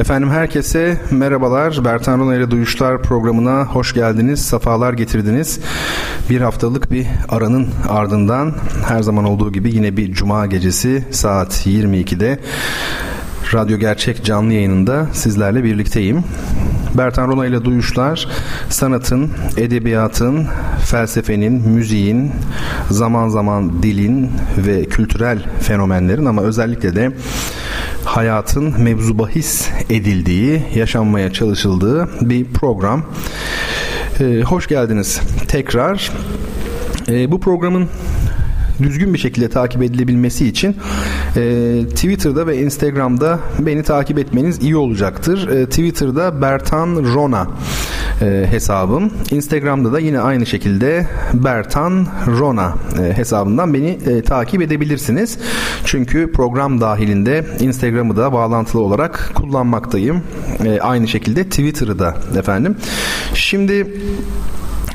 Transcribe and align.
Efendim 0.00 0.30
herkese 0.30 1.00
merhabalar. 1.10 1.84
Bertan 1.84 2.18
Rona 2.18 2.34
ile 2.34 2.50
Duyuşlar 2.50 3.02
programına 3.02 3.64
hoş 3.64 3.94
geldiniz, 3.94 4.44
sefalar 4.46 4.92
getirdiniz. 4.92 5.60
Bir 6.30 6.40
haftalık 6.40 6.90
bir 6.92 7.06
aranın 7.28 7.68
ardından 7.88 8.54
her 8.88 9.02
zaman 9.02 9.24
olduğu 9.24 9.52
gibi 9.52 9.74
yine 9.74 9.96
bir 9.96 10.12
cuma 10.12 10.46
gecesi 10.46 11.04
saat 11.10 11.66
22'de 11.66 12.38
Radyo 13.54 13.78
Gerçek 13.78 14.24
canlı 14.24 14.52
yayınında 14.52 15.06
sizlerle 15.12 15.64
birlikteyim. 15.64 16.24
Bertan 16.98 17.28
Rona 17.28 17.46
ile 17.46 17.64
Duyuşlar 17.64 18.28
sanatın, 18.68 19.30
edebiyatın, 19.56 20.46
felsefenin, 20.84 21.68
müziğin, 21.68 22.32
zaman 22.90 23.28
zaman 23.28 23.82
dilin 23.82 24.30
ve 24.66 24.84
kültürel 24.84 25.46
fenomenlerin 25.60 26.24
ama 26.26 26.42
özellikle 26.42 26.96
de 26.96 27.12
hayatın 28.04 28.82
mevzu 28.82 29.18
bahis 29.18 29.68
edildiği, 29.90 30.62
yaşanmaya 30.74 31.32
çalışıldığı 31.32 32.08
bir 32.20 32.44
program. 32.44 33.04
Ee, 34.20 34.42
hoş 34.42 34.66
geldiniz 34.66 35.20
tekrar. 35.48 36.10
Ee, 37.08 37.30
bu 37.30 37.40
programın 37.40 37.88
düzgün 38.82 39.14
bir 39.14 39.18
şekilde 39.18 39.48
takip 39.48 39.82
edilebilmesi 39.82 40.48
için 40.48 40.76
e, 41.36 41.82
Twitter'da 41.90 42.46
ve 42.46 42.58
Instagram'da 42.58 43.38
beni 43.58 43.82
takip 43.82 44.18
etmeniz 44.18 44.62
iyi 44.62 44.76
olacaktır. 44.76 45.48
E, 45.48 45.66
Twitter'da 45.66 46.42
Bertan 46.42 47.14
Rona 47.14 47.48
e, 48.20 48.46
hesabım. 48.50 49.12
Instagram'da 49.30 49.92
da 49.92 49.98
yine 49.98 50.20
aynı 50.20 50.46
şekilde 50.46 51.06
Bertan 51.34 52.06
Rona 52.26 52.74
e, 53.00 53.16
hesabından 53.16 53.74
beni 53.74 53.88
e, 53.88 54.22
takip 54.22 54.62
edebilirsiniz. 54.62 55.38
Çünkü 55.84 56.32
program 56.32 56.80
dahilinde 56.80 57.46
Instagram'ı 57.60 58.16
da 58.16 58.32
bağlantılı 58.32 58.82
olarak 58.82 59.32
kullanmaktayım. 59.34 60.22
E, 60.64 60.80
aynı 60.80 61.08
şekilde 61.08 61.44
Twitter'ı 61.44 61.98
da 61.98 62.16
efendim. 62.38 62.76
Şimdi 63.34 63.86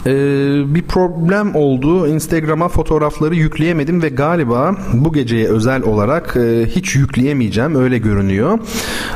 ee, 0.07 0.75
bir 0.75 0.81
problem 0.81 1.55
oldu. 1.55 2.07
Instagram'a 2.07 2.67
fotoğrafları 2.67 3.35
yükleyemedim 3.35 4.01
ve 4.01 4.09
galiba 4.09 4.75
bu 4.93 5.13
geceye 5.13 5.47
özel 5.47 5.83
olarak 5.83 6.37
e, 6.37 6.65
hiç 6.65 6.95
yükleyemeyeceğim 6.95 7.75
öyle 7.75 7.97
görünüyor. 7.97 8.59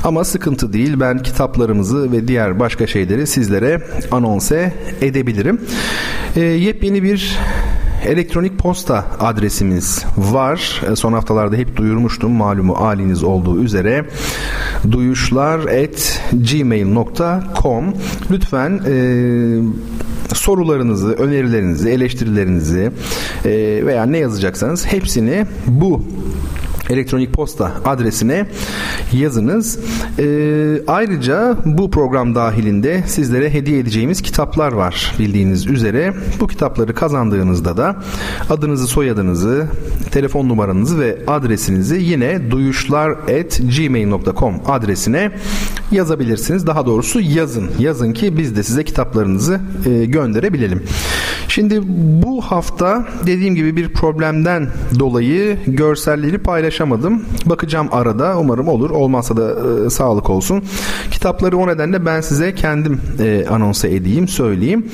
Ama 0.03 0.23
sıkıntı 0.23 0.73
değil. 0.73 0.99
Ben 0.99 1.19
kitaplarımızı 1.19 2.11
ve 2.11 2.27
diğer 2.27 2.59
başka 2.59 2.87
şeyleri 2.87 3.27
sizlere 3.27 3.81
anonse 4.11 4.73
edebilirim. 5.01 5.61
E, 6.35 6.41
yepyeni 6.41 7.03
bir 7.03 7.37
elektronik 8.05 8.57
posta 8.57 9.05
adresimiz 9.19 10.05
var. 10.17 10.81
E, 10.91 10.95
son 10.95 11.13
haftalarda 11.13 11.55
hep 11.55 11.75
duyurmuştum 11.77 12.31
malumu 12.31 12.81
haliniz 12.81 13.23
olduğu 13.23 13.63
üzere 13.63 14.05
duyuşlar 14.91 15.59
at 15.59 16.21
gmail.com 16.51 17.93
lütfen 18.31 18.81
e, 18.87 18.93
sorularınızı, 20.35 21.13
önerilerinizi, 21.13 21.89
eleştirilerinizi 21.89 22.91
e, 23.45 23.49
veya 23.85 24.05
ne 24.05 24.17
yazacaksanız 24.17 24.85
hepsini 24.85 25.45
bu 25.67 26.03
elektronik 26.89 27.33
posta 27.33 27.71
adresine 27.85 28.45
yazınız. 29.13 29.79
E, 30.19 30.25
ayrıca 30.87 31.57
bu 31.65 31.91
program 31.91 32.35
dahilinde 32.35 33.03
sizlere 33.07 33.53
hediye 33.53 33.79
edeceğimiz 33.79 34.21
kitaplar 34.21 34.71
var 34.71 35.15
bildiğiniz 35.19 35.67
üzere. 35.67 36.13
Bu 36.39 36.47
kitapları 36.47 36.93
kazandığınızda 36.93 37.77
da 37.77 37.95
adınızı, 38.49 38.87
soyadınızı, 38.87 39.67
telefon 40.11 40.49
numaranızı 40.49 40.99
ve 40.99 41.17
adresinizi 41.27 42.01
yine 42.01 42.51
duyuşlar@gmail.com 42.51 44.55
adresine 44.65 45.31
yazabilirsiniz. 45.91 46.67
Daha 46.67 46.85
doğrusu 46.85 47.19
yazın. 47.19 47.69
Yazın 47.79 48.13
ki 48.13 48.37
biz 48.37 48.55
de 48.55 48.63
size 48.63 48.83
kitaplarınızı 48.83 49.59
e, 49.85 50.05
gönderebilelim. 50.05 50.83
Şimdi 51.47 51.81
bu 52.23 52.41
hafta 52.41 53.07
dediğim 53.25 53.55
gibi 53.55 53.75
bir 53.75 53.93
problemden 53.93 54.67
dolayı 54.99 55.57
görselleri 55.67 56.37
paylaşamadım. 56.37 57.25
Bakacağım 57.45 57.87
arada. 57.91 58.39
Umarım 58.39 58.67
olur. 58.67 58.89
Olmazsa 58.89 59.37
da 59.37 59.55
e, 59.85 59.89
sağlık 59.89 60.29
olsun. 60.29 60.63
Kitapları 61.11 61.57
o 61.57 61.67
nedenle 61.67 62.05
ben 62.05 62.21
size 62.21 62.55
kendim 62.55 63.01
e, 63.19 63.45
anonsa 63.49 63.87
edeyim, 63.87 64.27
söyleyeyim. 64.27 64.85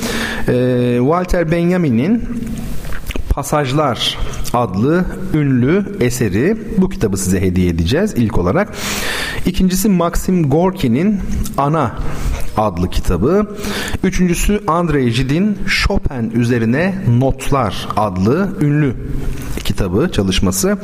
E, 0.48 0.98
Walter 1.00 1.52
Benjamin'in 1.52 2.24
Pasajlar 3.36 4.18
adlı 4.54 5.06
ünlü 5.34 5.86
eseri. 6.00 6.58
Bu 6.78 6.90
kitabı 6.90 7.18
size 7.18 7.42
hediye 7.42 7.70
edeceğiz 7.70 8.14
ilk 8.18 8.38
olarak. 8.38 8.74
İkincisi 9.46 9.90
Maxim 9.90 10.50
Gorki'nin 10.50 11.20
Ana 11.58 11.96
adlı 12.58 12.90
kitabı. 12.90 13.56
Üçüncüsü 14.04 14.64
Andrei 14.68 15.14
Gid'in 15.14 15.58
Chopin 15.68 16.30
üzerine 16.30 16.96
Notlar 17.20 17.88
adlı 17.98 18.58
ünlü 18.62 18.96
kitabı, 19.76 20.12
çalışması. 20.12 20.78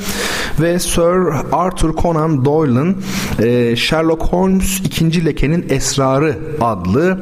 Ve 0.59 0.79
Sir 0.79 1.33
Arthur 1.51 1.95
Conan 1.95 2.45
Doyle'ın 2.45 2.97
e, 3.39 3.75
Sherlock 3.75 4.23
Holmes 4.23 4.79
ikinci 4.79 5.25
lekenin 5.25 5.65
esrarı 5.69 6.37
adlı 6.61 7.19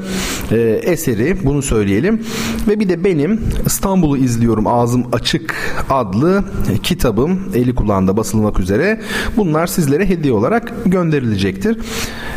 e, 0.52 0.58
eseri. 0.84 1.38
Bunu 1.44 1.62
söyleyelim. 1.62 2.26
Ve 2.68 2.80
bir 2.80 2.90
de 2.90 3.04
benim 3.04 3.42
İstanbul'u 3.66 4.18
izliyorum 4.18 4.68
ağzım 4.68 5.06
açık 5.12 5.56
adlı 5.90 6.44
kitabım. 6.84 7.40
Eli 7.56 7.76
kulağında 7.76 8.18
basılmak 8.18 8.60
üzere. 8.60 9.02
Bunlar 9.38 9.68
sizlere 9.68 10.10
hediye 10.10 10.34
olarak 10.34 10.74
gönderilecektir. 10.86 11.78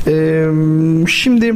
E, 0.07 0.47
şimdi 1.09 1.55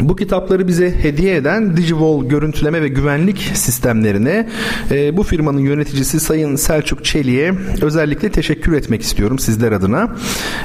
bu 0.00 0.16
kitapları 0.16 0.68
bize 0.68 0.94
hediye 1.02 1.36
eden 1.36 1.76
Digivol 1.76 2.24
görüntüleme 2.24 2.82
ve 2.82 2.88
güvenlik 2.88 3.38
sistemlerine 3.54 4.48
e, 4.90 5.16
bu 5.16 5.22
firmanın 5.22 5.58
yöneticisi 5.58 6.20
Sayın 6.20 6.56
Selçuk 6.56 7.04
Çelik'e 7.04 7.54
özellikle 7.82 8.30
teşekkür 8.30 8.72
etmek 8.72 9.02
istiyorum 9.02 9.38
sizler 9.38 9.72
adına. 9.72 10.16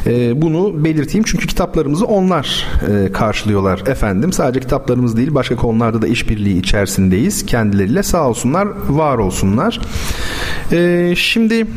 E, 0.06 0.42
bunu 0.42 0.86
belirteyim 0.86 1.24
çünkü 1.28 1.48
kitaplarımızı 1.48 2.06
onlar 2.06 2.68
e, 2.90 3.12
karşılıyorlar 3.12 3.84
efendim. 3.88 4.34
Sadece 4.34 4.60
kitaplarımız 4.60 5.18
değil 5.18 5.34
başka 5.34 5.56
konularda 5.56 6.02
da 6.02 6.08
işbirliği 6.08 6.60
içerisindeyiz. 6.60 7.46
Kendileriyle 7.46 8.04
sağ 8.04 8.30
olsunlar, 8.30 8.68
var 8.90 9.18
olsunlar. 9.18 9.80
E, 10.72 11.14
şimdi 11.16 11.68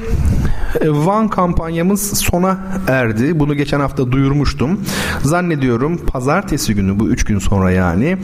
Van 0.83 1.29
kampanyamız 1.29 2.19
sona 2.19 2.59
erdi. 2.89 3.41
Bunu 3.41 3.55
geçen 3.55 3.81
hafta 3.81 4.13
duyurmuştum. 4.13 4.81
Zannediyorum 5.23 6.07
pazartesi 6.07 6.75
günü 6.75 6.99
bu 6.99 7.09
üç 7.09 7.25
gün 7.25 7.39
sonra 7.39 7.71
yani 7.71 8.17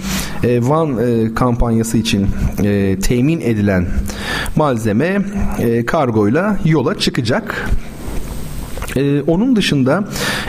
e, 0.44 0.68
Van 0.68 0.98
e, 0.98 1.34
kampanyası 1.34 1.98
için 1.98 2.26
e, 2.64 2.98
temin 2.98 3.40
edilen 3.40 3.86
malzeme 4.56 5.22
e, 5.58 5.86
kargoyla 5.86 6.58
yola 6.64 6.98
çıkacak. 6.98 7.70
Ee, 8.96 9.22
onun 9.26 9.56
dışında 9.56 10.04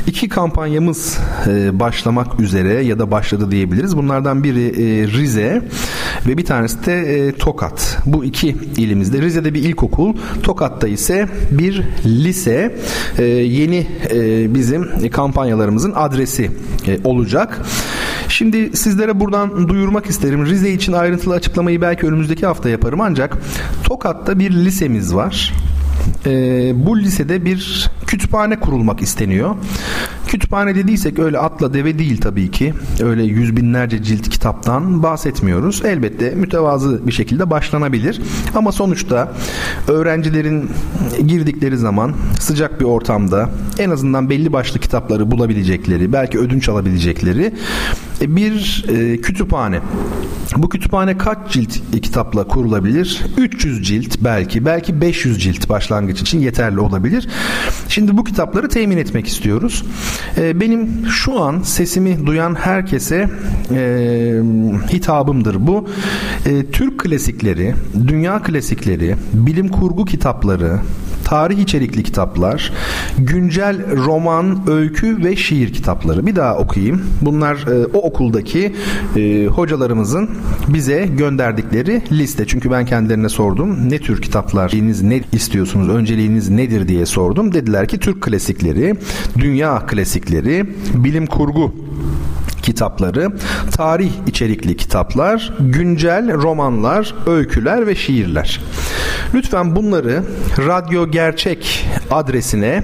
iki 0.08 0.30
kampanyamız 0.30 1.20
e, 1.48 1.80
başlamak 1.80 2.40
üzere 2.40 2.86
ya 2.86 3.00
da 3.00 3.12
başladı 3.12 3.52
diyebiliriz. 3.52 3.98
Bunlardan 3.98 4.44
biri 4.44 4.68
e, 4.68 5.08
Rize 5.08 5.62
ve 6.28 6.38
bir 6.38 6.46
tanesi 6.46 6.86
de 6.86 6.94
e, 6.94 7.32
Tokat. 7.32 7.98
Bu 8.06 8.26
iki 8.26 8.50
ilimizde. 8.78 9.22
Rize'de 9.22 9.54
bir 9.54 9.64
ilkokul, 9.64 10.14
Tokat'ta 10.44 10.88
ise 10.88 11.28
bir 11.52 11.84
lise. 12.06 12.76
E, 13.18 13.24
yeni 13.26 13.88
e, 14.14 14.54
bizim 14.56 15.10
kampanyalarımızın 15.10 15.94
adresi 15.96 16.52
e, 16.88 17.00
olacak. 17.04 17.62
Şimdi 18.28 18.78
sizlere 18.78 19.20
buradan 19.20 19.70
duyurmak 19.70 20.06
isterim. 20.06 20.46
Rize 20.46 20.72
için 20.72 20.94
ayrıntılı 20.94 21.34
açıklamayı 21.34 21.82
belki 21.82 22.08
önümüzdeki 22.08 22.46
hafta 22.46 22.70
yaparım 22.70 23.02
ancak 23.02 23.38
Tokat'ta 23.84 24.40
bir 24.40 24.52
lisemiz 24.52 25.16
var. 25.16 25.54
E, 26.26 26.32
bu 26.86 27.00
lisede 27.00 27.46
bir 27.46 27.90
kütüphane 28.08 28.60
kurulmak 28.60 29.02
isteniyor. 29.02 29.56
Kütüphane 30.28 30.76
dediysek 30.76 31.20
öyle 31.20 31.38
atla 31.38 31.74
deve 31.74 32.00
değil 32.00 32.22
tabii 32.22 32.52
ki. 32.52 32.74
Öyle 33.04 33.24
yüz 33.24 33.58
binlerce 33.58 34.04
cilt 34.04 34.30
kitaptan 34.30 35.04
bahsetmiyoruz. 35.04 35.82
Elbette 35.86 36.30
mütevazı 36.30 37.08
bir 37.08 37.12
şekilde 37.12 37.50
başlanabilir. 37.50 38.22
Ama 38.56 38.72
sonuçta 38.72 39.34
öğrencilerin 39.88 40.70
girdikleri 41.26 41.78
zaman 41.78 42.14
sıcak 42.40 42.80
bir 42.80 42.86
ortamda 42.86 43.50
en 43.80 43.90
azından 43.90 44.30
belli 44.30 44.54
başlı 44.54 44.80
kitapları 44.80 45.32
bulabilecekleri, 45.32 46.14
belki 46.14 46.40
ödünç 46.40 46.70
alabilecekleri 46.70 47.54
bir 48.22 48.86
e, 48.90 49.22
kütüphane. 49.22 49.80
Bu 50.58 50.70
kütüphane 50.70 51.18
kaç 51.18 51.38
cilt 51.52 51.78
kitapla 52.02 52.48
kurulabilir? 52.48 53.22
300 53.38 53.88
cilt 53.88 54.18
belki, 54.22 54.66
belki 54.66 55.02
500 55.02 55.44
cilt 55.44 55.70
başlangıç 55.70 56.22
için 56.22 56.40
yeterli 56.40 56.80
olabilir. 56.80 57.28
Şimdi 57.90 58.18
bu 58.18 58.24
kitapları 58.24 58.70
temin 58.70 58.98
etmek 58.98 59.28
istiyoruz. 59.28 59.84
E, 60.38 60.60
benim 60.60 61.08
şu 61.08 61.42
an 61.42 61.62
sesimi 61.62 62.26
duyan 62.26 62.56
herkese 62.56 63.30
e, 63.72 64.42
hitabımdır 64.94 65.68
bu. 65.68 65.88
E, 66.46 66.66
Türk 66.66 67.00
klasikleri, 67.00 67.74
dünya 68.08 68.42
klasikleri, 68.42 69.16
bilim 69.34 69.68
kurgu 69.70 70.06
kitapları, 70.06 70.80
tarih 71.32 71.58
içerikli 71.58 72.04
kitaplar, 72.04 72.74
güncel 73.18 73.98
roman, 73.98 74.70
öykü 74.70 75.24
ve 75.24 75.36
şiir 75.36 75.74
kitapları. 75.74 76.26
Bir 76.26 76.36
daha 76.36 76.58
okuyayım. 76.58 77.02
Bunlar 77.22 77.56
e, 77.56 77.86
o 77.86 77.98
okuldaki 78.02 78.76
e, 79.16 79.46
hocalarımızın 79.46 80.30
bize 80.68 81.10
gönderdikleri 81.18 82.02
liste. 82.12 82.48
Çünkü 82.48 82.72
ben 82.72 82.86
kendilerine 82.86 83.30
sordum. 83.30 83.90
Ne 83.90 84.00
tür 84.00 84.22
kitaplar 84.22 84.72
ne 85.02 85.22
istiyorsunuz? 85.32 85.90
Önceliğiniz 85.90 86.50
nedir 86.50 86.88
diye 86.88 87.06
sordum. 87.06 87.54
Dediler 87.54 87.88
ki 87.88 88.00
Türk 88.00 88.22
klasikleri, 88.22 88.96
dünya 89.40 89.86
klasikleri, 89.86 90.66
bilim 90.94 91.26
kurgu 91.26 91.74
kitapları, 92.62 93.32
tarih 93.72 94.12
içerikli 94.28 94.78
kitaplar, 94.78 95.54
güncel 95.60 96.34
romanlar, 96.34 97.16
öyküler 97.26 97.88
ve 97.88 97.96
şiirler. 97.96 98.62
Lütfen 99.34 99.76
bunları 99.76 100.24
Radyo 100.58 101.12
Gerçek 101.12 101.86
adresine 102.12 102.84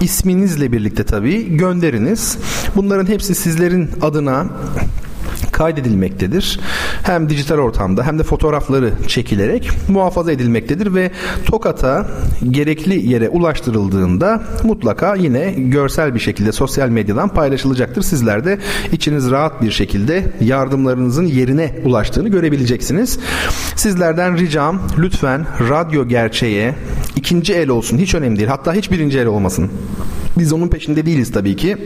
isminizle 0.00 0.72
birlikte 0.72 1.04
tabii 1.04 1.56
gönderiniz. 1.56 2.38
Bunların 2.76 3.06
hepsi 3.06 3.34
sizlerin 3.34 3.90
adına 4.00 4.46
kaydedilmektedir. 5.58 6.60
Hem 7.02 7.28
dijital 7.28 7.58
ortamda 7.58 8.06
hem 8.06 8.18
de 8.18 8.22
fotoğrafları 8.22 8.92
çekilerek 9.06 9.70
muhafaza 9.88 10.32
edilmektedir 10.32 10.94
ve 10.94 11.10
Tokat'a 11.46 12.06
gerekli 12.50 13.08
yere 13.08 13.28
ulaştırıldığında 13.28 14.42
mutlaka 14.62 15.14
yine 15.14 15.50
görsel 15.52 16.14
bir 16.14 16.20
şekilde 16.20 16.52
sosyal 16.52 16.88
medyadan 16.88 17.28
paylaşılacaktır. 17.28 18.02
Sizler 18.02 18.44
de 18.44 18.58
içiniz 18.92 19.30
rahat 19.30 19.62
bir 19.62 19.70
şekilde 19.70 20.24
yardımlarınızın 20.40 21.26
yerine 21.26 21.74
ulaştığını 21.84 22.28
görebileceksiniz. 22.28 23.18
Sizlerden 23.76 24.38
ricam 24.38 24.82
lütfen 24.98 25.46
radyo 25.70 26.08
gerçeğe 26.08 26.74
ikinci 27.16 27.54
el 27.54 27.68
olsun 27.68 27.98
hiç 27.98 28.14
önemli 28.14 28.38
değil. 28.38 28.48
Hatta 28.48 28.74
hiç 28.74 28.90
birinci 28.90 29.18
el 29.18 29.26
olmasın. 29.26 29.70
Biz 30.38 30.52
onun 30.52 30.68
peşinde 30.68 31.06
değiliz 31.06 31.32
tabii 31.32 31.56
ki. 31.56 31.76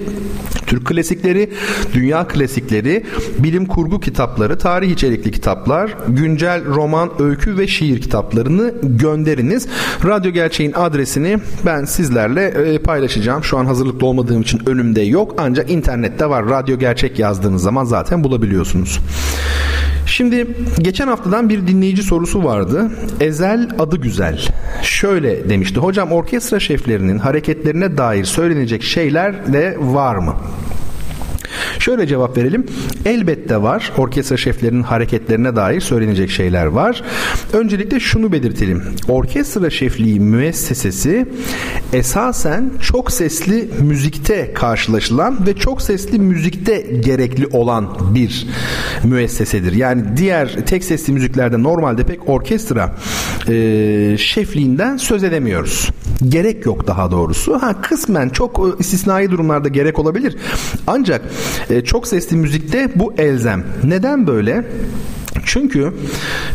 Türk 0.66 0.86
klasikleri, 0.86 1.50
dünya 1.94 2.28
klasikleri, 2.28 3.04
bilim 3.38 3.66
kurgu 3.66 4.00
kitapları, 4.00 4.58
tarih 4.58 4.90
içerikli 4.90 5.30
kitaplar, 5.30 5.96
güncel 6.08 6.64
roman, 6.64 7.10
öykü 7.18 7.58
ve 7.58 7.66
şiir 7.66 8.00
kitaplarını 8.00 8.74
gönderiniz. 8.82 9.68
Radyo 10.04 10.32
Gerçeğin 10.32 10.72
adresini 10.72 11.38
ben 11.66 11.84
sizlerle 11.84 12.46
e, 12.46 12.78
paylaşacağım. 12.78 13.44
Şu 13.44 13.58
an 13.58 13.66
hazırlıklı 13.66 14.06
olmadığım 14.06 14.42
için 14.42 14.60
önümde 14.66 15.00
yok. 15.00 15.34
Ancak 15.38 15.70
internette 15.70 16.28
var. 16.28 16.48
Radyo 16.48 16.78
Gerçek 16.78 17.18
yazdığınız 17.18 17.62
zaman 17.62 17.84
zaten 17.84 18.24
bulabiliyorsunuz. 18.24 19.00
Şimdi 20.12 20.46
geçen 20.78 21.08
haftadan 21.08 21.48
bir 21.48 21.66
dinleyici 21.66 22.02
sorusu 22.02 22.44
vardı. 22.44 22.90
Ezel 23.20 23.68
adı 23.78 23.96
güzel. 23.96 24.40
Şöyle 24.82 25.48
demişti. 25.48 25.80
Hocam 25.80 26.12
orkestra 26.12 26.60
şeflerinin 26.60 27.18
hareketlerine 27.18 27.96
dair 27.96 28.24
söylenecek 28.24 28.82
şeyler 28.82 29.52
de 29.52 29.76
var 29.80 30.16
mı? 30.16 30.36
Şöyle 31.78 32.06
cevap 32.06 32.36
verelim. 32.36 32.66
Elbette 33.04 33.62
var. 33.62 33.92
Orkestra 33.98 34.36
şeflerinin 34.36 34.82
hareketlerine 34.82 35.56
dair 35.56 35.80
söylenecek 35.80 36.30
şeyler 36.30 36.66
var. 36.66 37.02
Öncelikle 37.52 38.00
şunu 38.00 38.32
belirtelim. 38.32 38.82
Orkestra 39.08 39.70
şefliği 39.70 40.20
müessesesi 40.20 41.26
esasen 41.92 42.70
çok 42.80 43.12
sesli 43.12 43.68
müzikte 43.80 44.52
karşılaşılan 44.54 45.46
ve 45.46 45.54
çok 45.56 45.82
sesli 45.82 46.18
müzikte 46.18 46.80
gerekli 47.04 47.46
olan 47.46 48.14
bir 48.14 48.46
müessesedir. 49.04 49.72
Yani 49.72 50.02
diğer 50.16 50.66
tek 50.66 50.84
sesli 50.84 51.12
müziklerde 51.12 51.62
normalde 51.62 52.04
pek 52.04 52.28
orkestra 52.28 52.96
e, 53.48 54.16
şefliğinden 54.18 54.96
söz 54.96 55.24
edemiyoruz. 55.24 55.90
Gerek 56.28 56.66
yok 56.66 56.86
daha 56.86 57.10
doğrusu. 57.10 57.62
Ha 57.62 57.80
kısmen 57.82 58.28
çok 58.28 58.58
e, 58.58 58.78
istisnai 58.78 59.30
durumlarda 59.30 59.68
gerek 59.68 59.98
olabilir. 59.98 60.36
Ancak 60.86 61.22
e, 61.70 61.84
çok 61.84 62.08
sesli 62.08 62.36
müzikte 62.36 62.92
bu 62.94 63.14
elzem. 63.18 63.64
Neden 63.84 64.26
böyle? 64.26 64.64
Çünkü 65.44 65.92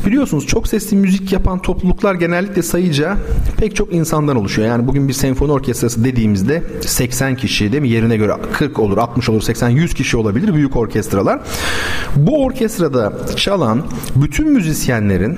biliyorsunuz 0.06 0.48
çok 0.48 0.68
sesli 0.68 0.98
müzik 0.98 1.34
yapan 1.34 1.62
topluluklar 1.62 2.16
genellikle 2.16 2.62
sayıca 2.64 3.18
pek 3.58 3.76
çok 3.76 3.94
insandan 3.94 4.36
oluşuyor. 4.36 4.68
Yani 4.68 4.88
bugün 4.88 5.08
bir 5.08 5.14
senfoni 5.14 5.52
orkestrası 5.52 6.04
dediğimizde 6.06 6.64
80 6.82 7.36
kişi 7.36 7.72
değil 7.72 7.82
mi? 7.82 7.90
Yerine 7.90 8.18
göre 8.18 8.34
40 8.54 8.80
olur, 8.80 8.98
60 8.98 9.30
olur, 9.30 9.42
80, 9.42 9.70
100 9.70 9.94
kişi 9.94 10.18
olabilir 10.18 10.54
büyük 10.54 10.76
orkestralar. 10.76 11.40
Bu 12.16 12.44
orkestrada 12.44 13.14
çalan 13.36 13.84
bütün 14.16 14.50
müzisyenlerin 14.50 15.38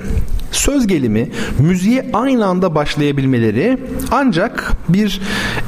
söz 0.52 0.86
gelimi 0.86 1.30
müziğe 1.58 2.10
aynı 2.12 2.46
anda 2.46 2.74
başlayabilmeleri 2.74 3.78
ancak 4.10 4.72
bir 4.88 5.20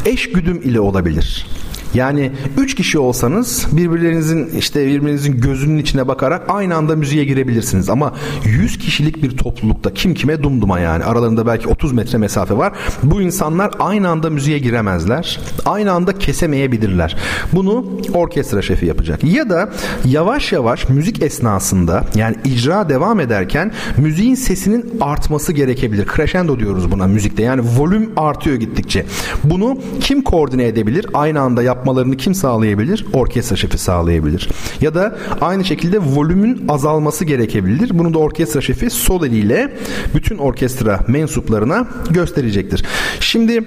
eş 0.06 0.32
güdüm 0.32 0.60
ile 0.64 0.81
olabilir. 0.81 1.46
Yani 1.94 2.33
üç 2.59 2.75
kişi 2.75 2.99
olsanız 2.99 3.67
birbirlerinizin 3.73 4.50
işte 4.59 4.87
birbirinizin 4.87 5.41
gözünün 5.41 5.79
içine 5.79 6.09
bakarak 6.09 6.43
aynı 6.49 6.77
anda 6.77 6.97
müziğe 6.97 7.25
girebilirsiniz. 7.25 7.91
Ama 7.91 8.15
100 8.44 8.79
kişilik 8.79 9.23
bir 9.23 9.37
toplulukta 9.37 9.94
kim 9.94 10.15
kime 10.15 10.43
dumduma 10.43 10.81
yani 10.81 11.05
aralarında 11.05 11.47
belki 11.47 11.69
30 11.69 11.93
metre 11.93 12.19
mesafe 12.19 12.56
var. 12.56 12.73
Bu 13.03 13.23
insanlar 13.23 13.71
aynı 13.79 14.09
anda 14.09 14.31
müziğe 14.31 14.59
giremezler. 14.59 15.41
Aynı 15.67 15.93
anda 15.93 16.19
kesemeyebilirler. 16.19 17.17
Bunu 17.53 17.87
orkestra 18.15 18.62
şefi 18.62 18.87
yapacak. 18.87 19.25
Ya 19.25 19.50
da 19.50 19.71
yavaş 20.05 20.53
yavaş 20.53 20.89
müzik 20.89 21.23
esnasında 21.23 22.05
yani 22.15 22.37
icra 22.44 22.89
devam 22.89 23.21
ederken 23.21 23.73
müziğin 23.97 24.35
sesinin 24.35 24.94
artması 25.00 25.53
gerekebilir. 25.53 26.06
Crescendo 26.17 26.59
diyoruz 26.59 26.93
buna 26.93 27.06
müzikte. 27.06 27.43
Yani 27.43 27.62
volüm 27.79 28.11
artıyor 28.17 28.56
gittikçe. 28.56 29.06
Bunu 29.44 29.79
kim 30.01 30.22
koordine 30.22 30.67
edebilir? 30.67 31.06
Aynı 31.15 31.41
anda 31.41 31.63
yap 31.63 31.81
yapmalarını 31.82 32.17
kim 32.17 32.34
sağlayabilir? 32.34 33.06
Orkestra 33.12 33.56
şefi 33.56 33.79
sağlayabilir. 33.79 34.48
Ya 34.81 34.94
da 34.94 35.19
aynı 35.41 35.65
şekilde 35.65 35.98
volümün 35.98 36.65
azalması 36.69 37.24
gerekebilir. 37.24 37.91
Bunu 37.98 38.15
da 38.15 38.19
orkestra 38.19 38.60
şefi 38.60 38.91
sol 38.91 39.27
eliyle 39.27 39.72
bütün 40.15 40.39
orkestra 40.39 41.01
mensuplarına 41.08 41.89
gösterecektir. 42.10 42.84
Şimdi 43.20 43.65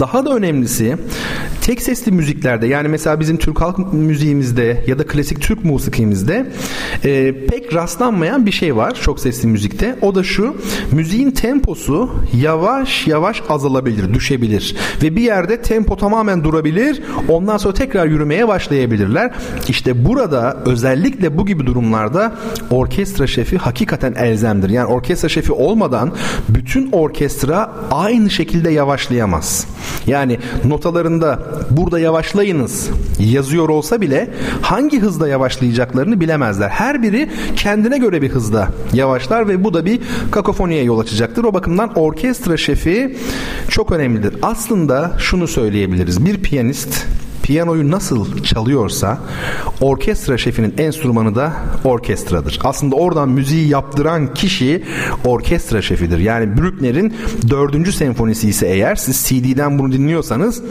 daha 0.00 0.26
da 0.26 0.34
önemlisi 0.34 0.96
tek 1.62 1.82
sesli 1.82 2.12
müziklerde 2.12 2.66
yani 2.66 2.88
mesela 2.88 3.20
bizim 3.20 3.36
Türk 3.36 3.60
halk 3.60 3.92
müziğimizde 3.92 4.84
ya 4.86 4.98
da 4.98 5.06
klasik 5.06 5.40
Türk 5.40 5.64
musikimizde 5.64 6.52
e, 7.04 7.34
pek 7.46 7.74
rastlanmayan 7.74 8.46
bir 8.46 8.52
şey 8.52 8.76
var 8.76 8.94
çok 8.94 9.20
sesli 9.20 9.48
müzikte. 9.48 9.96
O 10.02 10.14
da 10.14 10.22
şu 10.22 10.56
müziğin 10.92 11.30
temposu 11.30 12.10
yavaş 12.42 13.06
yavaş 13.06 13.42
azalabilir, 13.48 14.14
düşebilir 14.14 14.76
ve 15.02 15.16
bir 15.16 15.22
yerde 15.22 15.62
tempo 15.62 15.96
tamamen 15.96 16.44
durabilir. 16.44 17.02
Ondan 17.28 17.56
sonra 17.56 17.74
tekrar 17.74 18.06
yürümeye 18.06 18.48
başlayabilirler. 18.48 19.30
İşte 19.68 20.04
burada 20.04 20.56
özellikle 20.66 21.38
bu 21.38 21.46
gibi 21.46 21.66
durumlarda 21.66 22.32
orkestra 22.70 23.26
şefi 23.26 23.58
hakikaten 23.58 24.14
elzemdir. 24.14 24.70
Yani 24.70 24.86
orkestra 24.86 25.28
şefi 25.28 25.52
olmadan 25.52 26.12
bütün 26.48 26.92
orkestra 26.92 27.72
aynı 27.90 28.30
şekilde 28.30 28.70
yavaşlayamaz. 28.70 29.66
Yani 30.06 30.38
notalarında 30.64 31.38
burada 31.70 32.00
yavaşlayınız 32.00 32.90
yazıyor 33.18 33.68
olsa 33.68 34.00
bile 34.00 34.30
hangi 34.62 35.00
hızda 35.00 35.28
yavaşlayacaklarını 35.28 36.20
bilemezler. 36.20 36.68
Her 36.68 37.02
biri 37.02 37.30
kendine 37.56 37.98
göre 37.98 38.22
bir 38.22 38.28
hızda 38.28 38.68
yavaşlar 38.92 39.48
ve 39.48 39.64
bu 39.64 39.74
da 39.74 39.84
bir 39.84 40.00
kakofoniye 40.30 40.82
yol 40.82 40.98
açacaktır. 40.98 41.44
O 41.44 41.54
bakımdan 41.54 41.98
orkestra 41.98 42.56
şefi 42.56 43.16
çok 43.68 43.92
önemlidir. 43.92 44.36
Aslında 44.42 45.12
şunu 45.18 45.48
söyleyebiliriz. 45.48 46.26
Bir 46.26 46.42
piyanist 46.42 47.07
piyanoyu 47.48 47.90
nasıl 47.90 48.42
çalıyorsa 48.42 49.18
orkestra 49.80 50.38
şefinin 50.38 50.74
enstrümanı 50.78 51.34
da 51.34 51.52
orkestradır. 51.84 52.58
Aslında 52.64 52.96
oradan 52.96 53.28
müziği 53.28 53.68
yaptıran 53.68 54.34
kişi 54.34 54.84
orkestra 55.24 55.82
şefidir. 55.82 56.18
Yani 56.18 56.56
Bruckner'in 56.56 57.14
dördüncü 57.50 57.92
senfonisi 57.92 58.48
ise 58.48 58.66
eğer 58.66 58.96
siz 58.96 59.26
CD'den 59.26 59.78
bunu 59.78 59.92
dinliyorsanız 59.92 60.62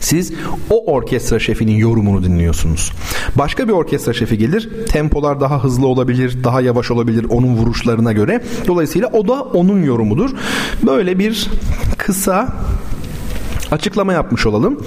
siz 0.00 0.32
o 0.70 0.92
orkestra 0.92 1.38
şefinin 1.38 1.76
yorumunu 1.76 2.24
dinliyorsunuz. 2.24 2.92
Başka 3.34 3.68
bir 3.68 3.72
orkestra 3.72 4.12
şefi 4.12 4.38
gelir. 4.38 4.70
Tempolar 4.88 5.40
daha 5.40 5.64
hızlı 5.64 5.86
olabilir, 5.86 6.44
daha 6.44 6.60
yavaş 6.60 6.90
olabilir 6.90 7.26
onun 7.28 7.56
vuruşlarına 7.56 8.12
göre. 8.12 8.44
Dolayısıyla 8.66 9.08
o 9.08 9.28
da 9.28 9.42
onun 9.42 9.82
yorumudur. 9.82 10.30
Böyle 10.86 11.18
bir 11.18 11.50
kısa 11.98 12.48
açıklama 13.72 14.12
yapmış 14.12 14.46
olalım. 14.46 14.80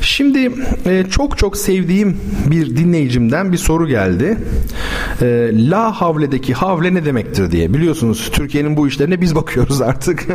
Şimdi 0.00 0.50
e, 0.86 1.04
çok 1.10 1.38
çok 1.38 1.56
sevdiğim 1.56 2.16
bir 2.50 2.76
dinleyicimden 2.76 3.52
bir 3.52 3.56
soru 3.56 3.88
geldi. 3.88 4.38
E, 5.22 5.50
La 5.70 5.92
havledeki 6.00 6.54
havle 6.54 6.94
ne 6.94 7.04
demektir 7.04 7.50
diye. 7.50 7.74
Biliyorsunuz 7.74 8.30
Türkiye'nin 8.32 8.76
bu 8.76 8.88
işlerine 8.88 9.20
biz 9.20 9.34
bakıyoruz 9.34 9.80
artık. 9.88 10.26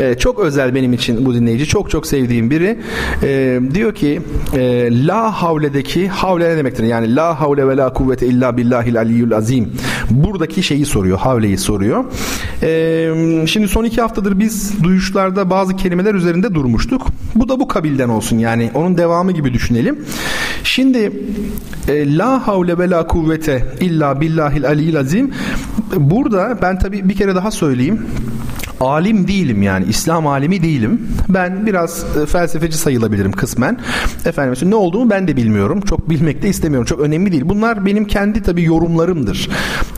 e, 0.00 0.14
çok 0.18 0.38
özel 0.38 0.74
benim 0.74 0.92
için 0.92 1.26
bu 1.26 1.34
dinleyici. 1.34 1.66
Çok 1.66 1.90
çok 1.90 2.06
sevdiğim 2.06 2.50
biri. 2.50 2.78
E, 3.22 3.60
diyor 3.74 3.94
ki 3.94 4.20
e, 4.56 4.88
La 5.06 5.42
havledeki 5.42 6.08
havle 6.08 6.50
ne 6.50 6.56
demektir? 6.56 6.84
Yani 6.84 7.16
La 7.16 7.40
havle 7.40 7.68
ve 7.68 7.76
la 7.76 7.92
kuvvete 7.92 8.26
illa 8.26 8.56
billahil 8.56 8.98
aliyyül 8.98 9.36
azim. 9.36 9.72
Buradaki 10.10 10.62
şeyi 10.62 10.86
soruyor. 10.86 11.18
Havleyi 11.18 11.58
soruyor. 11.58 12.04
E, 12.62 13.46
şimdi 13.46 13.68
son 13.68 13.84
iki 13.84 14.00
haftadır 14.00 14.38
biz 14.38 14.82
duyuşlarda 14.82 15.50
bazı 15.50 15.76
kelimeler 15.76 16.14
üzerinde 16.14 16.54
durmuştuk 16.54 16.87
konuşmuştuk. 16.88 17.12
Bu 17.34 17.48
da 17.48 17.60
bu 17.60 17.68
kabilden 17.68 18.08
olsun 18.08 18.38
yani 18.38 18.70
onun 18.74 18.96
devamı 18.96 19.32
gibi 19.32 19.54
düşünelim. 19.54 20.04
Şimdi 20.64 21.12
e, 21.88 22.16
la 22.16 22.46
havle 22.46 22.78
ve 22.78 22.90
la 22.90 23.06
kuvvete 23.06 23.66
illa 23.80 24.20
billahil 24.20 24.66
aliyil 24.66 24.98
azim 24.98 25.32
burada 25.96 26.58
ben 26.62 26.78
tabii 26.78 27.08
bir 27.08 27.16
kere 27.16 27.34
daha 27.34 27.50
söyleyeyim 27.50 28.06
alim 28.80 29.28
değilim 29.28 29.62
yani 29.62 29.86
İslam 29.88 30.26
alimi 30.26 30.62
değilim. 30.62 31.08
Ben 31.28 31.66
biraz 31.66 32.04
e, 32.22 32.26
felsefeci 32.26 32.76
sayılabilirim 32.78 33.32
kısmen. 33.32 33.78
Efendim 34.24 34.70
ne 34.70 34.74
olduğumu 34.74 35.10
ben 35.10 35.28
de 35.28 35.36
bilmiyorum. 35.36 35.80
Çok 35.80 36.10
bilmek 36.10 36.42
de 36.42 36.48
istemiyorum. 36.48 36.86
Çok 36.86 37.00
önemli 37.00 37.32
değil. 37.32 37.42
Bunlar 37.46 37.86
benim 37.86 38.04
kendi 38.04 38.42
tabii 38.42 38.62
yorumlarımdır. 38.62 39.48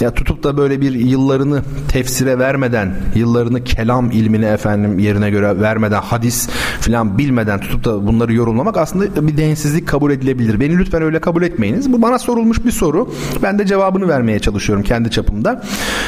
Ya 0.01 0.15
tutup 0.15 0.43
da 0.43 0.57
böyle 0.57 0.81
bir 0.81 0.93
yıllarını 0.93 1.63
tefsire 1.89 2.39
vermeden, 2.39 2.95
yıllarını 3.15 3.65
kelam 3.65 4.11
ilmine 4.11 4.47
efendim 4.47 4.99
yerine 4.99 5.31
göre 5.31 5.61
vermeden, 5.61 6.01
hadis 6.01 6.49
falan 6.81 7.19
bilmeden 7.19 7.61
tutup 7.61 7.85
da 7.85 8.07
bunları 8.07 8.33
yorumlamak 8.35 8.77
aslında 8.77 9.29
bir 9.29 9.37
densizlik 9.37 9.89
kabul 9.89 10.11
edilebilir. 10.11 10.61
Beni 10.61 10.79
lütfen 10.79 11.03
öyle 11.03 11.21
kabul 11.21 11.43
etmeyiniz. 11.43 11.93
Bu 11.93 12.03
bana 12.03 12.19
sorulmuş 12.19 12.65
bir 12.65 12.71
soru. 12.71 13.15
Ben 13.43 13.59
de 13.59 13.67
cevabını 13.67 14.09
vermeye 14.09 14.39
çalışıyorum 14.39 14.85
kendi 14.85 15.11
çapımda. 15.11 15.63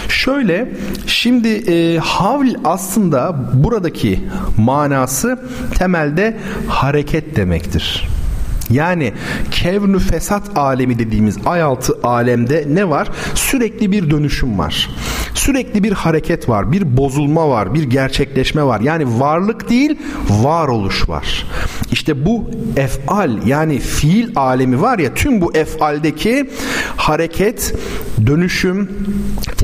Şöyle 0.09 0.73
şimdi 1.07 1.49
e, 1.49 1.99
havl 1.99 2.62
aslında 2.65 3.37
buradaki 3.53 4.21
manası 4.59 5.39
temelde 5.79 6.37
hareket 6.69 7.37
demektir. 7.37 8.09
Yani 8.71 9.13
kevnü 9.51 9.99
fesat 9.99 10.59
alemi 10.59 10.99
dediğimiz 10.99 11.37
ayaltı 11.47 11.99
alemde 12.03 12.65
ne 12.69 12.89
var? 12.89 13.09
Sürekli 13.35 13.93
bir 13.93 14.11
dönüşüm 14.11 14.59
var. 14.59 14.91
Sürekli 15.35 15.83
bir 15.83 15.93
hareket 15.93 16.49
var, 16.49 16.73
bir 16.73 16.97
bozulma 16.97 17.49
var, 17.49 17.75
bir 17.75 17.83
gerçekleşme 17.83 18.65
var. 18.65 18.81
Yani 18.81 19.21
varlık 19.21 19.69
değil, 19.69 19.99
varoluş 20.31 21.09
var. 21.09 21.47
İşte 21.93 22.27
bu 22.27 22.51
efal 22.77 23.47
yani 23.47 23.79
fiil 23.79 24.29
alemi 24.37 24.83
var 24.83 24.99
ya 24.99 25.15
tüm 25.15 25.41
bu 25.41 25.57
efaldeki 25.57 26.51
hareket, 26.97 27.75
dönüşüm, 28.27 28.91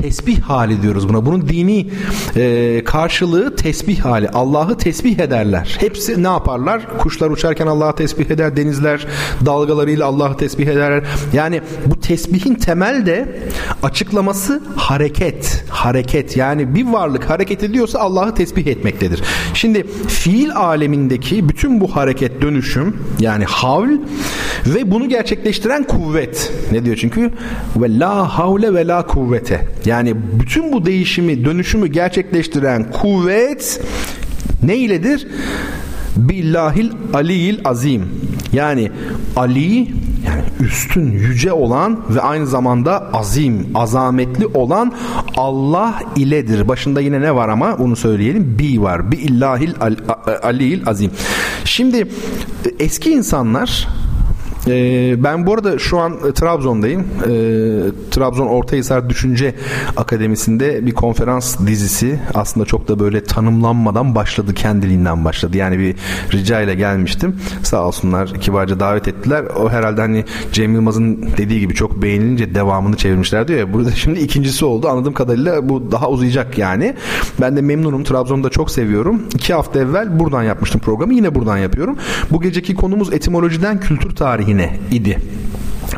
tesbih 0.01 0.41
hali 0.41 0.81
diyoruz 0.81 1.09
buna. 1.09 1.25
Bunun 1.25 1.47
dini 1.47 1.87
e, 2.35 2.81
karşılığı 2.85 3.55
tesbih 3.55 3.99
hali. 3.99 4.29
Allah'ı 4.29 4.77
tesbih 4.77 5.19
ederler. 5.19 5.77
Hepsi 5.79 6.23
ne 6.23 6.27
yaparlar? 6.27 6.97
Kuşlar 6.97 7.29
uçarken 7.29 7.67
Allah'ı 7.67 7.95
tesbih 7.95 8.29
eder, 8.29 8.57
denizler 8.57 9.07
dalgalarıyla 9.45 10.05
Allah'ı 10.05 10.37
tesbih 10.37 10.67
ederler. 10.67 11.03
Yani 11.33 11.61
bu 11.85 11.99
tesbihin 11.99 12.55
temelde 12.55 13.39
açıklaması 13.83 14.61
hareket. 14.75 15.65
Hareket 15.69 16.37
yani 16.37 16.75
bir 16.75 16.85
varlık 16.87 17.29
hareket 17.29 17.63
ediyorsa 17.63 17.99
Allah'ı 17.99 18.35
tesbih 18.35 18.67
etmektedir. 18.67 19.23
Şimdi 19.53 19.87
fiil 20.07 20.55
alemindeki 20.55 21.49
bütün 21.49 21.81
bu 21.81 21.95
hareket 21.95 22.41
dönüşüm 22.41 22.97
yani 23.19 23.45
havl 23.45 23.89
ve 24.65 24.91
bunu 24.91 25.09
gerçekleştiren 25.09 25.83
kuvvet. 25.83 26.53
Ne 26.71 26.85
diyor 26.85 26.95
çünkü? 26.95 27.31
Ve 27.77 27.99
la 27.99 28.37
havle 28.37 28.73
ve 28.73 28.87
la 28.87 29.07
kuvvete. 29.07 29.67
Yani 29.85 30.15
bütün 30.39 30.73
bu 30.73 30.85
değişimi, 30.85 31.45
dönüşümü 31.45 31.87
gerçekleştiren 31.87 32.91
kuvvet 32.91 33.81
ne 34.63 34.77
iledir? 34.77 35.27
Billahil 36.15 36.91
aliyil 37.13 37.59
azim. 37.65 38.05
Yani 38.53 38.91
Ali 39.35 39.87
yani 40.25 40.43
üstün 40.59 41.11
yüce 41.11 41.53
olan 41.53 41.99
ve 42.09 42.21
aynı 42.21 42.47
zamanda 42.47 43.13
azim, 43.13 43.67
azametli 43.75 44.47
olan 44.47 44.93
Allah 45.37 45.99
iledir. 46.15 46.67
Başında 46.67 47.01
yine 47.01 47.21
ne 47.21 47.35
var 47.35 47.49
ama 47.49 47.75
onu 47.75 47.95
söyleyelim. 47.95 48.59
Bi 48.59 48.81
var. 48.81 49.11
Bi 49.11 49.15
illahil 49.15 49.73
al, 49.81 49.95
aliyil 50.43 50.87
azim. 50.87 51.11
Şimdi 51.65 52.07
eski 52.79 53.11
insanlar 53.11 53.87
ee, 54.67 55.23
ben 55.23 55.45
bu 55.45 55.53
arada 55.53 55.79
şu 55.79 55.99
an 55.99 56.13
e, 56.29 56.33
Trabzon'dayım. 56.33 57.01
Ee, 57.01 57.29
Trabzon 58.11 58.47
Ortahisar 58.47 59.09
Düşünce 59.09 59.55
Akademisi'nde 59.97 60.85
bir 60.85 60.91
konferans 60.91 61.59
dizisi 61.67 62.19
aslında 62.33 62.65
çok 62.65 62.87
da 62.87 62.99
böyle 62.99 63.23
tanımlanmadan 63.23 64.15
başladı. 64.15 64.53
Kendiliğinden 64.53 65.25
başladı. 65.25 65.57
Yani 65.57 65.79
bir 65.79 65.95
rica 66.33 66.61
ile 66.61 66.75
gelmiştim. 66.75 67.35
Sağ 67.63 67.87
olsunlar 67.87 68.33
kibarca 68.33 68.79
davet 68.79 69.07
ettiler. 69.07 69.43
O 69.59 69.69
herhalde 69.69 70.01
hani 70.01 70.25
Cem 70.51 70.73
Yılmaz'ın 70.73 71.29
dediği 71.37 71.59
gibi 71.59 71.73
çok 71.73 72.01
beğenilince 72.01 72.55
devamını 72.55 72.97
çevirmişler 72.97 73.47
diyor 73.47 73.59
ya. 73.59 73.73
Burada 73.73 73.91
şimdi 73.95 74.19
ikincisi 74.19 74.65
oldu. 74.65 74.87
Anladığım 74.87 75.13
kadarıyla 75.13 75.69
bu 75.69 75.91
daha 75.91 76.09
uzayacak 76.09 76.57
yani. 76.57 76.95
Ben 77.41 77.57
de 77.57 77.61
memnunum. 77.61 78.03
Trabzon'u 78.03 78.43
da 78.43 78.49
çok 78.49 78.71
seviyorum. 78.71 79.21
İki 79.35 79.53
hafta 79.53 79.79
evvel 79.79 80.19
buradan 80.19 80.43
yapmıştım 80.43 80.81
programı. 80.81 81.13
Yine 81.13 81.35
buradan 81.35 81.57
yapıyorum. 81.57 81.97
Bu 82.31 82.41
geceki 82.41 82.75
konumuz 82.75 83.13
etimolojiden 83.13 83.79
kültür 83.79 84.15
tarihine 84.15 84.58
üzerine 84.59 84.79
idi. 84.91 85.19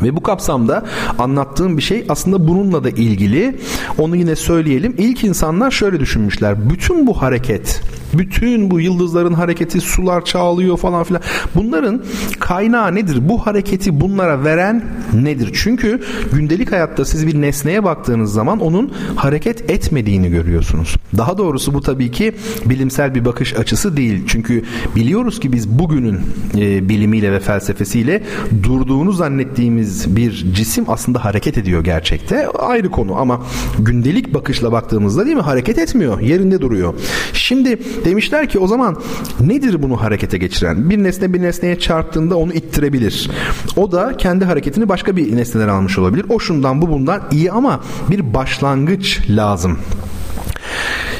Ve 0.02 0.16
bu 0.16 0.22
kapsamda 0.22 0.84
anlattığım 1.18 1.76
bir 1.76 1.82
şey 1.82 2.04
aslında 2.08 2.48
bununla 2.48 2.84
da 2.84 2.90
ilgili. 2.90 3.58
Onu 3.98 4.16
yine 4.16 4.36
söyleyelim. 4.36 4.94
İlk 4.98 5.24
insanlar 5.24 5.70
şöyle 5.70 6.00
düşünmüşler. 6.00 6.70
Bütün 6.70 7.06
bu 7.06 7.22
hareket 7.22 7.82
bütün 8.18 8.70
bu 8.70 8.80
yıldızların 8.80 9.32
hareketi, 9.32 9.80
sular 9.80 10.24
çağlıyor 10.24 10.76
falan 10.76 11.04
filan. 11.04 11.22
Bunların 11.54 12.02
kaynağı 12.40 12.94
nedir? 12.94 13.18
Bu 13.28 13.46
hareketi 13.46 14.00
bunlara 14.00 14.44
veren 14.44 14.84
nedir? 15.12 15.50
Çünkü 15.54 16.02
gündelik 16.32 16.72
hayatta 16.72 17.04
siz 17.04 17.26
bir 17.26 17.40
nesneye 17.40 17.84
baktığınız 17.84 18.32
zaman 18.32 18.60
onun 18.60 18.92
hareket 19.16 19.70
etmediğini 19.70 20.30
görüyorsunuz. 20.30 20.96
Daha 21.16 21.38
doğrusu 21.38 21.74
bu 21.74 21.80
tabii 21.80 22.10
ki 22.10 22.32
bilimsel 22.64 23.14
bir 23.14 23.24
bakış 23.24 23.56
açısı 23.56 23.96
değil. 23.96 24.24
Çünkü 24.26 24.64
biliyoruz 24.96 25.40
ki 25.40 25.52
biz 25.52 25.68
bugünün 25.68 26.20
e, 26.58 26.88
bilimiyle 26.88 27.32
ve 27.32 27.40
felsefesiyle 27.40 28.22
durduğunu 28.62 29.12
zannettiğimiz 29.12 30.16
bir 30.16 30.32
cisim 30.54 30.84
aslında 30.88 31.24
hareket 31.24 31.58
ediyor 31.58 31.84
gerçekte. 31.84 32.48
Ayrı 32.48 32.90
konu 32.90 33.16
ama 33.16 33.42
gündelik 33.78 34.34
bakışla 34.34 34.72
baktığımızda 34.72 35.24
değil 35.24 35.36
mi 35.36 35.42
hareket 35.42 35.78
etmiyor. 35.78 36.20
Yerinde 36.20 36.60
duruyor. 36.60 36.94
Şimdi 37.32 37.78
Demişler 38.04 38.48
ki 38.48 38.58
o 38.58 38.66
zaman 38.66 38.96
nedir 39.40 39.82
bunu 39.82 40.02
harekete 40.02 40.38
geçiren? 40.38 40.90
Bir 40.90 41.02
nesne 41.02 41.32
bir 41.32 41.42
nesneye 41.42 41.78
çarptığında 41.78 42.36
onu 42.36 42.52
ittirebilir. 42.52 43.30
O 43.76 43.92
da 43.92 44.16
kendi 44.16 44.44
hareketini 44.44 44.88
başka 44.88 45.16
bir 45.16 45.36
nesneden 45.36 45.68
almış 45.68 45.98
olabilir. 45.98 46.26
O 46.28 46.38
şundan 46.38 46.82
bu 46.82 46.88
bundan 46.88 47.22
iyi 47.32 47.52
ama 47.52 47.80
bir 48.10 48.34
başlangıç 48.34 49.20
lazım. 49.30 49.78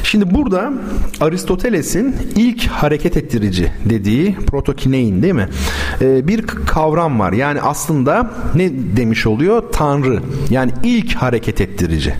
Şimdi 0.03 0.35
burada 0.35 0.73
Aristoteles'in 1.21 2.15
ilk 2.35 2.67
hareket 2.67 3.17
ettirici 3.17 3.71
dediği 3.89 4.35
protokinein 4.35 5.21
değil 5.21 5.33
mi? 5.33 5.49
Ee, 6.01 6.27
bir 6.27 6.41
kavram 6.41 7.19
var. 7.19 7.33
Yani 7.33 7.61
aslında 7.61 8.31
ne 8.55 8.71
demiş 8.97 9.27
oluyor? 9.27 9.63
Tanrı. 9.71 10.19
Yani 10.49 10.71
ilk 10.83 11.15
hareket 11.15 11.61
ettirici 11.61 12.13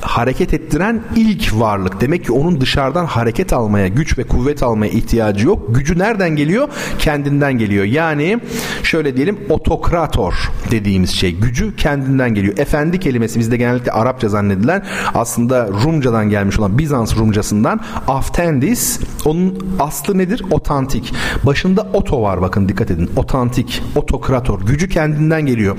hareket 0.00 0.54
ettiren 0.54 1.02
ilk 1.16 1.60
varlık 1.60 2.00
Demek 2.00 2.24
ki 2.24 2.32
onun 2.32 2.60
dışarıdan 2.60 3.04
hareket 3.04 3.52
almaya, 3.52 3.88
güç 3.88 4.18
ve 4.18 4.24
kuvvet 4.24 4.62
almaya 4.62 4.92
ihtiyacı 4.92 5.46
yok. 5.46 5.74
Gücü 5.74 5.98
nereden 5.98 6.30
geliyor? 6.36 6.68
Kendinden 6.98 7.58
geliyor. 7.58 7.84
Yani 7.84 8.40
şöyle 8.82 9.16
diyelim 9.16 9.38
otokrator 9.48 10.34
dediğimiz 10.70 11.10
şey. 11.10 11.36
Gücü 11.36 11.76
kendinden 11.76 12.34
geliyor. 12.34 12.58
Efendi 12.58 13.00
kelimesi 13.00 13.38
bizde 13.38 13.56
genellikle 13.56 13.92
Arapça 13.92 14.28
zannedilen 14.28 14.84
aslında 15.14 15.68
Rumcadan 15.84 16.30
gelmiş 16.30 16.58
olan 16.58 16.78
Bizans 16.78 17.16
Rumcasından 17.16 17.80
aftendis 18.08 19.00
onun 19.24 19.76
aslı 19.78 20.18
nedir? 20.18 20.44
Otantik. 20.50 21.12
Başında 21.42 21.88
oto 21.92 22.22
var 22.22 22.42
bakın 22.42 22.68
dikkat 22.68 22.90
edin. 22.90 23.10
Otantik, 23.16 23.82
otokrator. 23.96 24.60
Gücü 24.60 24.88
kendinden 24.88 25.46
geliyor. 25.46 25.76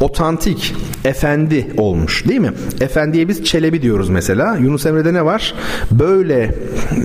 Otantik, 0.00 0.74
efendi 1.04 1.70
olmuş 1.76 2.28
değil 2.28 2.40
mi? 2.40 2.52
Efendiye 3.10 3.28
biz 3.28 3.44
çelebi 3.44 3.82
diyoruz 3.82 4.08
mesela. 4.08 4.56
Yunus 4.56 4.86
Emre'de 4.86 5.14
ne 5.14 5.24
var? 5.24 5.54
Böyle 5.90 6.54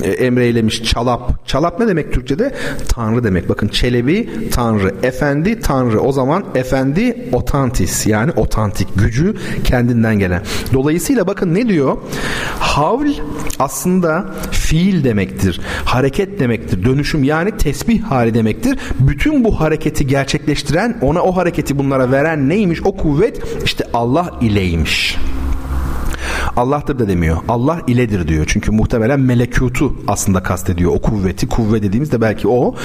e, 0.04 0.10
emreylemiş 0.10 0.84
çalap. 0.84 1.48
Çalap 1.48 1.80
ne 1.80 1.88
demek 1.88 2.14
Türkçe'de? 2.14 2.56
Tanrı 2.88 3.24
demek. 3.24 3.50
Bakın 3.50 3.68
çelebi 3.68 4.30
tanrı. 4.52 4.96
Efendi 5.04 5.60
tanrı. 5.60 6.00
O 6.02 6.12
zaman 6.12 6.46
efendi 6.56 7.30
otantis 7.34 8.08
yani 8.08 8.32
otantik. 8.32 8.88
Gücü 8.96 9.36
kendinden 9.64 10.20
gelen. 10.20 10.42
Dolayısıyla 10.74 11.28
bakın 11.28 11.56
ne 11.56 11.70
diyor? 11.70 11.98
Havl 12.60 13.10
aslında 13.60 14.26
fiil 14.52 15.04
demektir. 15.04 15.62
Hareket 15.86 16.40
demektir. 16.40 16.86
Dönüşüm 16.86 17.24
yani 17.24 17.58
tesbih 17.58 18.04
hali 18.04 18.34
demektir. 18.34 18.80
Bütün 19.00 19.44
bu 19.44 19.60
hareketi 19.60 20.08
gerçekleştiren 20.08 20.98
ona 21.02 21.22
o 21.22 21.36
hareketi 21.36 21.78
bunlara 21.78 22.12
veren 22.12 22.50
neymiş? 22.50 22.82
O 22.86 22.98
kuvvet 22.98 23.42
işte 23.66 23.84
Allah 23.94 24.40
ileymiş. 24.42 25.18
Allah'tır 26.58 27.00
da 27.00 27.08
demiyor. 27.08 27.38
Allah 27.50 27.82
iledir 27.88 28.28
diyor. 28.28 28.46
Çünkü 28.48 28.72
muhtemelen 28.72 29.20
melekutu 29.20 29.96
aslında 30.08 30.44
kastediyor. 30.44 30.92
O 30.92 31.02
kuvveti. 31.02 31.48
Kuvve 31.48 31.84
dediğimiz 31.84 32.12
de 32.12 32.22
belki 32.22 32.48
o. 32.48 32.76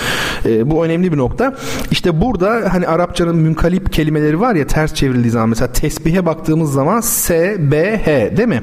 E, 0.45 0.71
bu 0.71 0.85
önemli 0.85 1.12
bir 1.12 1.17
nokta. 1.19 1.55
İşte 1.91 2.21
burada 2.21 2.62
hani 2.73 2.89
Arapçanın 2.89 3.37
münkalip 3.37 3.93
kelimeleri 3.93 4.41
var 4.41 4.55
ya 4.55 4.67
ters 4.67 4.95
çevrildiği 4.95 5.31
zaman 5.31 5.49
mesela 5.49 5.73
tesbihe 5.73 6.27
baktığımız 6.27 6.73
zaman 6.73 7.00
S, 7.00 7.57
B, 7.71 8.00
H 8.05 8.37
değil 8.37 8.49
mi? 8.49 8.62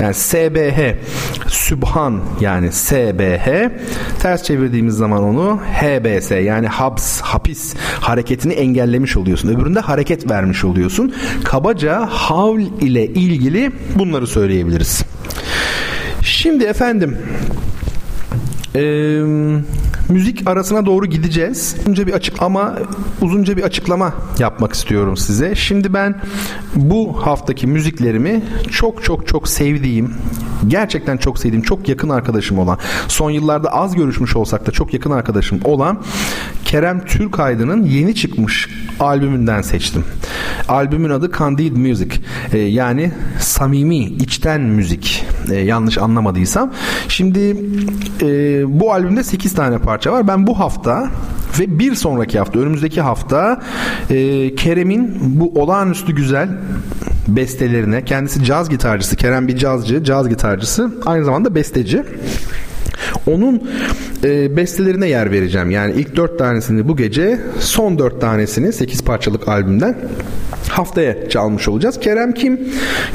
Yani 0.00 0.14
S, 0.14 0.54
B, 0.54 0.76
H. 0.76 0.98
Sübhan 1.48 2.20
yani 2.40 2.72
S, 2.72 3.18
B, 3.18 3.38
H. 3.38 3.72
Ters 4.20 4.42
çevirdiğimiz 4.42 4.94
zaman 4.94 5.22
onu 5.22 5.60
H, 5.72 6.04
B, 6.04 6.20
S 6.20 6.36
yani 6.36 6.66
habs, 6.66 7.20
hapis 7.20 7.74
hareketini 8.00 8.52
engellemiş 8.52 9.16
oluyorsun. 9.16 9.48
Öbüründe 9.48 9.80
hareket 9.80 10.30
vermiş 10.30 10.64
oluyorsun. 10.64 11.14
Kabaca 11.44 12.06
havl 12.06 12.60
ile 12.80 13.06
ilgili 13.06 13.72
bunları 13.98 14.26
söyleyebiliriz. 14.42 15.02
Şimdi 16.22 16.64
efendim 16.64 17.18
eee 18.74 19.22
müzik 20.12 20.48
arasına 20.48 20.86
doğru 20.86 21.06
gideceğiz. 21.06 21.76
Uzunca 21.80 22.06
bir 22.06 22.12
açık 22.12 22.42
ama 22.42 22.78
uzunca 23.20 23.56
bir 23.56 23.62
açıklama 23.62 24.14
yapmak 24.38 24.72
istiyorum 24.72 25.16
size. 25.16 25.54
Şimdi 25.54 25.94
ben 25.94 26.20
bu 26.74 27.26
haftaki 27.26 27.66
müziklerimi 27.66 28.42
çok 28.70 29.04
çok 29.04 29.26
çok 29.26 29.48
sevdiğim, 29.48 30.14
gerçekten 30.68 31.16
çok 31.16 31.38
sevdiğim, 31.38 31.62
çok 31.62 31.88
yakın 31.88 32.08
arkadaşım 32.08 32.58
olan, 32.58 32.78
son 33.08 33.30
yıllarda 33.30 33.72
az 33.72 33.94
görüşmüş 33.94 34.36
olsak 34.36 34.66
da 34.66 34.70
çok 34.70 34.94
yakın 34.94 35.10
arkadaşım 35.10 35.60
olan 35.64 36.02
Kerem 36.64 37.04
Türkaydın'ın 37.04 37.82
yeni 37.82 38.14
çıkmış 38.14 38.68
albümünden 39.00 39.62
seçtim. 39.62 40.04
Albümün 40.68 41.10
adı 41.10 41.30
Candid 41.38 41.76
Music. 41.76 42.16
Ee, 42.52 42.58
yani 42.58 43.12
samimi, 43.38 43.98
içten 43.98 44.60
müzik. 44.60 45.24
Ee, 45.50 45.54
yanlış 45.54 45.98
anlamadıysam. 45.98 46.72
Şimdi 47.08 47.56
e, 48.22 48.80
bu 48.80 48.92
albümde 48.92 49.22
8 49.22 49.54
tane 49.54 49.78
parça 49.78 50.01
var. 50.10 50.28
Ben 50.28 50.46
bu 50.46 50.58
hafta 50.58 51.10
ve 51.60 51.78
bir 51.78 51.94
sonraki 51.94 52.38
hafta, 52.38 52.58
önümüzdeki 52.58 53.00
hafta 53.00 53.62
e, 54.10 54.54
Kerem'in 54.54 55.18
bu 55.20 55.62
olağanüstü 55.62 56.14
güzel 56.14 56.48
bestelerine, 57.28 58.04
kendisi 58.04 58.44
caz 58.44 58.70
gitarcısı, 58.70 59.16
Kerem 59.16 59.48
bir 59.48 59.56
cazcı, 59.56 60.04
caz 60.04 60.28
gitarcısı, 60.28 60.90
aynı 61.06 61.24
zamanda 61.24 61.54
besteci. 61.54 62.02
Onun 63.26 63.70
e, 64.24 64.56
bestelerine 64.56 65.08
yer 65.08 65.30
vereceğim. 65.30 65.70
Yani 65.70 65.92
ilk 65.96 66.16
dört 66.16 66.38
tanesini 66.38 66.88
bu 66.88 66.96
gece, 66.96 67.40
son 67.60 67.98
dört 67.98 68.20
tanesini 68.20 68.72
8 68.72 69.04
parçalık 69.04 69.48
albümden 69.48 69.96
haftaya 70.68 71.28
çalmış 71.28 71.68
olacağız. 71.68 72.00
Kerem 72.00 72.34
kim? 72.34 72.60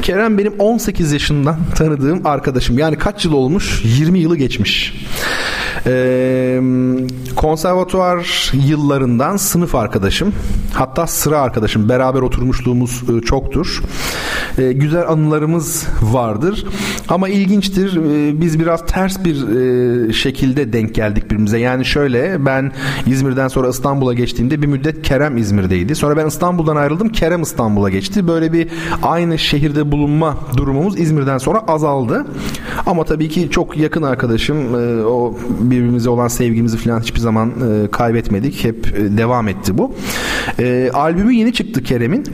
Kerem 0.02 0.38
benim 0.38 0.52
18 0.58 1.12
yaşından 1.12 1.56
tanıdığım 1.76 2.26
arkadaşım. 2.26 2.78
Yani 2.78 2.96
kaç 2.96 3.24
yıl 3.24 3.32
olmuş? 3.32 3.82
20 3.84 4.18
yılı 4.18 4.36
geçmiş. 4.36 4.94
Ee, 5.86 6.60
konservatuvar 7.36 8.50
yıllarından 8.54 9.36
sınıf 9.36 9.74
arkadaşım. 9.74 10.32
Hatta 10.72 11.06
sıra 11.06 11.40
arkadaşım. 11.40 11.88
Beraber 11.88 12.20
oturmuşluğumuz 12.20 13.02
e, 13.10 13.20
çoktur. 13.20 13.82
Ee, 14.58 14.72
güzel 14.72 15.08
anılarımız 15.08 15.86
vardır. 16.02 16.64
Ama 17.08 17.28
ilginçtir. 17.28 17.96
Ee, 17.96 18.40
biz 18.40 18.60
biraz 18.60 18.86
ters 18.86 19.24
bir 19.24 19.48
e, 19.48 20.12
şekilde 20.12 20.72
denk 20.72 20.94
geldik 20.94 21.24
birbirimize. 21.24 21.58
Yani 21.58 21.84
şöyle 21.84 22.46
ben 22.46 22.72
İzmir'den 23.06 23.48
sonra 23.48 23.68
İstanbul'a 23.68 24.14
geçtiğimde 24.14 24.62
bir 24.62 24.66
müddet 24.66 25.02
Kerem 25.02 25.36
İzmir'deydi. 25.36 25.94
Sonra 25.94 26.16
ben 26.16 26.26
İstanbul'dan 26.26 26.76
ayrıldım. 26.76 27.08
Kerem 27.08 27.42
İstanbul'a 27.42 27.90
geçti. 27.90 28.28
Böyle 28.28 28.52
bir 28.52 28.68
aynı 29.02 29.38
şehirde 29.38 29.92
bulunma 29.92 30.36
durumumuz 30.56 31.00
İzmir'den 31.00 31.38
sonra 31.38 31.58
azaldı. 31.58 32.26
Ama 32.86 33.04
tabii 33.04 33.28
ki 33.28 33.48
çok 33.50 33.76
yakın 33.76 34.02
arkadaşım. 34.02 34.74
E, 34.74 35.04
o 35.04 35.34
birbirimize 35.70 36.10
olan 36.10 36.28
sevgimizi 36.28 36.76
falan 36.76 37.00
hiçbir 37.00 37.20
zaman 37.20 37.48
e, 37.50 37.90
kaybetmedik. 37.90 38.64
Hep 38.64 38.94
e, 38.98 39.16
devam 39.18 39.48
etti 39.48 39.78
bu. 39.78 39.94
E, 40.58 40.90
albümü 40.94 41.34
yeni 41.34 41.52
çıktı 41.52 41.82
Kerem'in. 41.82 42.24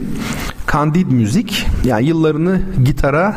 Candid 0.71 1.11
Müzik 1.11 1.67
yani 1.85 2.07
yıllarını 2.07 2.61
gitara, 2.85 3.35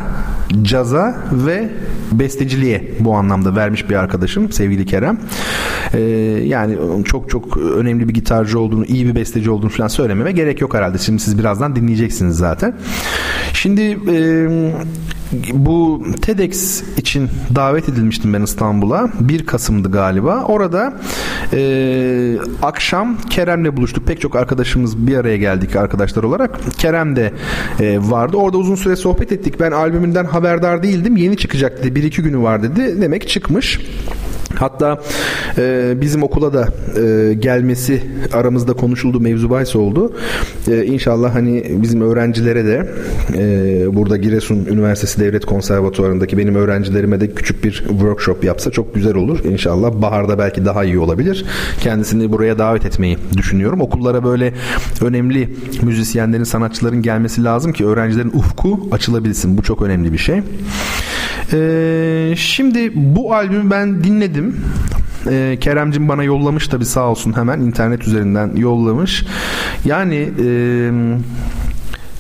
caza 0.63 1.17
ve 1.33 1.69
besteciliğe 2.13 2.91
bu 3.01 3.15
anlamda 3.15 3.57
vermiş 3.57 3.91
bir 3.91 3.95
arkadaşım 3.95 4.53
sevgili 4.53 4.87
Kerem. 4.87 5.21
Ee, 5.95 6.01
yani 6.45 6.77
çok 7.05 7.31
çok 7.31 7.57
önemli 7.57 8.09
bir 8.09 8.15
gitarcı 8.15 8.61
olduğunu, 8.61 8.85
iyi 8.85 9.07
bir 9.07 9.15
besteci 9.15 9.51
olduğunu 9.51 9.71
falan 9.71 9.89
söylememe 9.89 10.33
gerek 10.33 10.61
yok 10.61 10.75
herhalde. 10.75 10.99
Şimdi 10.99 11.23
siz 11.23 11.39
birazdan 11.39 11.77
dinleyeceksiniz 11.77 12.37
zaten. 12.37 12.75
Şimdi 13.53 13.99
e, 14.09 14.49
bu 15.53 16.03
TEDx 16.23 16.83
için 16.97 17.31
davet 17.55 17.89
edilmiştim 17.89 18.33
ben 18.33 18.43
İstanbul'a. 18.43 19.09
1 19.21 19.47
Kasım'dı 19.47 19.91
galiba. 19.91 20.45
Orada 20.45 20.93
e, 21.53 22.39
akşam 22.63 23.19
Kerem'le 23.31 23.77
buluştuk. 23.77 24.07
Pek 24.07 24.21
çok 24.21 24.37
arkadaşımız 24.37 25.07
bir 25.07 25.17
araya 25.17 25.37
geldik 25.37 25.77
arkadaşlar 25.77 26.23
olarak. 26.23 26.59
Kerem 26.79 27.17
de 27.17 27.33
e, 27.81 27.99
vardı. 27.99 28.37
Orada 28.37 28.59
uzun 28.59 28.75
süre 28.75 28.97
sohbet 28.97 29.33
ettik. 29.33 29.61
Ben 29.61 29.73
albümünden 29.73 30.25
haberdar 30.25 30.83
değildim. 30.83 31.17
Yeni 31.17 31.37
çıkacak 31.37 31.79
dedi. 31.79 31.95
Bir 31.95 32.03
iki 32.03 32.23
günü 32.23 32.43
var 32.43 32.63
dedi. 32.63 33.01
Demek 33.01 33.29
çıkmış. 33.29 33.81
Hatta 34.55 35.01
e, 35.59 35.95
bizim 36.01 36.23
okula 36.23 36.53
da 36.53 36.69
e, 37.01 37.35
gelmesi 37.35 38.03
aramızda 38.33 38.73
konuşuldu 38.73 39.21
mevzu 39.21 39.51
bahis 39.51 39.77
oldu. 39.77 40.13
E, 40.69 40.85
inşallah 40.85 41.35
hani 41.35 41.65
bizim 41.69 42.01
öğrencilere 42.01 42.65
de 42.65 42.89
e, 43.37 43.97
burada 43.97 44.17
Giresun 44.17 44.67
Üniversitesi 44.71 45.21
Devlet 45.21 45.45
Konservatuvarı'ndaki 45.47 46.39
benim 46.39 46.55
öğrencilerime 46.55 47.21
de 47.21 47.35
küçük 47.35 47.65
bir 47.65 47.73
workshop 47.73 48.45
yapsa 48.45 48.71
çok 48.71 48.95
güzel 48.95 49.15
olur. 49.15 49.45
İnşallah 49.45 49.93
baharda 49.93 50.39
belki 50.39 50.65
daha 50.65 50.85
iyi 50.85 50.99
olabilir. 50.99 51.45
Kendisini 51.81 52.33
buraya 52.33 52.59
davet 52.59 52.87
etmeyi 52.87 53.19
düşünüyorum. 53.37 53.81
Okullara 53.81 54.25
böyle 54.25 54.55
önemli 55.03 55.49
müzisyenlerin, 55.83 56.45
sanatçıların 56.45 57.03
gelmesi 57.03 57.45
lazım 57.45 57.73
ki 57.73 57.87
öğrencilerin 57.87 58.33
ufku 58.35 58.89
açılabilsin. 58.93 59.59
Bu 59.59 59.63
çok 59.63 59.83
önemli 59.83 60.13
bir 60.13 60.19
şey. 60.19 60.43
Ee, 61.53 62.35
şimdi 62.37 62.93
bu 62.95 63.35
albümü 63.35 63.71
ben 63.71 64.05
dinledim. 64.05 64.57
Ee, 65.31 65.59
Keremcim 65.61 66.09
bana 66.09 66.23
yollamış 66.23 66.69
tabi 66.69 66.85
sağ 66.85 67.09
olsun 67.09 67.37
hemen 67.37 67.61
internet 67.61 68.09
üzerinden 68.09 68.57
yollamış. 68.57 69.25
Yani 69.85 70.31
e, 70.45 70.49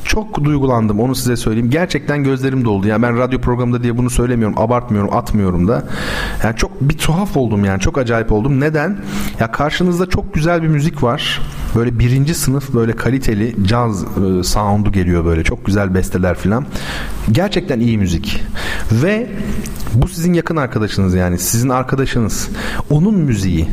çok 0.04 0.44
duygulandım 0.44 1.00
onu 1.00 1.14
size 1.14 1.36
söyleyeyim. 1.36 1.70
Gerçekten 1.70 2.24
gözlerim 2.24 2.64
doldu. 2.64 2.88
Yani 2.88 3.02
ben 3.02 3.18
radyo 3.18 3.40
programında 3.40 3.82
diye 3.82 3.96
bunu 3.98 4.10
söylemiyorum, 4.10 4.58
abartmıyorum, 4.58 5.14
atmıyorum 5.14 5.68
da. 5.68 5.84
Yani 6.44 6.56
çok 6.56 6.80
bir 6.80 6.98
tuhaf 6.98 7.36
oldum 7.36 7.64
yani. 7.64 7.80
Çok 7.80 7.98
acayip 7.98 8.32
oldum. 8.32 8.60
Neden? 8.60 8.96
Ya 9.40 9.52
karşınızda 9.52 10.06
çok 10.06 10.34
güzel 10.34 10.62
bir 10.62 10.68
müzik 10.68 11.02
var. 11.02 11.40
Böyle 11.76 11.98
birinci 11.98 12.34
sınıf 12.34 12.74
böyle 12.74 12.92
kaliteli 12.92 13.54
caz 13.66 14.04
e, 14.04 14.42
sound'u 14.42 14.92
geliyor 14.92 15.24
böyle. 15.24 15.44
Çok 15.44 15.66
güzel 15.66 15.94
besteler 15.94 16.36
filan. 16.36 16.66
Gerçekten 17.32 17.80
iyi 17.80 17.98
müzik. 17.98 18.42
Ve 18.92 19.26
bu 19.94 20.08
sizin 20.08 20.32
yakın 20.32 20.56
arkadaşınız 20.56 21.14
yani. 21.14 21.38
Sizin 21.38 21.68
arkadaşınız. 21.68 22.48
Onun 22.90 23.14
müziği. 23.14 23.68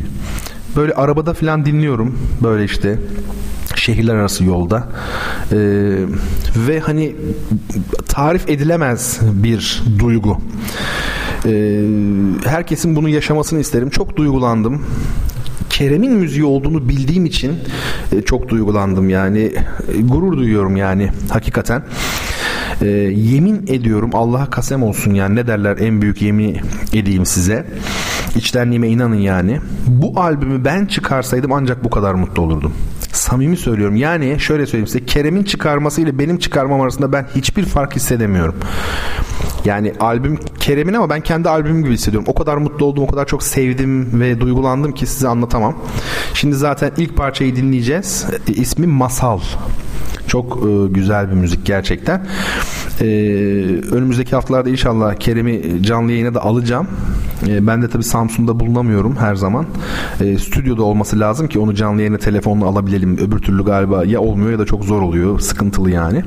Böyle 0.75 0.93
arabada 0.93 1.33
filan 1.33 1.65
dinliyorum. 1.65 2.19
Böyle 2.43 2.63
işte 2.63 2.99
şehirler 3.75 4.15
arası 4.15 4.43
yolda 4.43 4.87
ee, 5.51 5.57
ve 6.55 6.79
hani 6.79 7.15
tarif 8.07 8.49
edilemez 8.49 9.19
bir 9.21 9.83
duygu 9.99 10.37
Ee, 11.47 11.81
herkesin 12.45 12.95
bunu 12.95 13.09
yaşamasını 13.09 13.59
isterim. 13.59 13.89
Çok 13.89 14.17
duygulandım. 14.17 14.85
Kerem'in 15.69 16.11
müziği 16.11 16.43
olduğunu 16.43 16.89
bildiğim 16.89 17.25
için 17.25 17.53
e, 18.11 18.21
çok 18.21 18.49
duygulandım 18.49 19.09
yani 19.09 19.39
e, 19.97 20.01
gurur 20.01 20.37
duyuyorum 20.37 20.77
yani 20.77 21.11
hakikaten. 21.29 21.83
E, 22.81 22.87
yemin 23.15 23.67
ediyorum 23.67 24.09
Allah'a 24.13 24.49
kasem 24.49 24.83
olsun 24.83 25.13
yani 25.13 25.35
ne 25.35 25.47
derler 25.47 25.77
en 25.77 26.01
büyük 26.01 26.21
yemin 26.21 26.57
edeyim 26.93 27.25
size. 27.25 27.65
İçtenliğime 28.35 28.87
inanın 28.87 29.15
yani. 29.15 29.59
Bu 29.87 30.19
albümü 30.19 30.65
ben 30.65 30.85
çıkarsaydım 30.85 31.51
ancak 31.51 31.83
bu 31.83 31.89
kadar 31.89 32.13
mutlu 32.13 32.41
olurdum. 32.41 32.73
Samimi 33.11 33.57
söylüyorum. 33.57 33.95
Yani 33.95 34.39
şöyle 34.39 34.65
söyleyeyim 34.65 34.87
size. 34.87 35.05
Kerem'in 35.05 35.43
çıkarması 35.43 36.01
ile 36.01 36.19
benim 36.19 36.37
çıkarmam 36.37 36.81
arasında 36.81 37.13
ben 37.13 37.27
hiçbir 37.35 37.65
fark 37.65 37.95
hissedemiyorum. 37.95 38.55
Yani 39.65 39.93
albüm 39.99 40.39
Kerem'in 40.59 40.93
ama 40.93 41.09
ben 41.09 41.21
kendi 41.21 41.49
albümüm 41.49 41.83
gibi 41.83 41.93
hissediyorum. 41.93 42.27
O 42.29 42.33
kadar 42.33 42.57
mutlu 42.57 42.85
oldum, 42.85 43.03
o 43.03 43.07
kadar 43.07 43.25
çok 43.25 43.43
sevdim 43.43 44.19
ve 44.19 44.39
duygulandım 44.39 44.91
ki 44.91 45.05
size 45.05 45.27
anlatamam. 45.27 45.75
Şimdi 46.33 46.55
zaten 46.55 46.91
ilk 46.97 47.17
parçayı 47.17 47.55
dinleyeceğiz. 47.55 48.25
E, 48.47 48.53
ismi 48.53 48.87
Masal. 48.87 49.39
Çok 50.27 50.57
e, 50.57 50.87
güzel 50.87 51.29
bir 51.29 51.35
müzik 51.35 51.65
gerçekten. 51.65 52.25
E, 53.01 53.05
önümüzdeki 53.91 54.35
haftalarda 54.35 54.69
inşallah 54.69 55.15
Kerem'i 55.15 55.83
canlı 55.83 56.11
yayına 56.11 56.33
da 56.33 56.43
alacağım. 56.43 56.87
E, 57.47 57.67
ben 57.67 57.81
de 57.81 57.87
tabii 57.89 58.03
Samsun'da 58.03 58.59
bulunamıyorum 58.59 59.15
her 59.15 59.35
zaman. 59.35 59.65
E, 60.21 60.37
stüdyoda 60.37 60.83
olması 60.83 61.19
lazım 61.19 61.47
ki 61.47 61.59
onu 61.59 61.75
canlı 61.75 62.01
yayına 62.01 62.17
telefonla 62.17 62.65
alabilelim. 62.65 63.17
Öbür 63.17 63.39
türlü 63.39 63.65
galiba 63.65 64.05
ya 64.05 64.19
olmuyor 64.21 64.51
ya 64.51 64.59
da 64.59 64.65
çok 64.65 64.83
zor 64.83 65.01
oluyor. 65.01 65.39
Sıkıntılı 65.39 65.91
yani. 65.91 66.23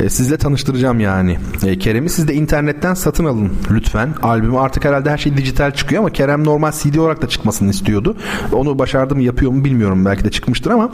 E, 0.00 0.08
sizle 0.10 0.36
tanıştıracağım 0.36 1.00
yani. 1.00 1.38
E, 1.66 1.78
Kerem'i 1.78 2.08
siz 2.10 2.28
de 2.28 2.34
internetten 2.34 2.94
satın 2.94 3.24
alın 3.24 3.50
lütfen. 3.70 4.14
Albümü 4.22 4.58
artık 4.58 4.84
herhalde 4.84 5.10
her 5.10 5.18
şey 5.18 5.36
dijital 5.36 5.70
çıkıyor 5.70 6.02
ama 6.02 6.10
Kerem 6.10 6.44
normal 6.44 6.72
CD 6.72 6.96
olarak 6.96 7.22
da 7.22 7.28
çıkmasını 7.28 7.70
istiyordu. 7.70 8.16
Onu 8.52 8.78
başardım 8.78 9.20
yapıyor 9.20 9.52
mu 9.52 9.64
bilmiyorum. 9.64 10.04
Belki 10.04 10.24
de 10.24 10.30
çıkmıştır 10.30 10.70
ama 10.70 10.90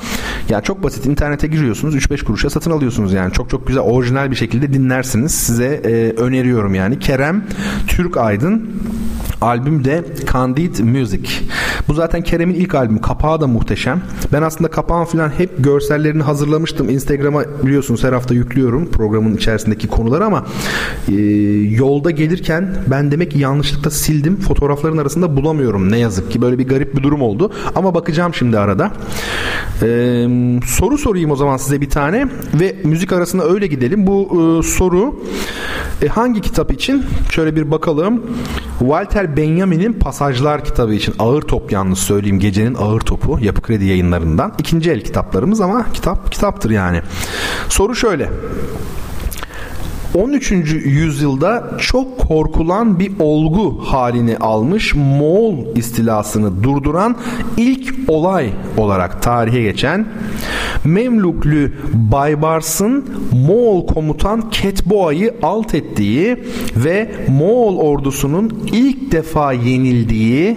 yani 0.49 0.65
çok 0.65 0.83
basit. 0.83 1.07
internete 1.07 1.47
giriyorsunuz. 1.47 1.97
3-5 1.97 2.16
kuruşa 2.25 2.51
satın 2.51 2.71
alıyorsunuz 2.71 3.13
yani. 3.13 3.33
Çok 3.33 3.51
çok 3.51 3.67
güzel 3.67 3.83
orijinal 3.83 4.31
bir 4.31 4.37
şekilde 4.37 4.73
dinlersiniz. 4.73 5.35
Size 5.35 5.81
e, 5.85 6.21
öneriyorum 6.21 6.75
yani. 6.75 6.99
Kerem 6.99 7.45
Türk 7.87 8.17
Aydın 8.17 8.71
Albüm 9.41 9.85
de 9.85 10.05
Candid 10.33 10.79
Music. 10.79 11.29
Bu 11.89 11.95
zaten 11.95 12.23
Kerem'in 12.23 12.55
ilk 12.55 12.75
albümü. 12.75 13.01
Kapağı 13.01 13.41
da 13.41 13.47
muhteşem. 13.47 14.03
Ben 14.33 14.43
aslında 14.43 14.71
kapağın 14.71 15.05
falan 15.05 15.29
hep 15.29 15.65
görsellerini 15.65 16.23
hazırlamıştım. 16.23 16.89
Instagram'a 16.89 17.45
biliyorsunuz 17.63 18.05
her 18.05 18.13
hafta 18.13 18.35
yüklüyorum 18.35 18.91
programın 18.91 19.37
içerisindeki 19.37 19.89
konuları 19.89 20.25
ama 20.25 20.47
e, 21.09 21.15
yolda 21.71 22.11
gelirken 22.11 22.75
ben 22.87 23.11
demek 23.11 23.31
ki 23.31 23.39
yanlışlıkla 23.39 23.91
sildim. 23.91 24.37
Fotoğrafların 24.37 24.99
arasında 24.99 25.37
bulamıyorum 25.37 25.93
ne 25.93 25.99
yazık 25.99 26.31
ki. 26.31 26.43
Böyle 26.43 26.59
bir 26.59 26.69
garip 26.69 26.97
bir 26.97 27.03
durum 27.03 27.23
oldu. 27.23 27.53
Ama 27.75 27.95
bakacağım 27.95 28.35
şimdi 28.35 28.59
arada. 28.59 28.93
E, 29.83 29.89
soru 30.67 30.99
sorayım 30.99 31.31
o 31.31 31.37
zaman 31.37 31.57
size 31.57 31.81
bir 31.81 31.91
tane 31.91 32.06
ve 32.55 32.77
müzik 32.85 33.13
arasında 33.13 33.49
öyle 33.49 33.67
gidelim. 33.67 34.07
Bu 34.07 34.23
e, 34.23 34.63
soru 34.63 35.21
e, 36.03 36.07
hangi 36.07 36.41
kitap 36.41 36.73
için? 36.73 37.05
Şöyle 37.31 37.57
bir 37.57 37.71
bakalım. 37.71 38.23
Walter 38.79 39.37
Benjamin'in 39.37 39.93
Pasajlar 39.93 40.65
kitabı 40.65 40.95
için 40.95 41.15
ağır 41.19 41.43
top 41.43 41.73
yalnız 41.73 41.99
söyleyeyim 41.99 42.39
gecenin 42.39 42.75
ağır 42.75 43.01
topu 43.01 43.39
Yapı 43.43 43.63
Kredi 43.63 43.85
yayınlarından. 43.85 44.53
ikinci 44.59 44.91
el 44.91 45.01
kitaplarımız 45.01 45.61
ama 45.61 45.87
kitap 45.93 46.33
kitaptır 46.33 46.71
yani. 46.71 47.03
Soru 47.69 47.95
şöyle. 47.95 48.31
13. 50.15 50.51
yüzyılda 50.85 51.71
çok 51.81 52.19
korkulan 52.19 52.99
bir 52.99 53.13
olgu 53.21 53.81
halini 53.85 54.37
almış 54.37 54.95
Moğol 54.95 55.77
istilasını 55.77 56.63
durduran 56.63 57.17
ilk 57.57 57.95
olay 58.09 58.51
olarak 58.77 59.23
tarihe 59.23 59.63
geçen 59.63 60.07
Memlüklü 60.85 61.73
Baybars'ın 61.95 63.05
Moğol 63.33 63.87
komutan 63.87 64.51
Ketboa'yı 64.51 65.35
alt 65.43 65.75
ettiği 65.75 66.37
ve 66.77 67.11
Moğol 67.29 67.79
ordusunun 67.79 68.69
ilk 68.73 69.13
defa 69.13 69.53
yenildiği 69.53 70.57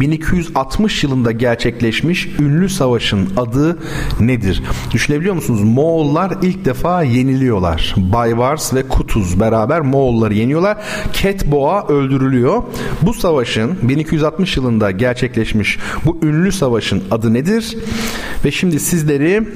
1260 0.00 1.04
yılında 1.04 1.32
gerçekleşmiş 1.32 2.28
ünlü 2.40 2.68
savaşın 2.68 3.28
adı 3.36 3.78
nedir? 4.20 4.62
Düşünebiliyor 4.92 5.34
musunuz? 5.34 5.60
Moğollar 5.64 6.32
ilk 6.42 6.64
defa 6.64 7.02
yeniliyorlar. 7.02 7.94
Baybars 7.96 8.74
ve 8.74 8.79
Kutuz 8.88 9.40
beraber 9.40 9.80
Moğolları 9.80 10.34
yeniyorlar. 10.34 10.76
Ketboğa 11.12 11.86
öldürülüyor. 11.86 12.62
Bu 13.02 13.14
savaşın 13.14 13.78
1260 13.82 14.56
yılında 14.56 14.90
gerçekleşmiş 14.90 15.78
bu 16.04 16.18
ünlü 16.22 16.52
savaşın 16.52 17.02
adı 17.10 17.34
nedir? 17.34 17.76
Ve 18.44 18.50
şimdi 18.50 18.80
sizleri 18.80 19.48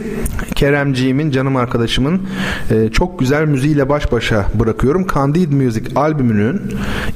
Keremciğimin, 0.55 1.31
canım 1.31 1.57
arkadaşımın 1.57 2.23
e, 2.71 2.89
çok 2.93 3.19
güzel 3.19 3.45
müziğiyle 3.45 3.89
baş 3.89 4.13
başa 4.13 4.47
bırakıyorum. 4.55 5.07
Candid 5.15 5.53
Music 5.53 5.87
albümünün 5.97 6.63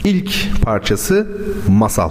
ilk 0.05 0.63
parçası 0.63 1.29
Masal. 1.69 2.11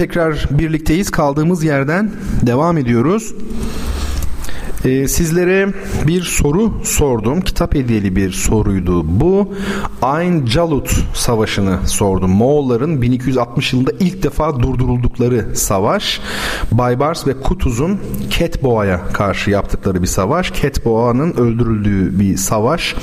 Tekrar 0.00 0.46
birlikteyiz. 0.50 1.10
Kaldığımız 1.10 1.64
yerden 1.64 2.10
devam 2.46 2.78
ediyoruz. 2.78 3.34
Ee, 4.84 5.08
sizlere 5.08 5.68
bir 6.06 6.22
soru 6.22 6.72
sordum. 6.84 7.40
Kitap 7.40 7.74
hediyeli 7.74 8.16
bir 8.16 8.32
soruydu 8.32 9.20
bu. 9.20 9.54
Ayn 10.02 10.46
Jalut 10.46 10.90
Savaşı'nı 11.14 11.78
sordum. 11.88 12.30
Moğolların 12.30 13.02
1260 13.02 13.72
yılında 13.72 13.90
ilk 14.00 14.22
defa 14.22 14.60
durduruldukları 14.60 15.56
savaş. 15.56 16.20
Baybars 16.72 17.26
ve 17.26 17.40
Kutuz'un 17.40 18.00
Ketboğa'ya 18.30 19.08
karşı 19.12 19.50
yaptıkları 19.50 20.02
bir 20.02 20.06
savaş. 20.06 20.50
Ketboğa'nın 20.50 21.32
öldürüldüğü 21.32 22.20
bir 22.20 22.36
savaş. 22.36 22.94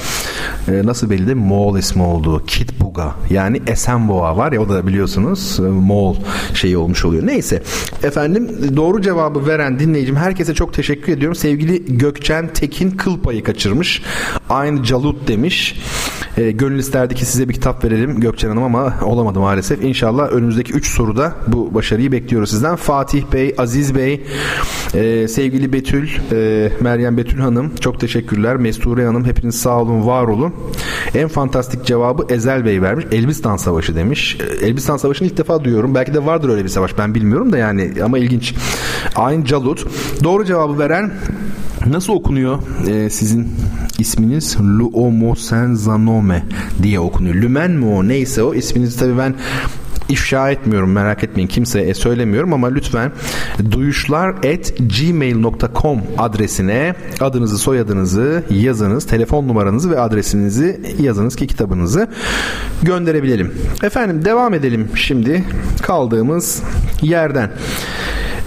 Ee, 0.68 0.86
nasıl 0.86 1.10
belli 1.10 1.28
de 1.28 1.34
Moğol 1.34 1.78
ismi 1.78 2.04
olduğu. 2.04 2.46
Kitbuga 2.46 3.16
yani 3.30 3.62
Esenboğa 3.68 4.38
var 4.38 4.52
ya 4.52 4.62
o 4.62 4.70
da 4.70 4.88
biliyorsunuz 4.88 5.60
e, 5.60 5.62
Moğol 5.62 6.16
şeyi 6.54 6.78
olmuş 6.78 7.06
oluyor. 7.06 7.28
Neyse 7.28 7.64
efendim 8.04 8.50
doğru 8.76 9.02
cevabı 9.02 9.48
veren 9.48 9.80
dinleyicim 9.80 10.16
herkese 10.16 10.54
çok 10.54 10.74
teşekkür 10.74 11.14
ediyorum. 11.14 11.36
Sevgili 11.36 11.98
Gökçen 11.98 12.54
Tekin 12.54 12.92
kıl 12.92 13.20
payı 13.20 13.44
kaçırmış. 13.44 14.02
Aynı 14.50 14.84
Calut 14.84 15.28
demiş. 15.28 15.76
E, 16.38 16.52
gönül 16.52 16.80
isterdi 16.80 17.16
ki 17.16 17.26
size 17.26 17.50
bir 17.50 17.54
kitap 17.54 17.84
verelim 17.84 18.20
Gökçen 18.20 18.50
Hanım 18.50 18.64
ama 18.64 18.94
olamadı 19.02 19.40
maalesef. 19.40 19.84
İnşallah 19.84 20.32
önümüzdeki 20.32 20.74
3 20.74 20.88
soruda 20.88 21.34
bu 21.48 21.74
başarıyı 21.74 22.12
bekliyoruz 22.12 22.50
sizden. 22.50 22.76
Fatih 22.76 23.24
Bey, 23.34 23.56
Aziz 23.58 23.96
Bey, 23.96 24.24
e, 24.94 25.28
sevgili 25.28 25.74
Betül, 25.74 26.10
e, 26.32 26.72
Meryem 26.82 27.18
Betül 27.18 27.40
Hanım 27.40 27.76
çok 27.76 28.00
teşekkürler. 28.00 28.56
Mesture 28.56 29.06
Hanım 29.06 29.26
hepiniz 29.26 29.56
sağ 29.56 29.82
olun, 29.82 30.08
var 30.08 30.24
olun. 30.24 30.54
En 31.16 31.28
fantastik 31.28 31.86
cevabı 31.86 32.34
Ezel 32.34 32.66
Bey 32.66 32.82
vermiş. 32.82 33.06
Elbistan 33.12 33.58
Savaşı 33.58 33.96
demiş. 33.96 34.38
E, 34.62 34.66
Elbistan 34.66 34.98
Savaşı'nı 34.98 35.28
ilk 35.28 35.38
defa 35.38 35.64
duyuyorum. 35.64 35.96
Belki 35.96 36.14
de 36.14 36.26
vardır 36.26 36.50
öyle 36.50 36.64
bir 36.64 36.70
savaş 36.70 36.98
ben 36.98 37.16
bilmiyorum 37.16 37.52
da 37.52 37.58
yani 37.58 37.94
ama 38.04 38.18
ilginç. 38.18 38.54
Ayn 39.16 39.44
Calut. 39.44 39.88
Doğru 40.24 40.46
cevabı 40.46 40.80
veren 40.80 41.12
Nasıl 41.86 42.14
okunuyor 42.14 42.60
ee, 42.88 43.10
sizin 43.10 43.48
isminiz? 44.00 44.58
Luomosenzanome 44.60 46.44
diye 46.84 47.00
okunuyor. 47.00 47.36
Lümen 47.36 47.72
mi 47.72 47.86
o 47.86 48.08
neyse 48.08 48.44
o 48.44 48.54
isminizi 48.54 49.00
tabii 49.00 49.18
ben 49.18 49.36
ifşa 50.10 50.52
etmiyorum 50.52 50.92
merak 50.92 51.24
etmeyin 51.24 51.48
kimseye 51.48 51.94
söylemiyorum 51.94 52.54
ama 52.54 52.68
lütfen 52.68 53.12
duyuşlar 53.72 54.30
at 54.30 54.74
gmail.com 54.78 56.02
adresine 56.18 56.96
adınızı 57.20 57.58
soyadınızı 57.58 58.44
yazınız 58.50 59.06
telefon 59.06 59.48
numaranızı 59.48 59.92
ve 59.92 60.00
adresinizi 60.00 60.82
yazınız 61.00 61.36
ki 61.36 61.48
kitabınızı 61.48 62.08
gönderebilelim. 62.84 63.54
Efendim 63.84 64.26
devam 64.26 64.54
edelim 64.54 64.90
şimdi 64.96 65.44
kaldığımız 65.82 66.64
yerden. 67.02 67.52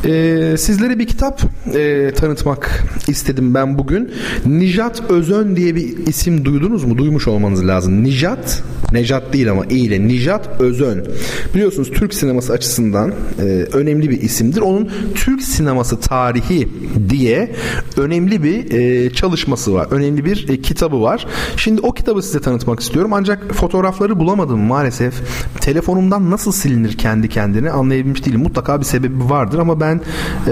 Ee, 0.04 0.54
sizlere 0.58 0.98
bir 0.98 1.06
kitap 1.06 1.42
e, 1.74 2.12
tanıtmak 2.16 2.84
istedim 3.08 3.54
ben 3.54 3.78
bugün. 3.78 4.12
Nijat 4.46 5.10
Özön 5.10 5.56
diye 5.56 5.74
bir 5.74 6.06
isim 6.06 6.44
duydunuz 6.44 6.84
mu? 6.84 6.98
Duymuş 6.98 7.28
olmanız 7.28 7.66
lazım. 7.66 8.04
Nijat, 8.04 8.62
Nejat 8.92 9.32
değil 9.32 9.50
ama 9.50 9.66
iyi 9.66 9.86
ile 9.86 10.08
Nijat 10.08 10.60
Özön. 10.60 11.06
Biliyorsunuz 11.54 11.90
Türk 11.90 12.14
sineması 12.14 12.52
açısından 12.52 13.12
e, 13.38 13.42
önemli 13.72 14.10
bir 14.10 14.20
isimdir. 14.20 14.60
Onun 14.60 14.90
Türk 15.14 15.42
sineması 15.42 16.00
tarihi 16.00 16.68
diye 17.08 17.52
önemli 17.96 18.42
bir 18.42 18.72
e, 18.72 19.10
çalışması 19.12 19.74
var. 19.74 19.88
Önemli 19.90 20.24
bir 20.24 20.48
e, 20.48 20.60
kitabı 20.60 21.02
var. 21.02 21.26
Şimdi 21.56 21.80
o 21.80 21.92
kitabı 21.92 22.22
size 22.22 22.40
tanıtmak 22.40 22.80
istiyorum. 22.80 23.12
Ancak 23.12 23.54
fotoğrafları 23.54 24.18
bulamadım 24.18 24.60
maalesef. 24.60 25.14
Telefonumdan 25.60 26.30
nasıl 26.30 26.52
silinir 26.52 26.98
kendi 26.98 27.28
kendine 27.28 27.70
anlayabilmiş 27.70 28.26
değilim. 28.26 28.40
Mutlaka 28.40 28.80
bir 28.80 28.84
sebebi 28.84 29.30
vardır 29.30 29.58
ama 29.58 29.80
ben 29.80 29.89
ben 29.90 30.00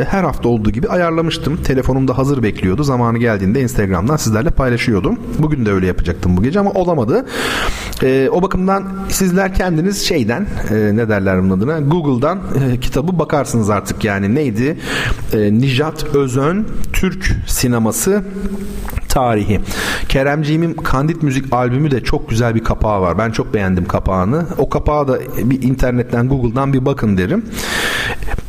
e, 0.01 0.05
her 0.05 0.25
hafta 0.25 0.49
olduğu 0.49 0.71
gibi 0.71 0.89
ayarlamıştım. 0.89 1.57
Telefonumda 1.57 2.19
hazır 2.19 2.43
bekliyordu. 2.43 2.83
Zamanı 2.83 3.19
geldiğinde 3.19 3.61
Instagram'dan 3.61 4.17
sizlerle 4.17 4.51
paylaşıyordum. 4.51 5.19
Bugün 5.39 5.67
de 5.67 5.73
öyle 5.73 5.87
yapacaktım 5.87 6.37
bu 6.37 6.43
gece 6.43 6.61
ama 6.61 6.71
olamadı. 6.71 7.27
E, 8.03 8.29
o 8.33 8.43
bakımdan 8.43 8.85
sizler 9.09 9.55
kendiniz 9.55 10.07
şeyden 10.07 10.47
e, 10.71 10.97
ne 10.97 11.09
derler 11.09 11.43
bunun 11.43 11.59
adına 11.59 11.81
Google'dan 11.81 12.39
e, 12.39 12.81
kitabı 12.81 13.19
bakarsınız 13.19 13.71
artık 13.71 14.05
yani 14.05 14.35
neydi? 14.35 14.79
E, 15.33 15.39
Nijat 15.39 16.05
Özön 16.15 16.67
Türk 16.93 17.37
sineması 17.47 18.23
tarihi. 19.09 19.61
Keremciğimin 20.09 20.75
Kandit 20.75 21.23
Müzik 21.23 21.53
albümü 21.53 21.91
de 21.91 22.05
çok 22.05 22.31
güzel 22.31 22.55
bir 22.55 22.65
kapağı 22.65 23.01
var. 23.01 23.19
Ben 23.19 23.31
çok 23.31 23.55
beğendim 23.55 23.85
kapağını. 23.85 24.47
O 24.59 24.69
kapağı 24.69 25.09
da 25.09 25.19
bir 25.45 25.63
internetten 25.63 26.29
Google'dan 26.29 26.73
bir 26.73 26.87
bakın 26.87 27.19
derim. 27.19 27.45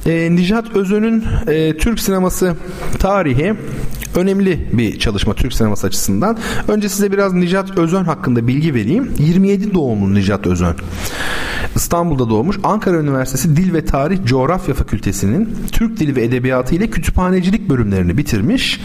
E, 0.06 0.36
Nijat 0.36 0.76
Özön'ün 0.76 1.24
e, 1.48 1.78
Türk 1.78 2.00
sineması 2.00 2.56
tarihi 3.00 3.54
önemli 4.16 4.68
bir 4.74 5.00
çalışma 5.00 5.34
Türk 5.34 5.54
sineması 5.54 5.88
açısından. 5.88 6.38
Önce 6.68 6.90
size 6.90 7.12
biraz 7.12 7.34
Nijat 7.34 7.78
Özön 7.78 8.04
hakkında 8.04 8.48
bilgi 8.48 8.74
vereyim. 8.74 9.14
27 9.18 9.74
doğumlu 9.74 10.14
Nijat 10.14 10.48
Özön. 10.48 10.76
İstanbul'da 11.76 12.30
doğmuş. 12.30 12.58
Ankara 12.64 12.98
Üniversitesi 12.98 13.56
Dil 13.56 13.74
ve 13.74 13.86
Tarih 13.86 14.26
Coğrafya 14.26 14.76
Fakültesinin 14.76 15.56
Türk 15.72 16.00
Dili 16.00 16.16
ve 16.16 16.24
Edebiyatı 16.24 16.76
ile 16.76 16.90
kütüphanecilik 16.90 17.70
bölümlerini 17.70 18.18
bitirmiş. 18.18 18.82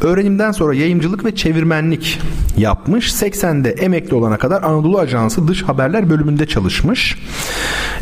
Öğrenimden 0.00 0.52
sonra 0.52 0.74
yayıncılık 0.74 1.24
ve 1.24 1.34
çevirmenlik 1.34 2.20
yapmış. 2.56 3.12
80'de 3.12 3.70
emekli 3.70 4.14
olana 4.14 4.38
kadar 4.38 4.62
Anadolu 4.62 4.98
Ajansı 4.98 5.48
Dış 5.48 5.62
Haberler 5.62 6.10
bölümünde 6.10 6.46
çalışmış. 6.46 7.18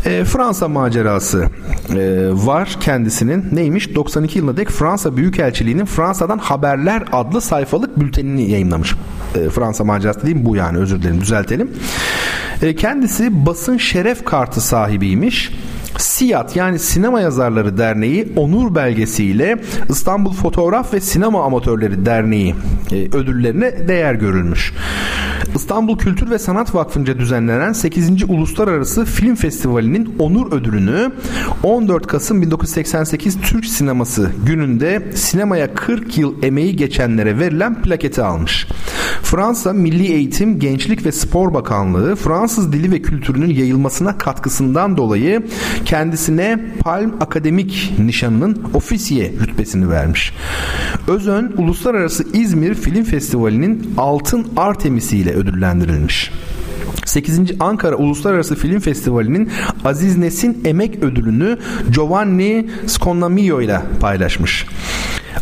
E, 0.05 0.23
Fransa 0.23 0.67
macerası 0.67 1.45
e, 1.89 2.29
var 2.31 2.77
kendisinin. 2.79 3.45
Neymiş? 3.51 3.95
92 3.95 4.37
yılında 4.37 4.57
dek 4.57 4.69
Fransa 4.69 5.17
Büyükelçiliği'nin 5.17 5.85
Fransa'dan 5.85 6.37
Haberler 6.37 7.03
adlı 7.11 7.41
sayfalık 7.41 7.99
bültenini 7.99 8.51
yayınlamış. 8.51 8.95
E, 9.35 9.49
Fransa 9.49 9.83
macerası 9.83 10.21
dediğim 10.21 10.45
bu 10.45 10.55
yani 10.55 10.77
özür 10.77 11.01
dilerim 11.01 11.21
düzeltelim. 11.21 11.71
E, 12.61 12.75
kendisi 12.75 13.45
basın 13.45 13.77
şeref 13.77 14.24
kartı 14.25 14.61
sahibiymiş. 14.61 15.51
SİAD 15.97 16.55
yani 16.55 16.79
Sinema 16.79 17.21
Yazarları 17.21 17.77
Derneği 17.77 18.33
onur 18.35 18.75
belgesiyle 18.75 19.57
İstanbul 19.89 20.33
Fotoğraf 20.33 20.93
ve 20.93 21.01
Sinema 21.01 21.45
Amatörleri 21.45 22.05
Derneği 22.05 22.55
e, 22.91 22.95
ödüllerine 22.95 23.87
değer 23.87 24.13
görülmüş. 24.13 24.73
İstanbul 25.55 25.97
Kültür 25.97 26.29
ve 26.29 26.39
Sanat 26.39 26.75
Vakfı'nca 26.75 27.19
düzenlenen 27.19 27.73
8. 27.73 28.23
Uluslararası 28.29 29.05
Film 29.05 29.35
Festivali'nin 29.35 30.15
onur 30.19 30.51
ödülünü 30.51 31.11
14 31.63 32.07
Kasım 32.07 32.41
1988 32.41 33.41
Türk 33.41 33.65
Sineması 33.65 34.31
gününde 34.45 35.11
sinemaya 35.15 35.73
40 35.73 36.17
yıl 36.17 36.43
emeği 36.43 36.75
geçenlere 36.75 37.39
verilen 37.39 37.81
plaketi 37.81 38.21
almış. 38.21 38.67
Fransa 39.23 39.73
Milli 39.73 40.05
Eğitim, 40.13 40.59
Gençlik 40.59 41.05
ve 41.05 41.11
Spor 41.11 41.53
Bakanlığı 41.53 42.15
Fransız 42.15 42.73
dili 42.73 42.91
ve 42.91 43.01
kültürünün 43.01 43.49
yayılmasına 43.49 44.17
katkısından 44.17 44.97
dolayı 44.97 45.43
kendisine 45.85 46.65
Palm 46.79 47.13
Akademik 47.21 47.93
nişanının 47.99 48.63
ofisiye 48.73 49.31
rütbesini 49.41 49.89
vermiş. 49.89 50.33
Özön 51.07 51.53
Uluslararası 51.57 52.25
İzmir 52.33 52.73
Film 52.73 53.03
Festivali'nin 53.03 53.93
Altın 53.97 54.47
Artemisi 54.57 55.17
ile 55.25 55.33
ödüllendirilmiş. 55.33 56.31
8. 57.05 57.39
Ankara 57.59 57.95
Uluslararası 57.95 58.55
Film 58.55 58.79
Festivali'nin 58.79 59.49
Aziz 59.85 60.17
Nesin 60.17 60.61
Emek 60.65 61.03
Ödülünü 61.03 61.57
Giovanni 61.91 62.69
Sconlamio 62.87 63.61
ile 63.61 63.81
paylaşmış. 63.99 64.65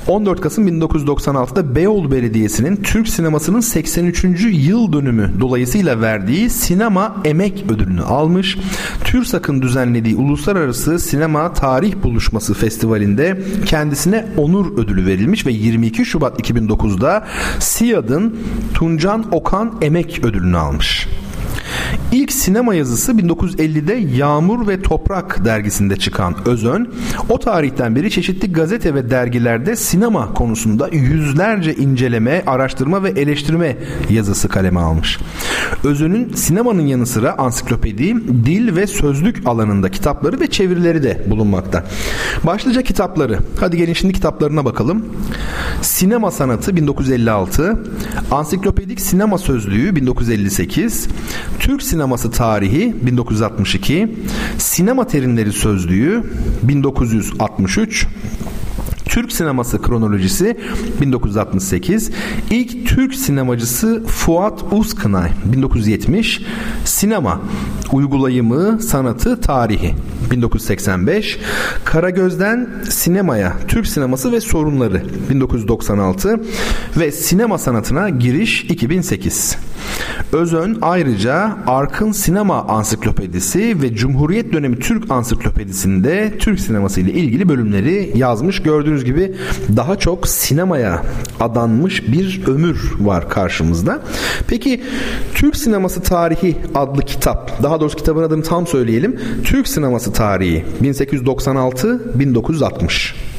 14 0.07 0.41
Kasım 0.41 0.67
1996'da 0.67 1.75
Beyoğlu 1.75 2.11
Belediyesi'nin 2.11 2.75
Türk 2.75 3.07
sinemasının 3.07 3.59
83. 3.59 4.23
yıl 4.51 4.93
dönümü 4.93 5.31
dolayısıyla 5.39 6.01
verdiği 6.01 6.49
Sinema 6.49 7.15
Emek 7.25 7.65
Ödülünü 7.69 8.01
almış. 8.01 8.57
TÜRSAK'ın 9.03 9.61
düzenlediği 9.61 10.15
Uluslararası 10.15 10.99
Sinema 10.99 11.53
Tarih 11.53 11.95
Buluşması 12.03 12.53
Festivali'nde 12.53 13.41
kendisine 13.65 14.25
onur 14.37 14.77
ödülü 14.77 15.05
verilmiş 15.05 15.45
ve 15.45 15.51
22 15.51 16.05
Şubat 16.05 16.39
2009'da 16.39 17.27
SİAD'ın 17.59 18.37
Tuncan 18.73 19.25
Okan 19.31 19.73
Emek 19.81 20.21
Ödülünü 20.23 20.57
almış. 20.57 21.07
İlk 22.11 22.31
sinema 22.31 22.75
yazısı 22.75 23.11
1950'de 23.11 23.93
Yağmur 23.93 24.67
ve 24.67 24.81
Toprak 24.81 25.45
dergisinde 25.45 25.95
çıkan 25.95 26.35
Özön, 26.45 26.93
o 27.29 27.39
tarihten 27.39 27.95
beri 27.95 28.11
çeşitli 28.11 28.51
gazete 28.51 28.95
ve 28.95 29.09
dergilerde 29.09 29.75
sinema 29.75 30.33
konusunda 30.33 30.89
yüzlerce 30.91 31.75
inceleme, 31.75 32.43
araştırma 32.47 33.03
ve 33.03 33.09
eleştirme 33.09 33.77
yazısı 34.09 34.49
kaleme 34.49 34.79
almış. 34.79 35.19
Özön'ün 35.83 36.33
sinemanın 36.33 36.85
yanı 36.85 37.05
sıra 37.05 37.37
ansiklopedi, 37.37 38.15
dil 38.45 38.75
ve 38.75 38.87
sözlük 38.87 39.47
alanında 39.47 39.91
kitapları 39.91 40.39
ve 40.39 40.47
çevirileri 40.47 41.03
de 41.03 41.23
bulunmakta. 41.27 41.85
Başlıca 42.43 42.81
kitapları. 42.81 43.39
Hadi 43.59 43.77
gelin 43.77 43.93
şimdi 43.93 44.13
kitaplarına 44.13 44.65
bakalım. 44.65 45.05
Sinema 45.81 46.31
Sanatı 46.31 46.75
1956, 46.75 47.83
Ansiklopedik 48.31 49.01
Sinema 49.01 49.37
Sözlüğü 49.37 49.95
1958, 49.95 51.07
Türk 51.63 51.83
Sinema 51.83 52.17
sineması 52.17 52.31
tarihi 52.31 52.95
1962, 53.05 54.15
sinema 54.57 55.07
terimleri 55.07 55.53
sözlüğü 55.53 56.23
1963, 56.63 58.07
Türk 59.05 59.31
sineması 59.31 59.81
kronolojisi 59.81 60.57
1968, 61.01 62.11
ilk 62.49 62.87
Türk 62.87 63.15
sinemacısı 63.15 64.03
Fuat 64.07 64.63
Uzkınay 64.71 65.29
1970, 65.45 66.41
sinema 66.85 67.41
uygulayımı, 67.91 68.79
sanatı, 68.81 69.41
tarihi 69.41 69.93
1985, 70.31 71.39
Karagöz'den 71.83 72.69
sinemaya, 72.89 73.53
Türk 73.67 73.87
sineması 73.87 74.31
ve 74.31 74.41
sorunları 74.41 75.03
1996 75.29 76.41
ve 76.97 77.11
sinema 77.11 77.57
sanatına 77.57 78.09
giriş 78.09 78.63
2008. 78.63 79.57
Özön 80.33 80.77
ayrıca 80.81 81.57
Ark'ın 81.67 82.11
Sinema 82.11 82.61
Ansiklopedisi 82.61 83.81
ve 83.81 83.95
Cumhuriyet 83.95 84.53
Dönemi 84.53 84.79
Türk 84.79 85.11
Ansiklopedisinde 85.11 86.33
Türk 86.39 86.59
sineması 86.59 87.01
ile 87.01 87.11
ilgili 87.11 87.49
bölümleri 87.49 88.11
yazmış. 88.15 88.61
Gördüğünüz 88.61 89.05
gibi 89.05 89.35
daha 89.77 89.99
çok 89.99 90.27
sinemaya 90.27 91.03
adanmış 91.39 92.07
bir 92.07 92.41
ömür 92.47 92.91
var 92.99 93.29
karşımızda. 93.29 94.01
Peki 94.47 94.83
Türk 95.35 95.55
Sineması 95.55 96.01
Tarihi 96.01 96.57
adlı 96.75 97.01
kitap, 97.01 97.63
daha 97.63 97.79
doğrusu 97.79 97.97
kitabın 97.97 98.23
adını 98.23 98.43
tam 98.43 98.67
söyleyelim. 98.67 99.19
Türk 99.43 99.67
Sineması 99.67 100.13
Tarihi 100.13 100.65
1896-1960. 100.81 103.32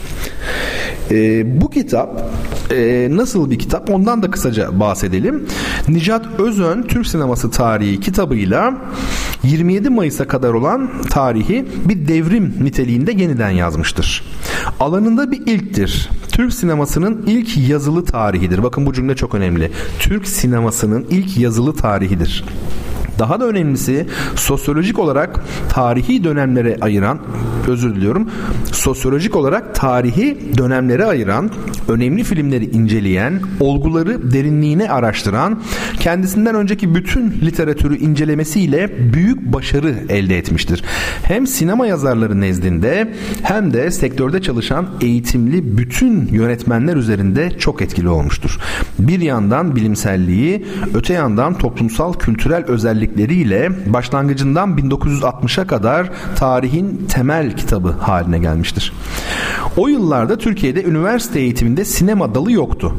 E, 1.10 1.60
bu 1.60 1.70
kitap 1.70 2.22
e, 2.70 3.08
nasıl 3.10 3.50
bir 3.50 3.58
kitap 3.58 3.90
ondan 3.90 4.22
da 4.22 4.30
kısaca 4.30 4.80
bahsedelim. 4.80 5.46
Nicat 5.88 6.26
Özön 6.40 6.82
Türk 6.82 7.06
Sineması 7.06 7.50
Tarihi 7.50 8.00
kitabıyla 8.00 8.74
27 9.42 9.90
Mayıs'a 9.90 10.28
kadar 10.28 10.52
olan 10.52 10.90
tarihi 11.10 11.64
bir 11.84 12.08
devrim 12.08 12.54
niteliğinde 12.60 13.12
yeniden 13.12 13.50
yazmıştır. 13.50 14.24
Alanında 14.80 15.30
bir 15.30 15.46
ilktir. 15.46 16.10
Türk 16.32 16.54
sinemasının 16.54 17.24
ilk 17.26 17.68
yazılı 17.68 18.04
tarihidir. 18.04 18.62
Bakın 18.62 18.86
bu 18.86 18.92
cümle 18.92 19.16
çok 19.16 19.34
önemli. 19.34 19.70
Türk 19.98 20.28
sinemasının 20.28 21.06
ilk 21.10 21.38
yazılı 21.38 21.76
tarihidir. 21.76 22.44
Daha 23.18 23.40
da 23.40 23.46
önemlisi 23.46 24.06
sosyolojik 24.36 24.98
olarak 24.98 25.40
tarihi 25.68 26.24
dönemlere 26.24 26.76
ayıran, 26.80 27.18
özür 27.68 27.94
diliyorum, 27.94 28.30
sosyolojik 28.72 29.36
olarak 29.36 29.74
tarihi 29.74 30.38
dönemlere 30.58 31.04
ayıran, 31.04 31.50
önemli 31.88 32.24
filmleri 32.24 32.64
inceleyen, 32.64 33.40
olguları 33.60 34.32
derinliğine 34.32 34.90
araştıran, 34.90 35.62
kendisinden 36.00 36.54
önceki 36.54 36.94
bütün 36.94 37.30
literatürü 37.30 37.96
incelemesiyle 37.96 39.12
büyük 39.12 39.52
başarı 39.52 39.94
elde 40.08 40.38
etmiştir. 40.38 40.84
Hem 41.22 41.46
sinema 41.46 41.86
yazarları 41.86 42.40
nezdinde 42.40 43.14
hem 43.42 43.72
de 43.72 43.90
sektörde 43.90 44.42
çalışan 44.42 44.86
eğitimli 45.00 45.78
bütün 45.78 46.26
yönetmenler 46.26 46.96
üzerinde 46.96 47.58
çok 47.58 47.82
etkili 47.82 48.08
olmuştur. 48.08 48.58
Bir 48.98 49.20
yandan 49.20 49.76
bilimselliği, 49.76 50.66
öte 50.94 51.14
yandan 51.14 51.58
toplumsal 51.58 52.12
kültürel 52.12 52.64
özellik 52.64 53.03
özellikleriyle 53.04 53.70
başlangıcından 53.92 54.76
1960'a 54.76 55.66
kadar 55.66 56.10
tarihin 56.36 57.06
temel 57.08 57.56
kitabı 57.56 57.90
haline 57.90 58.38
gelmiştir. 58.38 58.92
O 59.76 59.88
yıllarda 59.88 60.38
Türkiye'de 60.38 60.84
üniversite 60.84 61.40
eğitiminde 61.40 61.84
sinema 61.84 62.34
dalı 62.34 62.52
yoktu. 62.52 62.96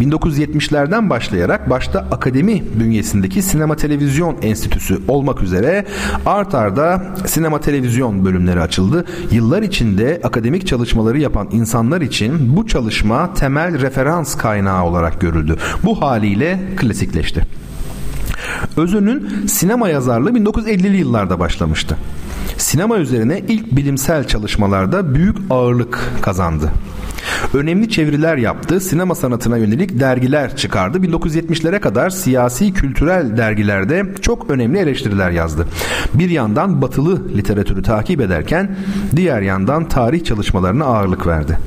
1970'lerden 0.00 1.10
başlayarak 1.10 1.70
başta 1.70 1.98
akademi 1.98 2.62
bünyesindeki 2.80 3.42
Sinema 3.42 3.76
Televizyon 3.76 4.36
Enstitüsü 4.42 4.98
olmak 5.08 5.42
üzere 5.42 5.84
art 6.26 6.54
arda 6.54 7.02
sinema 7.26 7.60
televizyon 7.60 8.24
bölümleri 8.24 8.60
açıldı. 8.60 9.04
Yıllar 9.30 9.62
içinde 9.62 10.20
akademik 10.24 10.66
çalışmaları 10.66 11.18
yapan 11.18 11.48
insanlar 11.52 12.00
için 12.00 12.56
bu 12.56 12.66
çalışma 12.66 13.34
temel 13.34 13.80
referans 13.80 14.36
kaynağı 14.36 14.84
olarak 14.84 15.20
görüldü. 15.20 15.56
Bu 15.84 16.02
haliyle 16.02 16.60
klasikleşti. 16.76 17.63
Özön'ün 18.76 19.46
sinema 19.46 19.88
yazarlığı 19.88 20.30
1950'li 20.30 20.96
yıllarda 20.96 21.38
başlamıştı. 21.38 21.96
Sinema 22.58 22.96
üzerine 22.96 23.42
ilk 23.48 23.76
bilimsel 23.76 24.26
çalışmalarda 24.26 25.14
büyük 25.14 25.36
ağırlık 25.50 25.98
kazandı. 26.22 26.70
Önemli 27.54 27.88
çeviriler 27.88 28.36
yaptı, 28.36 28.80
sinema 28.80 29.14
sanatına 29.14 29.56
yönelik 29.56 30.00
dergiler 30.00 30.56
çıkardı. 30.56 30.98
1970'lere 30.98 31.80
kadar 31.80 32.10
siyasi 32.10 32.72
kültürel 32.72 33.36
dergilerde 33.36 34.04
çok 34.20 34.50
önemli 34.50 34.78
eleştiriler 34.78 35.30
yazdı. 35.30 35.66
Bir 36.14 36.30
yandan 36.30 36.82
batılı 36.82 37.28
literatürü 37.36 37.82
takip 37.82 38.20
ederken 38.20 38.76
diğer 39.16 39.42
yandan 39.42 39.88
tarih 39.88 40.24
çalışmalarına 40.24 40.84
ağırlık 40.84 41.26
verdi. 41.26 41.58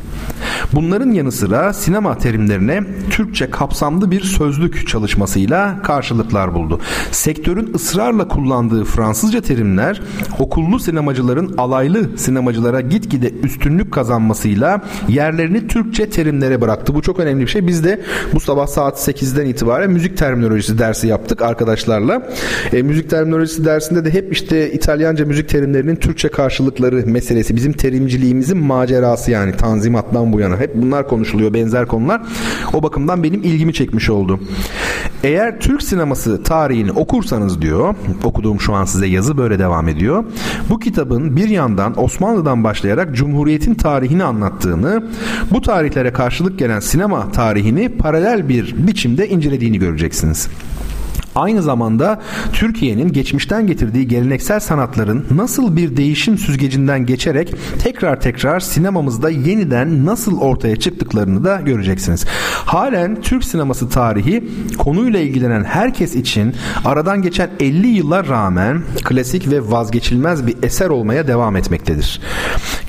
Bunların 0.74 1.12
yanı 1.12 1.32
sıra 1.32 1.74
sinema 1.74 2.18
terimlerine 2.18 2.84
Türkçe 3.10 3.50
kapsamlı 3.50 4.12
bir 4.12 4.22
sözlük 4.22 4.88
çalışmasıyla 4.88 5.82
karşılıklar 5.82 6.54
buldu. 6.54 6.80
Sektörün 7.12 7.74
ısrarla 7.74 8.28
kullandığı 8.28 8.84
Fransızca 8.84 9.42
terimler 9.42 10.02
okullu 10.40 10.80
sinemacıların 10.80 11.56
alaylı 11.58 12.18
sinemacılara 12.18 12.82
gitgide 12.82 13.32
üstünlük 13.44 13.92
kazanmasıyla 13.94 14.82
yerlerini 15.48 15.68
Türkçe 15.68 16.10
terimlere 16.10 16.62
bıraktı. 16.62 16.96
Bu 16.96 17.02
çok 17.02 17.20
önemli 17.20 17.42
bir 17.42 17.48
şey. 17.48 17.68
Biz 17.68 17.84
de 17.84 18.02
bu 18.34 18.40
sabah 18.40 18.68
saat 18.68 19.08
8'den 19.08 19.46
itibaren 19.46 19.90
müzik 19.90 20.18
terminolojisi 20.18 20.80
dersi 20.80 21.08
yaptık 21.08 21.42
arkadaşlarla. 21.42 22.30
E, 22.74 22.82
müzik 22.82 23.10
terminolojisi 23.10 23.66
dersinde 23.66 24.06
de 24.06 24.14
hep 24.14 24.34
işte 24.34 24.72
İtalyanca 24.72 25.26
müzik 25.26 25.50
terimlerinin 25.50 25.96
Türkçe 25.96 26.30
karşılıkları 26.30 27.04
meselesi. 27.06 27.56
Bizim 27.56 27.74
terimciliğimizin 27.74 28.58
macerası 28.58 29.32
yani 29.32 29.56
tanzimattan 29.58 30.34
bu 30.34 30.40
yana. 30.40 30.58
Hep 30.58 30.76
bunlar 30.76 31.08
konuşuluyor 31.08 31.54
benzer 31.54 31.86
konular. 31.86 32.22
O 32.74 32.84
bakımdan 32.84 33.24
benim 33.24 33.44
ilgimi 33.44 33.74
çekmiş 33.74 34.10
oldu. 34.10 34.40
Eğer 35.24 35.60
Türk 35.60 35.84
sineması 35.84 36.44
tarihini 36.44 36.92
okursanız 36.92 37.62
diyor, 37.62 37.96
okuduğum 38.24 38.60
şu 38.60 38.74
an 38.74 38.86
size 38.86 39.08
yazı 39.08 39.38
böyle 39.38 39.60
devam 39.60 39.88
ediyor. 39.88 40.24
Bu 40.70 40.80
kitabın 40.80 41.36
bir 41.36 41.50
yandan 41.50 42.04
Osmanlı'dan 42.04 42.64
başlayarak 42.64 43.16
Cumhuriyet'in 43.16 43.74
tarihini 43.74 44.24
anlattığını, 44.24 45.04
bu 45.52 45.62
tarihlere 45.62 46.14
karşılık 46.14 46.60
gelen 46.60 46.80
sinema 46.80 47.32
tarihini 47.32 47.90
paralel 47.90 48.50
bir 48.50 48.88
biçimde 48.88 49.30
incelediğini 49.30 49.80
göreceksiniz 49.80 50.50
aynı 51.38 51.62
zamanda 51.62 52.22
Türkiye'nin 52.54 53.14
geçmişten 53.14 53.68
getirdiği 53.68 54.08
geleneksel 54.08 54.60
sanatların 54.60 55.26
nasıl 55.32 55.76
bir 55.76 55.98
değişim 55.98 56.38
süzgecinden 56.38 57.06
geçerek 57.06 57.56
tekrar 57.80 58.22
tekrar 58.22 58.60
sinemamızda 58.60 59.30
yeniden 59.30 60.06
nasıl 60.06 60.40
ortaya 60.40 60.76
çıktıklarını 60.76 61.44
da 61.44 61.62
göreceksiniz. 61.62 62.26
Halen 62.66 63.22
Türk 63.22 63.44
sineması 63.44 63.90
tarihi 63.90 64.44
konuyla 64.78 65.20
ilgilenen 65.20 65.64
herkes 65.64 66.16
için 66.16 66.56
aradan 66.86 67.22
geçen 67.22 67.50
50 67.60 67.88
yıllar 67.88 68.28
rağmen 68.28 68.82
klasik 69.04 69.52
ve 69.52 69.72
vazgeçilmez 69.72 70.48
bir 70.48 70.56
eser 70.64 70.90
olmaya 70.90 71.28
devam 71.28 71.56
etmektedir. 71.56 72.22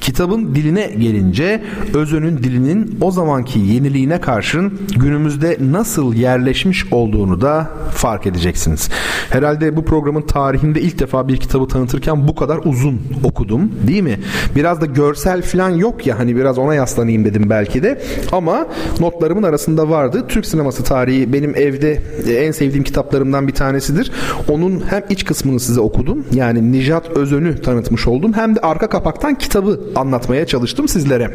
Kitabın 0.01 0.55
diline 0.55 0.87
gelince 0.87 1.65
Özön'ün 1.95 2.39
dilinin 2.39 2.99
o 3.01 3.11
zamanki 3.11 3.59
yeniliğine 3.59 4.21
karşın 4.21 4.81
günümüzde 4.97 5.59
nasıl 5.61 6.15
yerleşmiş 6.15 6.93
olduğunu 6.93 7.41
da 7.41 7.71
fark 7.95 8.27
edeceksiniz. 8.39 8.89
Herhalde 9.31 9.77
bu 9.77 9.85
programın 9.85 10.23
tarihinde 10.23 10.81
ilk 10.81 10.99
defa 10.99 11.29
bir 11.29 11.37
kitabı 11.37 11.69
tanıtırken 11.69 12.29
bu 12.29 12.35
kadar 12.35 12.61
uzun 12.65 13.01
okudum 13.25 13.73
değil 13.87 14.03
mi? 14.03 14.21
Biraz 14.57 14.81
da 14.81 14.87
görsel 14.87 15.43
falan 15.43 15.71
yok 15.71 16.07
ya 16.07 16.19
hani 16.19 16.37
biraz 16.37 16.59
ona 16.59 16.75
yaslanayım 16.75 17.25
dedim 17.25 17.51
belki 17.51 17.83
de 17.83 18.03
ama 18.33 18.67
notlarımın 19.01 19.43
arasında 19.43 19.91
vardı. 19.91 20.25
Türk 20.29 20.47
sineması 20.47 20.85
tarihi 20.85 21.33
benim 21.33 21.57
evde 21.57 22.03
e, 22.29 22.33
en 22.33 22.53
sevdiğim 22.53 22.85
kitaplarımdan 22.85 23.49
bir 23.49 23.55
tanesidir. 23.55 24.13
Onun 24.49 24.85
hem 24.91 25.03
iç 25.11 25.25
kısmını 25.25 25.61
size 25.61 25.81
okudum. 25.81 26.25
Yani 26.33 26.73
Nijat 26.73 27.11
Özön'ü 27.11 27.63
tanıtmış 27.63 28.07
oldum. 28.07 28.33
Hem 28.33 28.57
de 28.57 28.61
arka 28.61 28.89
kapaktan 28.89 29.35
kitabı 29.35 29.81
anlatmaya 29.97 30.47
çalıştım 30.47 30.89
sizlere. 30.89 31.31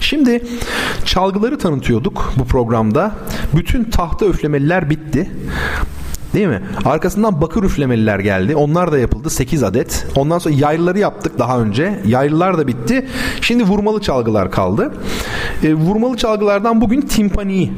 Şimdi 0.00 0.42
çalgıları 1.04 1.58
tanıtıyorduk 1.58 2.32
bu 2.36 2.44
programda. 2.44 3.14
Bütün 3.56 3.84
tahta 3.84 4.26
üflemeliler 4.26 4.90
bitti. 4.90 5.30
Değil 6.36 6.48
mi? 6.48 6.62
Arkasından 6.84 7.40
bakır 7.40 7.62
üflemeliler 7.62 8.18
geldi. 8.18 8.56
Onlar 8.56 8.92
da 8.92 8.98
yapıldı 8.98 9.30
8 9.30 9.62
adet. 9.62 10.06
Ondan 10.16 10.38
sonra 10.38 10.54
yaylıları 10.54 10.98
yaptık 10.98 11.38
daha 11.38 11.60
önce. 11.60 12.00
Yaylılar 12.06 12.58
da 12.58 12.66
bitti. 12.66 13.06
Şimdi 13.40 13.64
vurmalı 13.64 14.00
çalgılar 14.00 14.50
kaldı. 14.50 14.92
E, 15.62 15.74
vurmalı 15.74 16.16
çalgılardan 16.16 16.80
bugün 16.80 17.00
timpaniyi 17.00 17.72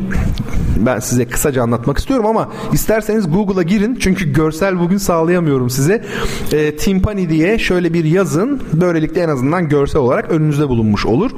Ben 0.87 0.99
size 0.99 1.25
kısaca 1.25 1.63
anlatmak 1.63 1.99
istiyorum 1.99 2.27
ama 2.27 2.49
isterseniz 2.73 3.31
Google'a 3.31 3.63
girin 3.63 3.99
çünkü 4.01 4.33
görsel 4.33 4.79
bugün 4.81 4.97
sağlayamıyorum 4.97 5.71
size. 5.71 6.05
E, 6.53 6.77
timpani 6.77 7.29
diye 7.29 7.59
şöyle 7.59 7.95
bir 7.95 8.05
yazın. 8.05 8.63
Böylelikle 8.73 9.21
en 9.23 9.29
azından 9.29 9.69
görsel 9.69 10.01
olarak 10.01 10.31
önünüzde 10.31 10.69
bulunmuş 10.69 11.07
olur. 11.07 11.31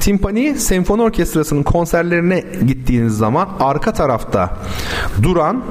Timpani 0.00 0.54
senfoni 0.58 1.02
orkestrasının 1.02 1.62
konserlerine 1.62 2.44
gittiğiniz 2.66 3.16
zaman 3.16 3.48
arka 3.60 3.92
tarafta 3.92 4.56
duran 5.22 5.62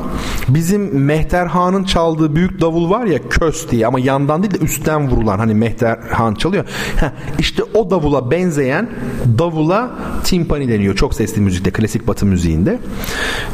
bizim 0.50 0.87
Mehterhan'ın 0.94 1.84
çaldığı 1.84 2.36
büyük 2.36 2.62
davul 2.62 2.90
var 2.90 3.06
ya 3.06 3.20
kös 3.30 3.72
diye 3.72 3.88
ama 3.88 4.00
yandan 4.00 4.44
değil 4.44 4.54
de 4.54 4.66
üstten 4.66 5.10
vurulan 5.10 5.40
hani 5.40 5.54
Mehterhan 5.54 6.34
çalıyor. 6.34 6.66
Heh, 6.96 7.10
işte 7.40 7.64
o 7.74 7.90
davula 7.90 8.32
benzeyen 8.32 8.90
davula 9.38 9.92
timpani 10.24 10.70
deniyor. 10.70 10.96
Çok 10.96 11.14
sesli 11.14 11.42
müzikte, 11.42 11.72
klasik 11.72 12.08
batı 12.08 12.26
müziğinde. 12.26 12.80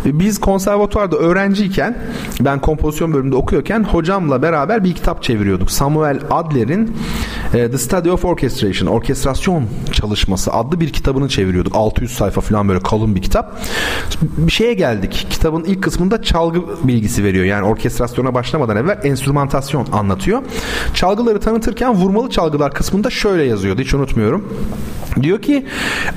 Biz 0.06 0.40
konservatuvarda 0.40 1.18
öğrenciyken 1.18 1.98
ben 2.40 2.60
kompozisyon 2.60 3.14
bölümünde 3.14 3.36
okuyorken 3.36 3.84
hocamla 3.84 4.42
beraber 4.42 4.84
bir 4.84 4.96
kitap 4.96 5.24
çeviriyorduk. 5.24 5.72
Samuel 5.72 6.20
Adler'in 6.32 6.96
e, 7.54 7.72
The 7.72 7.78
Study 7.78 8.12
of 8.12 8.26
Orchestration, 8.26 8.88
orkestrasyon 8.88 9.64
çalışması 9.92 10.54
adlı 10.54 10.80
bir 10.80 10.90
kitabını 10.90 11.30
çeviriyorduk. 11.30 11.76
600 11.76 12.12
sayfa 12.12 12.42
falan 12.42 12.68
böyle 12.68 12.80
kalın 12.80 13.16
bir 13.16 13.22
kitap. 13.22 13.58
Bir 14.38 14.52
şeye 14.52 14.74
geldik. 14.74 15.28
Kitabın 15.30 15.64
ilk 15.64 15.84
kısmında 15.84 16.24
çalgı 16.24 16.60
bilgisi 16.84 17.23
veriyor. 17.24 17.46
Yani 17.46 17.66
orkestrasyona 17.66 18.34
başlamadan 18.34 18.78
evvel 18.78 19.00
enstrümantasyon 19.04 19.88
anlatıyor. 19.92 20.42
Çalgıları 20.94 21.40
tanıtırken 21.40 21.94
vurmalı 21.94 22.30
çalgılar 22.30 22.74
kısmında 22.74 23.10
şöyle 23.10 23.44
yazıyordu. 23.44 23.82
Hiç 23.82 23.94
unutmuyorum. 23.94 24.54
Diyor 25.22 25.42
ki 25.42 25.66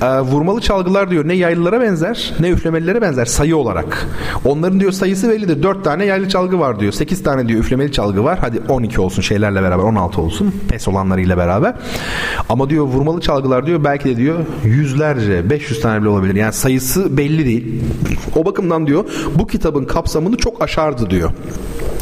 e, 0.01 0.19
vurmalı 0.19 0.61
çalgılar 0.61 1.11
diyor 1.11 1.27
ne 1.27 1.33
yaylılara 1.33 1.81
benzer 1.81 2.33
ne 2.39 2.49
üflemelilere 2.49 3.01
benzer 3.01 3.25
sayı 3.25 3.57
olarak. 3.57 4.07
Onların 4.45 4.79
diyor 4.79 4.91
sayısı 4.91 5.29
belli 5.29 5.47
de 5.47 5.63
4 5.63 5.83
tane 5.83 6.05
yaylı 6.05 6.29
çalgı 6.29 6.59
var 6.59 6.79
diyor. 6.79 6.91
8 6.91 7.23
tane 7.23 7.47
diyor 7.47 7.59
üflemeli 7.59 7.91
çalgı 7.91 8.23
var. 8.23 8.37
Hadi 8.41 8.61
12 8.69 9.01
olsun 9.01 9.21
şeylerle 9.21 9.61
beraber 9.61 9.83
16 9.83 10.21
olsun. 10.21 10.53
Pes 10.69 10.87
olanlarıyla 10.87 11.37
beraber. 11.37 11.73
Ama 12.49 12.69
diyor 12.69 12.85
vurmalı 12.85 13.21
çalgılar 13.21 13.65
diyor 13.65 13.83
belki 13.83 14.09
de 14.09 14.17
diyor 14.17 14.39
yüzlerce 14.63 15.49
500 15.49 15.81
tane 15.81 16.01
bile 16.01 16.09
olabilir. 16.09 16.35
Yani 16.35 16.53
sayısı 16.53 17.17
belli 17.17 17.45
değil. 17.45 17.83
O 18.35 18.45
bakımdan 18.45 18.87
diyor 18.87 19.05
bu 19.35 19.47
kitabın 19.47 19.85
kapsamını 19.85 20.37
çok 20.37 20.61
aşardı 20.87 21.09
diyor. 21.09 21.31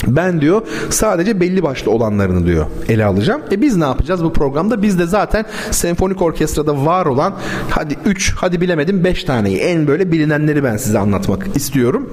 Ben 0.07 0.41
diyor 0.41 0.61
sadece 0.89 1.39
belli 1.39 1.63
başlı 1.63 1.91
olanlarını 1.91 2.45
diyor 2.45 2.65
ele 2.89 3.05
alacağım. 3.05 3.41
E 3.51 3.61
biz 3.61 3.77
ne 3.77 3.83
yapacağız 3.83 4.23
bu 4.23 4.33
programda? 4.33 4.81
Biz 4.81 4.99
de 4.99 5.05
zaten 5.05 5.45
senfonik 5.71 6.21
orkestrada 6.21 6.85
var 6.85 7.05
olan 7.05 7.33
hadi 7.69 7.97
3 8.05 8.33
hadi 8.35 8.61
bilemedim 8.61 9.03
5 9.03 9.23
taneyi 9.23 9.57
en 9.57 9.87
böyle 9.87 10.11
bilinenleri 10.11 10.63
ben 10.63 10.77
size 10.77 10.99
anlatmak 10.99 11.47
istiyorum. 11.55 12.09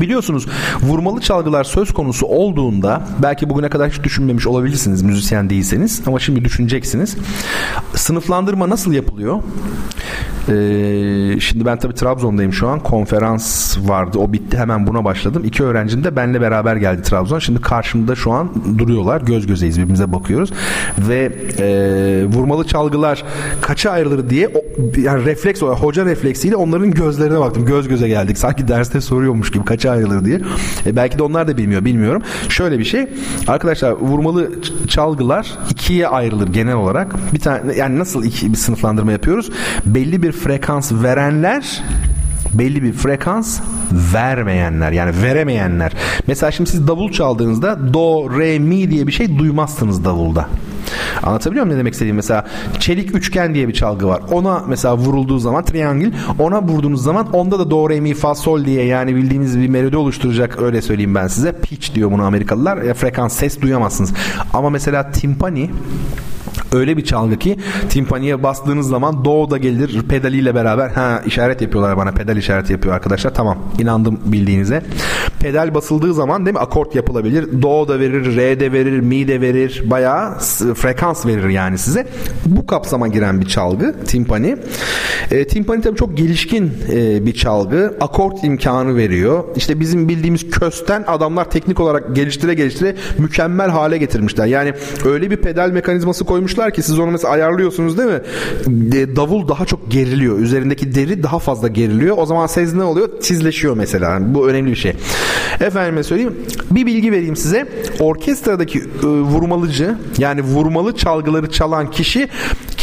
Biliyorsunuz 0.00 0.46
vurmalı 0.82 1.20
çalgılar 1.20 1.64
söz 1.64 1.92
konusu 1.92 2.26
olduğunda 2.26 3.02
belki 3.22 3.50
bugüne 3.50 3.68
kadar 3.68 3.90
hiç 3.90 4.02
düşünmemiş 4.02 4.46
olabilirsiniz 4.46 5.02
müzisyen 5.02 5.50
değilseniz 5.50 6.02
ama 6.06 6.18
şimdi 6.18 6.44
düşüneceksiniz. 6.44 7.16
Sınıflandırma 7.94 8.68
nasıl 8.68 8.92
yapılıyor? 8.92 9.40
Ee, 10.48 11.40
şimdi 11.40 11.66
ben 11.66 11.78
tabii 11.78 11.94
Trabzon'dayım 11.94 12.52
şu 12.52 12.68
an. 12.68 12.80
Konferans 12.80 13.78
vardı. 13.78 14.18
O 14.18 14.32
bitti. 14.32 14.58
Hemen 14.58 14.86
buna 14.86 15.04
başladım. 15.04 15.42
İki 15.44 15.62
öğrencim 15.62 16.04
de 16.04 16.16
benle 16.16 16.40
beraber 16.40 16.76
geldi 16.76 17.02
Trabzon. 17.02 17.38
Şimdi 17.38 17.60
karşımda 17.60 18.14
şu 18.14 18.32
an 18.32 18.50
duruyorlar. 18.78 19.20
Göz 19.20 19.46
gözeyiz. 19.46 19.76
Birbirimize 19.76 20.12
bakıyoruz. 20.12 20.52
Ve 20.98 21.32
e, 21.58 21.66
vurmalı 22.26 22.66
çalgılar 22.66 23.24
kaça 23.60 23.90
ayrılır 23.90 24.30
diye 24.30 24.48
o, 24.48 24.60
yani 25.00 25.24
refleks 25.24 25.62
hoca 25.62 26.04
refleksiyle 26.04 26.56
onların 26.56 26.90
gözlerine 26.90 27.40
baktım. 27.40 27.64
Göz 27.66 27.88
göze 27.88 28.08
geldik. 28.08 28.38
Sanki 28.38 28.68
derste 28.68 29.00
soruyormuş 29.00 29.50
gibi 29.50 29.64
kaça 29.84 29.90
ayrılır 29.90 30.24
diye. 30.24 30.40
E, 30.86 30.96
belki 30.96 31.18
de 31.18 31.22
onlar 31.22 31.48
da 31.48 31.56
bilmiyor. 31.56 31.84
Bilmiyorum. 31.84 32.22
Şöyle 32.48 32.78
bir 32.78 32.84
şey. 32.84 33.06
Arkadaşlar 33.46 33.92
vurmalı 33.92 34.50
çalgılar 34.88 35.52
ikiye 35.70 36.08
ayrılır 36.08 36.48
genel 36.48 36.74
olarak. 36.74 37.14
Bir 37.34 37.38
tane 37.38 37.74
yani 37.76 37.98
nasıl 37.98 38.24
iki 38.24 38.52
bir 38.52 38.56
sınıflandırma 38.56 39.12
yapıyoruz? 39.12 39.50
Belli 39.86 40.22
bir 40.22 40.32
frekans 40.32 40.92
verenler 40.92 41.82
belli 42.52 42.82
bir 42.82 42.92
frekans 42.92 43.60
vermeyenler 44.14 44.92
yani 44.92 45.22
veremeyenler. 45.22 45.92
Mesela 46.26 46.50
şimdi 46.52 46.70
siz 46.70 46.88
davul 46.88 47.12
çaldığınızda 47.12 47.94
do, 47.94 48.38
re, 48.38 48.58
mi 48.58 48.90
diye 48.90 49.06
bir 49.06 49.12
şey 49.12 49.38
duymazsınız 49.38 50.04
davulda. 50.04 50.48
Anlatabiliyor 51.22 51.64
muyum 51.64 51.76
ne 51.76 51.80
demek 51.80 51.92
istediğim? 51.92 52.16
Mesela 52.16 52.46
çelik 52.78 53.16
üçgen 53.16 53.54
diye 53.54 53.68
bir 53.68 53.72
çalgı 53.72 54.08
var. 54.08 54.22
Ona 54.32 54.64
mesela 54.68 54.96
vurulduğu 54.96 55.38
zaman 55.38 55.64
triangl 55.64 56.06
ona 56.38 56.62
vurduğunuz 56.62 57.02
zaman 57.02 57.32
onda 57.32 57.58
da 57.58 57.70
do, 57.70 57.90
re, 57.90 58.00
mi, 58.00 58.14
fa, 58.14 58.34
sol 58.34 58.64
diye 58.64 58.84
yani 58.84 59.16
bildiğiniz 59.16 59.58
bir 59.58 59.68
melodi 59.68 59.96
oluşturacak 59.96 60.62
öyle 60.62 60.82
söyleyeyim 60.82 61.14
ben 61.14 61.26
size. 61.26 61.52
Pitch 61.52 61.94
diyor 61.94 62.10
bunu 62.10 62.22
Amerikalılar. 62.24 62.76
E, 62.76 62.94
frekans 62.94 63.32
ses 63.32 63.60
duyamazsınız. 63.60 64.12
Ama 64.52 64.70
mesela 64.70 65.10
timpani 65.10 65.70
öyle 66.72 66.96
bir 66.96 67.04
çalgı 67.04 67.38
ki 67.38 67.56
timpaniye 67.88 68.42
bastığınız 68.42 68.88
zaman 68.88 69.24
do 69.24 69.50
da 69.50 69.58
gelir 69.58 70.02
pedaliyle 70.08 70.54
beraber 70.54 70.88
ha 70.88 71.22
işaret 71.26 71.62
yapıyorlar 71.62 71.96
bana 71.96 72.12
pedal 72.12 72.36
işareti 72.36 72.72
yapıyor 72.72 72.94
arkadaşlar. 72.94 73.34
Tamam 73.34 73.58
inandım 73.78 74.20
bildiğinize. 74.24 74.82
Pedal 75.40 75.74
basıldığı 75.74 76.14
zaman 76.14 76.46
değil 76.46 76.54
mi 76.54 76.60
akort 76.60 76.94
yapılabilir. 76.94 77.62
Do 77.62 77.88
da 77.88 78.00
verir 78.00 78.36
re 78.36 78.60
de 78.60 78.72
verir 78.72 79.00
mi 79.00 79.28
de 79.28 79.40
verir 79.40 79.82
bayağı 79.86 80.38
frekans 80.74 81.26
verir 81.26 81.48
yani 81.48 81.78
size. 81.78 82.06
Bu 82.46 82.66
kapsama 82.66 83.08
giren 83.08 83.40
bir 83.40 83.46
çalgı 83.46 83.94
timpani. 84.06 84.56
E, 85.30 85.46
timpani 85.46 85.82
tabii 85.82 85.96
çok 85.96 86.16
gelişkin 86.16 86.72
e, 86.92 87.26
bir 87.26 87.34
çalgı. 87.34 87.96
Akort 88.00 88.44
imkanı 88.44 88.96
veriyor. 88.96 89.44
İşte 89.56 89.80
bizim 89.80 90.08
bildiğimiz 90.08 90.50
kösten 90.50 91.04
adamlar 91.06 91.50
teknik 91.50 91.80
olarak 91.80 92.16
geliştire 92.16 92.54
geliştire 92.54 92.94
mükemmel 93.18 93.70
hale 93.70 93.98
getirmişler. 93.98 94.46
Yani 94.46 94.72
öyle 95.04 95.30
bir 95.30 95.36
pedal 95.36 95.70
mekanizması 95.70 96.24
koymuşlar 96.44 96.74
ki 96.74 96.82
siz 96.82 96.98
onu 96.98 97.10
mesela 97.10 97.32
ayarlıyorsunuz 97.32 97.98
değil 97.98 98.08
mi? 98.08 98.20
Davul 99.16 99.48
daha 99.48 99.66
çok 99.66 99.90
geriliyor. 99.90 100.38
Üzerindeki 100.38 100.94
deri 100.94 101.22
daha 101.22 101.38
fazla 101.38 101.68
geriliyor. 101.68 102.16
O 102.18 102.26
zaman 102.26 102.46
ses 102.46 102.74
ne 102.74 102.82
oluyor? 102.82 103.08
Tizleşiyor 103.20 103.76
mesela. 103.76 104.18
Bu 104.34 104.48
önemli 104.48 104.70
bir 104.70 104.76
şey. 104.76 104.96
Efendime 105.60 106.02
söyleyeyim. 106.02 106.36
Bir 106.70 106.86
bilgi 106.86 107.12
vereyim 107.12 107.36
size. 107.36 107.68
Orkestradaki 108.00 108.78
e, 108.78 109.06
vurmalıcı 109.06 109.94
yani 110.18 110.42
vurmalı 110.42 110.96
çalgıları 110.96 111.50
çalan 111.50 111.90
kişi 111.90 112.28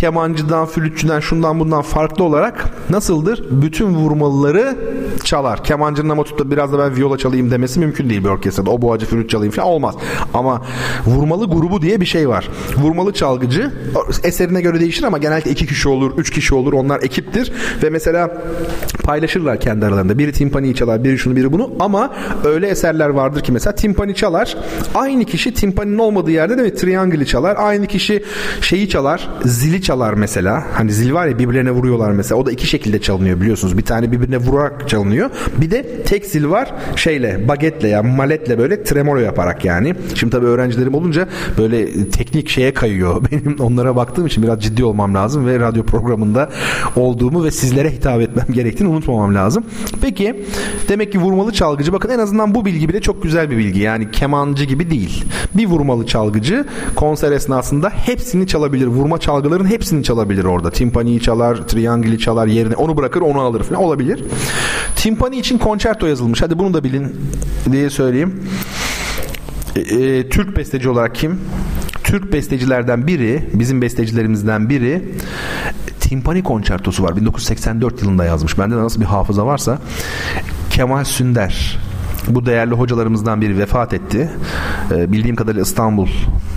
kemancıdan, 0.02 0.66
flütçüden, 0.66 1.20
şundan 1.20 1.60
bundan 1.60 1.82
farklı 1.82 2.24
olarak 2.24 2.70
nasıldır? 2.90 3.62
Bütün 3.62 3.86
vurmalıları 3.86 4.78
çalar. 5.24 5.64
Kemancının 5.64 6.10
ama 6.10 6.24
tutup 6.24 6.52
biraz 6.52 6.74
da 6.74 6.80
ben 6.80 6.98
viola 6.98 7.18
çalayım 7.18 7.52
demesi 7.52 7.80
mümkün 7.80 8.10
değil 8.10 8.24
bir 8.24 8.30
orkestrada. 8.30 8.72
O 8.72 8.82
boğacı 8.82 9.06
flüt 9.06 9.30
çalayım 9.30 9.54
falan 9.54 9.68
olmaz. 9.68 9.96
Ama 10.34 10.62
vurmalı 11.06 11.46
grubu 11.46 11.82
diye 11.82 12.02
bir 12.02 12.06
şey 12.06 12.30
var. 12.30 12.50
Vurmalı 12.78 13.14
çalgıcı 13.14 13.51
eserine 14.24 14.62
göre 14.62 14.80
değişir 14.80 15.04
ama 15.04 15.18
genelde 15.18 15.50
iki 15.50 15.68
kişi 15.68 15.90
olur, 15.90 16.18
üç 16.18 16.30
kişi 16.30 16.56
olur. 16.56 16.74
Onlar 16.74 17.04
ekiptir 17.04 17.52
ve 17.84 17.90
mesela 17.90 18.44
paylaşırlar 19.04 19.60
kendi 19.60 19.86
aralarında. 19.86 20.18
Biri 20.18 20.32
timpani 20.32 20.76
çalar, 20.76 21.04
biri 21.04 21.18
şunu, 21.18 21.36
biri 21.36 21.52
bunu 21.52 21.74
ama 21.80 22.14
öyle 22.46 22.68
eserler 22.68 23.10
vardır 23.10 23.42
ki 23.42 23.52
mesela 23.52 23.76
timpani 23.76 24.16
çalar. 24.16 24.58
Aynı 24.96 25.26
kişi 25.26 25.54
timpaninin 25.54 25.98
olmadığı 25.98 26.32
yerde 26.32 26.58
de 26.58 26.76
triangle'i 26.76 27.26
çalar. 27.26 27.56
Aynı 27.60 27.88
kişi 27.88 28.24
şeyi 28.62 28.90
çalar, 28.90 29.30
zili 29.46 29.82
çalar 29.82 30.14
mesela. 30.14 30.64
Hani 30.74 30.92
zil 30.92 31.14
var 31.14 31.28
ya 31.28 31.40
birbirlerine 31.40 31.72
vuruyorlar 31.72 32.12
mesela. 32.12 32.42
O 32.42 32.46
da 32.46 32.52
iki 32.52 32.68
şekilde 32.68 33.02
çalınıyor 33.02 33.42
biliyorsunuz. 33.42 33.78
Bir 33.78 33.84
tane 33.84 34.12
birbirine 34.12 34.38
vurarak 34.38 34.90
çalınıyor. 34.90 35.30
Bir 35.62 35.72
de 35.72 36.04
tek 36.04 36.26
zil 36.26 36.50
var 36.50 36.74
şeyle, 36.96 37.48
bagetle 37.48 37.88
ya 37.88 38.02
yani 38.02 38.16
maletle 38.16 38.58
böyle 38.58 38.84
tremolo 38.84 39.20
yaparak 39.20 39.66
yani. 39.66 39.96
Şimdi 40.16 40.32
tabii 40.32 40.46
öğrencilerim 40.46 40.94
olunca 40.94 41.28
böyle 41.58 42.10
teknik 42.10 42.50
şeye 42.50 42.74
kayıyor. 42.74 43.22
Benim 43.46 43.60
onlara 43.60 43.96
baktığım 43.96 44.26
için 44.26 44.44
biraz 44.44 44.60
ciddi 44.60 44.84
olmam 44.84 45.16
lazım 45.16 45.46
ve 45.48 45.60
radyo 45.60 45.84
programında 45.84 46.50
olduğumu 46.96 47.44
ve 47.44 47.52
sizlere 47.52 47.92
hitap 47.92 48.22
etmem 48.22 48.46
gerektiğini 48.52 48.90
unutmamam 48.90 49.36
lazım. 49.36 49.64
Peki 50.02 50.46
demek 50.88 51.12
ki 51.12 51.20
vurmalı 51.20 51.52
çalgıcı 51.52 51.94
bakın 51.94 52.10
en 52.10 52.20
azından 52.20 52.56
bu 52.56 52.66
bilgi 52.66 52.90
bile 52.90 53.02
çok 53.02 53.24
güzel 53.24 53.52
bir 53.52 53.58
bilgi. 53.58 53.80
Yani 53.80 54.12
kemancı 54.12 54.64
gibi 54.64 54.90
değil. 54.90 55.26
Bir 55.56 55.66
vurmalı 55.66 56.06
çalgıcı 56.06 56.66
konser 56.96 57.32
esnasında 57.32 57.90
hepsini 57.90 58.48
çalabilir. 58.48 58.88
Vurma 58.88 59.18
çalgıların 59.18 59.66
hepsini 59.66 60.04
çalabilir 60.04 60.44
orada. 60.44 60.72
Timpaniyi 60.72 61.20
çalar, 61.20 61.56
triangli 61.56 62.20
çalar 62.20 62.48
yerine 62.48 62.76
onu 62.76 62.98
bırakır 62.98 63.22
onu 63.22 63.42
alır 63.42 63.64
falan 63.64 63.84
olabilir. 63.84 64.24
Timpani 64.96 65.38
için 65.38 65.58
konçerto 65.58 66.08
yazılmış. 66.08 66.42
Hadi 66.42 66.60
bunu 66.60 66.74
da 66.74 66.84
bilin 66.84 67.16
diye 67.72 67.90
söyleyeyim. 67.90 68.44
E, 69.76 69.80
e, 69.80 70.30
Türk 70.30 70.58
besteci 70.58 70.90
olarak 70.90 71.16
kim? 71.16 71.40
Türk 72.12 72.34
bestecilerden 72.34 73.08
biri, 73.08 73.50
bizim 73.54 73.82
bestecilerimizden 73.82 74.70
biri 74.70 75.02
Timpani 76.00 76.44
konçertosu 76.44 77.04
var. 77.04 77.16
1984 77.16 78.02
yılında 78.02 78.26
yazmış. 78.26 78.60
Bende 78.60 78.76
de 78.76 78.80
nasıl 78.80 79.02
bir 79.02 79.06
hafıza 79.06 79.46
varsa 79.46 79.80
Kemal 80.70 81.04
Sünder 81.04 81.80
bu 82.28 82.46
değerli 82.46 82.74
hocalarımızdan 82.74 83.42
biri 83.42 83.58
vefat 83.58 83.94
etti. 83.94 84.30
Ee, 84.92 85.12
bildiğim 85.12 85.36
kadarıyla 85.36 85.64
İstanbul 85.64 86.08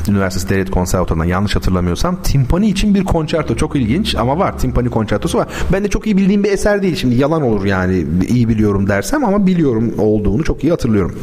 Üniversitesi 0.09 0.49
Devlet 0.49 0.71
Konservatuvarı'ndan 0.71 1.29
yanlış 1.29 1.57
hatırlamıyorsam 1.57 2.23
timpani 2.23 2.69
için 2.69 2.95
bir 2.95 3.05
konçerto 3.05 3.57
çok 3.57 3.77
ilginç 3.77 4.15
ama 4.15 4.39
var 4.39 4.59
timpani 4.59 4.91
konçertosu 4.91 5.39
var. 5.39 5.49
Ben 5.73 5.85
de 5.85 5.89
çok 5.89 6.07
iyi 6.07 6.17
bildiğim 6.17 6.45
bir 6.45 6.53
eser 6.53 6.83
değil 6.83 6.97
şimdi 6.97 7.15
yalan 7.15 7.43
olur 7.43 7.65
yani 7.65 8.07
iyi 8.29 8.49
biliyorum 8.49 8.89
dersem 8.89 9.25
ama 9.25 9.47
biliyorum 9.47 9.95
olduğunu 9.99 10.45
çok 10.45 10.65
iyi 10.65 10.71
hatırlıyorum. 10.71 11.17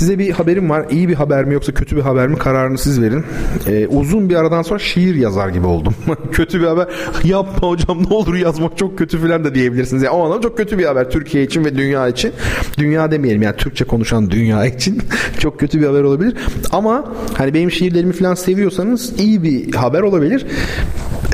Size 0.00 0.18
bir 0.18 0.30
haberim 0.30 0.70
var. 0.70 0.86
İyi 0.90 1.08
bir 1.08 1.14
haber 1.14 1.44
mi 1.44 1.54
yoksa 1.54 1.74
kötü 1.74 1.96
bir 1.96 2.00
haber 2.00 2.28
mi 2.28 2.38
kararını 2.38 2.78
siz 2.78 3.02
verin. 3.02 3.24
Ee, 3.66 3.86
uzun 3.86 4.30
bir 4.30 4.34
aradan 4.34 4.62
sonra 4.62 4.78
şiir 4.78 5.14
yazar 5.14 5.48
gibi 5.48 5.66
oldum. 5.66 5.94
kötü 6.32 6.60
bir 6.60 6.66
haber. 6.66 6.88
Yapma 7.24 7.68
hocam 7.68 8.02
ne 8.10 8.14
olur 8.14 8.34
yazmak 8.34 8.78
çok 8.78 8.98
kötü 8.98 9.18
falan 9.18 9.44
da 9.44 9.54
diyebilirsiniz. 9.54 10.02
Yani 10.02 10.16
o 10.16 10.24
anlamda 10.24 10.42
çok 10.42 10.56
kötü 10.56 10.78
bir 10.78 10.84
haber 10.84 11.10
Türkiye 11.10 11.44
için 11.44 11.64
ve 11.64 11.76
dünya 11.76 12.08
için. 12.08 12.32
Dünya 12.78 13.10
demeyelim 13.10 13.42
yani 13.42 13.56
Türkçe 13.56 13.84
konuşan 13.84 14.30
dünya 14.30 14.66
için 14.76 15.02
çok 15.38 15.60
kötü 15.60 15.80
bir 15.80 15.86
haber 15.86 16.02
olabilir. 16.02 16.34
Ama 16.72 17.12
hani 17.34 17.54
benim 17.54 17.70
şiirlerimi 17.70 18.12
falan 18.12 18.34
seviyorsanız 18.34 19.20
iyi 19.20 19.42
bir 19.42 19.74
haber 19.74 20.00
olabilir 20.00 20.46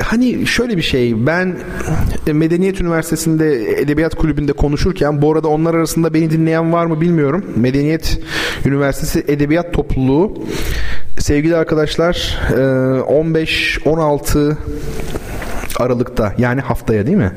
hani 0.03 0.47
şöyle 0.47 0.77
bir 0.77 0.81
şey 0.81 1.25
ben 1.25 1.57
Medeniyet 2.33 2.81
Üniversitesi'nde 2.81 3.79
Edebiyat 3.81 4.15
Kulübü'nde 4.15 4.53
konuşurken 4.53 5.21
bu 5.21 5.33
arada 5.33 5.47
onlar 5.47 5.73
arasında 5.73 6.13
beni 6.13 6.31
dinleyen 6.31 6.73
var 6.73 6.85
mı 6.85 7.01
bilmiyorum. 7.01 7.45
Medeniyet 7.55 8.19
Üniversitesi 8.65 9.25
Edebiyat 9.27 9.73
Topluluğu 9.73 10.43
sevgili 11.17 11.55
arkadaşlar 11.55 12.39
15-16 12.49 14.55
Aralık'ta 15.77 16.33
yani 16.37 16.61
haftaya 16.61 17.05
değil 17.05 17.17
mi? 17.17 17.31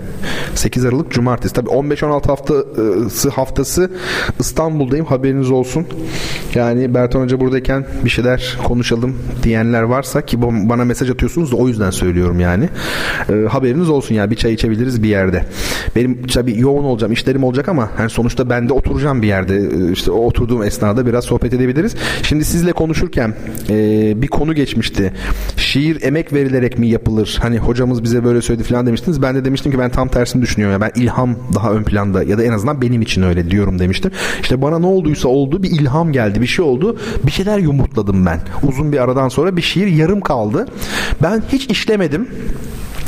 8 0.55 0.84
Aralık 0.84 1.11
Cumartesi. 1.11 1.55
Tabii 1.55 1.70
15-16 1.70 2.26
haftası 2.26 3.28
haftası 3.30 3.91
İstanbul'dayım. 4.41 5.07
Haberiniz 5.07 5.51
olsun. 5.51 5.86
Yani 6.55 6.95
Bertan 6.95 7.20
Hoca 7.20 7.41
buradayken 7.41 7.86
bir 8.05 8.11
şeyler 8.11 8.59
konuşalım 8.64 9.16
diyenler 9.43 9.82
varsa 9.82 10.22
ki 10.22 10.43
bana 10.43 10.84
mesaj 10.84 11.11
atıyorsunuz 11.11 11.53
da 11.53 11.57
o 11.57 11.68
yüzden 11.68 11.91
söylüyorum 11.91 12.41
yani. 12.41 12.68
E, 13.28 13.47
haberiniz 13.49 13.91
olsun 13.91 14.14
yani 14.14 14.30
bir 14.30 14.36
çay 14.36 14.53
içebiliriz 14.53 15.03
bir 15.03 15.09
yerde. 15.09 15.45
Benim 15.97 16.26
tabii 16.26 16.61
yoğun 16.61 16.84
olacağım, 16.84 17.12
işlerim 17.12 17.45
olacak 17.45 17.68
ama 17.68 17.91
hani 17.97 18.11
sonuçta 18.11 18.51
ben 18.51 18.68
de 18.68 18.72
oturacağım 18.72 19.22
bir 19.22 19.26
yerde. 19.26 19.57
E, 19.57 19.93
işte 19.93 20.11
o 20.11 20.26
oturduğum 20.26 20.62
esnada 20.62 21.07
biraz 21.07 21.24
sohbet 21.24 21.55
edebiliriz. 21.55 21.95
Şimdi 22.22 22.45
sizle 22.45 22.72
konuşurken 22.72 23.34
e, 23.70 24.12
bir 24.22 24.28
konu 24.28 24.55
geçmişti. 24.55 25.12
Şiir 25.57 26.03
emek 26.03 26.32
verilerek 26.32 26.78
mi 26.78 26.88
yapılır? 26.88 27.38
Hani 27.43 27.59
hocamız 27.59 28.03
bize 28.03 28.24
böyle 28.24 28.30
söyledi 28.43 28.64
falan 28.64 28.87
demiştiniz. 28.87 29.22
Ben 29.22 29.35
de 29.35 29.45
demiştim 29.45 29.72
ki 29.72 29.78
ben 29.78 29.91
tam 29.91 30.09
tersini 30.09 30.43
düşünüyorum. 30.43 30.81
Yani 30.81 30.93
ben 30.95 31.03
ilham 31.03 31.37
daha 31.55 31.72
ön 31.72 31.83
planda 31.85 32.22
ya 32.22 32.39
da 32.39 32.43
en 32.43 32.53
azından 32.53 32.83
benim 32.83 33.03
için 33.03 33.22
öyle 33.22 33.51
diyorum 33.51 33.78
demiştim. 33.78 34.11
İşte 34.43 34.62
bana 34.62 34.78
ne 34.78 34.87
olduysa 34.87 35.28
oldu 35.28 35.62
bir 35.62 35.70
ilham 35.70 36.12
geldi 36.12 36.41
bir 36.41 36.47
şey 36.47 36.64
oldu. 36.64 36.97
Bir 37.26 37.31
şeyler 37.31 37.59
yumurtladım 37.59 38.26
ben. 38.26 38.41
Uzun 38.62 38.93
bir 38.93 38.99
aradan 38.99 39.28
sonra 39.28 39.57
bir 39.57 39.62
şiir 39.62 39.87
yarım 39.87 40.20
kaldı. 40.20 40.66
Ben 41.22 41.43
hiç 41.53 41.66
işlemedim. 41.66 42.28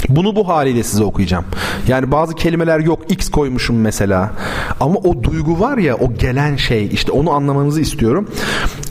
Bunu 0.09 0.37
bu 0.37 0.49
haliyle 0.49 0.83
size 0.83 1.05
okuyacağım. 1.05 1.45
Yani 1.89 2.11
bazı 2.11 2.35
kelimeler 2.35 2.81
yok 2.81 3.01
X 3.09 3.31
koymuşum 3.31 3.81
mesela. 3.81 4.33
Ama 4.81 4.95
o 4.95 5.23
duygu 5.23 5.61
var 5.61 5.79
ya 5.79 5.97
o 5.97 6.15
gelen 6.15 6.57
şey 6.57 6.89
işte 6.93 7.13
onu 7.13 7.31
anlamanızı 7.31 7.81
istiyorum. 7.81 8.29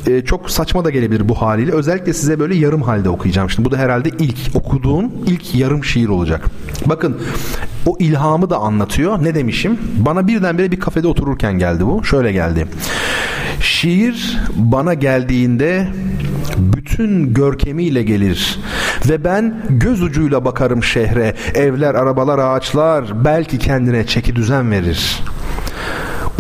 Ee, 0.08 0.22
çok 0.26 0.50
saçma 0.50 0.86
da 0.86 0.90
gelebilir 0.90 1.30
bu 1.30 1.42
haliyle. 1.42 1.72
Özellikle 1.72 2.14
size 2.14 2.40
böyle 2.40 2.56
yarım 2.56 2.82
halde 2.82 3.10
okuyacağım. 3.10 3.50
Şimdi 3.50 3.70
bu 3.70 3.72
da 3.72 3.78
herhalde 3.78 4.10
ilk 4.20 4.38
okuduğum 4.56 5.12
ilk 5.28 5.56
yarım 5.56 5.84
şiir 5.84 6.08
olacak. 6.08 6.21
Bakın 6.86 7.18
o 7.86 7.98
ilhamı 8.00 8.50
da 8.50 8.58
anlatıyor. 8.58 9.24
Ne 9.24 9.36
demişim? 9.36 9.80
Bana 9.98 10.28
birdenbire 10.28 10.72
bir 10.72 10.80
kafede 10.80 11.08
otururken 11.08 11.58
geldi 11.58 11.86
bu. 11.86 12.04
Şöyle 12.04 12.32
geldi. 12.32 12.68
Şiir 13.62 14.40
bana 14.56 14.94
geldiğinde 14.94 15.88
bütün 16.58 17.34
görkemiyle 17.34 18.04
gelir 18.04 18.60
ve 19.10 19.24
ben 19.24 19.62
göz 19.70 20.02
ucuyla 20.02 20.46
bakarım 20.46 20.84
şehre 20.84 21.36
evler 21.56 21.96
arabalar 21.96 22.40
ağaçlar 22.40 23.26
belki 23.26 23.60
kendine 23.60 24.08
çeki 24.08 24.36
düzen 24.36 24.72
verir 24.72 25.24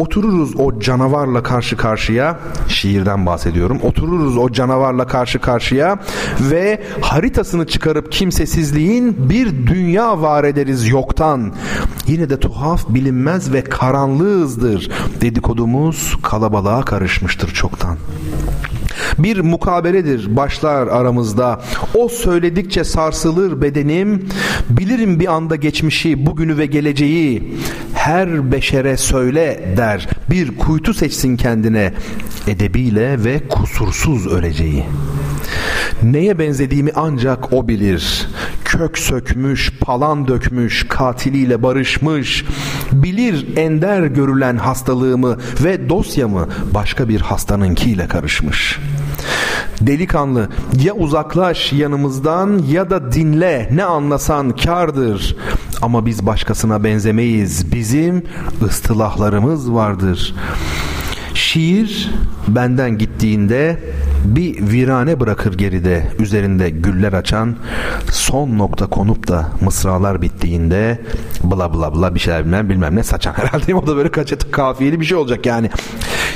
Otururuz 0.01 0.59
o 0.59 0.79
canavarla 0.79 1.43
karşı 1.43 1.77
karşıya, 1.77 2.39
şiirden 2.67 3.25
bahsediyorum. 3.25 3.79
Otururuz 3.81 4.37
o 4.37 4.51
canavarla 4.51 5.07
karşı 5.07 5.39
karşıya 5.39 5.99
ve 6.39 6.83
haritasını 7.01 7.67
çıkarıp 7.67 8.11
kimsesizliğin 8.11 9.29
bir 9.29 9.67
dünya 9.67 10.21
var 10.21 10.43
ederiz 10.43 10.87
yoktan. 10.87 11.53
Yine 12.07 12.29
de 12.29 12.39
tuhaf, 12.39 12.89
bilinmez 12.89 13.53
ve 13.53 13.63
karanlığızdır. 13.63 14.91
Dedikodumuz 15.21 16.17
kalabalığa 16.23 16.81
karışmıştır 16.81 17.53
çoktan. 17.53 17.97
Bir 19.19 19.39
mukabeledir 19.39 20.35
başlar 20.35 20.87
aramızda. 20.87 21.61
O 21.95 22.09
söyledikçe 22.09 22.83
sarsılır 22.83 23.61
bedenim. 23.61 24.29
Bilirim 24.69 25.19
bir 25.19 25.27
anda 25.27 25.55
geçmişi, 25.55 26.25
bugünü 26.25 26.57
ve 26.57 26.65
geleceği. 26.65 27.57
Her 28.01 28.51
beşere 28.51 28.97
söyle 28.97 29.73
der. 29.77 30.07
Bir 30.29 30.57
kuytu 30.57 30.93
seçsin 30.93 31.37
kendine. 31.37 31.93
Edebiyle 32.47 33.23
ve 33.23 33.47
kusursuz 33.47 34.27
öleceği. 34.27 34.85
Neye 36.03 36.39
benzediğimi 36.39 36.91
ancak 36.95 37.53
o 37.53 37.67
bilir. 37.67 38.27
Kök 38.65 38.97
sökmüş, 38.97 39.71
palan 39.81 40.27
dökmüş, 40.27 40.85
katiliyle 40.89 41.63
barışmış. 41.63 42.45
Bilir 42.91 43.57
ender 43.57 44.03
görülen 44.03 44.57
hastalığımı 44.57 45.37
ve 45.63 45.89
dosyamı 45.89 46.47
başka 46.73 47.09
bir 47.09 47.21
hastanınkiyle 47.21 48.07
karışmış. 48.07 48.79
Delikanlı 49.81 50.49
ya 50.83 50.93
uzaklaş 50.93 51.73
yanımızdan 51.73 52.61
ya 52.69 52.89
da 52.89 53.11
dinle 53.11 53.69
ne 53.71 53.83
anlasan 53.83 54.55
kardır. 54.55 55.35
Ama 55.81 56.05
biz 56.05 56.25
başkasına 56.25 56.83
benzemeyiz. 56.83 57.71
Bizim 57.73 58.23
ıstılahlarımız 58.63 59.73
vardır. 59.73 60.35
Şiir 61.33 62.09
benden 62.47 62.97
gittiğinde 62.97 63.79
bir 64.25 64.71
virane 64.71 65.19
bırakır 65.19 65.57
geride 65.57 66.07
üzerinde 66.19 66.69
güller 66.69 67.13
açan 67.13 67.55
son 68.11 68.57
nokta 68.57 68.87
konup 68.87 69.27
da 69.27 69.47
mısralar 69.61 70.21
bittiğinde 70.21 71.01
bla 71.43 71.73
bla 71.73 71.95
bla 71.95 72.15
bir 72.15 72.19
şeyler 72.19 72.45
bilmem 72.45 72.69
bilmem 72.69 72.95
ne 72.95 73.03
saçan 73.03 73.33
herhalde 73.37 73.75
o 73.75 73.87
da 73.87 73.95
böyle 73.95 74.11
kaçet 74.11 74.51
kafiyeli 74.51 74.99
bir 74.99 75.05
şey 75.05 75.17
olacak 75.17 75.45
yani 75.45 75.69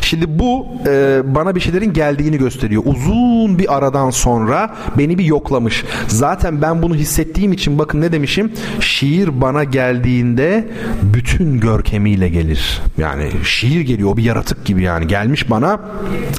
Şimdi 0.06 0.40
bu 0.40 0.68
e, 0.88 1.22
bana 1.26 1.56
bir 1.56 1.60
şeylerin 1.60 1.94
geldiğini 1.94 2.38
gösteriyor. 2.38 2.84
Uzun 2.86 3.60
bir 3.60 3.78
aradan 3.78 4.10
sonra 4.10 4.76
beni 4.98 5.18
bir 5.18 5.26
yoklamış. 5.26 5.84
Zaten 6.08 6.62
ben 6.62 6.82
bunu 6.82 6.96
hissettiğim 6.96 7.54
için 7.54 7.80
bakın 7.80 8.02
ne 8.02 8.12
demişim? 8.12 8.52
Şiir 8.80 9.42
bana 9.42 9.64
geldiğinde 9.64 10.68
bütün 11.02 11.60
görkemiyle 11.60 12.30
gelir. 12.30 12.82
Yani 12.98 13.32
şiir 13.44 13.82
geliyor 13.82 14.10
o 14.10 14.18
bir 14.18 14.24
yaratık 14.24 14.66
gibi 14.66 14.84
yani 14.84 15.08
gelmiş 15.08 15.50
bana 15.50 15.80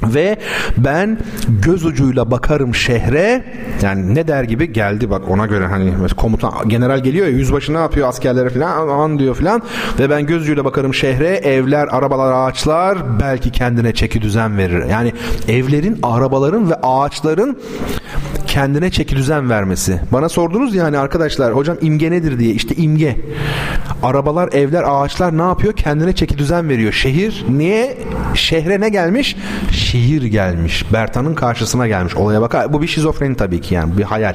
ve 0.02 0.36
ben 0.76 1.18
göz 1.62 1.84
ucuyla 1.84 2.30
bakarım 2.30 2.74
şehre 2.74 3.44
yani 3.82 4.14
ne 4.14 4.28
der 4.28 4.44
gibi 4.44 4.72
geldi 4.72 5.10
bak 5.10 5.22
ona 5.28 5.46
göre 5.46 5.66
hani 5.66 5.92
komutan 6.16 6.68
general 6.68 7.02
geliyor 7.02 7.26
ya 7.26 7.32
yüzbaşı 7.32 7.74
ne 7.74 7.78
yapıyor 7.78 8.08
askerlere 8.08 8.50
falan 8.50 8.88
aman 8.88 9.18
diyor 9.18 9.34
falan 9.34 9.62
ve 9.98 10.10
ben 10.10 10.26
göz 10.26 10.42
ucuyla 10.42 10.64
bakarım 10.64 10.94
şehre 10.94 11.28
evler 11.28 11.88
arabalar 11.90 12.48
ağaçlar 12.48 12.98
belki 13.20 13.52
kendine 13.52 13.94
çeki 13.94 14.22
düzen 14.22 14.58
verir. 14.58 14.84
Yani 14.84 15.12
evlerin, 15.48 15.98
arabaların 16.02 16.70
ve 16.70 16.74
ağaçların 16.74 17.58
kendine 18.56 18.90
çeki 18.90 19.16
düzen 19.16 19.50
vermesi. 19.50 20.00
Bana 20.12 20.28
sordunuz 20.28 20.74
yani 20.74 20.98
arkadaşlar 20.98 21.54
hocam 21.54 21.76
imge 21.80 22.10
nedir 22.10 22.38
diye. 22.38 22.54
İşte 22.54 22.74
imge. 22.74 23.16
Arabalar, 24.02 24.52
evler, 24.52 24.84
ağaçlar 24.86 25.38
ne 25.38 25.42
yapıyor? 25.42 25.72
Kendine 25.72 26.12
çeki 26.12 26.38
düzen 26.38 26.68
veriyor. 26.68 26.92
Şehir 26.92 27.44
niye? 27.48 27.98
Şehre 28.34 28.80
ne 28.80 28.88
gelmiş? 28.88 29.36
Şehir 29.70 30.22
gelmiş. 30.22 30.92
Bertan'ın 30.92 31.34
karşısına 31.34 31.88
gelmiş. 31.88 32.16
Olaya 32.16 32.40
bak. 32.40 32.72
Bu 32.72 32.82
bir 32.82 32.86
şizofreni 32.86 33.36
tabii 33.36 33.60
ki 33.60 33.74
yani. 33.74 33.98
Bir 33.98 34.02
hayal. 34.02 34.34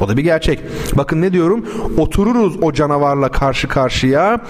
O 0.00 0.08
da 0.08 0.16
bir 0.16 0.22
gerçek. 0.22 0.60
Bakın 0.94 1.22
ne 1.22 1.32
diyorum? 1.32 1.66
Otururuz 1.98 2.56
o 2.62 2.72
canavarla 2.72 3.28
karşı 3.28 3.68
karşıya 3.68 4.40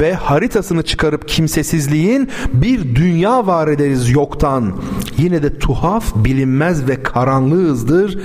ve 0.00 0.14
haritasını 0.14 0.82
çıkarıp 0.82 1.28
kimsesizliğin 1.28 2.30
bir 2.52 2.94
dünya 2.94 3.46
var 3.46 3.68
ederiz 3.68 4.10
yoktan. 4.10 4.76
Yine 5.18 5.42
de 5.42 5.58
tuhaf, 5.58 6.14
bilinmez 6.14 6.88
ve 6.88 7.02
karanlığızdır. 7.02 8.18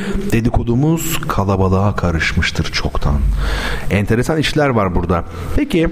Dedikodumuz 0.45 1.21
kalabalığa 1.27 1.95
karışmıştır 1.95 2.71
çoktan. 2.71 3.19
Enteresan 3.91 4.37
işler 4.37 4.69
var 4.69 4.95
burada. 4.95 5.23
Peki 5.55 5.89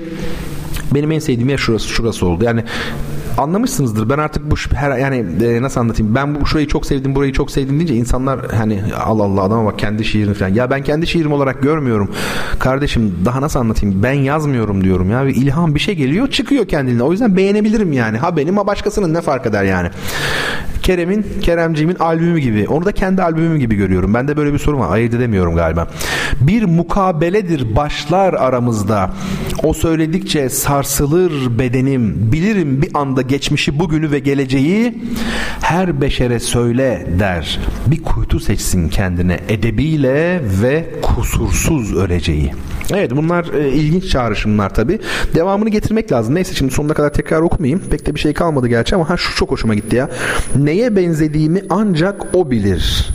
benim 0.94 1.12
en 1.12 1.20
sevdiğim 1.20 1.50
yer 1.50 1.58
şurası 1.58 1.88
şurası 1.88 2.26
oldu. 2.26 2.44
Yani 2.44 2.64
anlamışsınızdır. 3.38 4.10
Ben 4.10 4.18
artık 4.18 4.52
bu 4.52 4.56
her 4.76 4.98
yani 4.98 5.26
e, 5.44 5.62
nasıl 5.62 5.82
anlatayım? 5.82 6.16
Ben 6.16 6.36
bu 6.36 6.46
şurayı 6.46 6.68
çok 6.68 6.86
sevdim, 6.86 7.16
burayı 7.16 7.34
çok 7.34 7.52
sevdim 7.52 7.76
deyince 7.76 7.96
insanlar 7.96 8.52
hani 8.52 8.84
Allah 9.06 9.24
Allah 9.24 9.42
adama 9.42 9.66
bak 9.66 9.80
kendi 9.80 10.06
şiirini 10.06 10.34
falan. 10.34 10.54
Ya 10.54 10.70
ben 10.70 10.84
kendi 10.84 11.08
şiirim 11.08 11.32
olarak 11.32 11.62
görmüyorum. 11.62 12.12
Kardeşim 12.60 13.16
daha 13.26 13.42
nasıl 13.42 13.60
anlatayım? 13.60 14.04
Ben 14.04 14.14
yazmıyorum 14.14 14.84
diyorum 14.84 15.12
ya. 15.12 15.28
Bir 15.28 15.36
ilham 15.36 15.76
bir 15.76 15.80
şey 15.80 15.96
geliyor, 15.96 16.28
çıkıyor 16.32 16.68
kendine. 16.68 17.04
O 17.04 17.12
yüzden 17.12 17.38
beğenebilirim 17.38 17.94
yani. 17.94 18.18
Ha 18.18 18.38
benim 18.38 18.58
ha 18.58 18.68
başkasının 18.68 19.14
ne 19.14 19.22
fark 19.22 19.46
eder 19.46 19.64
yani. 19.64 19.90
Kerem'in, 20.84 21.26
Keremciğimin 21.42 21.96
albümü 21.96 22.40
gibi. 22.40 22.68
Onu 22.68 22.86
da 22.86 22.92
kendi 22.92 23.24
albümüm 23.24 23.60
gibi 23.60 23.76
görüyorum. 23.76 24.14
Ben 24.14 24.28
de 24.28 24.38
böyle 24.38 24.54
bir 24.54 24.60
sorun 24.60 24.80
var. 24.80 24.92
Ayırt 24.92 25.14
edemiyorum 25.14 25.56
galiba. 25.56 25.88
Bir 26.42 26.64
mukabeledir 26.64 27.76
başlar 27.76 28.34
aramızda. 28.34 29.12
O 29.64 29.74
söyledikçe 29.74 30.50
sarsılır 30.50 31.60
bedenim. 31.60 32.32
Bilirim 32.32 32.82
bir 32.82 32.90
anda 32.94 33.22
geçmişi 33.28 33.80
bugünü 33.80 34.12
ve 34.12 34.20
geleceği. 34.20 34.98
Her 35.62 36.02
beşere 36.02 36.40
söyle 36.40 37.08
der. 37.20 37.60
Bir 37.88 38.04
kuytu 38.04 38.40
seçsin 38.40 38.90
kendine 38.90 39.40
edebiyle 39.50 40.42
ve 40.62 40.86
kusursuz 41.02 41.96
öleceği. 41.96 42.52
Evet 42.94 43.12
bunlar 43.16 43.54
e, 43.54 43.70
ilginç 43.70 44.10
çağrışımlar 44.10 44.74
tabi. 44.74 45.00
Devamını 45.36 45.70
getirmek 45.70 46.12
lazım. 46.12 46.36
Neyse 46.36 46.56
şimdi 46.56 46.74
sonuna 46.74 46.94
kadar 46.94 47.14
tekrar 47.14 47.42
okumayayım. 47.42 47.82
Pek 47.90 48.06
de 48.06 48.16
bir 48.16 48.20
şey 48.20 48.34
kalmadı 48.34 48.68
gerçi 48.68 48.96
ama 48.96 49.10
ha 49.10 49.18
şu 49.18 49.36
çok 49.36 49.52
hoşuma 49.52 49.76
gitti 49.76 49.96
ya. 49.96 50.10
Neye 50.56 50.96
benzediğimi 50.96 51.62
ancak 51.70 52.36
o 52.36 52.52
bilir. 52.52 53.10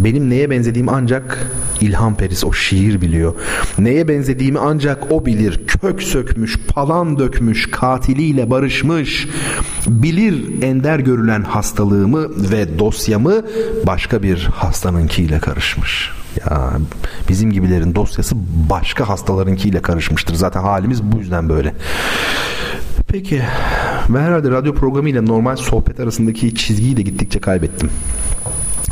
Benim 0.00 0.30
neye 0.30 0.50
benzediğimi 0.50 0.90
ancak 0.90 1.46
İlham 1.80 2.16
Peris 2.16 2.44
o 2.44 2.52
şiir 2.52 3.00
biliyor. 3.00 3.34
Neye 3.78 4.08
benzediğimi 4.08 4.58
ancak 4.58 5.12
o 5.12 5.26
bilir. 5.26 5.66
Kök 5.66 6.02
sökmüş, 6.02 6.58
palan 6.68 7.18
dökmüş, 7.18 7.70
katiliyle 7.70 8.50
barışmış. 8.50 9.28
Bilir 9.86 10.62
ender 10.62 10.98
görülen 10.98 11.42
hastalığımı 11.42 12.50
ve 12.50 12.78
dosyamı 12.78 13.42
başka 13.86 14.22
bir 14.22 14.48
hastanınkiyle 14.54 15.38
karışmış. 15.38 16.10
Ya 16.40 16.72
bizim 17.28 17.52
gibilerin 17.52 17.94
dosyası 17.94 18.34
başka 18.70 19.08
hastalarınkiyle 19.08 19.82
karışmıştır. 19.82 20.34
Zaten 20.34 20.60
halimiz 20.60 21.02
bu 21.02 21.18
yüzden 21.18 21.48
böyle. 21.48 21.74
Peki 23.08 23.42
ben 24.08 24.20
herhalde 24.20 24.50
radyo 24.50 24.74
programı 24.74 25.08
ile 25.08 25.26
normal 25.26 25.56
sohbet 25.56 26.00
arasındaki 26.00 26.54
çizgiyi 26.54 26.96
de 26.96 27.02
gittikçe 27.02 27.40
kaybettim. 27.40 27.90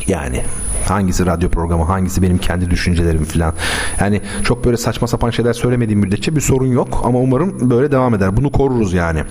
Yani 0.07 0.43
hangisi 0.87 1.27
radyo 1.27 1.49
programı 1.49 1.85
hangisi 1.85 2.23
benim 2.23 2.39
kendi 2.39 2.71
düşüncelerim 2.71 3.25
falan. 3.25 3.55
Yani 4.01 4.21
çok 4.45 4.65
böyle 4.65 4.77
saçma 4.77 5.09
sapan 5.09 5.31
şeyler 5.31 5.53
söylemediğim 5.53 6.01
müddetçe 6.01 6.37
bir 6.37 6.41
sorun 6.41 6.67
yok 6.67 7.03
ama 7.05 7.19
umarım 7.19 7.71
böyle 7.71 7.93
devam 7.93 8.15
eder. 8.15 8.37
Bunu 8.37 8.53
koruruz 8.53 8.93
yani. 8.93 9.23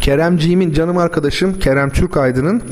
Keremciğimin 0.00 0.72
canım 0.72 0.98
arkadaşım 0.98 1.58
Kerem 1.58 1.90
Türkaydın'ın 1.90 2.62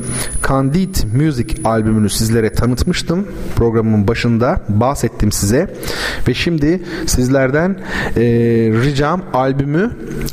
Candid 0.47 0.95
Music 1.15 1.55
albümünü 1.63 2.09
sizlere 2.09 2.53
tanıtmıştım. 2.53 3.27
Programın 3.55 4.07
başında 4.07 4.61
bahsettim 4.69 5.31
size. 5.31 5.75
Ve 6.27 6.33
şimdi 6.33 6.81
sizlerden 7.05 7.79
e, 8.17 8.21
ricam 8.83 9.21
albümü 9.33 9.91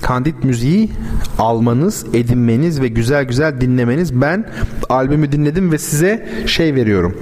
Candid 0.09 0.35
Müziği 0.45 0.91
almanız, 1.39 2.07
edinmeniz 2.14 2.81
ve 2.81 2.89
güzel 2.89 3.24
güzel 3.24 3.61
dinlemeniz. 3.61 4.20
Ben 4.20 4.45
albümü 4.89 5.33
dinledim 5.33 5.72
ve 5.72 5.79
size 5.79 6.29
şey 6.47 6.74
veriyorum. 6.74 7.16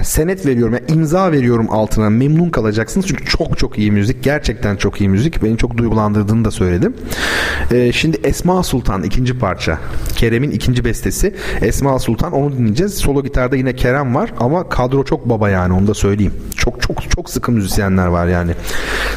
E, 0.00 0.04
senet 0.04 0.46
veriyorum. 0.46 0.74
Yani 0.74 1.00
imza 1.00 1.32
veriyorum 1.32 1.66
altına. 1.70 2.10
Memnun 2.10 2.50
kalacaksınız. 2.50 3.06
Çünkü 3.06 3.24
çok 3.24 3.58
çok 3.58 3.78
iyi 3.78 3.92
müzik. 3.92 4.22
Gerçekten 4.22 4.76
çok 4.76 5.00
iyi 5.00 5.08
müzik. 5.08 5.42
Beni 5.42 5.58
çok 5.58 5.76
duygulandırdığını 5.76 6.44
da 6.44 6.50
söyledim. 6.50 6.94
E, 7.70 7.92
şimdi 7.92 8.16
Esma 8.24 8.62
Sultan 8.62 9.02
ikinci 9.02 9.38
parça. 9.38 9.78
Kerem'in 10.16 10.50
ikinci 10.50 10.84
bestesi. 10.84 11.34
Esma 11.60 11.98
Sultan 11.98 12.32
onu 12.32 12.52
dinleyeceğiz. 12.52 12.94
Solo 12.94 13.22
gitarda 13.22 13.56
yine 13.56 13.76
Kerem 13.76 14.14
var 14.14 14.34
ama 14.40 14.68
kadro 14.68 15.04
çok 15.04 15.28
baba 15.28 15.50
yani 15.50 15.72
onu 15.72 15.86
da 15.86 15.94
söyleyeyim. 15.94 16.34
Çok 16.56 16.82
çok 16.82 17.10
çok 17.10 17.30
sıkı 17.30 17.52
müzisyenler 17.52 18.06
var 18.06 18.26
yani. 18.26 18.52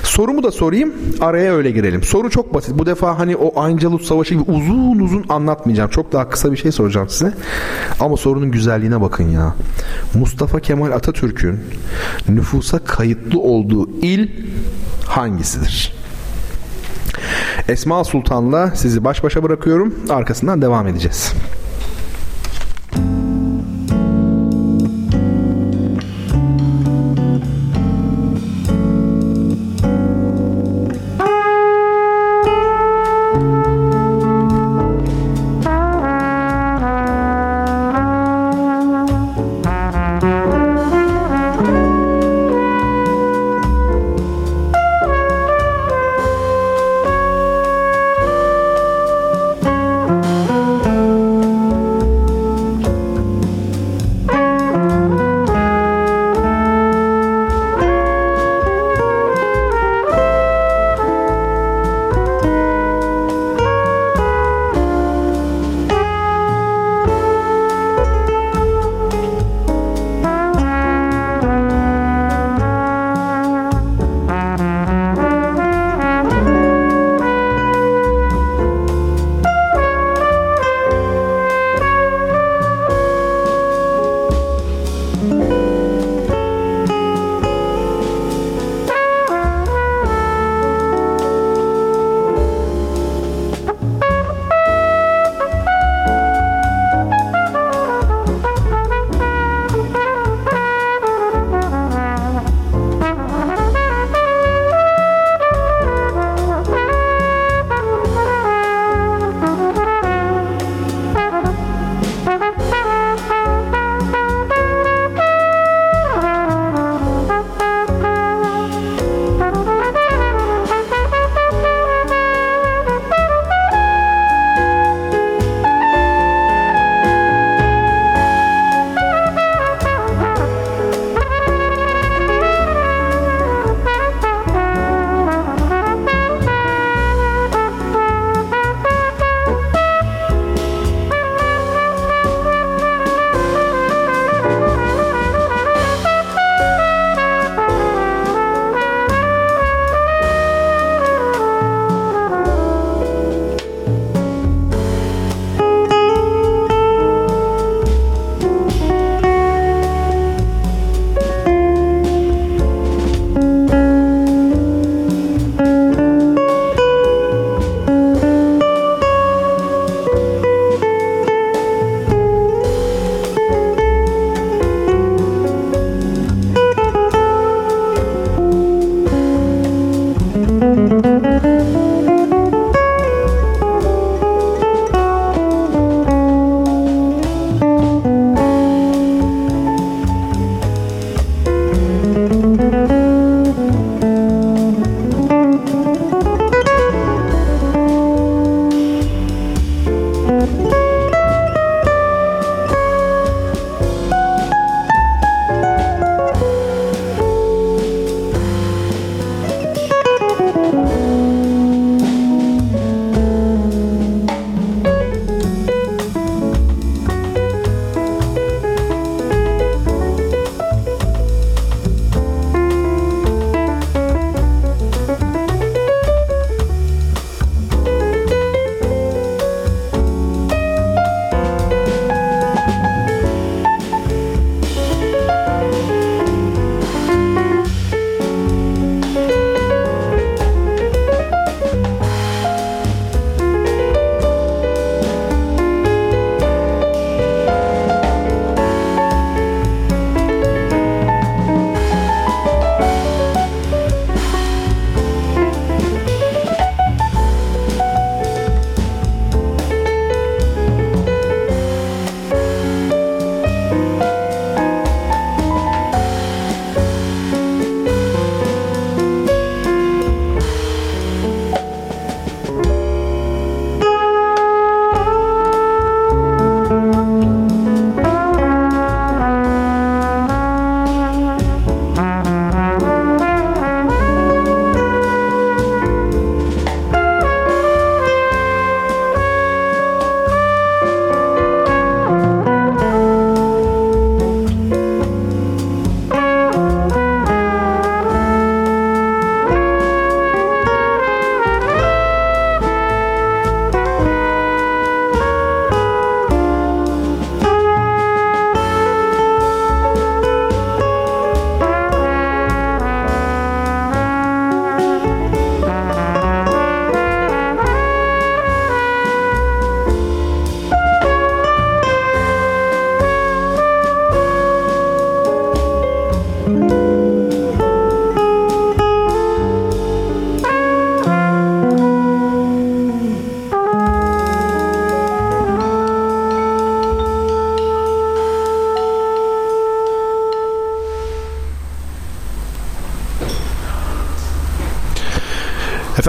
Sorumu 0.03 0.43
da 0.43 0.51
sorayım. 0.51 0.93
Araya 1.21 1.53
öyle 1.53 1.71
girelim. 1.71 2.03
Soru 2.03 2.29
çok 2.29 2.53
basit. 2.53 2.79
Bu 2.79 2.85
defa 2.85 3.19
hani 3.19 3.35
o 3.35 3.61
Angelus 3.61 4.07
Savaşı 4.07 4.33
gibi 4.33 4.51
uzun 4.51 4.99
uzun 4.99 5.25
anlatmayacağım. 5.29 5.89
Çok 5.89 6.11
daha 6.11 6.29
kısa 6.29 6.51
bir 6.51 6.57
şey 6.57 6.71
soracağım 6.71 7.09
size. 7.09 7.33
Ama 7.99 8.17
sorunun 8.17 8.51
güzelliğine 8.51 9.01
bakın 9.01 9.23
ya. 9.23 9.55
Mustafa 10.13 10.59
Kemal 10.67 10.91
Atatürk'ün 10.91 11.59
nüfusa 12.29 12.79
kayıtlı 12.79 13.39
olduğu 13.39 13.89
il 14.01 14.29
hangisidir? 15.05 15.93
Esma 17.67 18.03
Sultan'la 18.03 18.75
sizi 18.75 19.03
baş 19.03 19.23
başa 19.23 19.43
bırakıyorum. 19.43 19.95
Arkasından 20.09 20.61
devam 20.61 20.87
edeceğiz. 20.87 21.33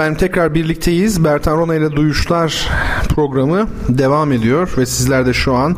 Efendim 0.08 0.26
tekrar 0.26 0.54
birlikteyiz. 0.54 1.24
Bertan 1.24 1.58
Rona 1.58 1.74
ile 1.74 1.92
Duyuşlar 1.92 2.68
programı 3.08 3.68
devam 3.88 4.32
ediyor 4.32 4.74
ve 4.78 4.86
sizler 4.86 5.26
de 5.26 5.32
şu 5.32 5.54
an 5.54 5.76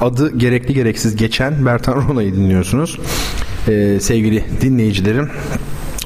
adı 0.00 0.36
gerekli 0.38 0.74
gereksiz 0.74 1.16
geçen 1.16 1.66
Bertan 1.66 1.94
Rona'yı 1.94 2.34
dinliyorsunuz. 2.34 2.98
Ee, 3.68 3.98
sevgili 4.00 4.44
dinleyicilerim 4.60 5.30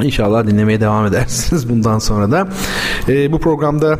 İnşallah 0.02 0.46
dinlemeye 0.46 0.80
devam 0.80 1.06
edersiniz 1.06 1.68
bundan 1.68 1.98
sonra 1.98 2.30
da. 2.30 2.48
E, 3.08 3.32
bu 3.32 3.38
programda 3.38 3.98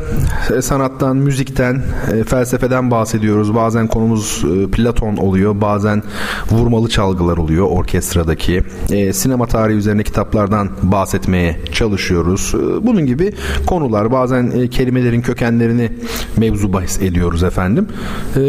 e, 0.57 0.61
sanattan, 0.61 1.17
müzikten, 1.17 1.83
e, 2.13 2.23
felsefeden 2.23 2.91
bahsediyoruz. 2.91 3.55
Bazen 3.55 3.87
konumuz 3.87 4.43
e, 4.45 4.71
Platon 4.71 5.17
oluyor, 5.17 5.61
bazen 5.61 6.03
vurmalı 6.51 6.89
çalgılar 6.89 7.37
oluyor 7.37 7.67
orkestradaki. 7.69 8.63
E, 8.91 9.13
sinema 9.13 9.45
tarihi 9.45 9.77
üzerine 9.77 10.03
kitaplardan 10.03 10.69
bahsetmeye 10.83 11.59
çalışıyoruz. 11.71 12.53
E, 12.55 12.87
bunun 12.87 13.05
gibi 13.05 13.33
konular, 13.65 14.11
bazen 14.11 14.51
e, 14.51 14.67
kelimelerin 14.67 15.21
kökenlerini 15.21 15.91
mevzu 16.37 16.73
bahis 16.73 17.01
ediyoruz 17.01 17.43
efendim. 17.43 17.87
E, 18.35 18.41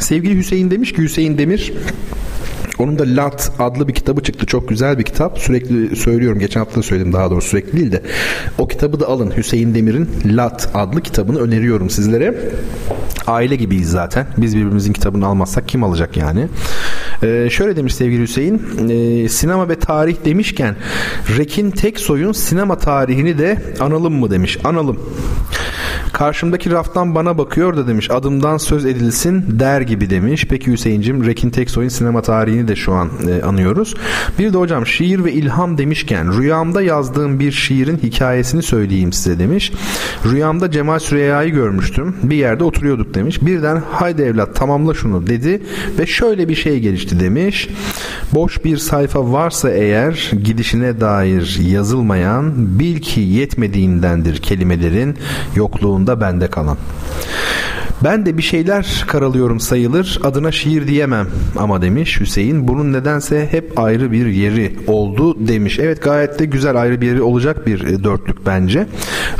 sevgili 0.00 0.36
Hüseyin 0.36 0.70
demiş 0.70 0.92
ki 0.92 1.02
Hüseyin 1.02 1.38
Demir 1.38 1.72
onun 2.78 2.98
da 2.98 3.04
Lat 3.06 3.52
adlı 3.58 3.88
bir 3.88 3.94
kitabı 3.94 4.22
çıktı. 4.22 4.46
Çok 4.46 4.68
güzel 4.68 4.98
bir 4.98 5.02
kitap. 5.02 5.38
Sürekli 5.38 5.96
söylüyorum. 5.96 6.38
Geçen 6.38 6.60
hafta 6.60 6.76
da 6.76 6.82
söyledim 6.82 7.12
daha 7.12 7.30
doğrusu 7.30 7.48
sürekli 7.48 7.78
değil 7.78 7.92
de. 7.92 8.02
O 8.58 8.68
kitabı 8.68 9.00
da 9.00 9.08
alın. 9.08 9.32
Hüseyin 9.36 9.74
Demir'in 9.74 10.08
Lat 10.24 10.70
adlı 10.74 11.00
kitabını 11.00 11.38
öneriyorum 11.38 11.90
sizlere. 11.90 12.34
Aile 13.26 13.56
gibiyiz 13.56 13.90
zaten. 13.90 14.26
Biz 14.36 14.56
birbirimizin 14.56 14.92
kitabını 14.92 15.26
almazsak 15.26 15.68
kim 15.68 15.84
alacak 15.84 16.16
yani? 16.16 16.48
Ee, 17.22 17.50
şöyle 17.50 17.76
demiş 17.76 17.94
sevgili 17.94 18.22
Hüseyin. 18.22 18.62
E, 18.88 19.28
sinema 19.28 19.68
ve 19.68 19.78
tarih 19.78 20.16
demişken 20.24 20.76
Rekin 21.38 21.70
Teksoy'un 21.70 22.32
sinema 22.32 22.78
tarihini 22.78 23.38
de 23.38 23.58
analım 23.80 24.14
mı 24.14 24.30
demiş. 24.30 24.58
Analım. 24.64 24.98
Karşımdaki 26.12 26.70
raftan 26.70 27.14
bana 27.14 27.38
bakıyor 27.38 27.76
da 27.76 27.88
demiş 27.88 28.10
adımdan 28.10 28.56
söz 28.56 28.84
edilsin 28.86 29.44
der 29.60 29.80
gibi 29.80 30.10
demiş. 30.10 30.46
Peki 30.50 30.72
Hüseyin'cim 30.72 31.26
Rekin 31.26 31.50
Teksoy'un 31.50 31.88
sinema 31.88 32.22
tarihini 32.22 32.68
de 32.68 32.76
şu 32.76 32.92
an 32.92 33.10
e, 33.28 33.42
anıyoruz. 33.42 33.94
Bir 34.38 34.52
de 34.52 34.58
hocam 34.58 34.86
şiir 34.86 35.24
ve 35.24 35.32
ilham 35.32 35.78
demişken 35.78 36.38
rüyamda 36.38 36.82
yazdığım 36.82 37.40
bir 37.40 37.52
şiirin 37.52 37.96
hikayesini 37.96 38.62
söyleyeyim 38.62 39.12
size 39.12 39.38
demiş. 39.38 39.72
Rüyamda 40.24 40.70
Cemal 40.70 40.98
Süreyya'yı 40.98 41.50
görmüştüm. 41.50 42.16
Bir 42.22 42.36
yerde 42.36 42.64
oturuyorduk 42.64 43.14
demiş. 43.14 43.42
Birden 43.42 43.82
haydi 43.90 44.22
evlat 44.22 44.54
tamamla 44.54 44.94
şunu 44.94 45.26
dedi 45.26 45.62
ve 45.98 46.06
şöyle 46.06 46.48
bir 46.48 46.54
şey 46.54 46.80
gelişti 46.80 47.20
demiş. 47.20 47.68
Boş 48.34 48.64
bir 48.64 48.76
sayfa 48.76 49.32
varsa 49.32 49.70
eğer 49.70 50.30
gidişine 50.44 51.00
dair 51.00 51.58
yazılmayan 51.60 52.78
bil 52.78 53.00
ki 53.00 53.20
yetmediğindendir 53.20 54.36
kelimelerin 54.36 55.16
yokluğunda 56.02 56.20
bende 56.20 56.48
kalan. 56.48 56.76
Ben 58.04 58.26
de 58.26 58.38
bir 58.38 58.42
şeyler 58.42 59.04
karalıyorum 59.06 59.60
sayılır. 59.60 60.20
Adına 60.24 60.52
şiir 60.52 60.86
diyemem 60.86 61.26
ama 61.56 61.82
demiş 61.82 62.20
Hüseyin. 62.20 62.68
Bunun 62.68 62.92
nedense 62.92 63.48
hep 63.50 63.78
ayrı 63.78 64.12
bir 64.12 64.26
yeri 64.26 64.76
oldu 64.86 65.46
demiş. 65.48 65.78
Evet 65.78 66.02
gayet 66.02 66.38
de 66.38 66.44
güzel 66.44 66.76
ayrı 66.76 67.00
bir 67.00 67.06
yeri 67.06 67.22
olacak 67.22 67.66
bir 67.66 67.84
e, 67.84 68.04
dörtlük 68.04 68.46
bence. 68.46 68.86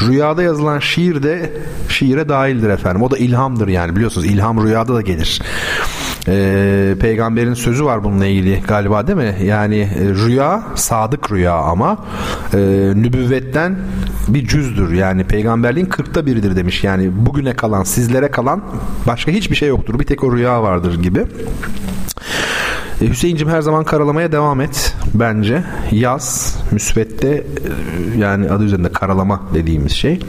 Rüyada 0.00 0.42
yazılan 0.42 0.78
şiir 0.78 1.22
de 1.22 1.52
şiire 1.88 2.28
dahildir 2.28 2.70
efendim. 2.70 3.02
O 3.02 3.10
da 3.10 3.18
ilhamdır 3.18 3.68
yani 3.68 3.96
biliyorsunuz 3.96 4.26
ilham 4.26 4.64
rüyada 4.64 4.94
da 4.94 5.00
gelir. 5.00 5.42
Ee, 6.28 6.94
peygamberin 7.00 7.54
sözü 7.54 7.84
var 7.84 8.04
bununla 8.04 8.26
ilgili 8.26 8.60
galiba 8.68 9.06
değil 9.06 9.18
mi? 9.18 9.36
Yani 9.44 9.76
e, 9.76 10.04
rüya 10.04 10.62
sadık 10.74 11.32
rüya 11.32 11.54
ama 11.54 11.98
e, 12.54 12.58
nübüvvetten 12.94 13.78
bir 14.28 14.46
cüzdür. 14.46 14.92
Yani 14.92 15.24
peygamberliğin 15.24 15.86
kırkta 15.86 16.26
biridir 16.26 16.56
demiş. 16.56 16.84
Yani 16.84 17.26
bugüne 17.26 17.54
kalan 17.54 17.84
sizlere 17.84 18.30
kalan 18.30 18.62
başka 19.06 19.32
hiçbir 19.32 19.56
şey 19.56 19.68
yoktur. 19.68 19.98
Bir 19.98 20.04
tek 20.04 20.24
o 20.24 20.36
rüya 20.36 20.62
vardır 20.62 21.02
gibi. 21.02 21.24
E, 23.02 23.08
Hüseyin'cim 23.08 23.48
her 23.48 23.60
zaman 23.60 23.84
karalamaya 23.84 24.32
devam 24.32 24.60
et 24.60 24.96
bence. 25.14 25.62
Yaz, 25.90 26.58
müsvedde 26.70 27.36
e, 27.36 27.44
yani 28.18 28.50
adı 28.50 28.64
üzerinde 28.64 28.92
karalama 28.92 29.42
dediğimiz 29.54 29.92
şey. 29.92 30.20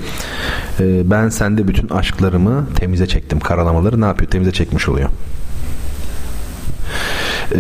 E, 0.80 1.12
ben 1.12 1.30
sende 1.30 1.68
bütün 1.68 1.90
aşklarımı 1.90 2.66
temize 2.76 3.08
çektim. 3.08 3.40
Karalamaları 3.40 4.02
ne 4.02 4.06
yapıyor? 4.06 4.32
Temize 4.32 4.52
çekmiş 4.52 4.90
oluyor. 4.90 5.10
E, 7.52 7.60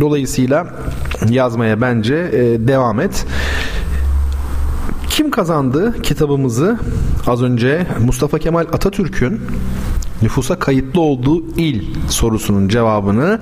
dolayısıyla 0.00 0.66
yazmaya 1.28 1.80
bence 1.80 2.14
e, 2.14 2.68
devam 2.68 3.00
et. 3.00 3.26
Kim 5.10 5.30
kazandı 5.30 6.02
kitabımızı? 6.02 6.78
Az 7.26 7.42
önce 7.42 7.86
Mustafa 8.04 8.38
Kemal 8.38 8.66
Atatürk'ün 8.72 9.40
nüfusa 10.22 10.58
kayıtlı 10.58 11.00
olduğu 11.00 11.56
il 11.56 11.82
sorusunun 12.08 12.68
cevabını 12.68 13.40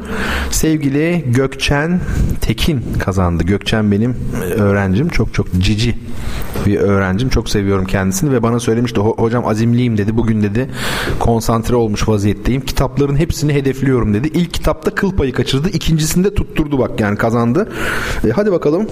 sevgili 0.51 1.25
Gökçen 1.27 2.01
Tekin 2.41 2.85
kazandı. 2.99 3.45
Gökçen 3.45 3.93
benim 3.93 4.17
öğrencim. 4.57 5.09
Çok 5.09 5.35
çok 5.35 5.53
cici 5.53 5.95
bir 6.67 6.77
öğrencim. 6.77 7.29
Çok 7.29 7.51
seviyorum 7.51 7.85
kendisini 7.85 8.33
ve 8.33 8.43
bana 8.43 8.61
söylemişti 8.61 9.01
hocam 9.01 9.47
azimliyim 9.47 9.99
dedi. 9.99 10.17
Bugün 10.17 10.43
dedi 10.43 10.71
konsantre 11.21 11.75
olmuş 11.75 12.09
vaziyetteyim. 12.09 12.61
Kitapların 12.61 13.17
hepsini 13.17 13.55
hedefliyorum 13.55 14.15
dedi. 14.15 14.29
İlk 14.29 14.55
kitapta 14.55 14.95
kıl 14.95 15.17
payı 15.17 15.33
kaçırdı. 15.33 15.69
İkincisinde 15.69 16.35
tutturdu 16.35 16.79
bak 16.79 17.01
yani 17.01 17.17
kazandı. 17.19 17.73
E, 18.25 18.31
hadi 18.31 18.53
bakalım. 18.53 18.87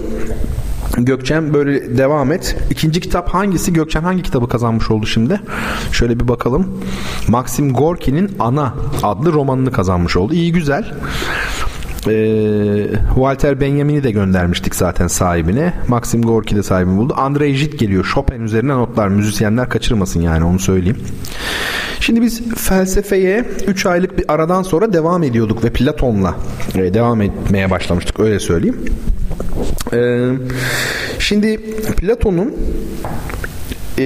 Gökçen 0.97 1.53
böyle 1.53 1.97
devam 1.97 2.31
et. 2.31 2.55
İkinci 2.69 3.01
kitap 3.01 3.29
hangisi? 3.29 3.73
Gökçen 3.73 4.01
hangi 4.03 4.23
kitabı 4.23 4.49
kazanmış 4.49 4.91
oldu 4.91 5.05
şimdi? 5.05 5.41
Şöyle 5.91 6.19
bir 6.19 6.27
bakalım. 6.27 6.79
Maxim 7.27 7.73
Gorki'nin 7.73 8.31
Ana 8.39 8.73
adlı 9.03 9.33
romanını 9.33 9.71
kazanmış 9.71 10.17
oldu. 10.17 10.33
İyi 10.33 10.51
güzel. 10.51 10.93
Ee, 12.07 12.87
Walter 13.15 13.61
Benjamin'i 13.61 14.03
de 14.03 14.11
göndermiştik 14.11 14.75
zaten 14.75 15.07
sahibine. 15.07 15.73
Maxim 15.87 16.21
Gorki 16.21 16.55
de 16.55 16.63
sahibini 16.63 16.97
buldu. 16.97 17.13
Andrei 17.17 17.55
Jit 17.55 17.79
geliyor. 17.79 18.03
Chopin 18.03 18.41
üzerine 18.41 18.73
notlar. 18.73 19.07
Müzisyenler 19.07 19.69
kaçırmasın 19.69 20.21
yani 20.21 20.43
onu 20.45 20.59
söyleyeyim. 20.59 20.97
Şimdi 21.99 22.21
biz 22.21 22.55
felsefeye 22.55 23.45
3 23.67 23.85
aylık 23.85 24.17
bir 24.17 24.25
aradan 24.27 24.63
sonra 24.63 24.93
devam 24.93 25.23
ediyorduk 25.23 25.63
ve 25.63 25.69
Platon'la 25.69 26.35
e, 26.75 26.93
devam 26.93 27.21
etmeye 27.21 27.71
başlamıştık 27.71 28.19
öyle 28.19 28.39
söyleyeyim. 28.39 28.77
Ee, 29.93 30.29
şimdi 31.19 31.57
Platon'un 31.97 32.53
e, 33.99 34.05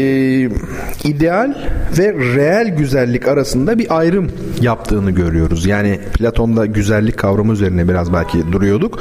ideal 1.04 1.56
ve 1.98 2.14
reel 2.14 2.68
güzellik 2.68 3.28
arasında 3.28 3.80
bir 3.80 3.98
ayrım 3.98 4.32
yaptığını 4.62 5.12
görüyoruz. 5.12 5.66
Yani 5.66 6.00
Platon'da 6.14 6.66
güzellik 6.66 7.18
kavramı 7.18 7.54
üzerine 7.54 7.88
biraz 7.88 8.14
belki 8.14 8.52
duruyorduk. 8.52 9.00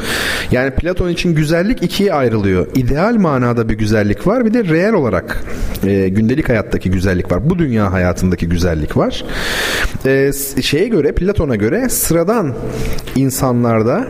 Yani 0.50 0.70
Platon 0.70 1.08
için 1.08 1.34
güzellik 1.34 1.82
ikiye 1.82 2.14
ayrılıyor. 2.14 2.66
İdeal 2.74 3.14
manada 3.14 3.68
bir 3.68 3.74
güzellik 3.74 4.26
var 4.26 4.46
bir 4.46 4.54
de 4.54 4.64
reel 4.64 4.92
olarak 4.92 5.44
e, 5.84 6.08
gündelik 6.08 6.48
hayattaki 6.48 6.90
güzellik 6.90 7.32
var. 7.32 7.50
Bu 7.50 7.58
dünya 7.58 7.92
hayatındaki 7.92 8.48
güzellik 8.48 8.96
var. 8.96 9.24
E, 10.06 10.32
şeye 10.62 10.88
göre 10.88 11.12
Platon'a 11.12 11.56
göre 11.56 11.88
sıradan 11.88 12.54
insanlarda 13.16 14.06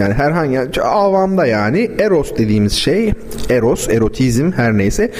yani 0.00 0.14
herhangi 0.14 0.82
avamda 0.82 1.46
yani 1.46 1.90
eros 1.98 2.36
dediğimiz 2.38 2.72
şey 2.72 3.12
eros, 3.50 3.88
erotizm 3.88 4.52
her 4.52 4.78
neyse 4.78 5.12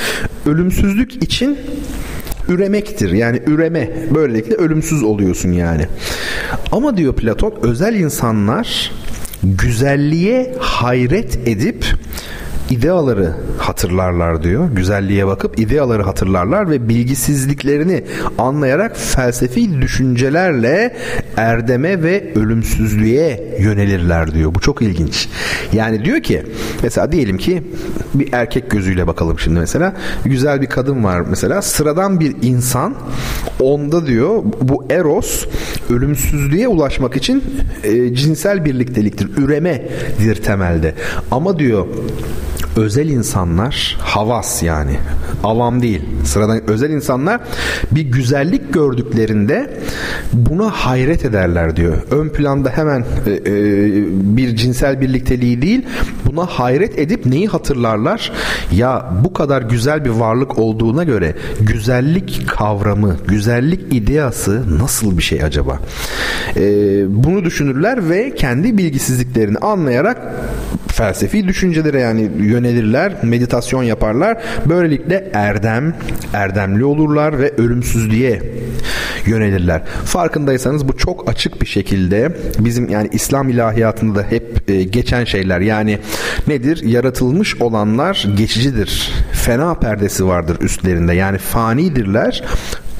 ölümsüzlük 0.46 0.99
için 1.08 1.58
üremektir. 2.48 3.12
Yani 3.12 3.42
üreme. 3.46 3.90
Böylelikle 4.14 4.54
ölümsüz 4.54 5.02
oluyorsun 5.02 5.52
yani. 5.52 5.86
Ama 6.72 6.96
diyor 6.96 7.14
Platon 7.14 7.54
özel 7.62 7.94
insanlar 7.94 8.92
güzelliğe 9.42 10.54
hayret 10.58 11.48
edip 11.48 11.84
ideaları 12.70 13.34
hatırlarlar 13.58 14.42
diyor. 14.42 14.68
Güzelliğe 14.72 15.26
bakıp 15.26 15.60
ideaları 15.60 16.02
hatırlarlar 16.02 16.70
ve 16.70 16.88
bilgisizliklerini 16.88 18.04
anlayarak 18.38 18.96
felsefi 18.96 19.82
düşüncelerle 19.82 20.96
erdeme 21.36 22.02
ve 22.02 22.32
ölümsüzlüğe 22.34 23.56
yönelirler 23.60 24.34
diyor. 24.34 24.54
Bu 24.54 24.60
çok 24.60 24.82
ilginç. 24.82 25.28
Yani 25.72 26.04
diyor 26.04 26.20
ki 26.20 26.42
mesela 26.82 27.12
diyelim 27.12 27.38
ki 27.38 27.62
bir 28.14 28.32
erkek 28.32 28.70
gözüyle 28.70 29.06
bakalım 29.06 29.38
şimdi 29.38 29.60
mesela. 29.60 29.96
Güzel 30.24 30.62
bir 30.62 30.66
kadın 30.66 31.04
var 31.04 31.20
mesela. 31.20 31.62
Sıradan 31.62 32.20
bir 32.20 32.36
insan 32.42 32.94
onda 33.60 34.06
diyor 34.06 34.42
bu 34.62 34.84
eros 34.90 35.46
ölümsüzlüğe 35.90 36.68
ulaşmak 36.68 37.16
için 37.16 37.44
e, 37.84 38.14
cinsel 38.14 38.64
birlikteliktir. 38.64 39.28
Üremedir 39.36 40.42
temelde. 40.42 40.94
Ama 41.30 41.58
diyor 41.58 41.86
özel 42.80 43.08
insanlar 43.08 43.96
havas 44.00 44.62
yani 44.62 44.96
avam 45.44 45.82
değil 45.82 46.02
sıradan 46.24 46.70
özel 46.70 46.90
insanlar 46.90 47.40
bir 47.90 48.02
güzellik 48.02 48.72
gördüklerinde 48.72 49.80
buna 50.32 50.70
hayret 50.70 51.24
ederler 51.24 51.76
diyor. 51.76 51.96
Ön 52.10 52.28
planda 52.28 52.70
hemen 52.70 53.04
e, 53.26 53.30
e, 53.30 53.42
bir 54.36 54.56
cinsel 54.56 55.00
birlikteliği 55.00 55.62
değil 55.62 55.86
buna 56.26 56.46
hayret 56.46 56.98
edip 56.98 57.26
neyi 57.26 57.48
hatırlarlar? 57.48 58.32
Ya 58.72 59.12
bu 59.24 59.32
kadar 59.32 59.62
güzel 59.62 60.04
bir 60.04 60.10
varlık 60.10 60.58
olduğuna 60.58 61.04
göre 61.04 61.34
güzellik 61.60 62.48
kavramı, 62.48 63.16
güzellik 63.28 63.94
ideası 63.94 64.78
nasıl 64.78 65.18
bir 65.18 65.22
şey 65.22 65.42
acaba? 65.42 65.78
E, 66.56 66.62
bunu 67.24 67.44
düşünürler 67.44 68.08
ve 68.08 68.34
kendi 68.34 68.78
bilgisizliklerini 68.78 69.58
anlayarak 69.58 70.18
felsefi 70.88 71.48
düşüncelere 71.48 72.00
yani 72.00 72.30
yönelirler, 72.70 73.12
meditasyon 73.22 73.82
yaparlar. 73.82 74.42
Böylelikle 74.66 75.30
erdem, 75.34 75.94
erdemli 76.34 76.84
olurlar 76.84 77.38
ve 77.38 77.50
ölümsüzlüğe 77.56 78.42
yönelirler. 79.26 79.82
Farkındaysanız 80.04 80.88
bu 80.88 80.96
çok 80.96 81.30
açık 81.30 81.62
bir 81.62 81.66
şekilde 81.66 82.36
bizim 82.58 82.88
yani 82.88 83.08
İslam 83.12 83.48
ilahiyatında 83.48 84.18
da 84.18 84.22
hep 84.30 84.70
e, 84.70 84.82
geçen 84.82 85.24
şeyler. 85.24 85.60
Yani 85.60 85.98
nedir? 86.46 86.82
Yaratılmış 86.84 87.60
olanlar 87.60 88.28
geçicidir. 88.36 89.12
Fena 89.32 89.74
perdesi 89.74 90.26
vardır 90.26 90.56
üstlerinde. 90.60 91.14
Yani 91.14 91.38
fanidirler. 91.38 92.42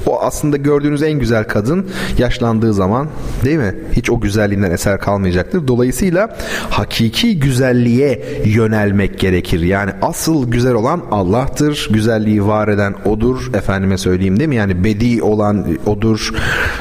O 0.07 0.21
aslında 0.21 0.57
gördüğünüz 0.57 1.03
en 1.03 1.19
güzel 1.19 1.43
kadın 1.43 1.89
yaşlandığı 2.17 2.73
zaman 2.73 3.07
değil 3.45 3.57
mi? 3.57 3.75
Hiç 3.93 4.09
o 4.09 4.19
güzelliğinden 4.19 4.71
eser 4.71 4.99
kalmayacaktır. 4.99 5.67
Dolayısıyla 5.67 6.37
hakiki 6.69 7.39
güzelliğe 7.39 8.23
yönelmek 8.45 9.19
gerekir. 9.19 9.61
Yani 9.61 9.91
asıl 10.01 10.51
güzel 10.51 10.73
olan 10.73 11.01
Allah'tır. 11.11 11.89
Güzelliği 11.91 12.45
var 12.45 12.67
eden 12.67 12.95
odur. 13.05 13.51
Efendime 13.53 13.97
söyleyeyim 13.97 14.39
değil 14.39 14.49
mi? 14.49 14.55
Yani 14.55 14.83
bedi 14.83 15.23
olan 15.23 15.65
odur. 15.85 16.29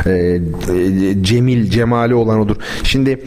E, 0.06 0.40
cemil, 1.22 1.70
cemali 1.70 2.14
olan 2.14 2.40
odur. 2.40 2.56
Şimdi 2.82 3.18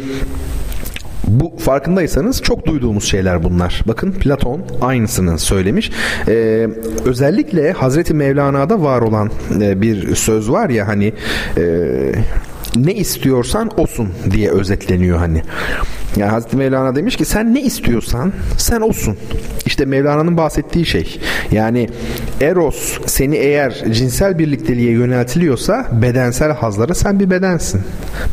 bu 1.34 1.58
farkındaysanız 1.58 2.42
çok 2.42 2.66
duyduğumuz 2.66 3.04
şeyler 3.04 3.44
bunlar. 3.44 3.82
Bakın 3.88 4.12
Platon 4.12 4.62
aynısını 4.82 5.40
söylemiş. 5.40 5.92
Ee, 6.28 6.68
özellikle 7.06 7.72
Hazreti 7.72 8.14
Mevlana'da 8.14 8.82
var 8.82 9.02
olan 9.02 9.32
e, 9.62 9.82
bir 9.82 10.16
söz 10.16 10.52
var 10.52 10.70
ya 10.70 10.88
hani 10.88 11.14
e, 11.58 11.64
ne 12.76 12.94
istiyorsan 12.94 13.80
olsun 13.80 14.10
diye 14.32 14.50
özetleniyor 14.50 15.18
hani. 15.18 15.42
Yani 16.18 16.32
Hazreti 16.32 16.58
Mevlana 16.58 16.96
demiş 16.96 17.16
ki 17.16 17.26
sen 17.26 17.54
ne 17.54 17.62
istiyorsan 17.62 18.34
sen 18.58 18.82
olsun. 18.82 19.18
İşte 19.74 19.86
Mevlana'nın 19.86 20.38
bahsettiği 20.38 20.86
şey. 20.86 21.20
Yani 21.52 21.90
Eros 22.42 22.98
seni 23.06 23.36
eğer 23.36 23.84
cinsel 23.92 24.40
birlikteliğe 24.40 24.92
yöneltiliyorsa 24.92 25.88
bedensel 25.92 26.52
hazlara 26.52 26.94
sen 26.94 27.20
bir 27.20 27.30
bedensin. 27.30 27.82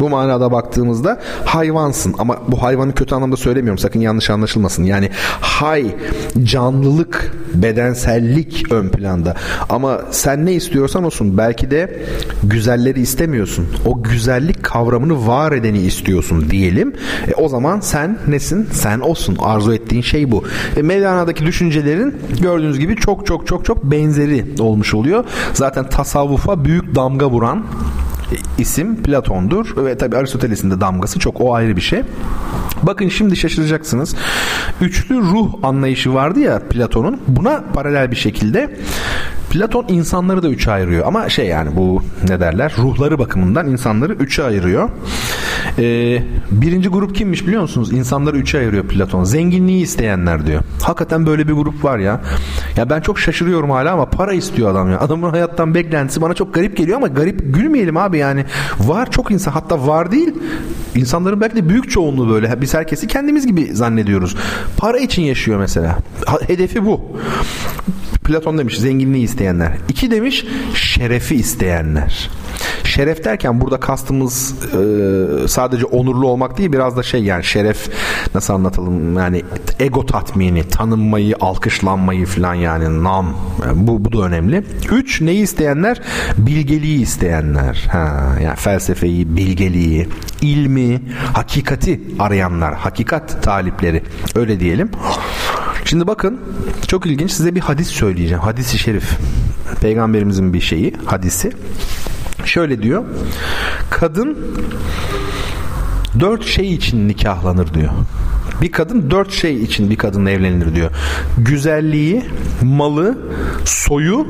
Bu 0.01 0.09
manada 0.09 0.53
baktığımızda 0.53 1.21
hayvansın. 1.45 2.15
Ama 2.19 2.39
bu 2.49 2.63
hayvanı 2.63 2.95
kötü 2.95 3.15
anlamda 3.15 3.37
söylemiyorum. 3.37 3.79
Sakın 3.79 4.01
yanlış 4.01 4.31
anlaşılmasın. 4.31 4.85
Yani 4.85 5.11
hay, 5.41 5.95
canlılık, 6.43 7.33
bedensellik 7.55 8.73
ön 8.73 8.89
planda. 8.89 9.35
Ama 9.69 10.01
sen 10.11 10.47
ne 10.47 10.53
istiyorsan 10.53 11.05
olsun. 11.05 11.39
Belki 11.39 11.71
de 11.71 12.03
güzelleri 12.43 13.01
istemiyorsun. 13.01 13.67
O 13.87 14.03
güzellik 14.03 14.63
kavramını 14.63 15.27
var 15.27 15.53
edeni 15.53 15.79
istiyorsun 15.79 16.51
diyelim. 16.51 16.93
E, 17.29 17.35
o 17.35 17.49
zaman 17.49 17.81
sen 17.81 18.19
nesin? 18.29 18.69
Sen 18.73 19.01
olsun. 19.01 19.37
Arzu 19.41 19.75
ettiğin 19.75 20.03
şey 20.03 20.31
bu. 20.31 20.45
E, 20.77 20.83
Mevlana'daki 21.31 21.47
düşüncelerin 21.47 22.15
gördüğünüz 22.41 22.79
gibi 22.79 22.97
çok 22.97 23.27
çok 23.27 23.47
çok 23.47 23.65
çok 23.65 23.85
benzeri 23.85 24.47
olmuş 24.61 24.95
oluyor. 24.95 25.25
Zaten 25.53 25.89
tasavvufa 25.89 26.65
büyük 26.65 26.95
damga 26.95 27.31
vuran 27.31 27.65
isim 28.59 29.03
Platon'dur 29.03 29.85
ve 29.85 29.99
tabi 29.99 30.17
Aristoteles'in 30.17 30.71
de 30.71 30.81
damgası 30.81 31.19
çok 31.19 31.41
o 31.41 31.55
ayrı 31.55 31.77
bir 31.77 31.81
şey. 31.81 32.03
Bakın 32.83 33.09
şimdi 33.09 33.37
şaşıracaksınız. 33.37 34.15
Üçlü 34.81 35.17
ruh 35.17 35.55
anlayışı 35.63 36.15
vardı 36.15 36.41
ya 36.41 36.59
Platon'un. 36.71 37.21
Buna 37.29 37.65
paralel 37.75 38.11
bir 38.11 38.17
şekilde 38.17 38.77
Platon 39.51 39.85
insanları 39.89 40.43
da 40.43 40.49
üçe 40.49 40.71
ayırıyor. 40.71 41.07
Ama 41.07 41.29
şey 41.29 41.47
yani 41.47 41.77
bu 41.77 42.03
ne 42.29 42.41
derler? 42.41 42.73
Ruhları 42.79 43.19
bakımından 43.19 43.67
insanları 43.67 44.13
üçe 44.13 44.43
ayırıyor. 44.45 44.89
Ee, 45.79 46.23
birinci 46.51 46.89
grup 46.89 47.15
kimmiş 47.15 47.47
biliyor 47.47 47.63
musunuz? 47.63 47.93
İnsanları 47.93 48.37
üçe 48.37 48.59
ayırıyor 48.59 48.85
Platon. 48.85 49.25
Zenginliği 49.25 49.83
isteyenler 49.83 50.47
diyor. 50.47 50.63
Hakikaten 50.83 51.27
böyle 51.27 51.49
bir 51.49 51.53
grup 51.53 51.85
var 51.85 51.99
ya. 51.99 52.21
Ya 52.77 52.91
ben 52.91 53.01
çok 53.01 53.19
şaşırıyorum 53.19 53.71
hala 53.71 53.93
ama 53.93 54.07
para 54.11 54.33
istiyor 54.33 54.71
adam 54.71 54.91
ya. 54.91 55.01
Adamın 55.01 55.31
hayattan 55.31 55.75
beklentisi 55.75 56.23
bana 56.23 56.35
çok 56.35 56.55
garip 56.55 56.77
geliyor 56.77 56.97
ama 56.97 57.07
garip 57.07 57.55
gülmeyelim 57.55 57.97
abi 57.97 58.19
yani. 58.19 58.45
Var 58.79 59.11
çok 59.11 59.31
insan 59.31 59.53
hatta 59.53 59.87
var 59.87 60.13
değil. 60.13 60.35
İnsanların 60.95 61.41
belki 61.41 61.57
de 61.57 61.69
büyük 61.69 61.91
çoğunluğu 61.91 62.31
böyle. 62.31 62.61
Biz 62.61 62.75
herkesi 62.75 63.07
kendimiz 63.07 63.47
gibi 63.47 63.75
zannediyoruz. 63.75 64.37
Para 64.77 64.99
için 64.99 65.23
yaşıyor 65.23 65.59
mesela. 65.59 65.99
Hedefi 66.47 66.87
bu. 66.87 67.01
Platon 68.31 68.59
demiş 68.59 68.79
zenginliği 68.79 69.25
isteyenler. 69.25 69.73
İki 69.89 70.11
demiş 70.11 70.45
şerefi 70.75 71.35
isteyenler. 71.35 72.31
Şeref 72.85 73.25
derken 73.25 73.61
burada 73.61 73.81
kastımız 73.81 74.55
e, 74.65 75.49
sadece 75.49 75.85
onurlu 75.85 76.27
olmak 76.27 76.59
değil 76.59 76.73
biraz 76.73 76.97
da 76.97 77.03
şey 77.03 77.23
yani 77.25 77.45
şeref 77.45 77.89
nasıl 78.35 78.55
anlatalım 78.55 79.19
yani 79.19 79.43
ego 79.81 80.07
tatmini, 80.07 80.69
tanınmayı, 80.69 81.35
alkışlanmayı 81.41 82.27
falan 82.27 82.55
yani 82.55 83.05
nam 83.05 83.37
yani 83.67 83.87
bu, 83.87 84.05
bu 84.05 84.13
da 84.13 84.27
önemli. 84.27 84.65
Üç 84.93 85.21
neyi 85.21 85.43
isteyenler? 85.43 86.01
Bilgeliği 86.39 87.03
isteyenler. 87.03 87.89
Ha, 87.93 88.37
yani 88.43 88.57
felsefeyi, 88.57 89.37
bilgeliği, 89.37 90.09
ilmi, 90.43 91.03
hakikati 91.33 92.01
arayanlar, 92.19 92.75
hakikat 92.75 93.43
talipleri 93.43 94.03
öyle 94.35 94.61
diyelim. 94.61 94.91
Şimdi 95.85 96.07
bakın 96.07 96.41
çok 96.87 97.07
ilginç 97.07 97.31
size 97.31 97.55
bir 97.55 97.61
hadis 97.61 97.89
söyleyeceğim. 97.89 98.43
Hadisi 98.43 98.79
şerif. 98.79 99.19
Peygamberimizin 99.81 100.53
bir 100.53 100.61
şeyi, 100.61 100.95
hadisi. 101.05 101.53
Şöyle 102.45 102.83
diyor. 102.83 103.05
Kadın 103.91 104.39
dört 106.21 106.45
şey 106.45 106.75
için 106.75 107.09
nikahlanır 107.09 107.75
diyor. 107.75 107.91
Bir 108.63 108.73
kadın 108.73 109.11
dört 109.11 109.33
şey 109.33 109.63
için 109.63 109.91
bir 109.91 109.97
kadınla 109.97 110.31
evlenilir 110.31 110.75
diyor. 110.75 110.91
Güzelliği, 111.39 112.25
malı, 112.63 113.19
soyu 113.65 114.27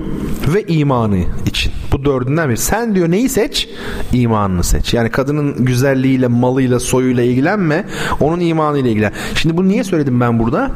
ve 0.55 0.67
imanı 0.67 1.19
için. 1.47 1.73
Bu 1.93 2.05
dördünden 2.05 2.49
biri. 2.49 2.57
Sen 2.57 2.95
diyor 2.95 3.11
neyi 3.11 3.29
seç? 3.29 3.69
İmanını 4.13 4.65
seç. 4.65 4.95
Yani 4.95 5.11
kadının 5.11 5.65
güzelliğiyle, 5.65 6.27
malıyla, 6.27 6.81
soyuyla 6.81 7.23
ilgilenme. 7.23 7.85
Onun 8.21 8.41
imanıyla 8.41 8.91
ilgilen. 8.91 9.13
Şimdi 9.35 9.57
bunu 9.57 9.69
niye 9.69 9.85
söyledim 9.85 10.21
ben 10.21 10.39
burada? 10.39 10.71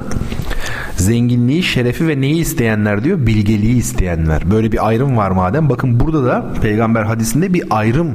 Zenginliği, 0.97 1.63
şerefi 1.63 2.09
ve 2.09 2.21
neyi 2.21 2.41
isteyenler 2.41 3.05
diyor? 3.05 3.27
Bilgeliği 3.27 3.77
isteyenler. 3.77 4.51
Böyle 4.51 4.73
bir 4.73 4.89
ayrım 4.89 5.17
var 5.17 5.31
madem. 5.31 5.69
Bakın 5.69 6.01
burada 6.01 6.25
da 6.25 6.53
peygamber 6.63 7.03
hadisinde 7.03 7.55
bir 7.55 7.65
ayrım 7.71 8.09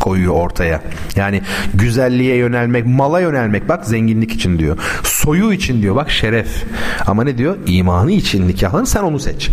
koyuyor 0.00 0.34
ortaya. 0.34 0.82
Yani 1.16 1.42
güzelliğe 1.74 2.36
yönelmek, 2.36 2.86
mala 2.86 3.20
yönelmek 3.20 3.68
bak 3.68 3.86
zenginlik 3.86 4.32
için 4.32 4.58
diyor. 4.58 4.78
Soyu 5.02 5.52
için 5.52 5.82
diyor 5.82 5.96
bak 5.96 6.10
şeref. 6.10 6.64
Ama 7.06 7.24
ne 7.24 7.38
diyor? 7.38 7.56
İmanı 7.66 8.12
için 8.12 8.48
nikahlanır 8.48 8.86
sen 8.86 9.02
onu 9.02 9.18
seç. 9.18 9.50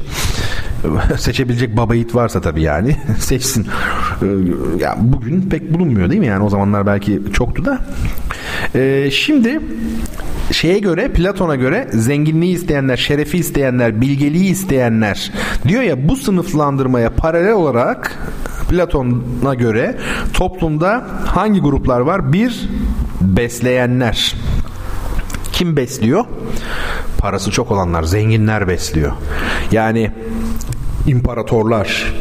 Seçebilecek 1.18 1.78
baba 1.78 1.96
yiğit 1.96 2.16
varsa 2.16 2.42
tabii 2.42 2.62
yani 2.62 2.96
seçsin. 3.20 3.68
Ee, 4.22 4.26
ya 4.80 4.96
bugün 5.00 5.42
pek 5.42 5.74
bulunmuyor 5.74 6.10
değil 6.10 6.20
mi? 6.20 6.28
Yani 6.28 6.44
o 6.44 6.50
zamanlar 6.50 6.86
belki 6.86 7.22
çoktu 7.34 7.66
da. 7.66 7.80
Ee, 8.76 9.10
şimdi 9.12 9.60
şeye 10.56 10.80
göre 10.80 11.08
Platon'a 11.08 11.56
göre 11.56 11.88
zenginliği 11.94 12.56
isteyenler, 12.56 12.98
şerefi 12.98 13.38
isteyenler, 13.38 14.02
bilgeliği 14.02 14.50
isteyenler 14.50 15.32
diyor 15.68 15.82
ya 15.82 16.10
bu 16.10 16.16
sınıflandırmaya 16.16 17.10
paralel 17.10 17.54
olarak 17.54 18.20
Platon'a 18.70 19.54
göre 19.56 19.98
toplumda 20.34 21.08
hangi 21.26 21.60
gruplar 21.60 22.00
var? 22.00 22.34
Bir, 22.34 22.70
besleyenler. 23.22 24.36
Kim 25.52 25.78
besliyor? 25.78 26.26
Parası 27.18 27.52
çok 27.52 27.72
olanlar, 27.72 28.04
zenginler 28.04 28.68
besliyor. 28.68 29.12
Yani 29.72 30.12
imparatorlar, 31.08 32.14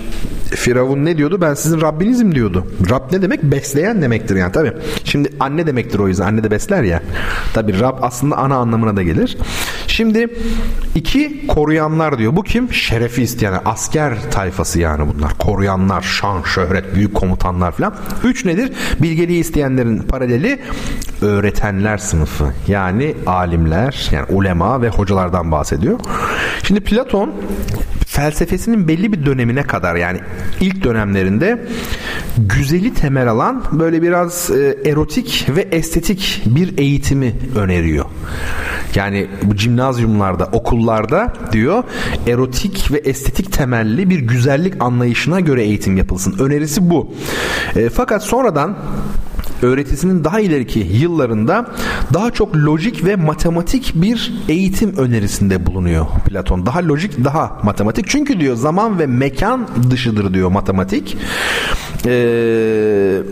Firavun 0.57 1.05
ne 1.05 1.19
diyordu? 1.19 1.41
Ben 1.41 1.55
sizin 1.55 1.81
Rabbinizim 1.81 2.35
diyordu. 2.35 2.67
Rab 2.91 3.13
ne 3.13 3.23
demek? 3.23 3.43
Besleyen 3.43 4.03
demektir 4.03 4.37
yani 4.37 4.53
tabi. 4.53 4.73
Şimdi 5.05 5.31
anne 5.41 5.67
demektir 5.67 5.99
o 5.99 6.09
yüzden. 6.09 6.27
Anne 6.27 6.45
de 6.45 6.51
besler 6.51 6.83
ya. 6.83 7.03
Tabi 7.55 7.81
Rab 7.81 7.99
aslında 8.03 8.37
ana 8.37 8.57
anlamına 8.57 8.97
da 8.97 9.03
gelir. 9.03 9.39
Şimdi 9.87 10.29
iki 10.95 11.47
koruyanlar 11.47 12.19
diyor. 12.19 12.37
Bu 12.37 12.43
kim? 12.43 12.73
Şerefist 12.73 13.43
yani 13.43 13.57
asker 13.65 14.31
tayfası 14.31 14.81
yani 14.81 15.15
bunlar. 15.15 15.39
Koruyanlar, 15.39 16.03
şan, 16.03 16.43
şöhret, 16.43 16.95
büyük 16.95 17.15
komutanlar 17.15 17.73
falan. 17.73 17.95
Üç 18.25 18.45
nedir? 18.45 18.73
Bilgeliği 19.03 19.41
isteyenlerin 19.41 19.99
paraleli 19.99 20.61
öğretenler 21.23 21.99
sınıfı. 21.99 22.45
Yani 22.69 23.15
alimler, 23.27 24.11
yani 24.13 24.27
ulema 24.29 24.83
ve 24.83 24.89
hocalardan 24.89 25.53
bahsediyor. 25.53 26.01
Şimdi 26.63 26.81
Platon 26.81 27.33
felsefesinin 28.15 28.89
belli 28.89 29.13
bir 29.13 29.27
dönemine 29.27 29.63
kadar 29.63 29.95
yani 29.95 30.21
ilk 30.61 30.85
dönemlerinde 30.85 31.65
güzeli 32.39 32.95
temel 32.95 33.29
alan 33.29 33.65
böyle 33.73 34.03
biraz 34.03 34.51
e, 34.51 34.79
erotik 34.85 35.47
ve 35.49 35.61
estetik 35.61 36.43
bir 36.47 36.79
eğitimi 36.79 37.35
öneriyor. 37.57 38.05
Yani 38.95 39.27
bu 39.43 39.57
cimnazyumlarda, 39.57 40.49
okullarda 40.53 41.33
diyor 41.53 41.85
erotik 42.27 42.93
ve 42.93 42.99
estetik 42.99 43.53
temelli 43.53 44.11
bir 44.11 44.19
güzellik 44.19 44.83
anlayışına 44.83 45.41
göre 45.41 45.63
eğitim 45.63 45.97
yapılsın. 45.97 46.39
Önerisi 46.39 46.91
bu. 46.91 47.15
E, 47.77 47.89
fakat 47.89 48.23
sonradan 48.23 48.77
öğretisinin 49.65 50.25
daha 50.25 50.41
ileriki 50.41 50.79
yıllarında 50.79 51.67
daha 52.15 52.31
çok 52.31 52.57
lojik 52.57 53.05
ve 53.05 53.17
matematik 53.17 53.93
bir 53.95 54.33
eğitim 54.49 54.97
önerisinde 54.97 55.67
bulunuyor 55.67 56.07
Platon. 56.27 56.67
Daha 56.67 56.89
lojik, 56.89 57.25
daha 57.25 57.61
matematik. 57.63 58.09
Çünkü 58.09 58.41
diyor 58.41 58.57
zaman 58.57 58.99
ve 58.99 59.07
mekan 59.07 59.69
dışıdır 59.91 60.35
diyor 60.35 60.51
matematik. 60.51 61.17
Ee, 62.07 63.23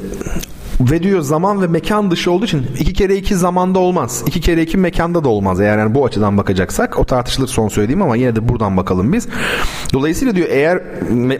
ve 0.90 1.02
diyor 1.02 1.20
zaman 1.20 1.62
ve 1.62 1.66
mekan 1.66 2.10
dışı 2.10 2.30
olduğu 2.30 2.44
için 2.44 2.66
iki 2.78 2.92
kere 2.92 3.16
iki 3.16 3.36
zamanda 3.36 3.78
olmaz. 3.78 4.22
iki 4.26 4.40
kere 4.40 4.62
iki 4.62 4.76
mekanda 4.76 5.24
da 5.24 5.28
olmaz. 5.28 5.60
Eğer 5.60 5.78
yani 5.78 5.94
bu 5.94 6.04
açıdan 6.04 6.38
bakacaksak 6.38 6.98
o 6.98 7.04
tartışılır 7.04 7.48
son 7.48 7.68
söylediğim 7.68 8.02
ama 8.02 8.16
yine 8.16 8.36
de 8.36 8.48
buradan 8.48 8.76
bakalım 8.76 9.12
biz. 9.12 9.28
Dolayısıyla 9.92 10.36
diyor 10.36 10.48
eğer 10.50 10.82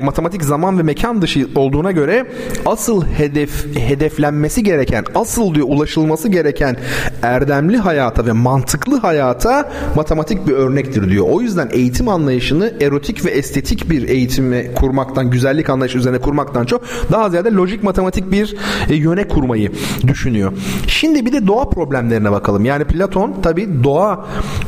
matematik 0.03 0.45
zaman 0.45 0.79
ve 0.79 0.83
mekan 0.83 1.23
dışı 1.23 1.49
olduğuna 1.55 1.93
göre 1.93 2.27
asıl 2.67 3.05
hedef 3.07 3.77
hedeflenmesi 3.77 4.63
gereken, 4.63 5.05
asıl 5.15 5.55
diyor 5.55 5.67
ulaşılması 5.71 6.29
gereken 6.29 6.77
erdemli 7.23 7.77
hayata 7.77 8.27
ve 8.27 8.33
mantıklı 8.33 8.99
hayata 8.99 9.73
matematik 9.97 10.47
bir 10.47 10.53
örnektir 10.53 11.11
diyor. 11.11 11.27
O 11.31 11.41
yüzden 11.41 11.69
eğitim 11.73 12.09
anlayışını 12.09 12.73
erotik 12.81 13.25
ve 13.25 13.31
estetik 13.31 13.91
bir 13.91 14.09
eğitimi 14.09 14.71
kurmaktan, 14.75 15.31
güzellik 15.31 15.71
anlayışı 15.71 15.99
üzerine 15.99 16.19
kurmaktan 16.19 16.65
çok 16.65 16.83
daha 17.13 17.31
ziyade 17.31 17.53
lojik 17.53 17.83
matematik 17.83 18.31
bir 18.33 18.57
e, 18.89 18.95
yöne 18.95 19.29
kurmayı 19.35 19.73
düşünüyor. 20.07 20.53
Şimdi 20.87 21.27
bir 21.27 21.33
de 21.33 21.47
doğa 21.47 21.69
problemlerine 21.69 22.33
bakalım. 22.33 22.65
Yani 22.65 22.85
Platon 22.85 23.35
tabi 23.43 23.85
doğa 23.85 24.27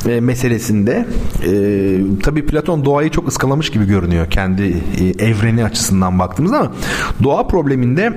e, 0.09 0.21
meselesinde 0.21 1.07
e, 1.47 2.21
tabi 2.23 2.47
Platon 2.47 2.85
doğayı 2.85 3.11
çok 3.11 3.29
ıskalamış 3.29 3.71
gibi 3.71 3.87
görünüyor 3.87 4.31
kendi 4.31 4.63
e, 5.01 5.25
evreni 5.25 5.65
açısından 5.65 6.19
baktığımızda 6.19 6.59
ama 6.59 6.73
doğa 7.23 7.47
probleminde 7.47 8.13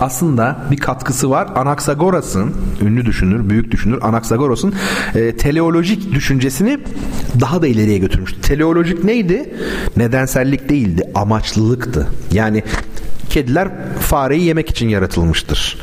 aslında 0.00 0.56
bir 0.70 0.76
katkısı 0.76 1.30
var. 1.30 1.48
Anaxagoras'ın 1.54 2.54
ünlü 2.82 3.06
düşünür, 3.06 3.50
büyük 3.50 3.70
düşünür 3.70 4.02
Anaxagoras'ın 4.02 4.74
e, 5.14 5.36
teleolojik 5.36 6.12
düşüncesini 6.12 6.78
daha 7.40 7.62
da 7.62 7.66
ileriye 7.66 7.98
götürmüş. 7.98 8.32
Teleolojik 8.42 9.04
neydi? 9.04 9.54
Nedensellik 9.96 10.68
değildi, 10.68 11.02
amaçlılıktı. 11.14 12.08
Yani 12.32 12.62
Kediler 13.34 13.68
fareyi 14.00 14.44
yemek 14.44 14.70
için 14.70 14.88
yaratılmıştır. 14.88 15.78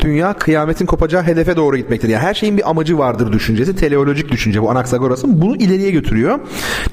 Dünya 0.00 0.32
kıyametin 0.32 0.86
kopacağı 0.86 1.22
hedefe 1.22 1.56
doğru 1.56 1.76
gitmektir. 1.76 2.08
Yani 2.08 2.22
her 2.22 2.34
şeyin 2.34 2.56
bir 2.56 2.70
amacı 2.70 2.98
vardır 2.98 3.32
düşüncesi. 3.32 3.76
Teleolojik 3.76 4.32
düşünce 4.32 4.62
bu 4.62 4.70
Anaxagoras'ın 4.70 5.42
bunu 5.42 5.56
ileriye 5.56 5.90
götürüyor. 5.90 6.38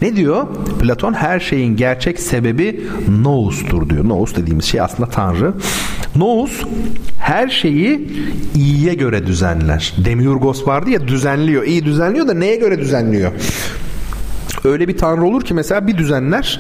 Ne 0.02 0.16
diyor? 0.16 0.48
Platon 0.80 1.14
her 1.14 1.40
şeyin 1.40 1.76
gerçek 1.76 2.20
sebebi 2.20 2.84
nous'tur 3.24 3.90
diyor. 3.90 4.10
Nous 4.10 4.36
dediğimiz 4.36 4.66
şey 4.66 4.82
aslında 4.82 5.10
Tanrı. 5.10 5.54
Nous 6.16 6.64
her 7.20 7.50
şeyi 7.50 8.12
iyiye 8.56 8.94
göre 8.94 9.28
düzenler. 9.28 9.94
Demiurgos 10.06 10.68
vardı 10.68 10.90
ya 10.90 11.08
düzenliyor. 11.08 11.64
İyi 11.64 11.86
düzenliyor 11.86 12.28
da 12.28 12.34
neye 12.34 12.56
göre 12.56 12.80
düzenliyor? 12.80 13.32
Öyle 14.64 14.88
bir 14.88 14.98
tanrı 14.98 15.26
olur 15.26 15.42
ki 15.42 15.54
mesela 15.54 15.88
bir 15.88 15.98
düzenler 15.98 16.60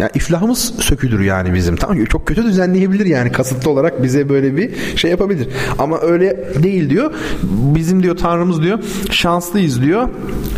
ya 0.00 0.10
iflahımız 0.14 0.74
sökülür 0.80 1.20
yani 1.20 1.54
bizim. 1.54 1.76
Tamam 1.76 2.04
çok 2.04 2.26
kötü 2.26 2.44
düzenleyebilir 2.44 3.06
yani 3.06 3.32
kasıtlı 3.32 3.70
olarak 3.70 4.02
bize 4.02 4.28
böyle 4.28 4.56
bir 4.56 4.96
şey 4.96 5.10
yapabilir. 5.10 5.48
Ama 5.78 6.00
öyle 6.00 6.54
değil 6.62 6.90
diyor. 6.90 7.14
Bizim 7.42 8.02
diyor 8.02 8.16
Tanrımız 8.16 8.62
diyor 8.62 8.78
şanslıyız 9.10 9.82
diyor. 9.82 10.08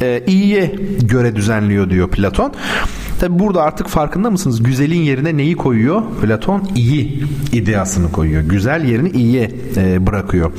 E, 0.00 0.22
iyiye 0.26 0.74
göre 1.02 1.36
düzenliyor 1.36 1.90
diyor 1.90 2.10
Platon. 2.10 2.52
Tabi 3.22 3.38
burada 3.38 3.62
artık 3.62 3.88
farkında 3.88 4.30
mısınız? 4.30 4.62
Güzelin 4.62 5.00
yerine 5.00 5.36
neyi 5.36 5.56
koyuyor? 5.56 6.02
Platon 6.22 6.68
iyi 6.74 7.24
ideasını 7.52 8.12
koyuyor. 8.12 8.42
Güzel 8.42 8.84
yerini 8.84 9.10
iyiye 9.10 9.50
e, 9.76 10.06
bırakıyor. 10.06 10.52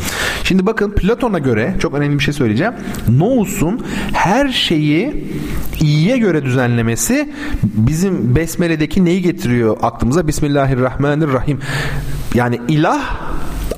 Şimdi 0.44 0.66
bakın 0.66 0.92
Platon'a 0.92 1.40
göre 1.40 1.76
çok 1.80 1.94
önemli 1.94 2.20
bir 2.20 2.24
şey 2.24 2.34
söyleyeceğim. 2.34 2.74
Nous'un 3.10 3.86
her 4.14 4.50
şeyi 4.50 5.26
iyiye 5.82 6.18
göre 6.18 6.46
düzenlemesi 6.46 7.30
bizim 7.64 8.36
Besmele'deki 8.36 9.06
neyi 9.06 9.22
getiriyor 9.22 9.78
aklımıza? 9.82 10.28
Bismillahirrahmanirrahim. 10.28 11.60
Yani 12.36 12.60
ilah 12.68 13.22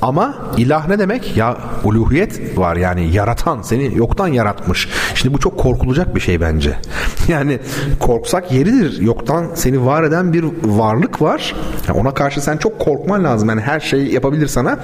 ama 0.02 0.36
ilah 0.58 0.88
ne 0.88 1.00
demek? 1.00 1.38
Ya 1.38 1.58
uluhiyet 1.84 2.58
var 2.58 2.76
yani 2.76 3.14
yaratan 3.14 3.62
seni 3.62 3.98
yoktan 3.98 4.28
yaratmış. 4.28 4.90
Şimdi 5.16 5.34
bu 5.34 5.40
çok 5.40 5.58
korkulacak 5.58 6.16
bir 6.16 6.20
şey 6.20 6.42
bence. 6.42 6.76
Yani 7.28 7.60
korksak 8.00 8.52
yeridir. 8.52 9.02
Yoktan 9.02 9.46
seni 9.56 9.86
var 9.86 10.04
eden 10.04 10.34
bir 10.34 10.46
varlık 10.64 11.22
var. 11.22 11.56
Yani 11.88 12.00
ona 12.00 12.14
karşı 12.14 12.42
sen 12.42 12.58
çok 12.58 12.80
korkman 12.80 13.24
lazım. 13.24 13.50
Yani 13.50 13.62
her 13.62 13.80
şeyi 13.80 14.14
yapabilir 14.14 14.48
sana. 14.48 14.80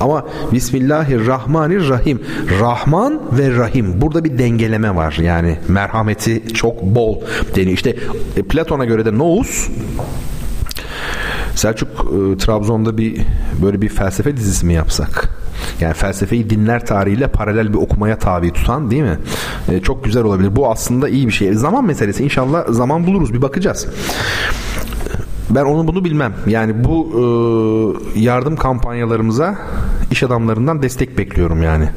Ama 0.00 0.26
Bismillahirrahmanirrahim. 0.52 2.22
Rahman 2.60 3.20
ve 3.32 3.56
Rahim. 3.56 4.00
Burada 4.00 4.24
bir 4.24 4.38
dengeleme 4.38 4.94
var. 4.94 5.18
Yani 5.22 5.58
merhameti 5.68 6.54
çok 6.54 6.82
bol 6.82 7.20
deniyor. 7.56 7.72
İşte 7.72 7.96
e, 8.36 8.42
Platon'a 8.42 8.84
göre 8.84 9.04
de 9.04 9.18
nous 9.18 9.68
Selçuk 11.54 11.88
e, 11.88 12.36
Trabzon'da 12.38 12.98
bir 12.98 13.20
böyle 13.62 13.82
bir 13.82 13.88
felsefe 13.88 14.36
dizisi 14.36 14.66
mi 14.66 14.72
yapsak? 14.72 15.28
Yani 15.80 15.94
felsefeyi 15.94 16.50
dinler 16.50 16.86
tarihiyle 16.86 17.26
paralel 17.26 17.72
bir 17.72 17.78
okumaya 17.78 18.18
tabi 18.18 18.52
tutan 18.52 18.90
değil 18.90 19.02
mi? 19.02 19.18
E, 19.68 19.80
çok 19.80 20.04
güzel 20.04 20.24
olabilir. 20.24 20.56
Bu 20.56 20.70
aslında 20.70 21.08
iyi 21.08 21.26
bir 21.26 21.32
şey. 21.32 21.52
Zaman 21.52 21.84
meselesi. 21.84 22.24
İnşallah 22.24 22.64
zaman 22.68 23.06
buluruz. 23.06 23.34
Bir 23.34 23.42
bakacağız. 23.42 23.86
Ben 25.50 25.64
onu 25.64 25.88
bunu 25.88 26.04
bilmem. 26.04 26.34
Yani 26.46 26.84
bu 26.84 27.10
e, 28.14 28.20
yardım 28.20 28.56
kampanyalarımıza 28.56 29.58
iş 30.10 30.22
adamlarından 30.22 30.82
destek 30.82 31.18
bekliyorum 31.18 31.62
yani. 31.62 31.88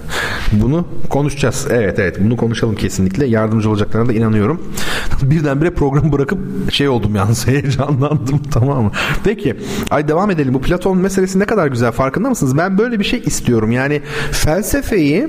Bunu 0.52 0.86
konuşacağız. 1.10 1.68
Evet 1.70 2.00
evet 2.00 2.18
bunu 2.20 2.38
konuşalım 2.38 2.76
kesinlikle. 2.76 3.26
Yardımcı 3.26 3.70
olacaklarına 3.70 4.10
da 4.10 4.14
inanıyorum. 4.14 4.62
Birdenbire 5.22 5.72
programı 5.72 6.12
bırakıp 6.12 6.40
şey 6.72 6.90
oldum 6.90 7.16
yalnız 7.16 7.48
heyecanlandım 7.48 8.42
tamam 8.52 8.84
mı? 8.84 8.92
Peki 9.24 9.56
ay 9.90 10.08
devam 10.08 10.32
edelim. 10.32 10.54
Bu 10.54 10.62
Platon 10.62 10.98
meselesi 10.98 11.40
ne 11.40 11.46
kadar 11.46 11.68
güzel 11.68 11.92
farkında 11.92 12.30
mısınız? 12.30 12.58
Ben 12.58 12.78
böyle 12.78 13.00
bir 13.00 13.06
şey 13.06 13.22
istiyorum. 13.26 13.72
Yani 13.72 14.02
felsefeyi 14.32 15.28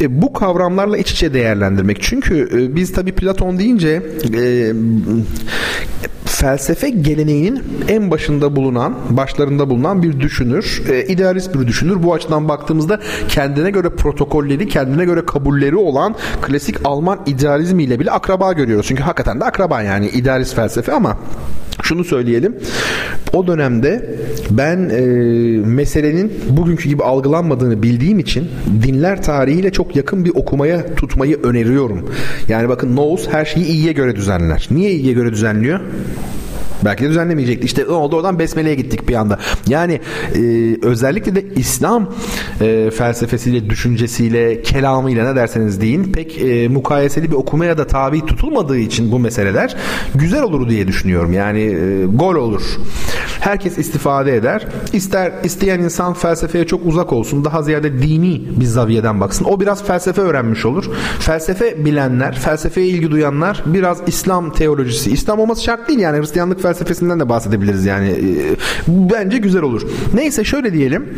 e, 0.00 0.22
bu 0.22 0.32
kavramlarla 0.32 0.98
iç 0.98 1.12
içe 1.12 1.34
değerlendirmek. 1.34 2.02
Çünkü 2.02 2.48
e, 2.52 2.76
biz 2.76 2.92
tabii 2.92 3.12
Platon 3.12 3.58
deyince 3.58 4.02
e, 4.34 4.72
felsefe 6.40 6.90
geleneğinin 6.90 7.62
en 7.88 8.10
başında 8.10 8.56
bulunan, 8.56 8.94
başlarında 9.10 9.70
bulunan 9.70 10.02
bir 10.02 10.20
düşünür, 10.20 10.82
e, 10.90 11.04
idealist 11.04 11.54
bir 11.54 11.66
düşünür. 11.66 12.02
Bu 12.02 12.14
açıdan 12.14 12.48
baktığımızda 12.48 13.00
kendine 13.28 13.70
göre 13.70 13.88
protokolleri, 13.88 14.68
kendine 14.68 15.04
göre 15.04 15.26
kabulleri 15.26 15.76
olan 15.76 16.14
klasik 16.42 16.76
Alman 16.84 17.20
idealizmiyle 17.26 18.00
bile 18.00 18.10
akraba 18.10 18.52
görüyoruz. 18.52 18.86
Çünkü 18.86 19.02
hakikaten 19.02 19.40
de 19.40 19.44
akraba 19.44 19.82
yani 19.82 20.08
idealist 20.08 20.54
felsefe 20.54 20.92
ama 20.92 21.18
şunu 21.82 22.04
söyleyelim. 22.04 22.56
O 23.32 23.46
dönemde 23.46 24.16
ben 24.50 24.88
e, 24.88 25.00
meselenin 25.66 26.32
bugünkü 26.50 26.88
gibi 26.88 27.02
algılanmadığını 27.02 27.82
bildiğim 27.82 28.18
için 28.18 28.48
dinler 28.82 29.22
tarihiyle 29.22 29.72
çok 29.72 29.96
yakın 29.96 30.24
bir 30.24 30.32
okumaya 30.34 30.94
tutmayı 30.94 31.36
öneriyorum. 31.42 32.10
Yani 32.48 32.68
bakın 32.68 32.96
Nous 32.96 33.28
her 33.28 33.44
şeyi 33.44 33.66
iyiye 33.66 33.92
göre 33.92 34.16
düzenler. 34.16 34.68
Niye 34.70 34.90
iyiye 34.90 35.12
göre 35.12 35.32
düzenliyor? 35.32 35.80
Belki 36.84 37.04
de 37.04 37.08
düzenlemeyecekti. 37.08 37.66
İşte 37.66 37.84
ne 37.88 37.92
oldu 37.92 38.16
oradan 38.16 38.38
besmeleye 38.38 38.74
gittik 38.74 39.08
bir 39.08 39.14
anda. 39.14 39.38
Yani 39.66 40.00
e, 40.34 40.40
özellikle 40.82 41.34
de 41.34 41.44
İslam 41.56 42.12
e, 42.60 42.90
felsefesiyle, 42.90 43.70
düşüncesiyle, 43.70 44.62
kelamıyla 44.62 45.30
ne 45.30 45.36
derseniz 45.36 45.80
deyin 45.80 46.12
pek 46.12 46.42
e, 46.42 46.68
mukayeseli 46.68 47.30
bir 47.30 47.36
okumaya 47.36 47.78
da 47.78 47.86
tabi 47.86 48.26
tutulmadığı 48.26 48.78
için 48.78 49.12
bu 49.12 49.18
meseleler 49.18 49.76
güzel 50.14 50.42
olur 50.42 50.68
diye 50.68 50.88
düşünüyorum. 50.88 51.32
Yani 51.32 51.60
e, 51.60 52.04
gol 52.04 52.34
olur. 52.34 52.62
Herkes 53.40 53.78
istifade 53.78 54.36
eder. 54.36 54.66
İster 54.92 55.32
isteyen 55.44 55.80
insan 55.80 56.14
felsefeye 56.14 56.66
çok 56.66 56.86
uzak 56.86 57.12
olsun. 57.12 57.44
Daha 57.44 57.62
ziyade 57.62 58.02
dini 58.02 58.42
bir 58.60 58.64
zaviyeden 58.64 59.20
baksın. 59.20 59.44
O 59.44 59.60
biraz 59.60 59.84
felsefe 59.84 60.22
öğrenmiş 60.22 60.66
olur. 60.66 60.84
Felsefe 61.20 61.84
bilenler, 61.84 62.34
felsefeye 62.34 62.86
ilgi 62.86 63.10
duyanlar 63.10 63.62
biraz 63.66 63.98
İslam 64.06 64.52
teolojisi. 64.52 65.10
İslam 65.10 65.38
olması 65.38 65.64
şart 65.64 65.88
değil 65.88 65.98
yani 65.98 66.18
Hristiyanlık 66.18 66.60
felsefesinden 66.76 67.20
de 67.20 67.28
bahsedebiliriz 67.28 67.84
yani. 67.84 68.08
E, 68.08 68.56
bence 68.88 69.38
güzel 69.38 69.62
olur. 69.62 69.82
Neyse 70.14 70.44
şöyle 70.44 70.72
diyelim. 70.72 71.08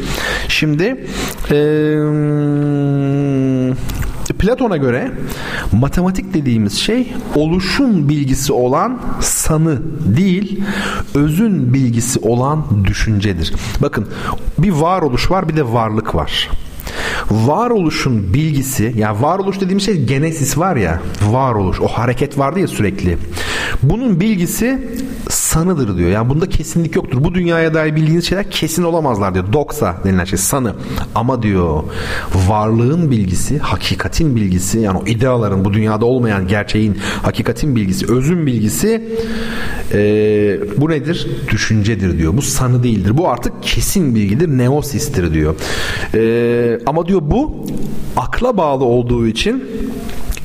Şimdi 0.48 1.04
eee 1.50 1.98
Platon'a 4.38 4.76
göre 4.76 5.10
matematik 5.72 6.34
dediğimiz 6.34 6.72
şey 6.78 7.14
oluşun 7.34 8.08
bilgisi 8.08 8.52
olan 8.52 9.00
sanı 9.20 9.78
değil, 10.16 10.60
özün 11.14 11.74
bilgisi 11.74 12.18
olan 12.18 12.84
düşüncedir. 12.84 13.52
Bakın 13.82 14.06
bir 14.58 14.70
varoluş 14.70 15.30
var 15.30 15.48
bir 15.48 15.56
de 15.56 15.72
varlık 15.72 16.14
var 16.14 16.48
varoluşun 17.30 18.34
bilgisi 18.34 18.94
ya 18.96 19.22
varoluş 19.22 19.60
dediğim 19.60 19.80
şey 19.80 20.04
genesis 20.04 20.58
var 20.58 20.76
ya 20.76 21.00
varoluş 21.22 21.80
o 21.80 21.86
hareket 21.86 22.38
vardı 22.38 22.60
ya 22.60 22.66
sürekli 22.68 23.18
bunun 23.82 24.20
bilgisi 24.20 24.88
sanıdır 25.58 25.96
diyor. 25.96 26.10
Yani 26.10 26.30
bunda 26.30 26.48
kesinlik 26.48 26.96
yoktur. 26.96 27.24
Bu 27.24 27.34
dünyaya 27.34 27.74
dair 27.74 27.96
bildiğiniz 27.96 28.28
şeyler 28.28 28.50
kesin 28.50 28.82
olamazlar 28.82 29.34
diyor. 29.34 29.52
Doksa 29.52 29.96
denilen 30.04 30.24
şey 30.24 30.38
sanı. 30.38 30.74
Ama 31.14 31.42
diyor 31.42 31.82
varlığın 32.48 33.10
bilgisi, 33.10 33.58
hakikatin 33.58 34.36
bilgisi 34.36 34.78
yani 34.78 34.98
o 34.98 35.06
ideaların 35.06 35.64
bu 35.64 35.72
dünyada 35.72 36.04
olmayan 36.04 36.48
gerçeğin, 36.48 36.98
hakikatin 37.22 37.76
bilgisi, 37.76 38.12
özün 38.12 38.46
bilgisi 38.46 39.08
e, 39.92 40.00
bu 40.76 40.90
nedir? 40.90 41.26
Düşüncedir 41.50 42.18
diyor. 42.18 42.36
Bu 42.36 42.42
sanı 42.42 42.82
değildir. 42.82 43.18
Bu 43.18 43.28
artık 43.28 43.52
kesin 43.62 44.14
bilgidir. 44.14 44.48
Neosistir 44.48 45.34
diyor. 45.34 45.54
E, 46.14 46.80
ama 46.86 47.08
diyor 47.08 47.20
bu 47.24 47.66
akla 48.16 48.56
bağlı 48.56 48.84
olduğu 48.84 49.26
için 49.26 49.64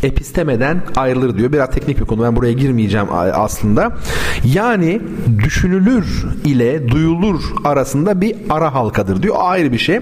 epistemeden 0.03 0.81
ayrılır 0.95 1.37
diyor. 1.37 1.53
Biraz 1.53 1.71
teknik 1.71 1.99
bir 1.99 2.05
konu. 2.05 2.23
Ben 2.23 2.35
buraya 2.35 2.53
girmeyeceğim 2.53 3.07
aslında. 3.33 3.97
Yani 4.45 5.01
düşünülür 5.43 6.25
ile 6.45 6.87
duyulur 6.87 7.41
arasında 7.63 8.21
bir 8.21 8.35
ara 8.49 8.73
halkadır 8.73 9.23
diyor. 9.23 9.35
Ayrı 9.39 9.71
bir 9.71 9.77
şey. 9.77 9.99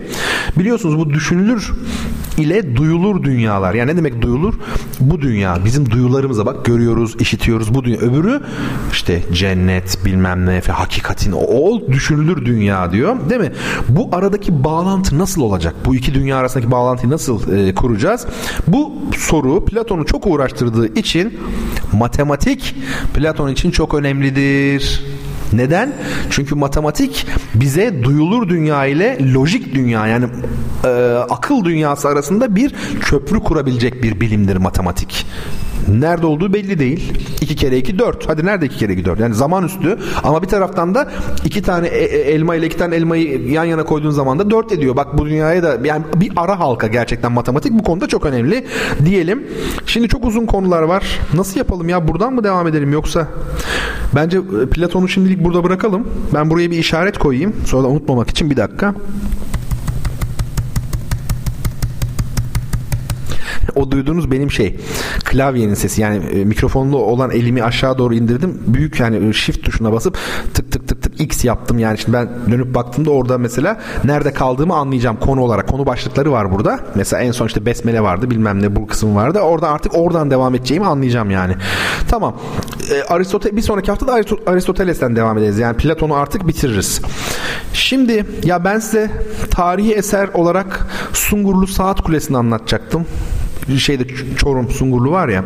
Biliyorsunuz 0.58 0.98
bu 0.98 1.10
düşünülür 1.10 1.72
ile 2.38 2.76
duyulur 2.76 3.24
dünyalar. 3.24 3.74
Yani 3.74 3.92
ne 3.92 3.98
demek 3.98 4.22
duyulur? 4.22 4.54
Bu 5.00 5.22
dünya 5.22 5.58
bizim 5.66 5.92
duyularımıza 5.92 6.46
bak 6.46 6.66
görüyoruz, 6.66 7.16
işitiyoruz 7.20 7.74
bu 7.74 7.84
dünya. 7.84 7.98
Öbürü 7.98 8.42
işte 8.92 9.22
cennet 9.34 10.06
bilmem 10.06 10.46
ne 10.46 10.62
hakikatin 10.62 11.32
o 11.32 11.88
düşünülür 11.88 12.46
dünya 12.46 12.92
diyor. 12.92 13.16
Değil 13.30 13.42
mi? 13.42 13.52
Bu 13.90 14.10
aradaki 14.12 14.64
bağlantı 14.64 15.18
nasıl 15.18 15.42
olacak? 15.42 15.76
Bu 15.86 15.96
iki 15.96 16.14
dünya 16.14 16.38
arasındaki 16.38 16.72
bağlantıyı 16.72 17.12
nasıl 17.12 17.54
e, 17.54 17.76
kuracağız? 17.76 18.28
Bu 18.68 18.94
soru 19.18 19.66
Platon'u 19.92 20.06
çok 20.06 20.28
uğraştırdığı 20.28 21.00
için 21.00 21.40
matematik 21.94 22.76
Platon 23.14 23.50
için 23.52 23.72
çok 23.72 23.94
önemlidir. 23.94 25.04
Neden? 25.54 25.94
Çünkü 26.30 26.56
matematik 26.56 27.28
bize 27.54 28.04
duyulur 28.04 28.50
dünya 28.50 28.86
ile 28.86 29.34
lojik 29.34 29.76
dünya 29.76 30.08
yani 30.08 30.26
e, 30.86 30.90
akıl 31.30 31.66
dünyası 31.66 32.08
arasında 32.08 32.56
bir 32.56 32.76
köprü 33.02 33.40
kurabilecek 33.40 34.04
bir 34.04 34.22
bilimdir 34.22 34.58
matematik. 34.58 35.26
Nerede 36.00 36.26
olduğu 36.26 36.54
belli 36.54 36.80
değil. 36.80 37.14
2 37.42 37.56
kere 37.56 37.78
2 37.78 38.00
4. 38.00 38.30
Hadi 38.30 38.46
nerede 38.46 38.66
2 38.66 38.78
kere 38.78 38.94
2 38.94 39.06
4? 39.06 39.20
Yani 39.20 39.36
zaman 39.36 39.64
üstü 39.64 39.98
ama 40.24 40.44
bir 40.44 40.48
taraftan 40.48 40.96
da 40.96 41.12
iki 41.46 41.62
tane 41.62 41.88
e, 41.88 42.04
e, 42.04 42.32
elma 42.32 42.56
ile 42.56 42.66
iki 42.66 42.78
tane 42.78 42.96
elmayı 42.96 43.52
yan 43.52 43.64
yana 43.64 43.84
koyduğun 43.84 44.10
zaman 44.10 44.40
da 44.40 44.50
4 44.50 44.72
ediyor. 44.72 44.96
Bak 44.96 45.18
bu 45.18 45.26
dünyaya 45.26 45.64
da 45.64 45.78
yani 45.84 46.04
bir 46.16 46.32
ara 46.36 46.60
halka 46.60 46.88
gerçekten 46.88 47.32
matematik 47.32 47.74
bu 47.74 47.84
konuda 47.84 48.08
çok 48.08 48.26
önemli 48.26 48.66
diyelim. 49.06 49.48
Şimdi 49.86 50.08
çok 50.08 50.26
uzun 50.26 50.46
konular 50.46 50.82
var. 50.82 51.20
Nasıl 51.34 51.58
yapalım 51.58 51.90
ya? 51.90 52.08
Buradan 52.08 52.34
mı 52.34 52.44
devam 52.44 52.68
edelim 52.68 52.92
yoksa? 52.92 53.28
Bence 54.16 54.38
e, 54.38 54.70
Platon'u 54.70 55.08
şimdilik 55.08 55.44
burada 55.44 55.64
bırakalım. 55.64 56.08
Ben 56.34 56.50
buraya 56.50 56.72
bir 56.72 56.78
işaret 56.78 57.18
koyayım. 57.18 57.54
Sonra 57.66 57.84
da 57.84 57.88
unutmamak 57.88 58.30
için 58.30 58.50
bir 58.50 58.58
dakika. 58.58 58.96
O 63.76 63.92
duyduğunuz 63.92 64.32
benim 64.32 64.52
şey 64.52 64.78
klavyenin 65.26 65.74
sesi 65.74 66.02
yani 66.02 66.26
e, 66.26 66.46
mikrofonlu 66.46 66.98
olan 66.98 67.32
elimi 67.32 67.64
aşağı 67.64 67.98
doğru 67.98 68.14
indirdim. 68.14 68.58
Büyük 68.68 69.00
yani 69.00 69.30
e, 69.30 69.34
shift 69.34 69.66
tuşuna 69.66 69.92
basıp 69.92 70.18
tık 70.54 70.72
tık 70.72 70.88
tık 70.88 71.02
tık 71.02 71.22
X 71.22 71.46
yaptım 71.46 71.80
yani 71.80 71.98
şimdi 71.98 72.18
ben 72.18 72.30
dönüp 72.52 72.76
baktığımda 72.76 73.12
orada 73.12 73.38
mesela 73.38 73.80
nerede 74.04 74.34
kaldığımı 74.34 74.76
anlayacağım 74.76 75.18
konu 75.18 75.42
olarak. 75.42 75.68
Konu 75.68 75.86
başlıkları 75.86 76.32
var 76.32 76.52
burada. 76.52 76.80
Mesela 76.96 77.24
en 77.24 77.32
son 77.32 77.48
işte 77.48 77.66
besmele 77.66 78.02
vardı 78.02 78.30
bilmem 78.30 78.62
ne 78.62 78.76
bu 78.76 78.88
kısım 78.88 79.16
vardı. 79.16 79.40
Orada 79.40 79.70
artık 79.70 79.98
oradan 79.98 80.32
devam 80.32 80.56
edeceğimi 80.56 80.86
anlayacağım 80.86 81.32
yani. 81.32 81.56
Tamam. 82.10 82.38
E, 82.92 83.04
Aristotel 83.04 83.56
bir 83.58 83.62
sonraki 83.62 83.92
hafta 83.92 84.08
da 84.08 84.14
Aristoteles'ten 84.48 85.16
devam 85.16 85.38
edeceğiz. 85.38 85.60
Yani 85.60 85.78
Platon'u 85.78 86.16
artık 86.16 86.48
bitiririz. 86.48 87.02
Şimdi 87.74 88.26
ya 88.44 88.64
ben 88.64 88.80
size 88.80 89.12
tarihi 89.52 89.94
eser 89.94 90.30
olarak 90.34 90.88
Sungurlu 91.14 91.68
Saat 91.68 92.02
Kulesi'ni 92.02 92.38
anlatacaktım 92.38 93.06
şeyde 93.80 94.04
Çorum 94.38 94.70
Sungurlu 94.70 95.12
var 95.12 95.30
ya 95.30 95.46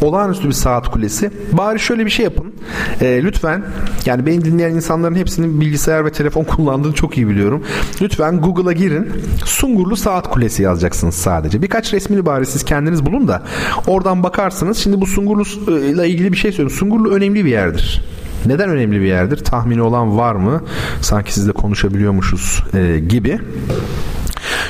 olağanüstü 0.00 0.48
bir 0.48 0.52
saat 0.52 0.90
kulesi. 0.90 1.30
Bari 1.52 1.80
şöyle 1.80 2.04
bir 2.04 2.10
şey 2.10 2.24
yapın. 2.24 2.52
E, 3.00 3.22
lütfen 3.22 3.64
yani 4.06 4.26
beni 4.26 4.44
dinleyen 4.44 4.70
insanların 4.70 5.14
hepsinin 5.14 5.60
bilgisayar 5.60 6.04
ve 6.04 6.12
telefon 6.12 6.44
kullandığını 6.44 6.94
çok 6.94 7.16
iyi 7.16 7.28
biliyorum. 7.28 7.64
Lütfen 8.02 8.40
Google'a 8.40 8.72
girin. 8.72 9.12
Sungurlu 9.44 9.96
Saat 9.96 10.30
Kulesi 10.30 10.62
yazacaksınız 10.62 11.14
sadece. 11.14 11.62
Birkaç 11.62 11.94
resmini 11.94 12.26
bari 12.26 12.46
siz 12.46 12.64
kendiniz 12.64 13.06
bulun 13.06 13.28
da 13.28 13.42
oradan 13.86 14.22
bakarsınız. 14.22 14.78
Şimdi 14.78 15.00
bu 15.00 15.06
Sungurlu 15.06 15.42
ile 15.78 16.08
ilgili 16.08 16.32
bir 16.32 16.36
şey 16.36 16.52
söyleyeyim. 16.52 16.78
Sungurlu 16.78 17.10
önemli 17.10 17.44
bir 17.44 17.50
yerdir. 17.50 18.02
Neden 18.46 18.70
önemli 18.70 19.00
bir 19.00 19.06
yerdir? 19.06 19.36
Tahmini 19.36 19.82
olan 19.82 20.18
var 20.18 20.34
mı? 20.34 20.62
Sanki 21.00 21.34
sizle 21.34 21.52
konuşabiliyormuşuz 21.52 22.62
e, 22.74 22.98
gibi. 22.98 23.38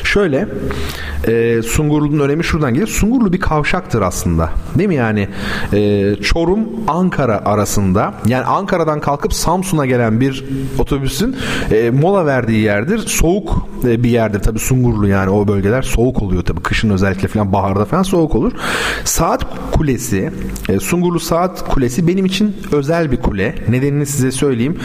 Şöyle 0.04 0.48
e, 1.28 1.62
Sungurlu'nun 1.62 2.20
önemi 2.20 2.44
şuradan 2.44 2.74
gelir. 2.74 2.86
Sungurlu 2.86 3.32
bir 3.32 3.40
kavşaktır 3.40 4.02
aslında. 4.02 4.50
Değil 4.78 4.88
mi 4.88 4.94
yani? 4.94 5.28
E, 5.72 6.14
Çorum 6.22 6.68
Ankara 6.88 7.44
arasında 7.44 8.14
yani 8.26 8.44
Ankara'dan 8.44 9.00
kalkıp 9.00 9.34
Samsun'a 9.34 9.86
gelen 9.86 10.20
bir 10.20 10.44
otobüsün 10.78 11.36
e, 11.70 11.90
mola 11.90 12.26
verdiği 12.26 12.62
yerdir. 12.62 12.98
Soğuk 12.98 13.68
e, 13.84 14.02
bir 14.02 14.10
yerdir 14.10 14.38
tabii 14.38 14.58
Sungurlu 14.58 15.08
yani 15.08 15.30
o 15.30 15.48
bölgeler 15.48 15.82
soğuk 15.82 16.22
oluyor 16.22 16.42
tabii. 16.42 16.60
Kışın 16.60 16.90
özellikle 16.90 17.28
falan 17.28 17.52
baharda 17.52 17.84
falan 17.84 18.02
soğuk 18.02 18.34
olur. 18.34 18.52
Saat 19.04 19.46
Kulesi 19.72 20.30
e, 20.68 20.80
Sungurlu 20.80 21.20
Saat 21.20 21.68
Kulesi 21.68 22.08
benim 22.08 22.26
için 22.26 22.56
özel 22.72 23.12
bir 23.12 23.16
kule. 23.16 23.54
Nedenini 23.68 24.06
size 24.06 24.30
söyleyeyim. 24.30 24.76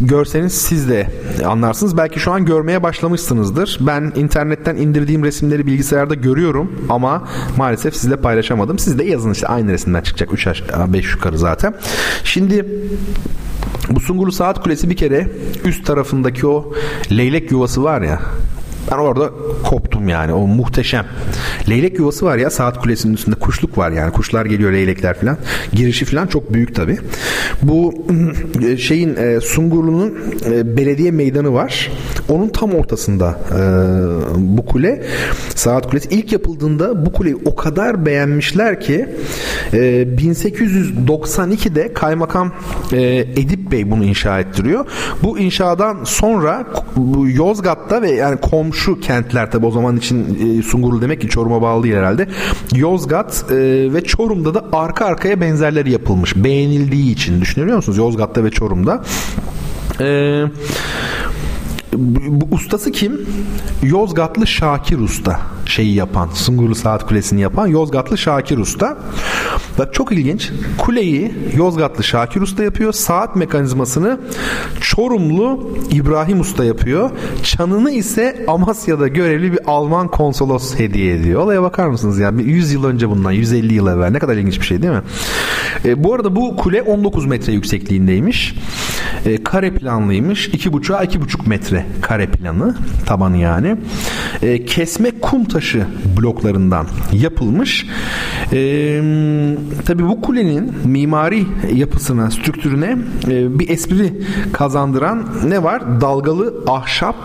Görseniz 0.00 0.52
siz 0.52 0.88
de 0.88 1.10
anlarsınız. 1.46 1.96
Belki 1.96 2.20
şu 2.20 2.32
an 2.32 2.44
görmeye 2.44 2.82
başlamışsınızdır. 2.82 3.78
Ben 3.80 4.12
internetten 4.16 4.76
indirdiğim 4.76 5.24
resimleri 5.24 5.66
bilgisayarda 5.74 6.14
görüyorum 6.14 6.86
ama 6.88 7.28
maalesef 7.56 7.96
sizle 7.96 8.16
paylaşamadım. 8.16 8.78
Siz 8.78 8.98
de 8.98 9.04
yazın 9.04 9.32
işte 9.32 9.46
aynı 9.46 9.72
resimden 9.72 10.02
çıkacak 10.02 10.32
3 10.32 10.46
aşağı 10.46 10.92
5 10.92 11.12
yukarı 11.14 11.38
zaten. 11.38 11.74
Şimdi 12.24 12.66
bu 13.90 14.00
Sungurlu 14.00 14.32
Saat 14.32 14.62
Kulesi 14.62 14.90
bir 14.90 14.96
kere 14.96 15.28
üst 15.64 15.86
tarafındaki 15.86 16.46
o 16.46 16.72
leylek 17.10 17.50
yuvası 17.50 17.84
var 17.84 18.02
ya 18.02 18.20
ben 18.90 18.96
orada 18.98 19.30
koptum 19.64 20.08
yani 20.08 20.32
o 20.32 20.46
muhteşem. 20.46 21.06
Leylek 21.68 21.98
yuvası 21.98 22.26
var 22.26 22.36
ya 22.36 22.50
saat 22.50 22.82
kulesinin 22.82 23.14
üstünde 23.14 23.36
kuşluk 23.36 23.78
var 23.78 23.90
yani 23.90 24.12
kuşlar 24.12 24.46
geliyor 24.46 24.72
leylekler 24.72 25.20
falan. 25.20 25.36
Girişi 25.72 26.04
falan 26.04 26.26
çok 26.26 26.52
büyük 26.52 26.74
tabi. 26.74 26.98
Bu 27.62 27.94
şeyin 28.78 29.16
e, 29.16 29.40
Sungurlu'nun 29.40 30.18
e, 30.46 30.76
belediye 30.76 31.10
meydanı 31.10 31.54
var. 31.54 31.90
Onun 32.28 32.48
tam 32.48 32.74
ortasında 32.74 33.38
e, 33.50 33.58
bu 34.36 34.66
kule. 34.66 35.02
Saat 35.54 35.90
Kulesi 35.90 36.08
ilk 36.10 36.32
yapıldığında 36.32 37.06
bu 37.06 37.12
kuleyi 37.12 37.36
o 37.44 37.54
kadar 37.54 38.06
beğenmişler 38.06 38.80
ki 38.80 39.08
e, 39.72 39.78
1892'de 40.02 41.92
kaymakam 41.92 42.52
e, 42.92 43.02
Edip 43.16 43.72
Bey 43.72 43.90
bunu 43.90 44.04
inşa 44.04 44.40
ettiriyor. 44.40 44.86
Bu 45.22 45.38
inşadan 45.38 46.04
sonra 46.04 46.66
Yozgat'ta 47.26 48.02
ve 48.02 48.10
yani 48.10 48.36
komşu 48.40 48.73
kentler 49.02 49.50
tabi 49.50 49.66
o 49.66 49.70
zaman 49.70 49.96
için 49.96 50.38
e, 50.58 50.62
Sungurlu 50.62 51.02
demek 51.02 51.20
ki 51.20 51.28
Çorum'a 51.28 51.62
bağlı 51.62 51.82
değil 51.82 51.94
herhalde. 51.94 52.28
Yozgat 52.74 53.44
e, 53.50 53.54
ve 53.92 54.04
Çorum'da 54.04 54.54
da 54.54 54.64
arka 54.72 55.04
arkaya 55.04 55.40
benzerleri 55.40 55.90
yapılmış. 55.90 56.36
Beğenildiği 56.36 57.12
için 57.12 57.40
düşünüyor 57.40 57.76
musunuz? 57.76 57.98
Yozgat'ta 57.98 58.44
ve 58.44 58.50
Çorum'da. 58.50 59.04
Eee 60.00 60.44
bu 62.28 62.54
ustası 62.54 62.92
kim? 62.92 63.26
Yozgatlı 63.82 64.46
Şakir 64.46 64.98
Usta 64.98 65.40
şeyi 65.66 65.94
yapan, 65.94 66.28
Sungurlu 66.34 66.74
Saat 66.74 67.06
Kulesi'ni 67.06 67.40
yapan 67.40 67.66
Yozgatlı 67.66 68.18
Şakir 68.18 68.58
Usta. 68.58 68.98
Bak 69.78 69.94
çok 69.94 70.12
ilginç. 70.12 70.52
Kuleyi 70.78 71.34
Yozgatlı 71.56 72.04
Şakir 72.04 72.40
Usta 72.40 72.64
yapıyor. 72.64 72.92
Saat 72.92 73.36
mekanizmasını 73.36 74.20
Çorumlu 74.80 75.70
İbrahim 75.90 76.40
Usta 76.40 76.64
yapıyor. 76.64 77.10
Çanını 77.42 77.90
ise 77.90 78.44
Amasya'da 78.48 79.08
görevli 79.08 79.52
bir 79.52 79.58
Alman 79.66 80.08
konsolos 80.08 80.78
hediye 80.78 81.14
ediyor. 81.14 81.40
Olaya 81.40 81.62
bakar 81.62 81.88
mısınız 81.88 82.18
ya? 82.18 82.24
Yani 82.24 82.42
100 82.42 82.72
yıl 82.72 82.84
önce 82.84 83.10
bundan, 83.10 83.32
150 83.32 83.74
yıl 83.74 83.86
evvel. 83.86 84.10
Ne 84.10 84.18
kadar 84.18 84.36
ilginç 84.36 84.60
bir 84.60 84.66
şey 84.66 84.82
değil 84.82 84.92
mi? 84.92 85.02
E, 85.84 86.04
bu 86.04 86.14
arada 86.14 86.36
bu 86.36 86.56
kule 86.56 86.82
19 86.82 87.26
metre 87.26 87.52
yüksekliğindeymiş. 87.52 88.54
E, 89.26 89.44
kare 89.44 89.74
planlıymış. 89.74 90.48
2,5'a 90.48 91.04
2,5 91.04 91.48
metre 91.48 91.86
kare 92.00 92.26
planı. 92.26 92.76
Tabanı 93.06 93.36
yani. 93.36 93.76
E, 94.42 94.64
kesme 94.64 95.10
kum 95.20 95.44
taşı 95.44 95.86
bloklarından 96.18 96.86
yapılmış. 97.12 97.86
E, 98.52 98.58
tabii 99.86 100.08
bu 100.08 100.20
kulenin 100.20 100.72
mimari 100.84 101.46
yapısına, 101.74 102.30
strüktürüne 102.30 102.98
e, 103.28 103.58
bir 103.58 103.68
espri 103.68 104.12
kazandıran 104.52 105.28
ne 105.44 105.62
var? 105.62 106.00
Dalgalı 106.00 106.54
ahşap 106.66 107.16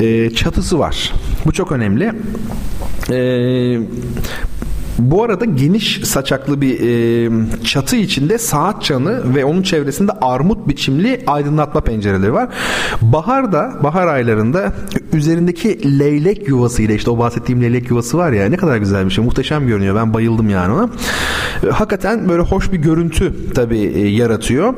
e, 0.00 0.30
çatısı 0.30 0.78
var. 0.78 1.12
Bu 1.46 1.52
çok 1.52 1.72
önemli. 1.72 2.12
Eee 3.10 3.80
bu 4.98 5.24
arada 5.24 5.44
geniş 5.44 6.00
saçaklı 6.04 6.60
bir 6.60 6.80
e, 6.80 7.30
çatı 7.64 7.96
içinde 7.96 8.38
saat 8.38 8.82
çanı 8.82 9.34
ve 9.34 9.44
onun 9.44 9.62
çevresinde 9.62 10.12
armut 10.12 10.68
biçimli 10.68 11.24
aydınlatma 11.26 11.80
pencereleri 11.80 12.32
var. 12.32 12.48
Baharda, 13.02 13.72
bahar 13.82 14.06
aylarında 14.06 14.72
üzerindeki 15.12 15.98
leylek 15.98 16.48
yuvası 16.48 16.82
ile 16.82 16.94
işte 16.94 17.10
o 17.10 17.18
bahsettiğim 17.18 17.62
leylek 17.62 17.90
yuvası 17.90 18.18
var 18.18 18.32
ya 18.32 18.48
ne 18.48 18.56
kadar 18.56 18.76
güzel 18.76 19.04
bir 19.04 19.10
şey. 19.10 19.24
Muhteşem 19.24 19.66
görünüyor. 19.66 19.96
Ben 19.96 20.14
bayıldım 20.14 20.50
yani 20.50 20.72
ona. 20.72 20.90
E, 21.66 21.70
hakikaten 21.70 22.28
böyle 22.28 22.42
hoş 22.42 22.72
bir 22.72 22.78
görüntü 22.78 23.34
tabii 23.54 23.78
e, 23.78 24.08
yaratıyor. 24.08 24.74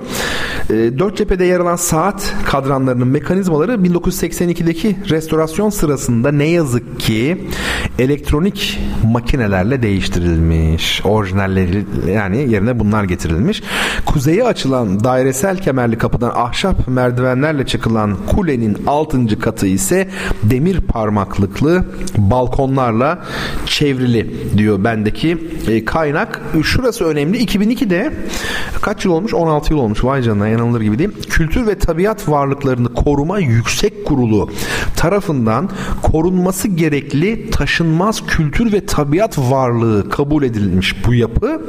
E, 0.71 0.99
dört 0.99 1.17
cephede 1.17 1.45
yer 1.45 1.61
alan 1.61 1.77
saat 1.77 2.35
kadranlarının 2.45 3.09
mekanizmaları 3.09 3.73
1982'deki 3.73 4.97
restorasyon 5.11 5.71
sırasında 5.71 6.33
ne 6.33 6.47
yazık 6.47 7.01
ki 7.01 7.47
elektronik 7.99 8.81
makinelerle 9.13 9.83
değişti 9.83 10.10
değiştirilmiş. 10.15 11.03
Orijinalleri 11.05 11.85
yani 12.09 12.53
yerine 12.53 12.79
bunlar 12.79 13.05
getirilmiş. 13.05 13.63
Kuzeye 14.07 14.45
açılan 14.45 15.05
dairesel 15.05 15.59
kemerli 15.59 15.99
kapıdan 15.99 16.33
ahşap 16.35 16.89
merdivenlerle 16.89 17.67
çıkılan 17.67 18.17
kulenin 18.27 18.77
6. 18.87 19.39
katı 19.39 19.67
ise 19.67 20.09
demir 20.43 20.81
parmaklıklı 20.81 21.85
balkonlarla 22.17 23.25
çevrili 23.67 24.37
diyor 24.59 24.85
bendeki 24.85 25.39
e, 25.69 25.85
kaynak. 25.85 26.41
Şurası 26.65 27.05
önemli. 27.05 27.45
2002'de 27.45 28.13
kaç 28.83 29.05
yıl 29.05 29.13
olmuş? 29.13 29.35
16 29.35 29.73
yıl 29.73 29.81
olmuş. 29.81 30.05
Vay 30.05 30.23
canına 30.23 30.49
yanılır 30.49 30.81
gibi 30.81 30.99
değil. 30.99 31.11
Kültür 31.31 31.67
ve 31.67 31.79
Tabiat 31.79 32.29
Varlıklarını 32.29 32.95
Koruma 32.95 33.39
Yüksek 33.39 34.05
Kurulu 34.07 34.51
tarafından 34.97 35.71
korunması 36.03 36.69
gerekli 36.69 37.51
taşınmaz 37.51 38.27
kültür 38.27 38.73
ve 38.73 38.87
tabiat 38.87 39.39
varlığı 39.39 40.00
kabul 40.09 40.43
edilmiş 40.43 41.07
bu 41.07 41.15
yapı 41.15 41.63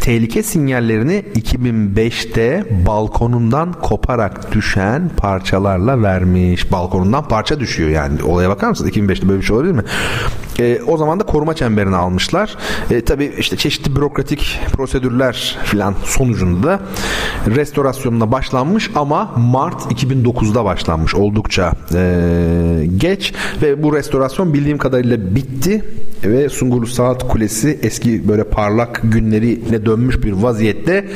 tehlike 0.00 0.42
sinyallerini 0.42 1.24
2005'te 1.34 2.64
balkonundan 2.86 3.72
koparak 3.72 4.52
düşen 4.52 5.10
parçalarla 5.16 6.02
vermiş. 6.02 6.72
Balkonundan 6.72 7.28
parça 7.28 7.60
düşüyor 7.60 7.90
yani. 7.90 8.22
Olaya 8.22 8.48
bakar 8.48 8.68
mısınız? 8.68 8.90
2005'te 8.90 9.28
böyle 9.28 9.40
bir 9.40 9.46
şey 9.46 9.56
olabilir 9.56 9.72
mi? 9.72 9.82
E, 10.58 10.80
o 10.86 10.96
zaman 10.96 11.20
da 11.20 11.24
koruma 11.24 11.54
çemberini 11.54 11.96
almışlar. 11.96 12.56
E, 12.90 13.00
tabii 13.00 13.34
işte 13.38 13.56
çeşitli 13.56 13.96
bürokratik 13.96 14.60
prosedürler 14.72 15.58
filan 15.64 15.94
sonucunda 16.04 16.64
da 16.64 16.80
restorasyonuna 17.46 18.32
başlanmış 18.32 18.90
ama 18.94 19.32
Mart 19.36 19.92
2009'da 19.92 20.64
başlanmış. 20.64 21.14
Oldukça 21.14 21.72
e, 21.94 22.86
geç 22.96 23.34
ve 23.62 23.82
bu 23.82 23.96
restorasyon 23.96 24.54
bildiğim 24.54 24.78
kadarıyla 24.78 25.34
bitti 25.34 25.84
ve 26.24 26.48
Sungurlu 26.48 26.86
Saat 26.86 27.28
Kulesi 27.28 27.78
eski 27.82 28.28
böyle 28.28 28.44
parlak 28.44 29.00
günlerine 29.04 29.86
dönmüş 29.86 30.24
bir 30.24 30.32
vaziyette 30.32 31.08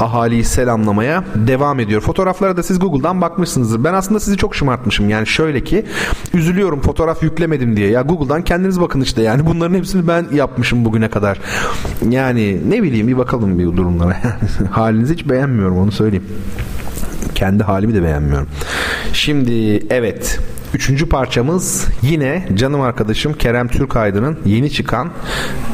ahaliyi 0.00 0.44
selamlamaya 0.44 1.24
devam 1.34 1.80
ediyor. 1.80 2.00
Fotoğraflara 2.00 2.56
da 2.56 2.62
siz 2.62 2.78
Google'dan 2.78 3.20
bakmışsınızdır. 3.20 3.84
Ben 3.84 3.94
aslında 3.94 4.20
sizi 4.20 4.36
çok 4.36 4.54
şımartmışım. 4.54 5.10
Yani 5.10 5.26
şöyle 5.26 5.64
ki 5.64 5.84
üzülüyorum 6.34 6.80
fotoğraf 6.80 7.22
yüklemedim 7.22 7.76
diye. 7.76 7.90
Ya 7.90 8.02
Google'dan 8.02 8.42
kendiniz 8.68 8.80
bakın 8.80 9.00
işte 9.00 9.22
yani 9.22 9.46
bunların 9.46 9.74
hepsini 9.74 10.08
ben 10.08 10.26
yapmışım 10.32 10.84
bugüne 10.84 11.08
kadar. 11.08 11.38
Yani 12.10 12.70
ne 12.70 12.82
bileyim 12.82 13.08
bir 13.08 13.18
bakalım 13.18 13.58
bir 13.58 13.64
durumlara. 13.64 14.16
Halinizi 14.70 15.14
hiç 15.14 15.28
beğenmiyorum 15.28 15.78
onu 15.78 15.92
söyleyeyim. 15.92 16.26
Kendi 17.34 17.62
halimi 17.62 17.94
de 17.94 18.02
beğenmiyorum. 18.02 18.48
Şimdi 19.12 19.86
evet 19.90 20.40
Üçüncü 20.74 21.08
parçamız 21.08 21.88
yine 22.02 22.48
canım 22.54 22.80
arkadaşım 22.80 23.32
Kerem 23.32 23.68
Türkaydın'ın 23.68 24.38
yeni 24.46 24.70
çıkan 24.70 25.10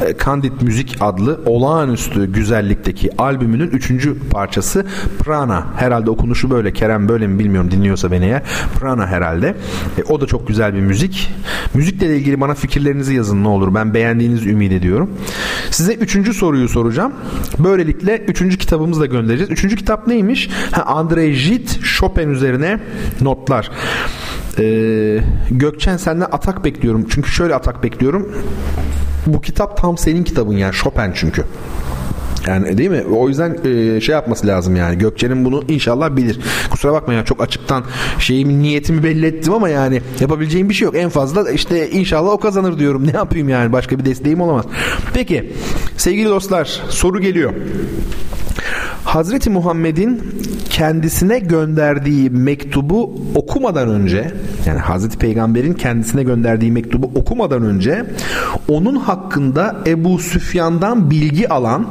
e, 0.06 0.14
Candid 0.24 0.52
Müzik 0.62 0.96
adlı 1.00 1.40
olağanüstü 1.46 2.32
güzellikteki 2.32 3.10
albümünün 3.18 3.68
üçüncü 3.68 4.18
parçası 4.28 4.86
Prana. 5.18 5.66
Herhalde 5.76 6.10
okunuşu 6.10 6.50
böyle. 6.50 6.72
Kerem 6.72 7.08
böyle 7.08 7.26
mi 7.26 7.38
bilmiyorum 7.38 7.70
dinliyorsa 7.70 8.12
beni 8.12 8.24
eğer. 8.24 8.42
Prana 8.80 9.06
herhalde. 9.06 9.56
E, 9.98 10.02
o 10.02 10.20
da 10.20 10.26
çok 10.26 10.48
güzel 10.48 10.74
bir 10.74 10.80
müzik. 10.80 11.30
Müzikle 11.74 12.16
ilgili 12.16 12.40
bana 12.40 12.54
fikirlerinizi 12.54 13.14
yazın 13.14 13.44
ne 13.44 13.48
olur. 13.48 13.74
Ben 13.74 13.94
beğendiğinizi 13.94 14.50
ümit 14.50 14.72
ediyorum. 14.72 15.10
Size 15.70 15.94
üçüncü 15.94 16.34
soruyu 16.34 16.68
soracağım. 16.68 17.12
Böylelikle 17.58 18.18
üçüncü 18.18 18.58
kitabımızı 18.58 19.00
da 19.00 19.06
göndereceğiz. 19.06 19.50
Üçüncü 19.50 19.76
kitap 19.76 20.06
neymiş? 20.06 20.50
Ha, 20.70 20.82
Andrei 20.82 21.32
Gide 21.32 21.68
Chopin 21.82 22.30
üzerine 22.30 22.80
notlar. 23.20 23.70
Ee, 24.58 25.20
Gökçen 25.50 25.96
senden 25.96 26.26
atak 26.32 26.64
bekliyorum. 26.64 27.06
Çünkü 27.10 27.30
şöyle 27.30 27.54
atak 27.54 27.82
bekliyorum. 27.82 28.32
Bu 29.26 29.40
kitap 29.40 29.76
tam 29.76 29.98
senin 29.98 30.24
kitabın 30.24 30.56
yani 30.56 30.72
Chopin 30.72 31.12
çünkü. 31.14 31.44
Yani 32.46 32.78
değil 32.78 32.90
mi? 32.90 33.02
O 33.02 33.28
yüzden 33.28 33.58
e, 33.64 34.00
şey 34.00 34.12
yapması 34.12 34.46
lazım 34.46 34.76
yani. 34.76 34.98
Gökçe'nin 34.98 35.44
bunu 35.44 35.62
inşallah 35.68 36.16
bilir. 36.16 36.40
Kusura 36.70 36.92
bakma 36.92 37.14
ya 37.14 37.24
çok 37.24 37.42
açıktan 37.42 37.84
şeyimi 38.18 38.62
niyetimi 38.62 39.02
belli 39.02 39.26
ettim 39.26 39.52
ama 39.52 39.68
yani 39.68 40.02
yapabileceğim 40.20 40.68
bir 40.68 40.74
şey 40.74 40.84
yok. 40.86 40.96
En 40.96 41.08
fazla 41.08 41.50
işte 41.50 41.90
inşallah 41.90 42.30
o 42.30 42.40
kazanır 42.40 42.78
diyorum. 42.78 43.06
Ne 43.06 43.16
yapayım 43.16 43.48
yani? 43.48 43.72
Başka 43.72 43.98
bir 43.98 44.04
desteğim 44.04 44.40
olamaz. 44.40 44.64
Peki 45.14 45.52
sevgili 45.96 46.28
dostlar 46.28 46.82
soru 46.88 47.20
geliyor. 47.20 47.52
Hazreti 49.04 49.50
Muhammed'in 49.50 50.22
kendisine 50.70 51.38
gönderdiği 51.38 52.30
mektubu 52.30 53.22
okumadan 53.34 53.88
önce 53.88 54.30
yani 54.66 54.78
Hazreti 54.78 55.18
Peygamber'in 55.18 55.72
kendisine 55.72 56.22
gönderdiği 56.22 56.72
mektubu 56.72 57.10
okumadan 57.14 57.62
önce 57.62 58.04
onun 58.68 58.96
hakkında 58.96 59.76
Ebu 59.86 60.18
Süfyan'dan 60.18 61.10
bilgi 61.10 61.48
alan 61.48 61.88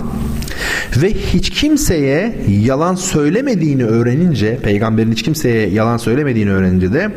ve 1.01 1.13
hiç 1.13 1.49
kimseye 1.49 2.35
yalan 2.47 2.95
söylemediğini 2.95 3.85
öğrenince 3.85 4.57
peygamberin 4.57 5.11
hiç 5.11 5.23
kimseye 5.23 5.69
yalan 5.69 5.97
söylemediğini 5.97 6.51
öğrenince 6.51 6.93
de 6.93 7.09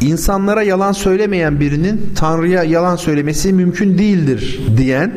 insanlara 0.00 0.62
yalan 0.62 0.92
söylemeyen 0.92 1.60
birinin 1.60 2.10
Tanrı'ya 2.16 2.64
yalan 2.64 2.96
söylemesi 2.96 3.52
mümkün 3.52 3.98
değildir 3.98 4.60
diyen 4.76 5.12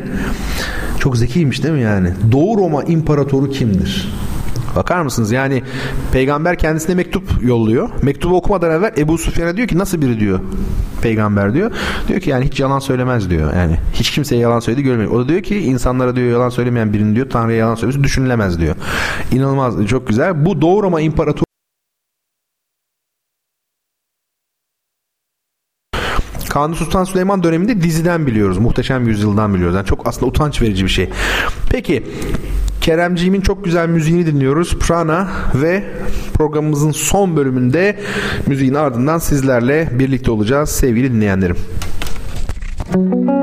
çok 1.02 1.16
zekiymiş 1.16 1.62
değil 1.62 1.74
mi 1.74 1.82
yani? 1.82 2.08
Doğu 2.32 2.58
Roma 2.58 2.84
İmparatoru 2.84 3.50
kimdir? 3.50 4.08
Bakar 4.76 5.02
mısınız? 5.02 5.32
Yani 5.32 5.62
peygamber 6.12 6.58
kendisine 6.58 6.94
mektup 6.94 7.22
yolluyor. 7.42 7.90
Mektubu 8.02 8.36
okumadan 8.36 8.70
evvel 8.70 8.92
Ebu 8.98 9.18
Sufyan'a 9.18 9.56
diyor 9.56 9.68
ki 9.68 9.78
nasıl 9.78 10.02
biri 10.02 10.20
diyor 10.20 10.40
peygamber 11.02 11.54
diyor. 11.54 11.70
Diyor 12.08 12.20
ki 12.20 12.30
yani 12.30 12.44
hiç 12.44 12.60
yalan 12.60 12.78
söylemez 12.78 13.30
diyor. 13.30 13.54
Yani 13.56 13.78
hiç 13.92 14.10
kimseye 14.10 14.40
yalan 14.40 14.60
söyledi 14.60 14.82
görmüyor. 14.82 15.10
O 15.10 15.18
da 15.18 15.28
diyor 15.28 15.42
ki 15.42 15.58
insanlara 15.58 16.16
diyor 16.16 16.30
yalan 16.30 16.48
söylemeyen 16.48 16.92
birinin 16.92 17.14
diyor 17.14 17.30
Tanrı'ya 17.30 17.58
yalan 17.58 17.74
söylemesi 17.74 18.04
düşünülemez 18.04 18.60
diyor. 18.60 18.76
İnanılmaz. 19.32 19.86
Çok 19.86 20.08
güzel. 20.08 20.44
Bu 20.44 20.60
Doğu 20.60 20.82
Roma 20.82 21.00
İmparatoru 21.00 21.51
Kanuni 26.52 26.76
Sultan 26.76 27.04
Süleyman 27.04 27.42
döneminde 27.42 27.82
diziden 27.82 28.26
biliyoruz. 28.26 28.58
Muhteşem 28.58 29.08
Yüzyıl'dan 29.08 29.54
biliyoruz. 29.54 29.76
Yani 29.76 29.86
çok 29.86 30.06
aslında 30.06 30.26
utanç 30.26 30.62
verici 30.62 30.84
bir 30.84 30.90
şey. 30.90 31.10
Peki 31.70 32.02
Keremciğimin 32.80 33.40
çok 33.40 33.64
güzel 33.64 33.88
müziğini 33.88 34.26
dinliyoruz. 34.26 34.78
Prana 34.78 35.28
ve 35.54 35.84
programımızın 36.34 36.90
son 36.90 37.36
bölümünde 37.36 38.00
müziğin 38.46 38.74
ardından 38.74 39.18
sizlerle 39.18 39.88
birlikte 39.92 40.30
olacağız 40.30 40.70
sevgili 40.70 41.12
dinleyenlerim. 41.12 41.56
Müzik 42.96 43.41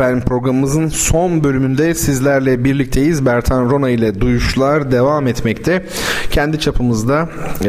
Efendim 0.00 0.24
programımızın 0.26 0.88
son 0.88 1.44
bölümünde 1.44 1.94
sizlerle 1.94 2.64
birlikteyiz. 2.64 3.26
Bertan 3.26 3.70
Rona 3.70 3.90
ile 3.90 4.20
duyuşlar 4.20 4.92
devam 4.92 5.26
etmekte. 5.26 5.86
Kendi 6.30 6.60
çapımızda 6.60 7.28
e, 7.64 7.68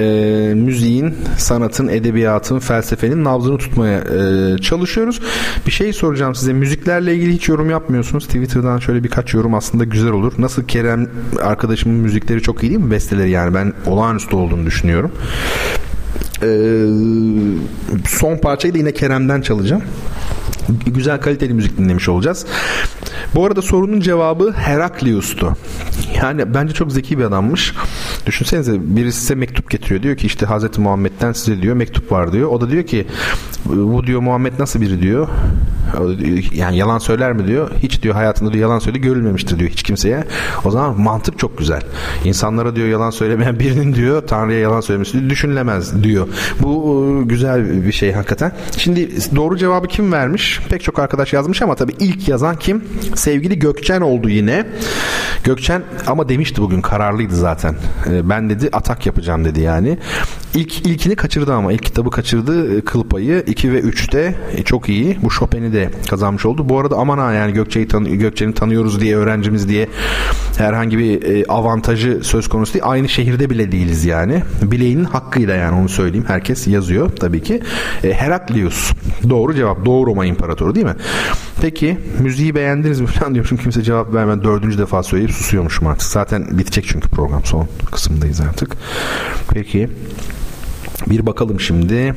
müziğin, 0.55 1.15
sanatın, 1.37 1.87
edebiyatın, 1.87 2.59
felsefenin 2.59 3.23
nabzını 3.23 3.57
tutmaya 3.57 3.99
e, 3.99 4.57
çalışıyoruz. 4.57 5.21
Bir 5.65 5.71
şey 5.71 5.93
soracağım 5.93 6.35
size. 6.35 6.53
Müziklerle 6.53 7.15
ilgili 7.15 7.33
hiç 7.33 7.49
yorum 7.49 7.69
yapmıyorsunuz. 7.69 8.25
Twitter'dan 8.25 8.79
şöyle 8.79 9.03
birkaç 9.03 9.33
yorum 9.33 9.53
aslında 9.53 9.83
güzel 9.83 10.11
olur. 10.11 10.33
Nasıl 10.37 10.63
Kerem 10.63 11.07
arkadaşımın 11.43 11.97
müzikleri 11.97 12.41
çok 12.41 12.63
iyi 12.63 12.69
değil 12.69 12.81
mi? 12.81 12.91
Besteleri 12.91 13.29
yani 13.29 13.53
ben 13.53 13.73
olağanüstü 13.87 14.35
olduğunu 14.35 14.65
düşünüyorum. 14.65 15.11
Ee, 16.43 16.85
son 18.07 18.37
parçayı 18.37 18.73
da 18.73 18.77
yine 18.77 18.91
Kerem'den 18.91 19.41
çalacağım 19.41 19.81
güzel 20.85 21.21
kaliteli 21.21 21.53
müzik 21.53 21.77
dinlemiş 21.77 22.09
olacağız. 22.09 22.45
Bu 23.35 23.45
arada 23.45 23.61
sorunun 23.61 23.99
cevabı 23.99 24.51
Heraklius'tu. 24.51 25.57
Yani 26.15 26.53
bence 26.53 26.73
çok 26.73 26.91
zeki 26.91 27.17
bir 27.17 27.23
adammış. 27.23 27.73
Düşünsenize 28.25 28.73
birisi 28.79 29.19
size 29.19 29.35
mektup 29.35 29.69
getiriyor. 29.69 30.03
Diyor 30.03 30.17
ki 30.17 30.27
işte 30.27 30.45
Hazreti 30.45 30.81
Muhammed'den 30.81 31.31
size 31.31 31.61
diyor 31.61 31.75
mektup 31.75 32.11
var 32.11 32.33
diyor. 32.33 32.49
O 32.49 32.61
da 32.61 32.69
diyor 32.69 32.83
ki 32.83 33.07
bu 33.65 34.07
diyor 34.07 34.21
Muhammed 34.21 34.53
nasıl 34.59 34.81
biri 34.81 35.01
diyor. 35.01 35.27
Yani 36.53 36.77
yalan 36.77 36.97
söyler 36.97 37.33
mi 37.33 37.47
diyor. 37.47 37.71
Hiç 37.79 38.03
diyor 38.03 38.15
hayatında 38.15 38.53
diyor 38.53 38.61
yalan 38.61 38.79
söyle 38.79 38.97
görülmemiştir 38.97 39.59
diyor 39.59 39.69
hiç 39.69 39.83
kimseye. 39.83 40.23
O 40.65 40.71
zaman 40.71 41.01
mantık 41.01 41.39
çok 41.39 41.57
güzel. 41.57 41.81
İnsanlara 42.23 42.75
diyor 42.75 42.87
yalan 42.87 43.09
söylemeyen 43.09 43.59
birinin 43.59 43.93
diyor 43.93 44.27
Tanrı'ya 44.27 44.59
yalan 44.59 44.81
söylemesi 44.81 45.29
düşünülemez 45.29 46.03
diyor. 46.03 46.27
Bu 46.59 47.21
e, 47.21 47.25
güzel 47.25 47.85
bir 47.85 47.91
şey 47.91 48.11
hakikaten. 48.11 48.51
Şimdi 48.77 49.09
doğru 49.35 49.57
cevabı 49.57 49.87
kim 49.87 50.11
vermiş? 50.11 50.59
Pek 50.69 50.83
çok 50.83 50.99
arkadaş 50.99 51.33
yazmış 51.33 51.61
ama 51.61 51.75
tabii 51.75 51.93
ilk 51.99 52.29
yazan 52.29 52.55
kim? 52.55 52.83
Sevgili 53.15 53.59
Gökçen 53.59 54.01
oldu 54.01 54.29
yine. 54.29 54.65
Gökçen 55.43 55.83
ama 56.07 56.29
demişti 56.29 56.61
bugün 56.61 56.81
kararlıydı 56.81 57.35
zaten. 57.35 57.75
E, 58.09 58.29
ben 58.29 58.49
dedi 58.49 58.69
atak 58.73 59.05
yapacağım 59.05 59.45
dedi 59.45 59.61
yani. 59.61 59.97
İlk 60.55 60.87
ilkini 60.87 61.15
kaçırdı 61.15 61.53
ama 61.53 61.73
ilk 61.73 61.83
kitabı 61.83 62.09
kaçırdı. 62.09 62.77
E, 62.77 62.81
Kıl 62.81 63.03
payı 63.03 63.43
2 63.47 63.73
ve 63.73 63.79
3'te 63.79 64.35
çok 64.65 64.89
iyi. 64.89 65.17
Bu 65.21 65.29
Chopin'i 65.29 65.73
de 65.73 65.89
kazanmış 66.09 66.45
oldu. 66.45 66.69
Bu 66.69 66.79
arada 66.79 66.95
aman 66.95 67.17
ha 67.17 67.33
yani 67.33 67.53
Gökçe'yi 67.53 67.87
tanı 67.87 68.09
Gökçe'ni 68.09 68.53
tanıyoruz 68.53 69.01
diye 69.01 69.15
öğrencimiz 69.15 69.69
diye 69.69 69.87
herhangi 70.57 70.97
bir 70.97 71.23
e, 71.23 71.45
avantajı 71.45 72.19
söz 72.23 72.49
konusu 72.49 72.73
değil. 72.73 72.83
Aynı 72.87 73.09
şehirde 73.09 73.49
bile 73.49 73.71
değiliz 73.71 74.05
yani. 74.05 74.43
Bileğinin 74.61 75.03
hakkıyla 75.05 75.55
yani 75.55 75.79
onu 75.79 75.89
söyleyeyim. 75.89 76.25
Herkes 76.27 76.67
yazıyor 76.67 77.09
tabii 77.09 77.43
ki. 77.43 77.61
E, 78.03 78.13
Heraklius. 78.13 78.91
Doğru 79.29 79.53
cevap. 79.53 79.85
Doğu 79.85 80.07
Roma 80.07 80.25
İmparatoru 80.25 80.75
değil 80.75 80.85
mi? 80.85 80.95
Peki 81.61 81.97
müziği 82.19 82.55
beğendiniz 82.83 83.01
mi 83.01 83.07
falan 83.07 83.33
diyormuşum. 83.33 83.57
Kimse 83.57 83.83
cevap 83.83 84.13
vermeden 84.13 84.43
dördüncü 84.43 84.77
defa 84.77 85.03
söyleyip 85.03 85.31
susuyormuşum 85.31 85.87
artık. 85.87 86.07
Zaten 86.07 86.57
bitecek 86.57 86.85
çünkü 86.87 87.09
program 87.09 87.45
son 87.45 87.67
kısımdayız 87.91 88.41
artık. 88.41 88.77
Peki. 89.53 89.89
Bir 91.07 91.25
bakalım 91.25 91.59
şimdi. 91.59 92.15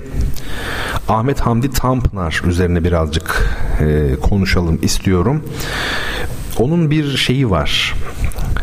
Ahmet 1.09 1.41
Hamdi 1.41 1.71
Tanpınar 1.71 2.43
üzerine 2.47 2.85
birazcık 2.85 3.57
e, 3.81 4.17
konuşalım 4.23 4.79
istiyorum. 4.83 5.43
Onun 6.59 6.91
bir 6.91 7.17
şeyi 7.17 7.51
var 7.51 7.95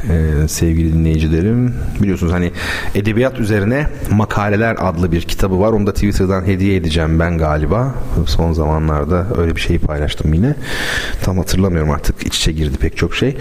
ee, 0.09 0.47
sevgili 0.47 0.93
dinleyicilerim. 0.93 1.75
Biliyorsunuz 2.01 2.33
hani 2.33 2.51
edebiyat 2.95 3.39
üzerine 3.39 3.87
makaleler 4.11 4.75
adlı 4.79 5.11
bir 5.11 5.21
kitabı 5.21 5.59
var. 5.59 5.71
Onu 5.71 5.87
da 5.87 5.93
Twitter'dan 5.93 6.45
hediye 6.45 6.75
edeceğim 6.75 7.19
ben 7.19 7.37
galiba. 7.37 7.95
Son 8.27 8.53
zamanlarda 8.53 9.27
öyle 9.37 9.55
bir 9.55 9.61
şeyi 9.61 9.79
paylaştım 9.79 10.33
yine. 10.33 10.55
Tam 11.23 11.37
hatırlamıyorum 11.37 11.91
artık 11.91 12.27
iç 12.27 12.37
içe 12.37 12.51
girdi 12.51 12.77
pek 12.77 12.97
çok 12.97 13.15
şey. 13.15 13.37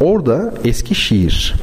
Orada 0.00 0.54
eski 0.64 0.94
şiir 0.94 1.54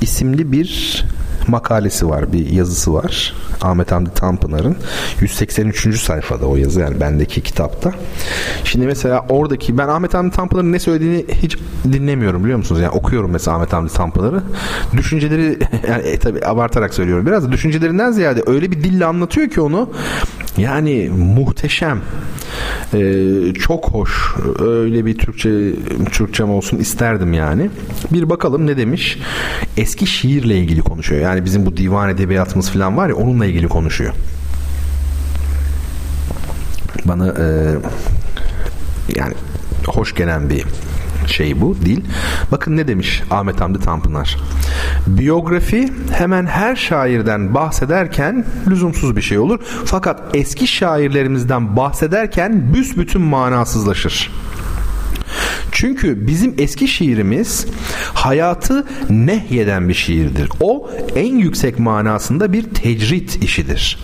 isimli 0.00 0.52
bir 0.52 1.04
makalesi 1.48 2.08
var, 2.08 2.32
bir 2.32 2.50
yazısı 2.50 2.94
var. 2.94 3.34
Ahmet 3.62 3.92
Hamdi 3.92 4.10
Tanpınar'ın 4.10 4.76
183. 5.20 6.00
sayfada 6.00 6.46
o 6.46 6.56
yazı 6.56 6.80
yani 6.80 7.00
bendeki 7.00 7.40
kitapta. 7.40 7.92
Şimdi 8.64 8.86
mesela 8.86 9.26
oradaki 9.28 9.78
ben 9.78 9.88
Ahmet 9.88 10.14
Hamdi 10.14 10.36
Tanpınar'ın 10.36 10.72
ne 10.72 10.78
söylediğini 10.78 11.24
hiç 11.42 11.56
dinlemiyorum 11.92 12.44
biliyor 12.44 12.58
musunuz? 12.58 12.80
Yani 12.80 12.92
okuyorum 12.92 13.30
mesela 13.30 13.56
Ahmet 13.56 13.72
Hamdi 13.72 13.92
Tanpınar'ı. 13.92 14.42
Düşünceleri 14.96 15.58
yani 15.88 16.02
e, 16.02 16.18
tabii 16.18 16.46
abartarak 16.46 16.94
söylüyorum 16.94 17.26
biraz 17.26 17.44
da 17.44 17.52
düşüncelerinden 17.52 18.10
ziyade 18.10 18.42
öyle 18.46 18.70
bir 18.70 18.84
dille 18.84 19.06
anlatıyor 19.06 19.50
ki 19.50 19.60
onu 19.60 19.90
yani 20.58 21.10
muhteşem. 21.10 22.00
Ee, 22.94 23.54
çok 23.54 23.90
hoş. 23.90 24.34
Öyle 24.58 25.06
bir 25.06 25.18
Türkçe 25.18 25.72
Türkçem 26.12 26.50
olsun 26.50 26.78
isterdim 26.78 27.32
yani. 27.32 27.70
Bir 28.12 28.30
bakalım 28.30 28.66
ne 28.66 28.76
demiş. 28.76 29.18
Eski 29.76 30.06
şiirle 30.06 30.58
ilgili 30.58 30.80
konuşuyor. 30.80 31.20
Yani 31.20 31.44
bizim 31.44 31.66
bu 31.66 31.76
divan 31.76 32.08
edebiyatımız 32.08 32.70
falan 32.70 32.96
var 32.96 33.08
ya 33.08 33.14
onunla 33.14 33.46
ilgili 33.46 33.68
konuşuyor. 33.68 34.12
Bana 37.04 37.28
e, 37.28 37.74
yani 39.16 39.34
hoş 39.86 40.14
gelen 40.14 40.50
bir 40.50 40.64
şey 41.28 41.60
bu 41.60 41.76
dil. 41.76 42.00
Bakın 42.52 42.76
ne 42.76 42.88
demiş 42.88 43.22
Ahmet 43.30 43.60
Hamdi 43.60 43.80
Tanpınar. 43.80 44.36
Biyografi 45.06 45.92
hemen 46.12 46.46
her 46.46 46.76
şairden 46.76 47.54
bahsederken 47.54 48.44
lüzumsuz 48.70 49.16
bir 49.16 49.22
şey 49.22 49.38
olur. 49.38 49.60
Fakat 49.84 50.20
eski 50.34 50.66
şairlerimizden 50.66 51.76
bahsederken 51.76 52.74
büsbütün 52.74 53.22
manasızlaşır. 53.22 54.30
Çünkü 55.72 56.26
bizim 56.26 56.54
eski 56.58 56.88
şiirimiz 56.88 57.66
hayatı 58.14 58.86
nehyeden 59.10 59.88
bir 59.88 59.94
şiirdir. 59.94 60.48
O 60.60 60.90
en 61.16 61.36
yüksek 61.36 61.78
manasında 61.78 62.52
bir 62.52 62.62
tecrit 62.62 63.44
işidir. 63.44 63.98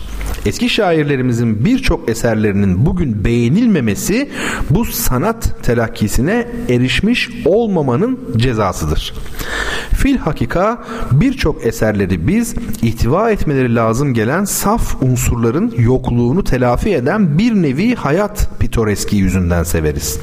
Eski 0.46 0.68
şairlerimizin 0.68 1.64
birçok 1.64 2.10
eserlerinin 2.10 2.86
bugün 2.86 3.24
beğenilmemesi 3.24 4.30
bu 4.70 4.84
sanat 4.84 5.64
telakkisine 5.64 6.48
erişmiş 6.68 7.30
olmamanın 7.44 8.18
cezasıdır. 8.36 9.14
Fil 9.94 10.18
hakika 10.18 10.84
birçok 11.12 11.66
eserleri 11.66 12.28
biz 12.28 12.54
ihtiva 12.82 13.30
etmeleri 13.30 13.74
lazım 13.74 14.14
gelen 14.14 14.44
saf 14.44 15.02
unsurların 15.02 15.74
yokluğunu 15.78 16.44
telafi 16.44 16.94
eden 16.94 17.38
bir 17.38 17.54
nevi 17.54 17.94
hayat 17.94 18.48
pitoreski 18.60 19.16
yüzünden 19.16 19.62
severiz. 19.62 20.18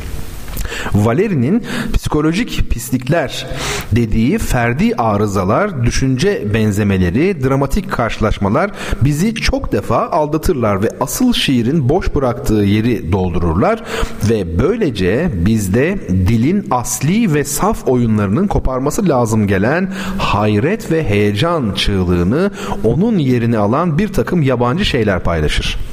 Valeri'nin 0.93 1.63
psikolojik 1.93 2.71
pislikler 2.71 3.47
dediği 3.91 4.37
ferdi 4.37 4.95
arızalar, 4.95 5.85
düşünce 5.85 6.53
benzemeleri, 6.53 7.43
dramatik 7.43 7.91
karşılaşmalar 7.91 8.71
bizi 9.01 9.35
çok 9.35 9.71
defa 9.71 10.09
aldatırlar 10.09 10.83
ve 10.83 10.89
asıl 10.99 11.33
şiirin 11.33 11.89
boş 11.89 12.15
bıraktığı 12.15 12.53
yeri 12.53 13.11
doldururlar 13.11 13.83
ve 14.29 14.59
böylece 14.59 15.29
bizde 15.33 15.99
dilin 16.09 16.67
asli 16.71 17.33
ve 17.33 17.43
saf 17.43 17.87
oyunlarının 17.87 18.47
koparması 18.47 19.09
lazım 19.09 19.47
gelen 19.47 19.93
hayret 20.17 20.91
ve 20.91 21.09
heyecan 21.09 21.73
çığlığını 21.73 22.51
onun 22.83 23.17
yerini 23.17 23.57
alan 23.57 23.97
bir 23.97 24.13
takım 24.13 24.41
yabancı 24.41 24.85
şeyler 24.85 25.19
paylaşır. 25.19 25.88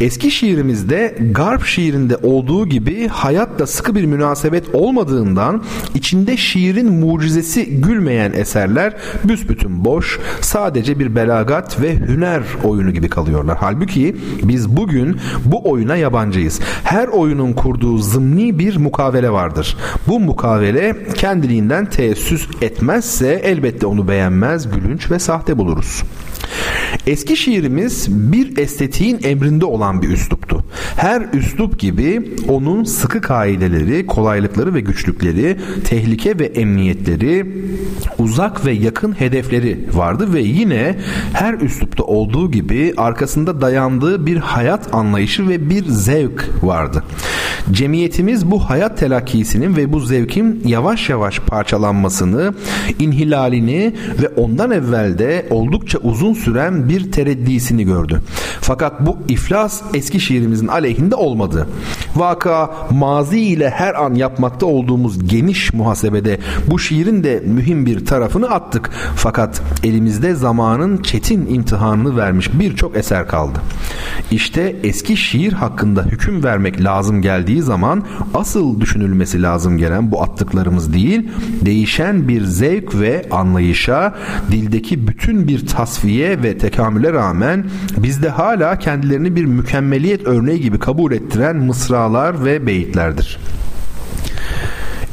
Eski 0.00 0.30
şiirimizde 0.30 1.18
garp 1.30 1.64
şiirinde 1.64 2.16
olduğu 2.16 2.66
gibi 2.66 3.08
hayatla 3.08 3.66
sıkı 3.66 3.94
bir 3.94 4.04
münasebet 4.04 4.74
olmadığından 4.74 5.64
içinde 5.94 6.36
şiirin 6.36 6.92
mucizesi 6.92 7.80
gülmeyen 7.80 8.32
eserler 8.32 8.96
büsbütün 9.24 9.84
boş, 9.84 10.18
sadece 10.40 10.98
bir 10.98 11.14
belagat 11.14 11.80
ve 11.80 11.96
hüner 11.96 12.42
oyunu 12.64 12.90
gibi 12.90 13.08
kalıyorlar. 13.08 13.58
Halbuki 13.60 14.16
biz 14.42 14.76
bugün 14.76 15.16
bu 15.44 15.70
oyuna 15.70 15.96
yabancıyız. 15.96 16.60
Her 16.84 17.08
oyunun 17.08 17.52
kurduğu 17.52 17.98
zımni 17.98 18.58
bir 18.58 18.76
mukavele 18.76 19.30
vardır. 19.30 19.76
Bu 20.08 20.20
mukavele 20.20 20.96
kendiliğinden 21.14 21.90
teessüs 21.90 22.48
etmezse 22.62 23.40
elbette 23.44 23.86
onu 23.86 24.08
beğenmez, 24.08 24.70
gülünç 24.70 25.10
ve 25.10 25.18
sahte 25.18 25.58
buluruz. 25.58 26.02
Eski 27.06 27.36
şiirimiz 27.36 28.06
bir 28.10 28.58
estetiğin 28.58 29.18
emrinde 29.22 29.64
olan 29.64 30.02
bir 30.02 30.08
üsluptu. 30.08 30.64
Her 30.96 31.22
üslup 31.32 31.78
gibi 31.78 32.34
onun 32.48 32.84
sıkı 32.84 33.20
kaideleri, 33.20 34.06
kolaylıkları 34.06 34.74
ve 34.74 34.80
güçlükleri, 34.80 35.56
tehlike 35.84 36.38
ve 36.38 36.44
emniyetleri, 36.44 37.46
uzak 38.18 38.66
ve 38.66 38.72
yakın 38.72 39.12
hedefleri 39.12 39.78
vardı 39.92 40.32
ve 40.34 40.40
yine 40.40 40.96
her 41.32 41.54
üslupta 41.54 42.02
olduğu 42.02 42.50
gibi 42.50 42.94
arkasında 42.96 43.60
dayandığı 43.60 44.26
bir 44.26 44.36
hayat 44.36 44.94
anlayışı 44.94 45.48
ve 45.48 45.70
bir 45.70 45.84
zevk 45.88 46.50
vardı. 46.62 47.04
Cemiyetimiz 47.70 48.50
bu 48.50 48.70
hayat 48.70 48.98
telakkisinin 48.98 49.76
ve 49.76 49.92
bu 49.92 50.00
zevkin 50.00 50.62
yavaş 50.64 51.08
yavaş 51.08 51.38
parçalanmasını, 51.40 52.54
inhilalini 52.98 53.94
ve 54.22 54.28
ondan 54.28 54.70
evvelde 54.70 55.46
oldukça 55.50 55.98
uzun 55.98 56.34
süren 56.34 56.57
bir 56.66 57.12
tereddisini 57.12 57.84
gördü. 57.84 58.22
Fakat 58.60 59.06
bu 59.06 59.18
iflas 59.28 59.82
eski 59.94 60.20
şiirimizin 60.20 60.68
aleyhinde 60.68 61.14
olmadı. 61.14 61.68
Vaka 62.16 62.70
mazi 62.90 63.40
ile 63.40 63.70
her 63.70 63.94
an 63.94 64.14
yapmakta 64.14 64.66
olduğumuz 64.66 65.28
geniş 65.28 65.72
muhasebede 65.72 66.38
bu 66.70 66.78
şiirin 66.78 67.24
de 67.24 67.42
mühim 67.46 67.86
bir 67.86 68.06
tarafını 68.06 68.50
attık. 68.50 68.90
Fakat 69.16 69.62
elimizde 69.84 70.34
zamanın 70.34 71.02
çetin 71.02 71.54
imtihanını 71.54 72.16
vermiş 72.16 72.50
birçok 72.54 72.96
eser 72.96 73.28
kaldı. 73.28 73.58
İşte 74.30 74.76
eski 74.82 75.16
şiir 75.16 75.52
hakkında 75.52 76.04
hüküm 76.04 76.44
vermek 76.44 76.84
lazım 76.84 77.22
geldiği 77.22 77.62
zaman 77.62 78.04
asıl 78.34 78.80
düşünülmesi 78.80 79.42
lazım 79.42 79.78
gelen 79.78 80.10
bu 80.10 80.22
attıklarımız 80.22 80.92
değil, 80.92 81.28
değişen 81.62 82.28
bir 82.28 82.44
zevk 82.44 82.94
ve 82.94 83.26
anlayışa, 83.30 84.14
dildeki 84.50 85.08
bütün 85.08 85.48
bir 85.48 85.66
tasfiye 85.66 86.42
ve 86.42 86.47
tekamüle 86.56 87.12
rağmen 87.12 87.64
bizde 87.96 88.28
hala 88.28 88.78
kendilerini 88.78 89.36
bir 89.36 89.44
mükemmeliyet 89.44 90.26
örneği 90.26 90.60
gibi 90.60 90.78
kabul 90.78 91.12
ettiren 91.12 91.56
mısralar 91.56 92.44
ve 92.44 92.66
beyitlerdir. 92.66 93.38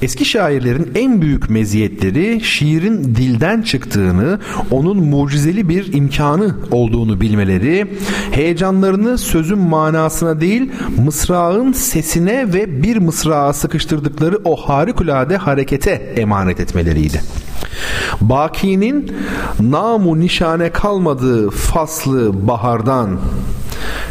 Eski 0.01 0.25
şairlerin 0.25 0.91
en 0.95 1.21
büyük 1.21 1.49
meziyetleri 1.49 2.41
şiirin 2.43 3.03
dilden 3.03 3.61
çıktığını, 3.61 4.39
onun 4.71 4.97
mucizeli 4.97 5.69
bir 5.69 5.93
imkanı 5.93 6.55
olduğunu 6.71 7.21
bilmeleri, 7.21 7.97
heyecanlarını 8.31 9.17
sözün 9.17 9.59
manasına 9.59 10.41
değil, 10.41 10.71
mısrağın 11.05 11.71
sesine 11.71 12.53
ve 12.53 12.83
bir 12.83 12.97
mısrağa 12.97 13.53
sıkıştırdıkları 13.53 14.39
o 14.45 14.55
harikulade 14.55 15.37
harekete 15.37 15.91
emanet 15.91 16.59
etmeleriydi. 16.59 17.21
Baki'nin 18.21 19.11
namu 19.59 20.19
nişane 20.19 20.69
kalmadığı 20.69 21.49
faslı 21.49 22.47
bahardan 22.47 23.19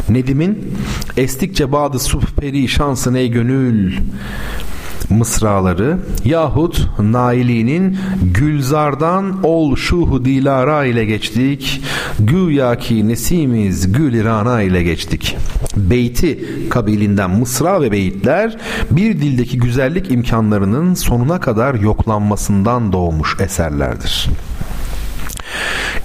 Nedim'in 0.08 0.74
estikçe 1.16 1.72
bağdı 1.72 1.98
subh 1.98 2.26
perişansın 2.40 3.14
ey 3.14 3.30
gönül 3.30 3.92
mısraları 5.10 5.98
yahut 6.24 6.88
Naili'nin 6.98 7.98
Gülzar'dan 8.22 9.40
ol 9.42 9.76
şuhu 9.76 10.24
dilara 10.24 10.84
ile 10.84 11.04
geçtik 11.04 11.82
güya 12.18 12.78
ki 12.78 13.08
nesimiz 13.08 13.92
gülirana 13.92 14.62
ile 14.62 14.82
geçtik 14.82 15.36
beyti 15.76 16.44
kabilinden 16.70 17.30
mısra 17.30 17.80
ve 17.80 17.92
beyitler 17.92 18.56
bir 18.90 19.20
dildeki 19.20 19.58
güzellik 19.58 20.10
imkanlarının 20.10 20.94
sonuna 20.94 21.40
kadar 21.40 21.74
yoklanmasından 21.74 22.92
doğmuş 22.92 23.40
eserlerdir. 23.40 24.30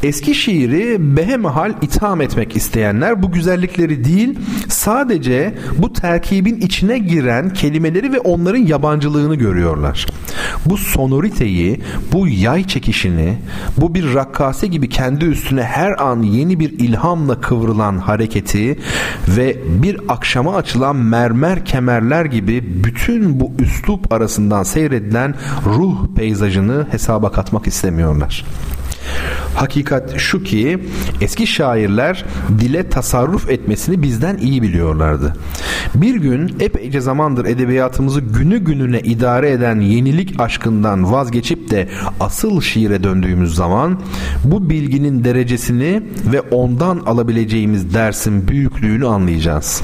Eski 0.04 0.36
şiiri 0.36 0.98
behemahal 1.18 1.74
itham 1.82 2.22
etmek 2.22 2.56
isteyenler 2.56 3.24
bu 3.24 3.32
güzellikleri 3.32 4.04
değil 4.04 4.40
sadece 4.68 5.56
bu 5.78 5.94
terkibin 5.94 6.56
içine 6.56 6.98
giren 6.98 7.50
kelimeleri 7.50 8.14
ve 8.14 8.20
onların 8.20 8.66
yabancılığını 8.66 9.36
görüyorlar. 9.36 10.06
Bu 10.66 10.78
sonoriteyi, 10.78 11.82
bu 12.14 12.28
yay 12.28 12.68
çekişini, 12.68 13.38
bu 13.78 13.96
bir 13.96 14.14
rakkase 14.14 14.68
gibi 14.68 14.90
kendi 14.90 15.26
üstüne 15.26 15.64
her 15.64 16.04
an 16.04 16.22
yeni 16.22 16.60
bir 16.60 16.70
ilhamla 16.70 17.42
kıvrılan 17.42 17.98
hareketi 17.98 18.80
ve 19.28 19.58
bir 19.68 20.00
akşama 20.08 20.56
açılan 20.56 20.96
mermer 20.96 21.66
kemerler 21.66 22.26
gibi 22.26 22.84
bütün 22.84 23.40
bu 23.40 23.52
üslup 23.60 24.14
arasından 24.14 24.64
seyredilen 24.64 25.36
ruh 25.66 26.08
peyzajını 26.16 26.88
hesaba 26.92 27.32
katmak 27.32 27.68
istemiyorlar. 27.68 28.46
Hakikat 29.56 30.18
şu 30.20 30.44
ki 30.44 30.80
eski 31.22 31.48
şairler 31.48 32.26
dile 32.60 32.90
tasarruf 32.90 33.50
etmesini 33.50 34.02
bizden 34.02 34.38
iyi 34.38 34.62
biliyorlardı. 34.62 35.36
Bir 35.96 36.16
gün 36.16 36.56
epeyce 36.60 37.02
zamandır 37.02 37.46
edebiyatımızı 37.46 38.22
günü 38.22 38.58
gününe 38.58 39.00
idare 39.00 39.52
eden 39.52 39.80
yenilik 39.80 40.40
aşkından 40.40 41.12
vazgeçip 41.12 41.70
de 41.70 41.90
asıl 42.20 42.62
şiire 42.62 43.04
döndüğümüz 43.04 43.56
zaman 43.56 44.00
bu 44.44 44.70
bilginin 44.70 45.24
derecesini 45.24 46.04
ve 46.32 46.42
ondan 46.42 47.00
alabileceğimiz 47.00 47.94
dersin 47.94 48.48
büyüklüğünü 48.48 49.08
anlayacağız. 49.08 49.82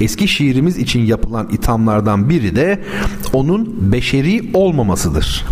Eski 0.00 0.28
şiirimiz 0.28 0.78
için 0.78 1.00
yapılan 1.00 1.48
ithamlardan 1.52 2.30
biri 2.30 2.56
de 2.56 2.80
onun 3.32 3.92
beşeri 3.92 4.50
olmamasıdır. 4.54 5.44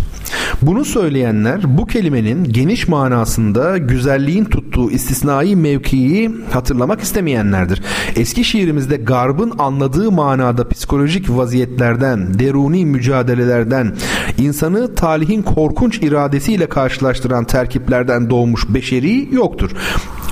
Bunu 0.61 0.85
söyleyenler 0.85 1.77
bu 1.77 1.85
kelimenin 1.85 2.43
geniş 2.43 2.87
manasında 2.87 3.77
güzelliğin 3.77 4.45
tuttuğu 4.45 4.91
istisnai 4.91 5.55
mevkiyi 5.55 6.31
hatırlamak 6.51 7.01
istemeyenlerdir. 7.01 7.81
Eski 8.15 8.43
şiirimizde 8.43 8.97
garbın 8.97 9.53
anladığı 9.57 10.11
manada 10.11 10.69
psikolojik 10.69 11.29
vaziyetlerden, 11.29 12.39
deruni 12.39 12.85
mücadelelerden, 12.85 13.95
insanı 14.37 14.95
talihin 14.95 15.41
korkunç 15.41 15.97
iradesiyle 15.97 16.69
karşılaştıran 16.69 17.45
terkiplerden 17.45 18.29
doğmuş 18.29 18.69
beşeri 18.69 19.35
yoktur. 19.35 19.71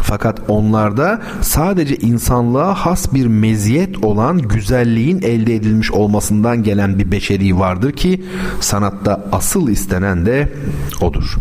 Fakat 0.07 0.39
onlarda 0.47 1.21
sadece 1.41 1.95
insanlığa 1.95 2.73
has 2.73 3.13
bir 3.13 3.27
meziyet 3.27 4.03
olan 4.03 4.37
güzelliğin 4.37 5.21
elde 5.21 5.55
edilmiş 5.55 5.91
olmasından 5.91 6.63
gelen 6.63 6.99
bir 6.99 7.11
beşeri 7.11 7.59
vardır 7.59 7.91
ki 7.91 8.23
sanatta 8.59 9.25
asıl 9.31 9.69
istenen 9.69 10.25
de 10.25 10.53
odur. 11.01 11.35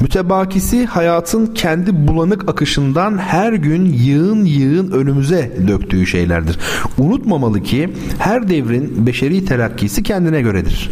Mütebakisi 0.00 0.86
hayatın 0.86 1.46
kendi 1.46 2.08
bulanık 2.08 2.48
akışından 2.48 3.18
her 3.18 3.52
gün 3.52 3.84
yığın 3.84 4.44
yığın 4.44 4.90
önümüze 4.90 5.52
döktüğü 5.68 6.06
şeylerdir. 6.06 6.58
Unutmamalı 6.98 7.62
ki 7.62 7.88
her 8.18 8.48
devrin 8.48 9.06
beşeri 9.06 9.44
telakkisi 9.44 10.02
kendine 10.02 10.40
göredir. 10.42 10.90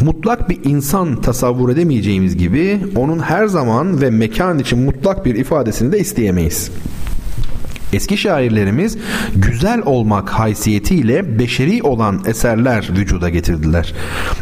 Mutlak 0.00 0.50
bir 0.50 0.64
insan 0.64 1.20
tasavvur 1.20 1.70
edemeyeceğimiz 1.70 2.36
gibi 2.36 2.80
onun 2.96 3.18
her 3.18 3.46
zaman 3.46 4.00
ve 4.00 4.10
mekan 4.10 4.58
için 4.58 4.78
mutlak 4.78 5.24
bir 5.24 5.34
ifadesini 5.34 5.92
de 5.92 5.98
isteyemeyiz. 5.98 6.70
Eski 7.92 8.16
şairlerimiz 8.16 8.98
güzel 9.36 9.82
olmak 9.84 10.30
haysiyetiyle 10.30 11.38
beşeri 11.38 11.82
olan 11.82 12.22
eserler 12.26 12.90
vücuda 12.96 13.28
getirdiler. 13.28 13.94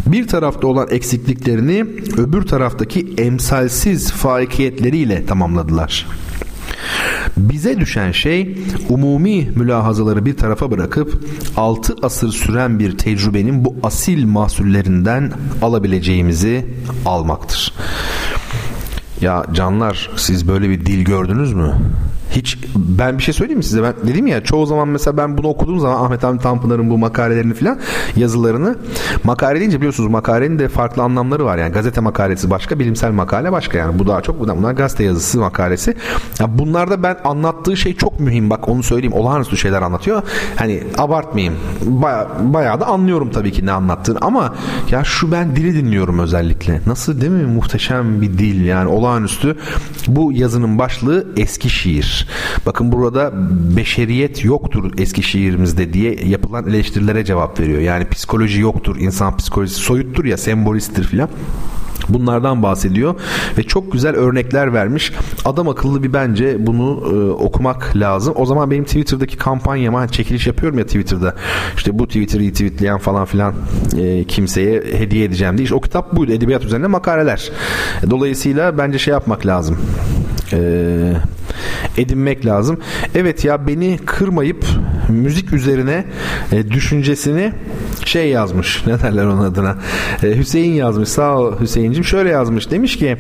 Bir 0.06 0.28
tarafta 0.28 0.66
olan 0.66 0.88
eksikliklerini 0.90 1.86
öbür 2.16 2.42
taraftaki 2.42 3.14
emsalsiz 3.18 4.12
faikiyetleriyle 4.12 5.26
tamamladılar. 5.26 6.06
Bize 7.36 7.80
düşen 7.80 8.12
şey 8.12 8.58
umumi 8.88 9.50
mülahazaları 9.56 10.26
bir 10.26 10.36
tarafa 10.36 10.70
bırakıp 10.70 11.24
6 11.56 11.96
asır 12.02 12.28
süren 12.28 12.78
bir 12.78 12.98
tecrübenin 12.98 13.64
bu 13.64 13.76
asil 13.82 14.26
mahsullerinden 14.26 15.32
alabileceğimizi 15.62 16.66
almaktır. 17.06 17.74
Ya 19.20 19.46
canlar 19.52 20.10
siz 20.16 20.48
böyle 20.48 20.70
bir 20.70 20.86
dil 20.86 21.04
gördünüz 21.04 21.52
mü? 21.52 21.74
Hiç 22.30 22.58
ben 22.76 23.18
bir 23.18 23.22
şey 23.22 23.34
söyleyeyim 23.34 23.58
mi 23.58 23.64
size? 23.64 23.82
Ben 23.82 23.94
dedim 24.06 24.26
ya 24.26 24.44
çoğu 24.44 24.66
zaman 24.66 24.88
mesela 24.88 25.16
ben 25.16 25.38
bunu 25.38 25.48
okuduğum 25.48 25.80
zaman 25.80 26.04
Ahmet 26.04 26.22
Hamdi 26.22 26.42
Tanpınar'ın 26.42 26.90
bu 26.90 26.98
makalelerini 26.98 27.54
filan 27.54 27.78
yazılarını 28.16 28.76
makale 29.24 29.60
deyince 29.60 29.76
biliyorsunuz 29.76 30.10
makalenin 30.10 30.58
de 30.58 30.68
farklı 30.68 31.02
anlamları 31.02 31.44
var. 31.44 31.58
Yani 31.58 31.72
gazete 31.72 32.00
makalesi 32.00 32.50
başka 32.50 32.78
bilimsel 32.78 33.10
makale 33.10 33.52
başka. 33.52 33.78
Yani 33.78 33.98
bu 33.98 34.06
daha 34.06 34.20
çok 34.20 34.40
bunlar 34.40 34.72
gazete 34.72 35.04
yazısı 35.04 35.38
makalesi. 35.38 35.96
Ya 36.40 36.58
bunlarda 36.58 37.02
ben 37.02 37.16
anlattığı 37.24 37.76
şey 37.76 37.96
çok 37.96 38.20
mühim. 38.20 38.50
Bak 38.50 38.68
onu 38.68 38.82
söyleyeyim 38.82 39.12
olağanüstü 39.12 39.56
şeyler 39.56 39.82
anlatıyor. 39.82 40.22
Hani 40.56 40.82
abartmayayım 40.98 41.54
baya, 41.82 42.28
bayağı 42.40 42.80
da 42.80 42.86
anlıyorum 42.86 43.30
tabii 43.30 43.52
ki 43.52 43.66
ne 43.66 43.72
anlattığını. 43.72 44.18
Ama 44.20 44.54
ya 44.90 45.04
şu 45.04 45.32
ben 45.32 45.56
dili 45.56 45.74
dinliyorum 45.74 46.18
özellikle. 46.18 46.80
Nasıl 46.86 47.20
değil 47.20 47.32
mi? 47.32 47.46
Muhteşem 47.46 48.22
bir 48.22 48.38
dil 48.38 48.64
yani 48.64 48.88
olağanüstü. 48.88 49.56
Bu 50.06 50.32
yazının 50.32 50.78
başlığı 50.78 51.26
eski 51.36 51.70
şiir 51.70 52.19
Bakın 52.66 52.92
burada 52.92 53.32
beşeriyet 53.76 54.44
yoktur 54.44 54.92
eski 54.98 55.22
şiirimizde 55.22 55.92
diye 55.92 56.16
yapılan 56.24 56.68
eleştirilere 56.68 57.24
cevap 57.24 57.60
veriyor. 57.60 57.80
Yani 57.80 58.08
psikoloji 58.08 58.60
yoktur, 58.60 58.96
insan 58.96 59.36
psikolojisi 59.36 59.80
soyuttur 59.80 60.24
ya, 60.24 60.36
sembolisttir 60.36 61.04
filan. 61.04 61.28
Bunlardan 62.08 62.62
bahsediyor 62.62 63.14
ve 63.58 63.62
çok 63.62 63.92
güzel 63.92 64.16
örnekler 64.16 64.74
vermiş. 64.74 65.12
Adam 65.44 65.68
akıllı 65.68 66.02
bir 66.02 66.12
bence 66.12 66.66
bunu 66.66 67.02
e, 67.12 67.30
okumak 67.30 67.96
lazım. 67.96 68.34
O 68.36 68.46
zaman 68.46 68.70
benim 68.70 68.84
Twitter'daki 68.84 69.36
kampanyama 69.36 70.08
çekiliş 70.08 70.46
yapıyorum 70.46 70.78
ya 70.78 70.86
Twitter'da. 70.86 71.34
İşte 71.76 71.98
bu 71.98 72.06
Twitter'ı 72.06 72.42
retweetleyen 72.42 72.98
falan 72.98 73.24
filan 73.24 73.54
e, 73.98 74.24
kimseye 74.24 74.82
hediye 74.92 75.24
edeceğim 75.24 75.58
diye. 75.58 75.64
İşte 75.64 75.74
o 75.74 75.80
kitap 75.80 76.16
buydu. 76.16 76.32
Edebiyat 76.32 76.64
üzerine 76.64 76.86
makaleler. 76.86 77.50
Dolayısıyla 78.10 78.78
bence 78.78 78.98
şey 78.98 79.12
yapmak 79.12 79.46
lazım. 79.46 79.78
Eee 80.52 81.16
edinmek 81.98 82.46
lazım. 82.46 82.78
Evet 83.14 83.44
ya 83.44 83.66
beni 83.66 83.98
kırmayıp 84.06 84.66
müzik 85.08 85.52
üzerine 85.52 86.04
e, 86.52 86.70
düşüncesini 86.70 87.52
şey 88.04 88.28
yazmış. 88.28 88.84
Ne 88.90 89.00
derler 89.00 89.24
onun 89.24 89.44
adına? 89.44 89.76
E, 90.22 90.36
Hüseyin 90.36 90.72
yazmış. 90.72 91.08
Sağ 91.08 91.38
ol 91.38 91.60
Hüseyin'cim. 91.60 92.04
Şöyle 92.04 92.30
yazmış. 92.30 92.70
Demiş 92.70 92.96
ki 92.96 93.16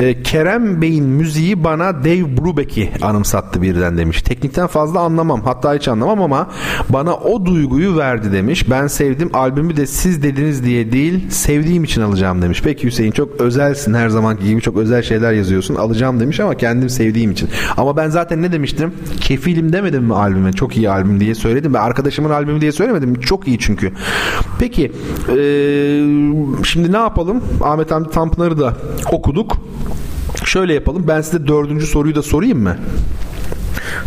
e, 0.00 0.22
Kerem 0.22 0.82
Bey'in 0.82 1.04
müziği 1.04 1.64
bana 1.64 2.04
Dave 2.04 2.36
Brubeck'i 2.36 2.90
anımsattı 3.02 3.62
birden 3.62 3.98
demiş. 3.98 4.22
Teknikten 4.22 4.66
fazla 4.66 5.00
anlamam. 5.00 5.42
Hatta 5.42 5.74
hiç 5.74 5.88
anlamam 5.88 6.22
ama 6.22 6.50
bana 6.88 7.14
o 7.14 7.46
duyguyu 7.46 7.96
verdi 7.96 8.32
demiş. 8.32 8.70
Ben 8.70 8.86
sevdim. 8.86 9.30
Albümü 9.32 9.76
de 9.76 9.86
siz 9.86 10.22
dediniz 10.22 10.64
diye 10.64 10.92
değil 10.92 11.30
sevdiğim 11.30 11.84
için 11.84 12.02
alacağım 12.02 12.42
demiş. 12.42 12.62
Peki 12.64 12.86
Hüseyin 12.86 13.12
çok 13.12 13.40
özelsin 13.40 13.94
her 13.94 14.08
zamanki 14.08 14.44
gibi 14.44 14.60
çok 14.60 14.76
özel 14.76 15.02
şeyler 15.02 15.32
yazıyorsun. 15.32 15.74
Alacağım 15.74 16.20
demiş 16.20 16.40
ama 16.40 16.56
kendim 16.60 16.90
sevdiğim 16.90 17.30
için. 17.30 17.48
Ama 17.76 17.96
ben 17.96 18.08
zaten 18.08 18.42
ne 18.42 18.52
demiştim? 18.52 18.92
Kefilim 19.20 19.72
demedim 19.72 20.04
mi 20.04 20.14
albüme? 20.14 20.52
Çok 20.52 20.76
iyi 20.76 20.90
albüm 20.90 21.20
diye 21.20 21.34
söyledim. 21.34 21.74
Ve 21.74 21.78
arkadaşımın 21.78 22.30
albümü 22.30 22.60
diye 22.60 22.72
söylemedim. 22.72 23.20
Çok 23.20 23.48
iyi 23.48 23.58
çünkü. 23.58 23.92
Peki 24.58 24.92
ee, 25.28 25.34
şimdi 26.64 26.92
ne 26.92 26.98
yapalım? 26.98 27.44
Ahmet 27.60 27.90
Hamdi 27.90 28.10
Tanpınar'ı 28.10 28.58
da 28.58 28.76
okuduk. 29.12 29.56
Şöyle 30.44 30.74
yapalım. 30.74 31.04
Ben 31.08 31.20
size 31.20 31.46
dördüncü 31.46 31.86
soruyu 31.86 32.14
da 32.14 32.22
sorayım 32.22 32.62
mı? 32.62 32.76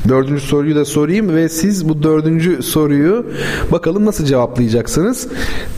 Dördüncü 0.07 0.41
soruyu 0.41 0.75
da 0.75 0.85
sorayım 0.85 1.35
ve 1.35 1.49
siz 1.49 1.89
bu 1.89 2.03
dördüncü 2.03 2.63
soruyu 2.63 3.25
bakalım 3.71 4.05
nasıl 4.05 4.25
cevaplayacaksınız. 4.25 5.27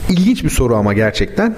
İlginç 0.10 0.44
bir 0.44 0.50
soru 0.50 0.76
ama 0.76 0.94
gerçekten. 0.94 1.56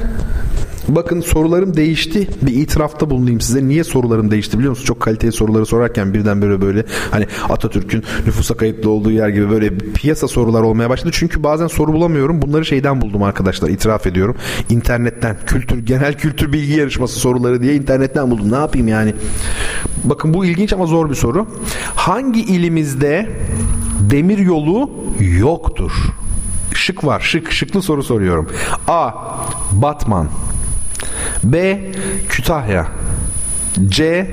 Bakın 0.87 1.21
sorularım 1.21 1.77
değişti. 1.77 2.27
Bir 2.41 2.53
itirafta 2.53 3.09
bulunayım 3.09 3.41
size. 3.41 3.67
Niye 3.67 3.83
sorularım 3.83 4.31
değişti 4.31 4.57
biliyor 4.57 4.69
musunuz? 4.69 4.87
Çok 4.87 4.99
kaliteli 4.99 5.31
soruları 5.31 5.65
sorarken 5.65 6.13
birden 6.13 6.41
böyle 6.41 6.61
böyle 6.61 6.85
hani 7.11 7.27
Atatürk'ün 7.49 8.03
nüfusa 8.25 8.57
kayıtlı 8.57 8.89
olduğu 8.89 9.11
yer 9.11 9.29
gibi 9.29 9.49
böyle 9.49 9.77
piyasa 9.77 10.27
sorular 10.27 10.61
olmaya 10.61 10.89
başladı. 10.89 11.09
Çünkü 11.13 11.43
bazen 11.43 11.67
soru 11.67 11.93
bulamıyorum. 11.93 12.41
Bunları 12.41 12.65
şeyden 12.65 13.01
buldum 13.01 13.23
arkadaşlar. 13.23 13.69
İtiraf 13.69 14.07
ediyorum. 14.07 14.35
İnternetten 14.69 15.37
kültür 15.45 15.85
genel 15.85 16.13
kültür 16.13 16.53
bilgi 16.53 16.73
yarışması 16.73 17.19
soruları 17.19 17.61
diye 17.61 17.75
internetten 17.75 18.31
buldum. 18.31 18.51
Ne 18.51 18.55
yapayım 18.55 18.87
yani? 18.87 19.13
Bakın 20.03 20.33
bu 20.33 20.45
ilginç 20.45 20.73
ama 20.73 20.85
zor 20.85 21.09
bir 21.09 21.15
soru. 21.15 21.47
Hangi 21.95 22.41
ilimizde 22.41 23.29
demir 23.99 24.37
yolu 24.37 24.91
yoktur? 25.19 25.91
Şık 26.73 27.05
var. 27.05 27.19
Şık. 27.19 27.51
Şıklı 27.51 27.81
soru 27.81 28.03
soruyorum. 28.03 28.49
A. 28.87 29.11
Batman 29.71 30.27
B. 31.43 31.81
Kütahya 32.29 32.87
C. 33.87 34.27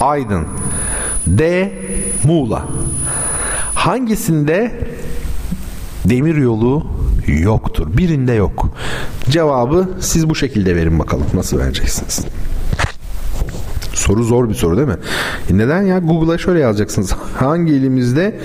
Aydın 0.00 0.46
D. 1.26 1.72
Muğla 2.24 2.64
Hangisinde 3.74 4.72
demir 6.04 6.36
yolu 6.36 6.86
yoktur? 7.26 7.86
Birinde 7.96 8.32
yok. 8.32 8.68
Cevabı 9.30 9.88
siz 10.00 10.30
bu 10.30 10.34
şekilde 10.34 10.76
verin 10.76 10.98
bakalım. 10.98 11.26
Nasıl 11.34 11.58
vereceksiniz? 11.58 12.26
Soru 13.94 14.24
zor 14.24 14.48
bir 14.48 14.54
soru 14.54 14.76
değil 14.76 14.88
mi? 14.88 14.96
E 15.50 15.58
neden 15.58 15.82
ya? 15.82 15.98
Google'a 15.98 16.38
şöyle 16.38 16.60
yazacaksınız. 16.60 17.12
Hangi 17.38 17.72
ilimizde 17.72 18.40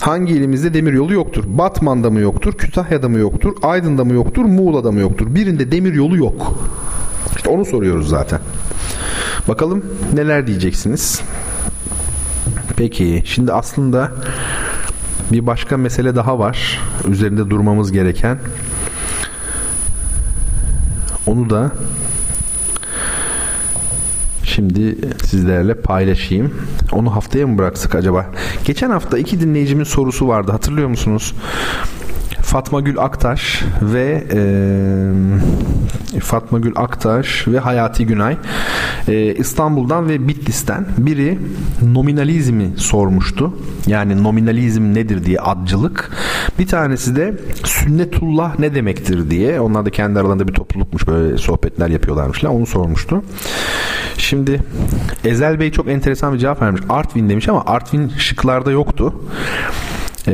hangi 0.00 0.32
ilimizde 0.32 0.74
demir 0.74 0.92
yolu 0.92 1.12
yoktur? 1.12 1.44
Batman'da 1.46 2.10
mı 2.10 2.20
yoktur? 2.20 2.52
Kütahya'da 2.52 3.08
mı 3.08 3.18
yoktur? 3.18 3.52
Aydın'da 3.62 4.04
mı 4.04 4.12
yoktur? 4.14 4.44
Muğla'da 4.44 4.92
mı 4.92 5.00
yoktur? 5.00 5.34
Birinde 5.34 5.72
demir 5.72 5.94
yolu 5.94 6.16
yok. 6.16 6.58
Onu 7.50 7.64
soruyoruz 7.64 8.08
zaten. 8.08 8.40
Bakalım 9.48 9.84
neler 10.14 10.46
diyeceksiniz. 10.46 11.22
Peki 12.76 13.22
şimdi 13.26 13.52
aslında 13.52 14.12
bir 15.32 15.46
başka 15.46 15.76
mesele 15.76 16.16
daha 16.16 16.38
var. 16.38 16.80
Üzerinde 17.08 17.50
durmamız 17.50 17.92
gereken. 17.92 18.38
Onu 21.26 21.50
da 21.50 21.70
şimdi 24.44 24.96
sizlerle 25.26 25.74
paylaşayım. 25.74 26.54
Onu 26.92 27.14
haftaya 27.14 27.46
mı 27.46 27.58
bıraksak 27.58 27.94
acaba? 27.94 28.26
Geçen 28.64 28.90
hafta 28.90 29.18
iki 29.18 29.40
dinleyicimin 29.40 29.84
sorusu 29.84 30.28
vardı. 30.28 30.52
Hatırlıyor 30.52 30.88
musunuz? 30.88 31.34
Fatma 32.50 32.80
Gül 32.80 32.98
Aktaş 32.98 33.62
ve 33.82 34.24
e, 36.14 36.20
Fatma 36.20 36.58
Gül 36.58 36.72
Aktaş 36.76 37.48
ve 37.48 37.58
Hayati 37.58 38.06
Günay 38.06 38.36
e, 39.08 39.34
İstanbul'dan 39.34 40.08
ve 40.08 40.28
Bitlis'ten 40.28 40.86
biri 40.98 41.38
nominalizmi 41.82 42.70
sormuştu. 42.76 43.54
Yani 43.86 44.22
nominalizm 44.22 44.94
nedir 44.94 45.24
diye 45.24 45.38
adcılık. 45.38 46.10
Bir 46.58 46.66
tanesi 46.66 47.16
de 47.16 47.34
sünnetullah 47.64 48.58
ne 48.58 48.74
demektir 48.74 49.30
diye. 49.30 49.60
Onlar 49.60 49.84
da 49.86 49.90
kendi 49.90 50.18
aralarında 50.18 50.48
bir 50.48 50.54
toplulukmuş 50.54 51.06
böyle 51.06 51.38
sohbetler 51.38 51.88
yapıyorlarmış. 51.88 52.44
Onu 52.44 52.66
sormuştu. 52.66 53.22
Şimdi 54.18 54.62
Ezel 55.24 55.60
Bey 55.60 55.72
çok 55.72 55.88
enteresan 55.88 56.34
bir 56.34 56.38
cevap 56.38 56.62
vermiş. 56.62 56.82
Artvin 56.88 57.28
demiş 57.28 57.48
ama 57.48 57.64
Artvin 57.66 58.08
şıklarda 58.08 58.70
yoktu. 58.70 59.14
Ee, 60.28 60.32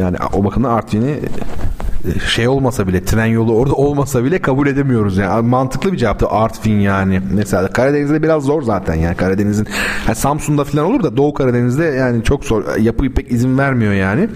yani 0.00 0.16
o 0.32 0.44
bakımdan 0.44 0.70
Artvin'i 0.70 1.10
e, 1.10 2.20
şey 2.28 2.48
olmasa 2.48 2.88
bile 2.88 3.04
tren 3.04 3.26
yolu 3.26 3.54
orada 3.54 3.74
olmasa 3.74 4.24
bile 4.24 4.38
kabul 4.38 4.66
edemiyoruz 4.66 5.16
yani 5.16 5.48
mantıklı 5.48 5.92
bir 5.92 5.98
cevaptı 5.98 6.28
Artvin 6.28 6.80
yani 6.80 7.20
mesela 7.34 7.68
Karadeniz'de 7.68 8.22
biraz 8.22 8.42
zor 8.42 8.62
zaten 8.62 8.94
yani 8.94 9.16
Karadeniz'in 9.16 9.66
yani 10.06 10.16
Samsun'da 10.16 10.64
falan 10.64 10.86
olur 10.86 11.02
da 11.02 11.16
Doğu 11.16 11.34
Karadeniz'de 11.34 11.84
yani 11.84 12.24
çok 12.24 12.44
zor 12.44 12.76
yapı 12.76 13.10
pek 13.10 13.32
izin 13.32 13.58
vermiyor 13.58 13.92
yani 13.92 14.28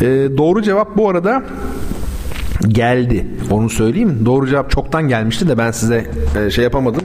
ee, 0.00 0.28
doğru 0.36 0.62
cevap 0.62 0.96
bu 0.96 1.08
arada 1.08 1.42
geldi. 2.68 3.26
Onu 3.50 3.70
söyleyeyim. 3.70 4.18
Doğru 4.24 4.46
cevap 4.46 4.70
çoktan 4.70 5.08
gelmişti 5.08 5.48
de 5.48 5.58
ben 5.58 5.70
size 5.70 6.06
e, 6.38 6.50
şey 6.50 6.64
yapamadım. 6.64 7.02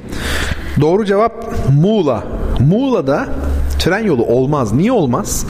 Doğru 0.82 1.06
cevap 1.06 1.46
Muğla. 1.82 2.24
Muğla'da 2.60 3.28
tren 3.80 4.04
yolu 4.04 4.26
olmaz. 4.26 4.74
Niye 4.74 4.92
olmaz? 4.92 5.46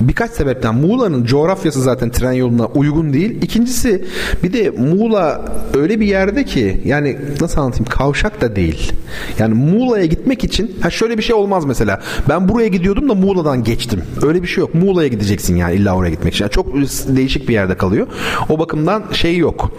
Birkaç 0.00 0.30
sebepten 0.30 0.74
Muğla'nın 0.74 1.24
coğrafyası 1.24 1.82
zaten 1.82 2.10
tren 2.10 2.32
yoluna 2.32 2.66
uygun 2.66 3.12
değil. 3.12 3.42
İkincisi 3.42 4.04
bir 4.42 4.52
de 4.52 4.70
Muğla 4.70 5.44
öyle 5.74 6.00
bir 6.00 6.06
yerde 6.06 6.44
ki 6.44 6.80
yani 6.84 7.16
nasıl 7.40 7.60
anlatayım 7.60 7.84
kavşak 7.84 8.40
da 8.40 8.56
değil. 8.56 8.92
Yani 9.38 9.54
Muğla'ya 9.54 10.04
gitmek 10.04 10.44
için 10.44 10.76
ha 10.82 10.90
şöyle 10.90 11.18
bir 11.18 11.22
şey 11.22 11.36
olmaz 11.36 11.64
mesela. 11.64 12.00
Ben 12.28 12.48
buraya 12.48 12.68
gidiyordum 12.68 13.08
da 13.08 13.14
Muğla'dan 13.14 13.64
geçtim. 13.64 14.02
Öyle 14.22 14.42
bir 14.42 14.48
şey 14.48 14.60
yok. 14.60 14.74
Muğla'ya 14.74 15.08
gideceksin 15.08 15.56
yani 15.56 15.74
illa 15.74 15.96
oraya 15.96 16.10
gitmek 16.10 16.34
için. 16.34 16.44
Yani 16.44 16.52
çok 16.52 16.74
değişik 17.16 17.48
bir 17.48 17.54
yerde 17.54 17.76
kalıyor. 17.76 18.06
O 18.48 18.58
bakımdan 18.58 19.02
şey 19.12 19.36
yok. 19.36 19.72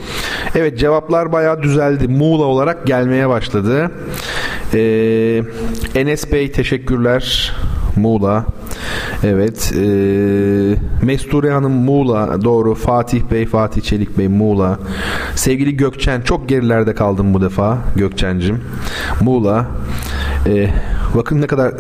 Evet 0.56 0.80
cevaplar 0.80 1.32
bayağı 1.32 1.64
düzeldi. 1.64 2.08
Muğla 2.08 2.46
olarak 2.46 2.88
gelmeye 2.88 3.30
başladı. 3.30 3.92
Ee, 4.74 5.44
Enes 5.96 6.32
Bey 6.32 6.52
teşekkürler. 6.52 7.54
Muğla. 7.96 8.46
Evet. 9.24 9.74
E, 9.76 9.86
Mesture 11.06 11.52
Hanım 11.52 11.72
Muğla. 11.72 12.42
Doğru. 12.44 12.76
Fatih 12.76 13.22
Bey, 13.32 13.46
Fatih 13.46 13.82
Çelik 13.82 14.18
Bey 14.18 14.28
Muğla. 14.28 14.80
Sevgili 15.36 15.78
Gökçen. 15.78 16.22
Çok 16.22 16.50
gerilerde 16.50 16.96
kaldım 16.96 17.34
bu 17.34 17.42
defa. 17.42 17.78
Gökçencim. 17.96 18.62
Muğla. 19.22 19.66
E, 20.48 20.70
bakın 21.16 21.42
ne 21.42 21.48
kadar 21.48 21.74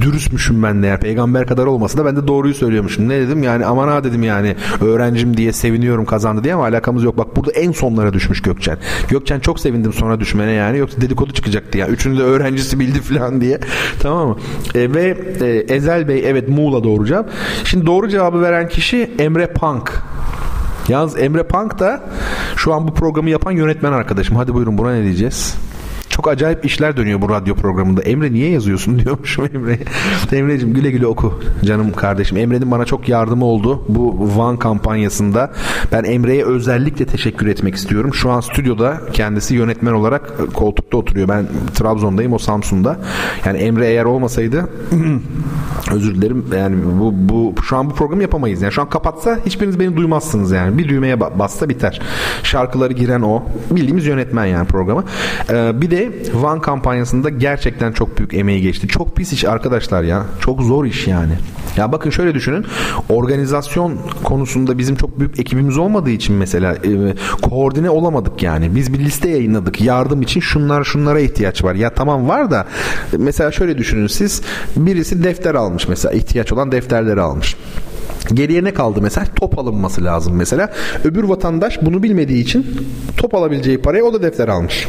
dürüstmüşüm 0.00 0.62
ben 0.62 0.82
de 0.82 0.86
ya. 0.86 0.96
Peygamber 0.96 1.46
kadar 1.46 1.66
olmasa 1.66 1.98
da 1.98 2.04
ben 2.04 2.16
de 2.16 2.28
doğruyu 2.28 2.54
söylüyormuşum. 2.54 3.08
Ne 3.08 3.20
dedim 3.20 3.42
yani 3.42 3.66
aman 3.66 3.88
ha 3.88 4.04
dedim 4.04 4.22
yani 4.22 4.56
öğrencim 4.80 5.36
diye 5.36 5.52
seviniyorum 5.52 6.04
kazandı 6.04 6.44
diye 6.44 6.54
ama 6.54 6.64
alakamız 6.64 7.02
yok. 7.02 7.18
Bak 7.18 7.36
burada 7.36 7.50
en 7.52 7.72
sonlara 7.72 8.12
düşmüş 8.12 8.42
Gökçen. 8.42 8.78
Gökçen 9.08 9.40
çok 9.40 9.60
sevindim 9.60 9.92
sonra 9.92 10.20
düşmene 10.20 10.52
yani. 10.52 10.78
Yoksa 10.78 11.00
dedikodu 11.00 11.32
çıkacaktı 11.32 11.78
ya. 11.78 11.88
Üçünü 11.88 12.18
de 12.18 12.22
öğrencisi 12.22 12.80
bildi 12.80 13.00
falan 13.00 13.40
diye. 13.40 13.60
Tamam 14.02 14.28
mı? 14.28 14.36
E, 14.74 14.94
ve 14.94 15.16
e, 15.40 15.74
Ezel 15.74 16.08
Bey 16.08 16.22
evet 16.26 16.48
Muğla 16.48 16.84
doğru 16.84 17.06
cevap. 17.06 17.30
Şimdi 17.64 17.86
doğru 17.86 18.08
cevabı 18.08 18.42
veren 18.42 18.68
kişi 18.68 19.10
Emre 19.18 19.46
Punk. 19.46 20.02
Yalnız 20.88 21.18
Emre 21.18 21.42
Punk 21.42 21.78
da 21.78 22.02
şu 22.56 22.74
an 22.74 22.88
bu 22.88 22.94
programı 22.94 23.30
yapan 23.30 23.52
yönetmen 23.52 23.92
arkadaşım. 23.92 24.36
Hadi 24.36 24.54
buyurun 24.54 24.78
buna 24.78 24.92
ne 24.92 25.04
diyeceğiz? 25.04 25.54
Çok 26.10 26.28
acayip 26.28 26.64
işler 26.64 26.96
dönüyor 26.96 27.22
bu 27.22 27.28
radyo 27.28 27.54
programında. 27.54 28.02
Emre 28.02 28.32
niye 28.32 28.50
yazıyorsun 28.50 28.98
diyormuşum 29.04 29.48
Emre. 29.54 29.78
Emre'cim 30.32 30.74
güle 30.74 30.90
güle 30.90 31.06
oku 31.06 31.40
canım 31.64 31.92
kardeşim. 31.92 32.36
Emre'nin 32.36 32.70
bana 32.70 32.84
çok 32.84 33.08
yardımı 33.08 33.44
oldu 33.44 33.84
bu 33.88 34.30
Van 34.36 34.56
kampanyasında. 34.56 35.52
Ben 35.92 36.04
Emre'ye 36.04 36.44
özellikle 36.44 37.04
teşekkür 37.04 37.46
etmek 37.46 37.74
istiyorum. 37.74 38.14
Şu 38.14 38.30
an 38.30 38.40
stüdyoda 38.40 39.00
kendisi 39.12 39.54
yönetmen 39.54 39.92
olarak 39.92 40.54
koltukta 40.54 40.96
oturuyor. 40.96 41.28
Ben 41.28 41.46
Trabzon'dayım 41.74 42.32
o 42.32 42.38
Samsun'da. 42.38 42.96
Yani 43.44 43.58
Emre 43.58 43.86
eğer 43.86 44.04
olmasaydı 44.04 44.68
özür 45.92 46.14
dilerim 46.14 46.44
yani 46.56 46.76
bu, 47.00 47.14
bu 47.14 47.54
şu 47.62 47.76
an 47.76 47.90
bu 47.90 47.94
programı 47.94 48.22
yapamayız. 48.22 48.62
Yani 48.62 48.72
şu 48.72 48.82
an 48.82 48.88
kapatsa 48.88 49.38
hiçbiriniz 49.46 49.80
beni 49.80 49.96
duymazsınız 49.96 50.50
yani. 50.52 50.78
Bir 50.78 50.88
düğmeye 50.88 51.20
bassa 51.20 51.68
biter. 51.68 52.00
Şarkıları 52.42 52.92
giren 52.92 53.20
o. 53.20 53.42
Bildiğimiz 53.70 54.06
yönetmen 54.06 54.46
yani 54.46 54.66
programı. 54.66 55.04
Ee, 55.50 55.80
bir 55.80 55.90
de 55.90 56.09
Ve 56.10 56.42
Van 56.42 56.60
kampanyasında 56.60 57.28
gerçekten 57.28 57.92
çok 57.92 58.18
büyük 58.18 58.34
emeği 58.34 58.62
geçti. 58.62 58.88
Çok 58.88 59.16
pis 59.16 59.32
iş 59.32 59.44
arkadaşlar 59.44 60.02
ya. 60.02 60.26
Çok 60.40 60.62
zor 60.62 60.84
iş 60.84 61.06
yani. 61.06 61.32
Ya 61.76 61.92
bakın 61.92 62.10
şöyle 62.10 62.34
düşünün. 62.34 62.66
Organizasyon 63.08 63.98
konusunda 64.24 64.78
bizim 64.78 64.96
çok 64.96 65.20
büyük 65.20 65.38
ekibimiz 65.40 65.78
olmadığı 65.78 66.10
için 66.10 66.34
mesela 66.34 66.74
e, 66.74 67.14
koordine 67.42 67.90
olamadık 67.90 68.42
yani. 68.42 68.74
Biz 68.74 68.92
bir 68.92 68.98
liste 68.98 69.28
yayınladık. 69.28 69.80
Yardım 69.80 70.22
için 70.22 70.40
şunlar 70.40 70.84
şunlara 70.84 71.20
ihtiyaç 71.20 71.64
var. 71.64 71.74
Ya 71.74 71.94
tamam 71.94 72.28
var 72.28 72.50
da 72.50 72.66
mesela 73.18 73.52
şöyle 73.52 73.78
düşünün 73.78 74.06
siz 74.06 74.42
birisi 74.76 75.24
defter 75.24 75.54
almış 75.54 75.88
mesela 75.88 76.14
ihtiyaç 76.14 76.52
olan 76.52 76.72
defterleri 76.72 77.20
almış. 77.20 77.56
Geriye 78.34 78.64
ne 78.64 78.74
kaldı 78.74 79.00
mesela? 79.02 79.26
Top 79.36 79.58
alınması 79.58 80.04
lazım 80.04 80.36
mesela. 80.36 80.72
Öbür 81.04 81.24
vatandaş 81.24 81.78
bunu 81.82 82.02
bilmediği 82.02 82.42
için 82.42 82.66
top 83.16 83.34
alabileceği 83.34 83.78
parayı 83.78 84.04
o 84.04 84.12
da 84.12 84.22
defter 84.22 84.48
almış. 84.48 84.88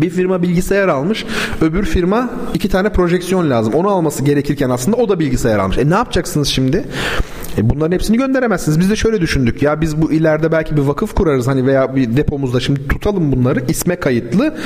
Bir 0.00 0.10
firma 0.10 0.42
bilgisayar 0.42 0.88
almış. 0.88 1.26
Öbür 1.60 1.84
firma 1.84 2.30
iki 2.54 2.68
tane 2.68 2.92
projeksiyon 2.92 3.50
lazım. 3.50 3.74
Onu 3.74 3.88
alması 3.88 4.24
gerekirken 4.24 4.70
aslında 4.70 4.96
o 4.96 5.08
da 5.08 5.18
bilgisayar 5.18 5.58
almış. 5.58 5.78
E 5.78 5.90
ne 5.90 5.94
yapacaksınız 5.94 6.48
şimdi? 6.48 6.84
E 7.58 7.70
bunların 7.70 7.92
hepsini 7.92 8.16
gönderemezsiniz. 8.16 8.80
Biz 8.80 8.90
de 8.90 8.96
şöyle 8.96 9.20
düşündük. 9.20 9.62
Ya 9.62 9.80
biz 9.80 10.02
bu 10.02 10.12
ileride 10.12 10.52
belki 10.52 10.76
bir 10.76 10.82
vakıf 10.82 11.14
kurarız 11.14 11.46
hani 11.48 11.66
veya 11.66 11.96
bir 11.96 12.16
depomuzda 12.16 12.60
şimdi 12.60 12.88
tutalım 12.88 13.32
bunları. 13.32 13.64
isme 13.68 13.96
kayıtlı. 13.96 14.56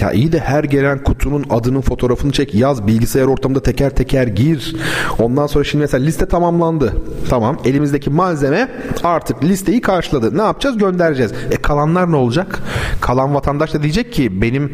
Ya 0.00 0.12
iyi 0.12 0.32
de 0.32 0.38
her 0.38 0.64
gelen 0.64 1.02
kutunun 1.02 1.44
adının 1.50 1.80
fotoğrafını 1.80 2.32
çek. 2.32 2.54
Yaz 2.54 2.86
bilgisayar 2.86 3.26
ortamında 3.26 3.62
teker 3.62 3.90
teker 3.90 4.26
gir. 4.26 4.76
Ondan 5.18 5.46
sonra 5.46 5.64
şimdi 5.64 5.82
mesela 5.82 6.04
liste 6.04 6.26
tamamlandı. 6.26 6.92
Tamam. 7.28 7.58
Elimizdeki 7.64 8.10
malzeme 8.10 8.68
artık 9.04 9.44
listeyi 9.44 9.80
karşıladı. 9.80 10.38
Ne 10.38 10.42
yapacağız? 10.42 10.78
Göndereceğiz. 10.78 11.32
E 11.50 11.56
kalanlar 11.56 12.12
ne 12.12 12.16
olacak? 12.16 12.62
Kalan 13.00 13.34
vatandaş 13.34 13.74
da 13.74 13.82
diyecek 13.82 14.12
ki 14.12 14.42
benim 14.42 14.72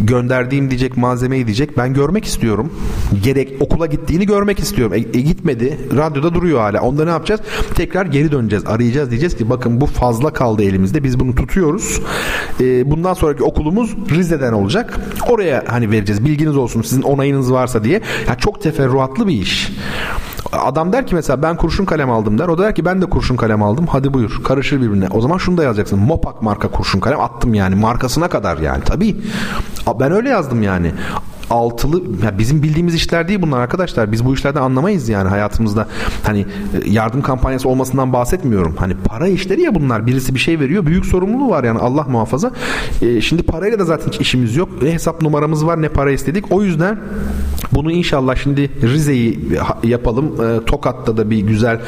gönderdiğim 0.00 0.70
diyecek 0.70 0.96
malzemeyi 0.96 1.46
diyecek 1.46 1.78
ben 1.78 1.94
görmek 1.94 2.24
istiyorum. 2.24 2.72
Gerek 3.22 3.52
okula 3.60 3.86
gittiğini 3.86 4.26
görmek 4.26 4.58
istiyorum. 4.58 4.94
E, 4.94 5.18
e 5.18 5.20
gitmedi. 5.20 5.78
Radyoda 5.96 6.34
duruyor 6.34 6.60
hala. 6.60 6.80
Onda 6.80 7.04
ne 7.04 7.10
yapacağız? 7.18 7.40
Tekrar 7.74 8.06
geri 8.06 8.32
döneceğiz. 8.32 8.66
Arayacağız 8.66 9.10
diyeceğiz 9.10 9.36
ki 9.36 9.50
bakın 9.50 9.80
bu 9.80 9.86
fazla 9.86 10.32
kaldı 10.32 10.62
elimizde. 10.62 11.04
Biz 11.04 11.20
bunu 11.20 11.34
tutuyoruz. 11.34 12.00
E, 12.60 12.90
bundan 12.90 13.14
sonraki 13.14 13.42
okulumuz 13.44 13.96
Rize'den 14.10 14.52
olacak. 14.52 15.00
Oraya 15.28 15.64
hani 15.68 15.90
vereceğiz. 15.90 16.24
Bilginiz 16.24 16.56
olsun 16.56 16.82
sizin 16.82 17.02
onayınız 17.02 17.52
varsa 17.52 17.84
diye. 17.84 18.00
Ya 18.28 18.34
çok 18.34 18.62
teferruatlı 18.62 19.26
bir 19.26 19.32
iş. 19.32 19.72
Adam 20.52 20.92
der 20.92 21.06
ki 21.06 21.14
mesela 21.14 21.42
ben 21.42 21.56
kurşun 21.56 21.84
kalem 21.84 22.10
aldım 22.10 22.38
der. 22.38 22.48
O 22.48 22.58
da 22.58 22.62
der 22.62 22.74
ki 22.74 22.84
ben 22.84 23.02
de 23.02 23.06
kurşun 23.06 23.36
kalem 23.36 23.62
aldım. 23.62 23.86
Hadi 23.86 24.14
buyur. 24.14 24.40
Karışır 24.44 24.80
birbirine. 24.80 25.08
O 25.10 25.20
zaman 25.20 25.38
şunu 25.38 25.56
da 25.56 25.64
yazacaksın. 25.64 25.98
Mopak 25.98 26.42
marka 26.42 26.68
kurşun 26.68 27.00
kalem 27.00 27.20
attım 27.20 27.54
yani. 27.54 27.74
Markasına 27.74 28.28
kadar 28.28 28.58
yani. 28.58 28.84
Tabii. 28.84 29.16
Ben 30.00 30.12
öyle 30.12 30.28
yazdım 30.28 30.62
yani 30.62 30.92
altılı 31.50 32.02
ya 32.24 32.38
bizim 32.38 32.62
bildiğimiz 32.62 32.94
işler 32.94 33.28
değil 33.28 33.42
bunlar 33.42 33.60
arkadaşlar. 33.60 34.12
Biz 34.12 34.24
bu 34.24 34.34
işlerden 34.34 34.62
anlamayız 34.62 35.08
yani 35.08 35.28
hayatımızda. 35.28 35.88
Hani 36.22 36.40
e, 36.40 36.90
yardım 36.90 37.22
kampanyası 37.22 37.68
olmasından 37.68 38.12
bahsetmiyorum. 38.12 38.76
Hani 38.76 38.94
para 39.04 39.28
işleri 39.28 39.62
ya 39.62 39.74
bunlar. 39.74 40.06
Birisi 40.06 40.34
bir 40.34 40.40
şey 40.40 40.60
veriyor. 40.60 40.86
Büyük 40.86 41.06
sorumluluğu 41.06 41.50
var 41.50 41.64
yani 41.64 41.78
Allah 41.78 42.04
muhafaza. 42.08 42.52
E, 43.02 43.20
şimdi 43.20 43.42
parayla 43.42 43.78
da 43.78 43.84
zaten 43.84 44.12
hiç 44.12 44.20
işimiz 44.20 44.56
yok. 44.56 44.68
Ne 44.82 44.92
hesap 44.92 45.22
numaramız 45.22 45.66
var 45.66 45.82
ne 45.82 45.88
para 45.88 46.10
istedik. 46.10 46.52
O 46.52 46.62
yüzden 46.62 46.98
bunu 47.72 47.92
inşallah 47.92 48.36
şimdi 48.36 48.70
Rize'yi 48.82 49.48
yapalım. 49.84 50.44
E, 50.44 50.64
Tokat'ta 50.64 51.16
da 51.16 51.30
bir 51.30 51.38
güzel 51.38 51.80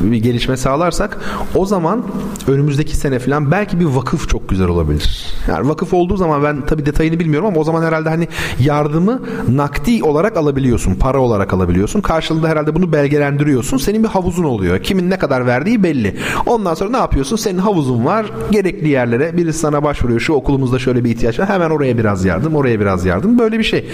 bir 0.00 0.16
gelişme 0.16 0.56
sağlarsak 0.56 1.18
o 1.54 1.66
zaman 1.66 2.04
önümüzdeki 2.48 2.96
sene 2.96 3.18
falan 3.18 3.50
belki 3.50 3.80
bir 3.80 3.84
vakıf 3.84 4.28
çok 4.28 4.48
güzel 4.48 4.68
olabilir. 4.68 5.34
Yani 5.48 5.68
vakıf 5.68 5.94
olduğu 5.94 6.16
zaman 6.16 6.42
ben 6.42 6.66
tabii 6.66 6.86
detayını 6.86 7.20
bilmiyorum 7.20 7.48
ama 7.48 7.60
o 7.60 7.64
zaman 7.64 7.82
herhalde 7.82 8.08
hani 8.08 8.28
yardım 8.60 9.05
yardımı 9.06 9.56
nakdi 9.56 10.04
olarak 10.04 10.36
alabiliyorsun. 10.36 10.94
Para 10.94 11.18
olarak 11.18 11.54
alabiliyorsun. 11.54 12.00
Karşılığında 12.00 12.48
herhalde 12.48 12.74
bunu 12.74 12.92
belgelendiriyorsun. 12.92 13.78
Senin 13.78 14.02
bir 14.02 14.08
havuzun 14.08 14.44
oluyor. 14.44 14.78
Kimin 14.78 15.10
ne 15.10 15.18
kadar 15.18 15.46
verdiği 15.46 15.82
belli. 15.82 16.16
Ondan 16.46 16.74
sonra 16.74 16.90
ne 16.90 16.96
yapıyorsun? 16.96 17.36
Senin 17.36 17.58
havuzun 17.58 18.04
var. 18.04 18.26
Gerekli 18.50 18.88
yerlere 18.88 19.36
birisi 19.36 19.58
sana 19.58 19.82
başvuruyor. 19.82 20.20
Şu 20.20 20.32
okulumuzda 20.32 20.78
şöyle 20.78 21.04
bir 21.04 21.10
ihtiyaç 21.10 21.38
var. 21.38 21.48
Hemen 21.48 21.70
oraya 21.70 21.98
biraz 21.98 22.24
yardım, 22.24 22.56
oraya 22.56 22.80
biraz 22.80 23.04
yardım. 23.04 23.38
Böyle 23.38 23.58
bir 23.58 23.64
şey. 23.64 23.86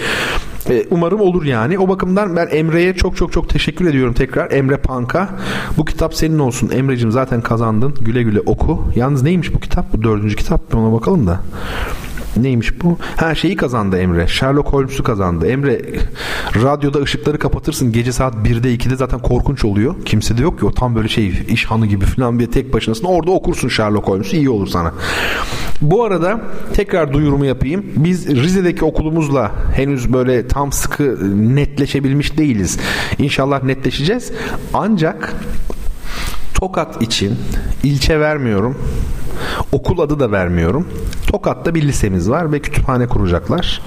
E, 0.69 0.85
umarım 0.91 1.21
olur 1.21 1.43
yani. 1.43 1.79
O 1.79 1.89
bakımdan 1.89 2.35
ben 2.35 2.47
Emre'ye 2.51 2.93
çok 2.93 3.17
çok 3.17 3.31
çok 3.31 3.49
teşekkür 3.49 3.87
ediyorum 3.87 4.13
tekrar. 4.13 4.51
Emre 4.51 4.77
Panka. 4.77 5.29
Bu 5.77 5.85
kitap 5.85 6.13
senin 6.13 6.39
olsun. 6.39 6.69
Emre'cim 6.69 7.11
zaten 7.11 7.41
kazandın. 7.41 7.95
Güle 8.01 8.23
güle 8.23 8.39
oku. 8.39 8.83
Yalnız 8.95 9.23
neymiş 9.23 9.53
bu 9.53 9.59
kitap? 9.59 9.93
Bu 9.93 10.03
dördüncü 10.03 10.35
kitap. 10.35 10.75
Ona 10.75 10.93
bakalım 10.93 11.27
da. 11.27 11.39
Neymiş 12.37 12.83
bu? 12.83 12.97
Ha 13.17 13.35
şeyi 13.35 13.55
kazandı 13.55 13.97
Emre. 13.97 14.27
Sherlock 14.27 14.73
Holmes'u 14.73 15.03
kazandı. 15.03 15.47
Emre 15.47 15.81
radyoda 16.55 16.99
ışıkları 16.99 17.39
kapatırsın. 17.39 17.91
Gece 17.91 18.11
saat 18.11 18.35
1'de 18.35 18.75
2'de 18.75 18.95
zaten 18.95 19.19
korkunç 19.19 19.65
oluyor. 19.65 19.95
Kimse 20.05 20.37
de 20.37 20.41
yok 20.41 20.59
ki 20.59 20.65
o 20.65 20.71
tam 20.71 20.95
böyle 20.95 21.07
şey 21.07 21.33
iş 21.47 21.65
hanı 21.65 21.87
gibi 21.87 22.05
falan 22.05 22.39
bir 22.39 22.51
tek 22.51 22.73
başınasın. 22.73 23.05
Orada 23.05 23.31
okursun 23.31 23.69
Sherlock 23.69 24.07
Holmes'u 24.07 24.35
iyi 24.35 24.49
olur 24.49 24.67
sana. 24.67 24.93
Bu 25.81 26.03
arada 26.03 26.41
tekrar 26.73 27.13
duyurumu 27.13 27.45
yapayım. 27.45 27.85
Biz 27.95 28.27
Rize'deki 28.27 28.85
okulumuzla 28.85 29.51
henüz 29.75 30.13
böyle 30.13 30.47
tam 30.47 30.71
sıkı 30.71 31.17
netleşebilmiş 31.55 32.37
değiliz. 32.37 32.79
İnşallah 33.17 33.63
netleşeceğiz. 33.63 34.31
Ancak 34.73 35.33
Tokat 36.63 37.01
için 37.01 37.35
ilçe 37.83 38.19
vermiyorum. 38.19 38.77
Okul 39.71 39.99
adı 39.99 40.19
da 40.19 40.31
vermiyorum. 40.31 40.87
Tokat'ta 41.27 41.75
bir 41.75 41.81
lisemiz 41.81 42.29
var 42.29 42.51
ve 42.51 42.59
kütüphane 42.59 43.07
kuracaklar. 43.07 43.81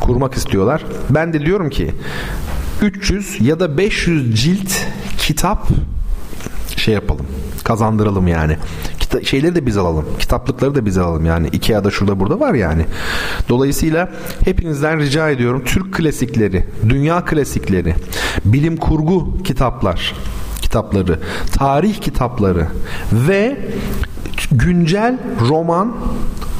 Kurmak 0.00 0.34
istiyorlar. 0.34 0.84
Ben 1.10 1.32
de 1.32 1.46
diyorum 1.46 1.70
ki 1.70 1.94
300 2.82 3.40
ya 3.40 3.60
da 3.60 3.78
500 3.78 4.42
cilt 4.42 4.72
kitap 5.18 5.68
şey 6.76 6.94
yapalım. 6.94 7.26
Kazandıralım 7.64 8.28
yani. 8.28 8.56
Kita- 9.00 9.24
şeyleri 9.24 9.54
de 9.54 9.66
biz 9.66 9.76
alalım. 9.76 10.04
Kitaplıkları 10.18 10.74
da 10.74 10.86
biz 10.86 10.98
alalım 10.98 11.26
yani. 11.26 11.48
Ikea'da 11.48 11.90
şurada 11.90 12.20
burada 12.20 12.40
var 12.40 12.54
yani. 12.54 12.84
Dolayısıyla 13.48 14.08
hepinizden 14.44 14.98
rica 14.98 15.30
ediyorum. 15.30 15.62
Türk 15.64 15.94
klasikleri, 15.94 16.66
dünya 16.88 17.24
klasikleri, 17.24 17.94
bilim 18.44 18.76
kurgu 18.76 19.42
kitaplar 19.42 20.14
kitapları, 20.70 21.18
tarih 21.52 21.94
kitapları 22.00 22.66
ve 23.12 23.58
güncel 24.52 25.18
roman, 25.48 25.96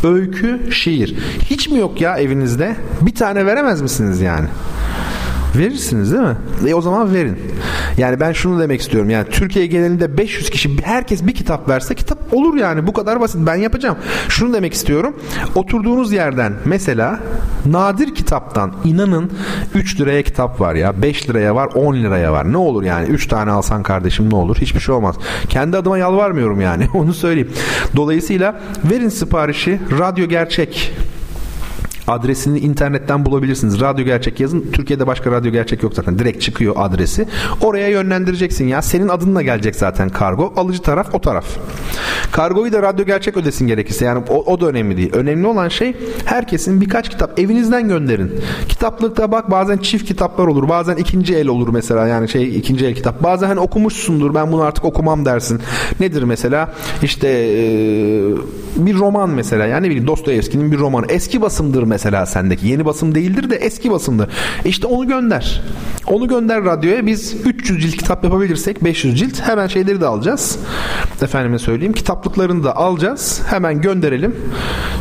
öykü, 0.04 0.72
şiir. 0.72 1.16
Hiç 1.44 1.68
mi 1.68 1.78
yok 1.78 2.00
ya 2.00 2.16
evinizde? 2.16 2.76
Bir 3.00 3.14
tane 3.14 3.46
veremez 3.46 3.82
misiniz 3.82 4.20
yani? 4.20 4.46
Verirsiniz 5.56 6.12
değil 6.12 6.22
mi? 6.22 6.36
E 6.68 6.74
o 6.74 6.80
zaman 6.80 7.14
verin. 7.14 7.38
Yani 7.98 8.20
ben 8.20 8.32
şunu 8.32 8.60
demek 8.60 8.80
istiyorum. 8.80 9.10
Yani 9.10 9.28
Türkiye 9.30 9.66
genelinde 9.66 10.18
500 10.18 10.50
kişi 10.50 10.82
herkes 10.82 11.26
bir 11.26 11.34
kitap 11.34 11.68
verse 11.68 11.94
kitap 11.94 12.34
olur 12.34 12.56
yani. 12.56 12.86
Bu 12.86 12.92
kadar 12.92 13.20
basit. 13.20 13.46
Ben 13.46 13.54
yapacağım. 13.54 13.96
Şunu 14.28 14.54
demek 14.54 14.72
istiyorum. 14.74 15.16
Oturduğunuz 15.54 16.12
yerden 16.12 16.52
mesela 16.64 17.20
nadir 17.66 18.14
kitaptan 18.14 18.72
inanın 18.84 19.30
3 19.74 20.00
liraya 20.00 20.22
kitap 20.22 20.60
var 20.60 20.74
ya. 20.74 21.02
5 21.02 21.28
liraya 21.30 21.54
var 21.54 21.66
10 21.66 21.94
liraya 21.94 22.32
var. 22.32 22.52
Ne 22.52 22.56
olur 22.56 22.82
yani 22.82 23.08
3 23.08 23.26
tane 23.26 23.50
alsan 23.50 23.82
kardeşim 23.82 24.30
ne 24.30 24.36
olur? 24.36 24.56
Hiçbir 24.56 24.80
şey 24.80 24.94
olmaz. 24.94 25.16
Kendi 25.48 25.76
adıma 25.76 25.98
yalvarmıyorum 25.98 26.60
yani. 26.60 26.88
Onu 26.94 27.14
söyleyeyim. 27.14 27.50
Dolayısıyla 27.96 28.60
verin 28.90 29.08
siparişi. 29.08 29.80
Radyo 29.98 30.30
Gerçek 30.30 30.92
Adresini 32.10 32.58
internetten 32.58 33.26
bulabilirsiniz. 33.26 33.80
Radyo 33.80 34.04
Gerçek 34.04 34.40
yazın. 34.40 34.66
Türkiye'de 34.72 35.06
başka 35.06 35.30
Radyo 35.30 35.52
Gerçek 35.52 35.82
yok 35.82 35.94
zaten. 35.94 36.18
Direkt 36.18 36.42
çıkıyor 36.42 36.74
adresi. 36.76 37.26
Oraya 37.60 37.88
yönlendireceksin 37.88 38.68
ya. 38.68 38.82
Senin 38.82 39.08
adınla 39.08 39.42
gelecek 39.42 39.76
zaten 39.76 40.08
kargo. 40.08 40.52
Alıcı 40.56 40.82
taraf 40.82 41.14
o 41.14 41.20
taraf. 41.20 41.46
Kargoyu 42.32 42.72
da 42.72 42.82
Radyo 42.82 43.04
Gerçek 43.04 43.36
ödesin 43.36 43.66
gerekirse. 43.66 44.04
Yani 44.04 44.24
o, 44.28 44.52
o 44.52 44.60
da 44.60 44.66
önemli 44.66 44.96
değil. 44.96 45.12
Önemli 45.12 45.46
olan 45.46 45.68
şey 45.68 45.96
herkesin 46.24 46.80
birkaç 46.80 47.08
kitap 47.08 47.38
evinizden 47.38 47.88
gönderin. 47.88 48.32
Kitaplıkta 48.68 49.32
bak 49.32 49.50
bazen 49.50 49.76
çift 49.76 50.04
kitaplar 50.04 50.46
olur. 50.46 50.68
Bazen 50.68 50.96
ikinci 50.96 51.36
el 51.36 51.48
olur 51.48 51.68
mesela. 51.68 52.06
Yani 52.06 52.28
şey 52.28 52.58
ikinci 52.58 52.86
el 52.86 52.94
kitap. 52.94 53.22
Bazen 53.22 53.46
hani 53.46 53.60
okumuşsundur. 53.60 54.34
Ben 54.34 54.52
bunu 54.52 54.62
artık 54.62 54.84
okumam 54.84 55.24
dersin. 55.24 55.60
Nedir 56.00 56.22
mesela? 56.22 56.72
İşte 57.02 57.28
bir 58.76 58.94
roman 58.94 59.30
mesela. 59.30 59.66
Yani 59.66 59.86
bileyim 59.86 60.06
Dostoyevski'nin 60.06 60.72
bir 60.72 60.78
romanı. 60.78 61.06
Eski 61.08 61.42
basımdır 61.42 61.82
mesela 61.82 61.99
sendeki. 62.26 62.66
Yeni 62.66 62.84
basım 62.84 63.14
değildir 63.14 63.50
de 63.50 63.56
eski 63.56 63.90
basımdır. 63.90 64.28
İşte 64.64 64.86
onu 64.86 65.08
gönder. 65.08 65.62
Onu 66.06 66.28
gönder 66.28 66.64
radyoya. 66.64 67.06
Biz 67.06 67.34
300 67.44 67.82
cilt 67.82 67.96
kitap 67.96 68.24
yapabilirsek 68.24 68.84
500 68.84 69.18
cilt 69.18 69.40
hemen 69.40 69.66
şeyleri 69.66 70.00
de 70.00 70.06
alacağız. 70.06 70.58
Efendime 71.22 71.58
söyleyeyim. 71.58 71.92
Kitaplıklarını 71.92 72.64
da 72.64 72.76
alacağız. 72.76 73.42
Hemen 73.46 73.80
gönderelim 73.80 74.36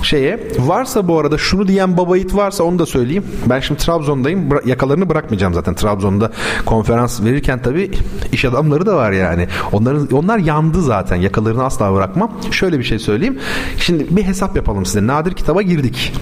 şeye. 0.03 0.47
Varsa 0.59 1.07
bu 1.07 1.19
arada 1.19 1.37
şunu 1.37 1.67
diyen 1.67 1.97
baba 1.97 2.17
yiğit 2.17 2.35
varsa 2.35 2.63
onu 2.63 2.79
da 2.79 2.85
söyleyeyim. 2.85 3.23
Ben 3.45 3.59
şimdi 3.59 3.79
Trabzon'dayım. 3.79 4.49
Yakalarını 4.65 5.09
bırakmayacağım 5.09 5.53
zaten. 5.53 5.73
Trabzon'da 5.73 6.31
konferans 6.65 7.23
verirken 7.23 7.61
tabii 7.61 7.91
iş 8.31 8.45
adamları 8.45 8.85
da 8.85 8.95
var 8.95 9.11
yani. 9.11 9.47
Onların 9.71 10.07
onlar 10.11 10.37
yandı 10.37 10.81
zaten. 10.81 11.15
Yakalarını 11.15 11.63
asla 11.63 11.93
bırakmam. 11.93 12.31
Şöyle 12.51 12.79
bir 12.79 12.83
şey 12.83 12.99
söyleyeyim. 12.99 13.39
Şimdi 13.77 14.07
bir 14.09 14.23
hesap 14.23 14.55
yapalım 14.55 14.85
size. 14.85 15.07
Nadir 15.07 15.33
kitaba 15.33 15.61
girdik. 15.61 16.13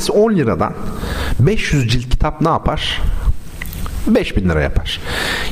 Tanesi 0.00 0.12
10 0.12 0.36
liradan 0.36 0.74
500 1.40 1.88
cilt 1.88 2.10
kitap 2.10 2.40
ne 2.40 2.48
yapar? 2.48 3.00
5000 4.06 4.48
lira 4.48 4.62
yapar. 4.62 5.00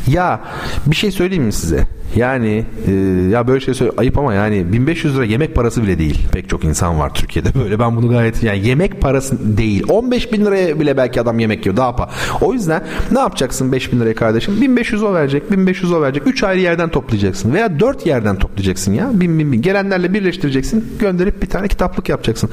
Ya 0.07 0.41
bir 0.87 0.97
şey 0.97 1.11
söyleyeyim 1.11 1.45
mi 1.45 1.53
size? 1.53 1.87
Yani 2.17 2.65
e, 2.87 2.93
ya 3.31 3.49
böyle 3.49 3.61
şey 3.61 3.75
söyle 3.75 3.93
ayıp 3.97 4.19
ama 4.19 4.35
yani 4.35 4.73
1500 4.73 5.17
lira 5.17 5.25
yemek 5.25 5.55
parası 5.55 5.83
bile 5.83 5.99
değil. 5.99 6.27
Pek 6.33 6.49
çok 6.49 6.65
insan 6.65 6.99
var 6.99 7.15
Türkiye'de 7.15 7.49
böyle. 7.55 7.79
Ben 7.79 7.97
bunu 7.97 8.09
gayet 8.09 8.43
yani 8.43 8.67
yemek 8.67 9.01
parası 9.01 9.57
değil. 9.57 9.83
15 9.89 10.33
bin 10.33 10.45
liraya 10.45 10.81
bile 10.81 10.97
belki 10.97 11.21
adam 11.21 11.39
yemek 11.39 11.67
yiyor. 11.67 11.77
Daha 11.77 11.97
pa. 11.97 12.11
O 12.41 12.53
yüzden 12.53 12.85
ne 13.13 13.19
yapacaksın 13.19 13.73
5000 13.73 14.01
liraya 14.01 14.15
kardeşim? 14.15 14.61
1500 14.61 15.03
o 15.03 15.15
verecek, 15.15 15.53
1500 15.53 15.93
o 15.93 16.03
verecek. 16.03 16.23
3 16.27 16.43
ayrı 16.43 16.61
yerden 16.61 16.89
toplayacaksın 16.89 17.55
veya 17.55 17.81
4 17.81 18.07
yerden 18.07 18.37
toplayacaksın 18.37 18.93
ya. 18.93 19.11
Bin 19.13 19.39
bin 19.39 19.53
bin. 19.53 19.63
Gelenlerle 19.63 20.15
birleştireceksin. 20.15 20.85
Gönderip 20.99 21.43
bir 21.43 21.49
tane 21.49 21.69
kitaplık 21.69 22.09
yapacaksın. 22.09 22.51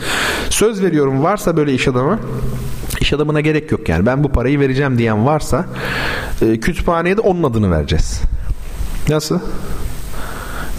Söz 0.49 0.83
veriyorum 0.83 1.23
varsa 1.23 1.57
böyle 1.57 1.73
iş 1.73 1.87
adamı 1.87 2.19
İş 3.01 3.13
adamına 3.13 3.41
gerek 3.41 3.71
yok 3.71 3.89
yani. 3.89 4.05
Ben 4.05 4.23
bu 4.23 4.31
parayı 4.31 4.59
vereceğim 4.59 4.97
diyen 4.97 5.25
varsa 5.25 5.65
e, 6.41 6.59
kütüphaneye 6.59 7.17
de 7.17 7.21
onun 7.21 7.43
adını 7.43 7.71
vereceğiz. 7.71 8.21
Nasıl? 9.09 9.39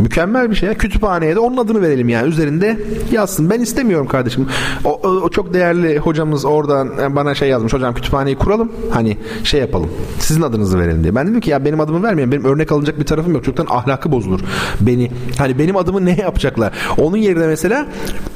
Mükemmel 0.01 0.51
bir 0.51 0.57
şey. 0.57 0.75
Kütüphaneye 0.75 1.35
de 1.35 1.39
onun 1.39 1.57
adını 1.57 1.83
verelim 1.83 2.09
yani. 2.09 2.29
Üzerinde 2.29 2.79
yazsın. 3.13 3.51
Ben 3.51 3.61
istemiyorum 3.61 4.07
kardeşim. 4.07 4.49
O, 4.85 4.91
o, 4.91 5.09
o 5.09 5.29
çok 5.29 5.55
değerli 5.55 5.99
hocamız 5.99 6.45
oradan 6.45 7.17
bana 7.17 7.35
şey 7.35 7.49
yazmış. 7.49 7.73
Hocam 7.73 7.95
kütüphaneyi 7.95 8.37
kuralım. 8.37 8.73
Hani 8.91 9.17
şey 9.45 9.61
yapalım. 9.61 9.91
Sizin 10.19 10.43
adınızı 10.43 10.79
verelim 10.79 11.03
diye. 11.03 11.15
Ben 11.15 11.29
dedim 11.29 11.41
ki 11.41 11.51
ya 11.51 11.65
benim 11.65 11.81
adımı 11.81 12.03
vermeyin. 12.03 12.33
Benim 12.33 12.45
örnek 12.45 12.73
alınacak 12.73 13.01
bir 13.01 13.05
tarafım 13.05 13.35
yok. 13.35 13.45
Çoktan 13.45 13.67
ahlakı 13.71 14.13
bozulur. 14.13 14.41
Beni 14.81 15.11
hani 15.39 15.59
benim 15.59 15.77
adımı 15.77 16.05
ne 16.05 16.17
yapacaklar? 16.17 16.73
Onun 16.99 17.17
yerine 17.17 17.47
mesela 17.47 17.87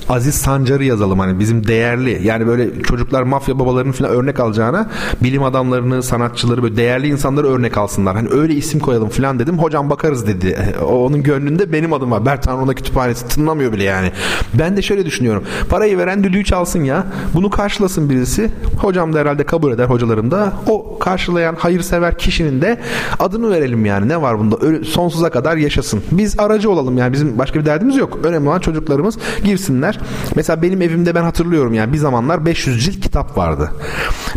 Aziz 0.08 0.34
Sancar'ı 0.34 0.84
yazalım 0.84 1.18
hani 1.18 1.38
bizim 1.38 1.66
değerli 1.66 2.20
yani 2.26 2.46
böyle 2.46 2.82
çocuklar 2.82 3.22
mafya 3.22 3.58
babalarının 3.58 3.92
falan 3.92 4.12
örnek 4.12 4.40
alacağına 4.40 4.90
bilim 5.22 5.42
adamlarını, 5.42 6.02
sanatçıları 6.02 6.62
böyle 6.62 6.76
değerli 6.76 7.08
insanları 7.08 7.46
örnek 7.46 7.78
alsınlar. 7.78 8.16
Hani 8.16 8.28
öyle 8.28 8.54
isim 8.54 8.80
koyalım 8.80 9.08
falan 9.08 9.38
dedim. 9.38 9.58
Hocam 9.58 9.90
bakarız 9.90 10.26
dedi. 10.26 10.58
Onun 10.84 11.22
gönlünde 11.50 11.72
benim 11.72 11.92
adım 11.92 12.10
var. 12.10 12.26
Bertan 12.26 12.60
Rona 12.60 12.74
kütüphanesi 12.74 13.28
tınlamıyor 13.28 13.72
bile 13.72 13.84
yani. 13.84 14.12
Ben 14.54 14.76
de 14.76 14.82
şöyle 14.82 15.06
düşünüyorum. 15.06 15.44
Parayı 15.68 15.98
veren 15.98 16.24
düdüğü 16.24 16.44
çalsın 16.44 16.84
ya. 16.84 17.06
Bunu 17.34 17.50
karşılasın 17.50 18.10
birisi. 18.10 18.50
Hocam 18.78 19.12
da 19.12 19.18
herhalde 19.18 19.44
kabul 19.44 19.72
eder 19.72 19.84
hocalarım 19.84 20.30
da. 20.30 20.52
O 20.66 20.98
karşılayan 20.98 21.54
hayırsever 21.54 22.18
kişinin 22.18 22.62
de 22.62 22.80
adını 23.18 23.50
verelim 23.50 23.84
yani. 23.84 24.08
Ne 24.08 24.22
var 24.22 24.38
bunda? 24.38 24.56
Öyle 24.60 24.84
sonsuza 24.84 25.30
kadar 25.30 25.56
yaşasın. 25.56 26.02
Biz 26.12 26.40
aracı 26.40 26.70
olalım 26.70 26.98
yani. 26.98 27.12
Bizim 27.12 27.38
başka 27.38 27.60
bir 27.60 27.64
derdimiz 27.64 27.96
yok. 27.96 28.18
Önemli 28.24 28.48
olan 28.48 28.60
çocuklarımız 28.60 29.18
girsinler. 29.44 30.00
Mesela 30.36 30.62
benim 30.62 30.82
evimde 30.82 31.14
ben 31.14 31.22
hatırlıyorum 31.22 31.74
yani 31.74 31.92
bir 31.92 31.98
zamanlar 31.98 32.46
500 32.46 32.84
cilt 32.84 33.00
kitap 33.00 33.38
vardı. 33.38 33.70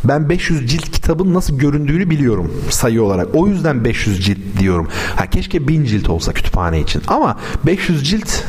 Ben 0.04 0.30
500 0.30 0.72
cilt 0.72 0.92
kitabın 0.92 1.34
nasıl 1.34 1.58
göründüğünü 1.58 2.10
biliyorum 2.10 2.52
sayı 2.70 3.04
olarak. 3.04 3.28
O 3.34 3.48
yüzden 3.48 3.86
500 3.86 4.26
cilt 4.26 4.38
diyorum. 4.60 4.88
Ha 5.16 5.26
keşke 5.26 5.68
1000 5.68 5.86
cilt 5.86 6.10
olsa 6.10 6.34
kütüphane 6.34 6.82
için. 6.82 7.02
Ama 7.08 7.38
500 7.64 8.04
cilt 8.04 8.44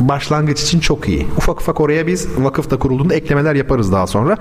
başlangıç 0.00 0.62
için 0.62 0.80
çok 0.80 1.08
iyi. 1.08 1.26
Ufak 1.36 1.60
ufak 1.60 1.80
oraya 1.80 2.06
biz 2.06 2.28
vakıfta 2.38 2.78
kurulduğunda 2.78 3.14
eklemeler 3.14 3.54
yaparız 3.54 3.92
daha 3.92 4.06
sonra. 4.06 4.36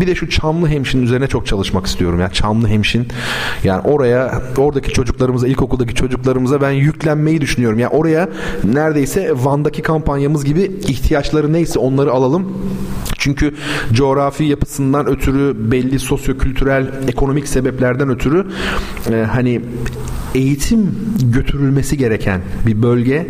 Bir 0.00 0.06
de 0.06 0.14
şu 0.14 0.28
Çamlı 0.28 0.68
Hemşin 0.68 1.02
üzerine 1.02 1.26
çok 1.26 1.46
çalışmak 1.46 1.86
istiyorum. 1.86 2.20
Yani 2.20 2.32
Çamlı 2.32 2.68
Hemşin 2.68 3.08
yani 3.64 3.80
oraya 3.80 4.42
oradaki 4.58 4.92
çocuklarımıza 4.92 5.48
ilkokuldaki 5.48 5.94
çocuklarımıza 5.94 6.60
ben 6.60 6.70
yüklenmeyi 6.70 7.40
düşünüyorum. 7.40 7.78
Yani 7.78 7.92
oraya 7.92 8.28
neredeyse 8.64 9.32
Van'daki 9.34 9.82
kampanyamız 9.82 10.44
gibi 10.44 10.62
ihtiyaçları 10.62 11.52
neyse 11.52 11.78
onları 11.78 12.12
alalım. 12.12 12.52
Çünkü 13.18 13.54
coğrafi 13.92 14.44
yapısından 14.44 15.06
ötürü 15.06 15.70
belli 15.70 15.98
sosyokültürel 15.98 16.90
ekonomik 17.08 17.48
sebeplerden 17.48 18.08
ötürü 18.08 18.46
e, 19.10 19.26
hani 19.32 19.60
eğitim 20.34 20.94
götürülmesi 21.32 21.96
gereken 21.98 22.40
bir 22.66 22.82
bölge. 22.82 23.26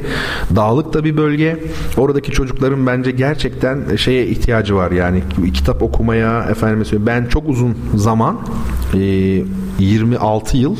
Dağlık 0.57 0.95
da 0.95 1.05
bir 1.05 1.17
bölge. 1.17 1.59
Oradaki 1.97 2.33
çocukların 2.33 2.87
bence 2.87 3.11
gerçekten 3.11 3.97
şeye 3.97 4.27
ihtiyacı 4.27 4.77
var 4.77 4.91
yani 4.91 5.23
kitap 5.55 5.83
okumaya 5.83 6.43
efendim. 6.51 6.87
Ben 7.07 7.27
çok 7.27 7.49
uzun 7.49 7.77
zaman 7.95 8.41
e, 8.95 8.99
26 9.79 10.57
yıl 10.57 10.77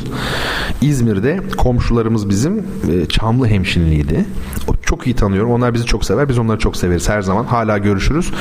İzmir'de 0.81 1.39
komşularımız 1.57 2.29
bizim 2.29 2.57
e, 2.57 3.05
Çamlı 3.05 3.47
hemşinliydi. 3.47 4.25
O 4.67 4.73
çok 4.85 5.07
iyi 5.07 5.15
tanıyorum. 5.15 5.51
Onlar 5.51 5.73
bizi 5.73 5.85
çok 5.85 6.05
sever. 6.05 6.29
Biz 6.29 6.37
onları 6.37 6.59
çok 6.59 6.77
severiz 6.77 7.09
her 7.09 7.21
zaman. 7.21 7.45
Hala 7.45 7.77
görüşürüz. 7.77 8.31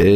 E, 0.00 0.10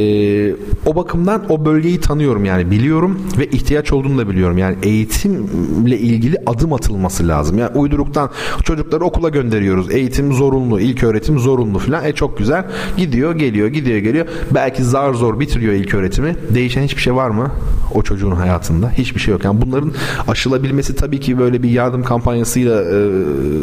o 0.86 0.96
bakımdan 0.96 1.42
o 1.48 1.64
bölgeyi 1.64 2.00
tanıyorum 2.00 2.44
yani 2.44 2.70
biliyorum 2.70 3.18
ve 3.38 3.46
ihtiyaç 3.46 3.92
olduğunu 3.92 4.18
da 4.18 4.28
biliyorum. 4.28 4.58
Yani 4.58 4.76
eğitimle 4.82 5.98
ilgili 5.98 6.36
adım 6.46 6.72
atılması 6.72 7.28
lazım. 7.28 7.58
Yani 7.58 7.70
uyduruktan 7.78 8.30
çocukları 8.64 9.04
okula 9.04 9.28
gönderiyoruz. 9.28 9.94
Eğitim 9.94 10.32
zorunlu, 10.32 10.80
ilk 10.80 11.04
öğretim 11.04 11.38
zorunlu 11.38 11.78
falan. 11.78 12.04
E 12.04 12.12
çok 12.12 12.38
güzel. 12.38 12.64
Gidiyor, 12.96 13.34
geliyor, 13.34 13.68
gidiyor, 13.68 13.98
geliyor. 13.98 14.26
Belki 14.54 14.84
zar 14.84 15.14
zor 15.14 15.40
bitiriyor 15.40 15.72
ilk 15.72 15.94
öğretimi. 15.94 16.36
Değişen 16.54 16.82
hiçbir 16.82 17.02
şey 17.02 17.14
var 17.14 17.30
mı 17.30 17.50
o 17.94 18.02
çocuğun 18.02 18.30
hayatında? 18.30 18.90
Hiçbir 18.90 19.20
şey 19.20 19.32
yok. 19.32 19.44
Yani 19.44 19.60
bunların 19.84 20.00
aşılabilmesi 20.28 20.96
tabii 20.96 21.20
ki 21.20 21.38
böyle 21.38 21.62
bir 21.62 21.70
yardım 21.70 22.02
kampanyasıyla 22.02 22.82
e, 22.82 22.96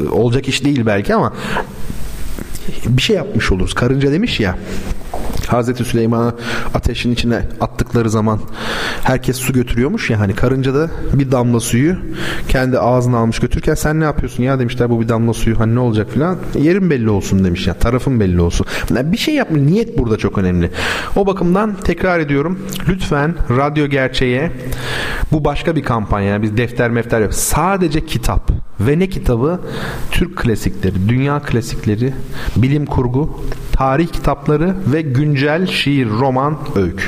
olacak 0.10 0.48
iş 0.48 0.65
değil 0.65 0.85
belki 0.85 1.15
ama 1.15 1.34
bir 2.88 3.02
şey 3.02 3.15
yapmış 3.15 3.52
oluruz. 3.52 3.73
Karınca 3.73 4.11
demiş 4.11 4.39
ya 4.39 4.57
Hazreti 5.48 5.86
Süleyman'ı 5.86 6.34
ateşin 6.74 7.12
içine 7.12 7.48
attıkları 7.62 8.10
zaman 8.10 8.40
herkes 9.03 9.38
su 9.38 9.53
götürüyormuş 9.53 10.10
ya 10.10 10.20
hani 10.20 10.36
karınca 10.36 10.74
da 10.74 10.90
bir 11.14 11.32
damla 11.32 11.60
suyu 11.60 11.95
kendi 12.48 12.80
ağzına 12.80 13.18
almış 13.18 13.40
götürürken 13.40 13.76
sen 13.76 13.99
ne 13.99 14.03
yapıyorsun 14.03 14.44
ya 14.44 14.60
demişler 14.60 14.90
bu 14.90 15.02
bir 15.02 15.10
damla 15.10 15.34
suyu 15.34 15.60
hani 15.60 15.76
ne 15.76 15.80
olacak 15.80 16.08
filan 16.14 16.38
yerin 16.60 16.90
belli 16.90 17.10
olsun 17.10 17.44
demiş 17.44 17.68
ya 17.68 17.74
tarafın 17.74 18.20
belli 18.20 18.41
olsun. 18.41 18.66
Yani 18.95 19.12
bir 19.12 19.18
şey 19.18 19.36
yapma 19.36 19.58
niyet 19.58 19.98
burada 19.98 20.18
çok 20.18 20.38
önemli. 20.38 20.72
O 21.16 21.28
bakımdan 21.28 21.76
tekrar 21.84 22.20
ediyorum 22.20 22.60
lütfen 22.90 23.36
radyo 23.49 23.88
gerçeğe 23.88 24.52
bu 25.32 25.45
başka 25.45 25.76
bir 25.76 25.84
kampanya 25.84 26.41
biz 26.41 26.58
defter 26.58 26.90
mefter 26.91 27.22
yok. 27.22 27.34
Sadece 27.34 28.06
kitap 28.06 28.52
ve 28.88 28.99
ne 28.99 29.10
kitabı? 29.10 29.60
Türk 30.12 30.38
klasikleri, 30.38 31.10
dünya 31.10 31.40
klasikleri, 31.40 32.14
bilim 32.56 32.86
kurgu, 32.86 33.44
tarih 33.72 34.08
kitapları 34.08 34.76
ve 34.94 35.02
güncel 35.02 35.68
şiir, 35.68 36.10
roman, 36.10 36.58
öykü. 36.76 37.06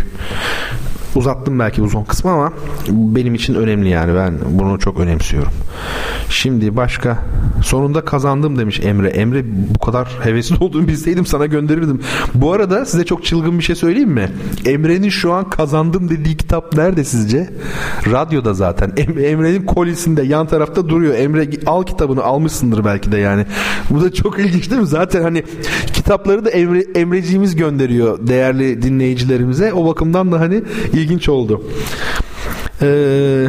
Uzattım 1.16 1.60
belki 1.60 1.84
bu 1.84 1.90
son 1.90 2.04
kısmı 2.04 2.32
ama 2.32 2.54
benim 2.90 3.36
için 3.36 3.56
önemli 3.56 3.90
yani 3.90 4.16
ben 4.16 4.34
bunu 4.50 4.80
çok 4.80 5.00
önemsiyorum. 5.00 5.52
Şimdi 6.30 6.76
başka 6.76 7.20
sonunda 7.64 8.06
kazandım 8.06 8.58
demiş 8.58 8.80
Emre. 8.84 9.10
Emre 9.10 9.44
bu 9.76 9.80
kadar 9.80 10.08
hevesli 10.24 10.56
olduğunu 10.60 10.88
bilseydim 10.88 11.26
sana 11.26 11.46
gönderirdim. 11.46 12.02
Bu 12.34 12.54
arada 12.54 12.86
size 12.86 13.06
çok 13.06 13.26
çılgın 13.26 13.60
bir 13.60 13.64
şey 13.64 13.76
söyleyeyim 13.76 14.10
mi? 14.10 14.30
Emre'nin 14.66 15.10
şu 15.10 15.34
an 15.34 15.50
kazandım 15.50 16.10
dediği 16.10 16.38
kitap 16.38 16.76
nerede 16.76 17.04
sizce? 17.04 17.50
Radyoda 18.12 18.54
zaten. 18.54 18.92
Emre'nin 18.98 19.66
kolisinde 19.66 20.24
yan 20.24 20.48
tarafta 20.48 20.90
duruyor. 20.90 21.16
Emre 21.16 21.50
al 21.66 21.84
kitabını 21.84 22.24
almışsındır 22.24 22.86
belki 22.86 23.12
de 23.12 23.18
yani. 23.18 23.46
Bu 23.90 24.02
da 24.02 24.14
çok 24.14 24.40
ilginç 24.40 24.70
değil 24.70 24.82
mi? 24.82 24.88
Zaten 24.88 25.22
hani 25.22 25.44
kitapları 25.94 26.46
da 26.46 26.50
Emre, 26.50 26.86
Emreciğimiz 26.96 27.56
gönderiyor 27.56 28.28
değerli 28.28 28.82
dinleyicilerimize. 28.82 29.74
O 29.74 29.86
bakımdan 29.86 30.32
da 30.32 30.40
hani 30.40 30.62
ilginç 30.94 31.30
oldu. 31.30 31.62
Ee, 32.82 33.48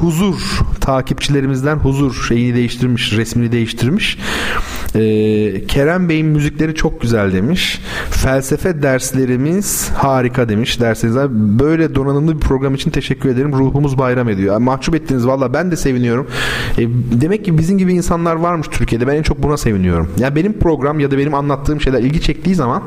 huzur 0.00 0.40
takipçilerimizden 0.80 1.76
huzur 1.76 2.24
şeyini 2.28 2.54
değiştirmiş 2.54 3.12
resmini 3.12 3.52
değiştirmiş 3.52 4.18
ee, 4.94 5.66
Kerem 5.66 6.08
Bey'in 6.08 6.26
müzikleri 6.26 6.74
çok 6.74 7.00
güzel 7.00 7.32
demiş. 7.32 7.80
Felsefe 8.10 8.82
derslerimiz 8.82 9.90
harika 9.90 10.48
demiş. 10.48 10.80
Derslerinizden 10.80 11.58
böyle 11.58 11.94
donanımlı 11.94 12.34
bir 12.34 12.40
program 12.40 12.74
için 12.74 12.90
teşekkür 12.90 13.28
ederim. 13.28 13.52
Ruhumuz 13.52 13.98
bayram 13.98 14.28
ediyor. 14.28 14.58
Mahcup 14.58 14.94
ettiniz. 14.94 15.26
Valla 15.26 15.54
ben 15.54 15.70
de 15.70 15.76
seviniyorum. 15.76 16.26
Ee, 16.78 16.86
demek 17.20 17.44
ki 17.44 17.58
bizim 17.58 17.78
gibi 17.78 17.92
insanlar 17.92 18.36
varmış 18.36 18.68
Türkiye'de. 18.70 19.06
Ben 19.06 19.14
en 19.14 19.22
çok 19.22 19.42
buna 19.42 19.56
seviniyorum. 19.56 20.08
Ya 20.18 20.24
yani 20.24 20.36
benim 20.36 20.52
program 20.58 21.00
ya 21.00 21.10
da 21.10 21.18
benim 21.18 21.34
anlattığım 21.34 21.80
şeyler 21.80 22.00
ilgi 22.00 22.20
çektiği 22.20 22.54
zaman 22.54 22.82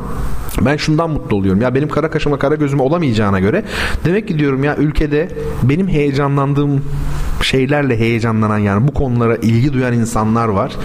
ben 0.61 0.77
şundan 0.77 1.09
mutlu 1.09 1.35
oluyorum. 1.37 1.61
Ya 1.61 1.75
benim 1.75 1.89
kara 1.89 2.09
kaşıma 2.09 2.39
kara 2.39 2.55
gözüme 2.55 2.81
olamayacağına 2.81 3.39
göre 3.39 3.63
demek 4.05 4.27
ki 4.27 4.39
diyorum 4.39 4.63
ya 4.63 4.75
ülkede 4.75 5.29
benim 5.63 5.87
heyecanlandığım 5.87 6.81
şeylerle 7.41 7.99
heyecanlanan 7.99 8.57
yani 8.57 8.87
bu 8.87 8.93
konulara 8.93 9.35
ilgi 9.35 9.73
duyan 9.73 9.93
insanlar 9.93 10.47
var. 10.47 10.75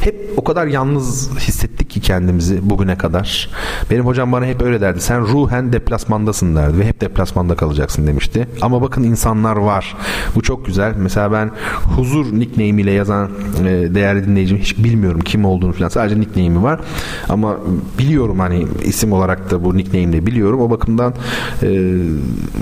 Hep 0.00 0.28
o 0.36 0.44
kadar 0.44 0.66
yalnız 0.66 1.30
hissettik 1.38 1.87
ki 2.00 2.06
kendimizi 2.06 2.70
bugüne 2.70 2.98
kadar. 2.98 3.50
Benim 3.90 4.06
hocam 4.06 4.32
bana 4.32 4.46
hep 4.46 4.62
öyle 4.62 4.80
derdi. 4.80 5.00
Sen 5.00 5.20
ruhen 5.20 5.72
deplasmandasın 5.72 6.56
derdi 6.56 6.78
ve 6.78 6.86
hep 6.86 7.00
deplasmanda 7.00 7.54
kalacaksın 7.56 8.06
demişti. 8.06 8.48
Ama 8.62 8.82
bakın 8.82 9.02
insanlar 9.02 9.56
var. 9.56 9.96
Bu 10.34 10.42
çok 10.42 10.66
güzel. 10.66 10.94
Mesela 10.96 11.32
ben 11.32 11.50
huzur 11.96 12.38
nickname 12.38 12.82
ile 12.82 12.90
yazan 12.90 13.30
e, 13.60 13.64
değerli 13.94 14.26
dinleyicim 14.26 14.58
hiç 14.58 14.78
bilmiyorum 14.78 15.20
kim 15.20 15.44
olduğunu 15.44 15.72
falan. 15.72 15.88
Sadece 15.88 16.20
nickname'i 16.20 16.62
var. 16.62 16.80
Ama 17.28 17.56
biliyorum 17.98 18.38
hani 18.38 18.66
isim 18.84 19.12
olarak 19.12 19.50
da 19.50 19.64
bu 19.64 19.76
nickname'de 19.76 20.26
biliyorum. 20.26 20.60
O 20.60 20.70
bakımdan 20.70 21.14
e, 21.62 21.68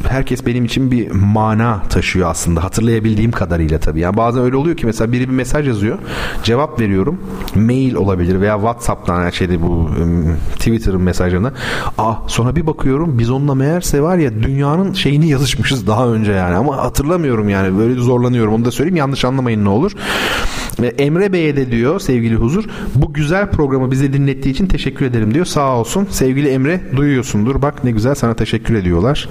herkes 0.09 0.47
benim 0.47 0.65
için 0.65 0.91
bir 0.91 1.11
mana 1.11 1.83
taşıyor 1.83 2.31
aslında. 2.31 2.65
Hatırlayabildiğim 2.65 3.33
kadarıyla 3.33 3.79
tabii. 3.79 4.01
Yani 4.01 4.17
bazen 4.17 4.43
öyle 4.43 4.57
oluyor 4.57 4.77
ki 4.77 4.87
mesela 4.87 5.13
biri 5.13 5.29
bir 5.29 5.35
mesaj 5.35 5.69
yazıyor. 5.69 5.99
Cevap 6.43 6.81
veriyorum. 6.81 7.21
Mail 7.55 7.95
olabilir 7.95 8.41
veya 8.41 8.55
WhatsApp'tan 8.55 9.23
her 9.27 9.33
şeyde 9.33 9.63
bu 9.63 9.91
Twitter'ın 10.55 11.03
mesajlarına. 11.03 11.53
Ah 11.99 12.19
sonra 12.27 12.57
bir 12.57 12.67
bakıyorum 12.67 13.19
biz 13.19 13.31
onunla 13.31 13.55
meğerse 13.55 14.03
var 14.03 14.17
ya 14.17 14.43
dünyanın 14.43 14.93
şeyini 14.93 15.29
yazışmışız 15.29 15.87
daha 15.87 16.09
önce 16.09 16.33
yani 16.33 16.55
ama 16.55 16.77
hatırlamıyorum 16.77 17.49
yani 17.49 17.79
böyle 17.79 18.01
zorlanıyorum 18.01 18.55
onu 18.55 18.65
da 18.65 18.71
söyleyeyim 18.71 18.97
yanlış 18.97 19.25
anlamayın 19.25 19.65
ne 19.65 19.69
olur. 19.69 19.93
Emre 20.99 21.33
Bey'e 21.33 21.57
de 21.57 21.71
diyor 21.71 22.01
sevgili 22.01 22.35
Huzur 22.35 22.65
bu 22.95 23.13
güzel 23.13 23.51
programı 23.51 23.91
bize 23.91 24.13
dinlettiği 24.13 24.55
için 24.55 24.67
teşekkür 24.67 25.07
ederim 25.07 25.35
diyor. 25.35 25.47
Sağ 25.47 25.77
olsun. 25.77 26.07
Sevgili 26.11 26.49
Emre 26.49 26.81
duyuyorsundur. 26.97 27.63
Bak 27.63 27.85
ne 27.85 27.91
güzel 27.91 28.15
sana 28.15 28.35
teşekkür 28.35 28.75
ediyorlar. 28.75 29.29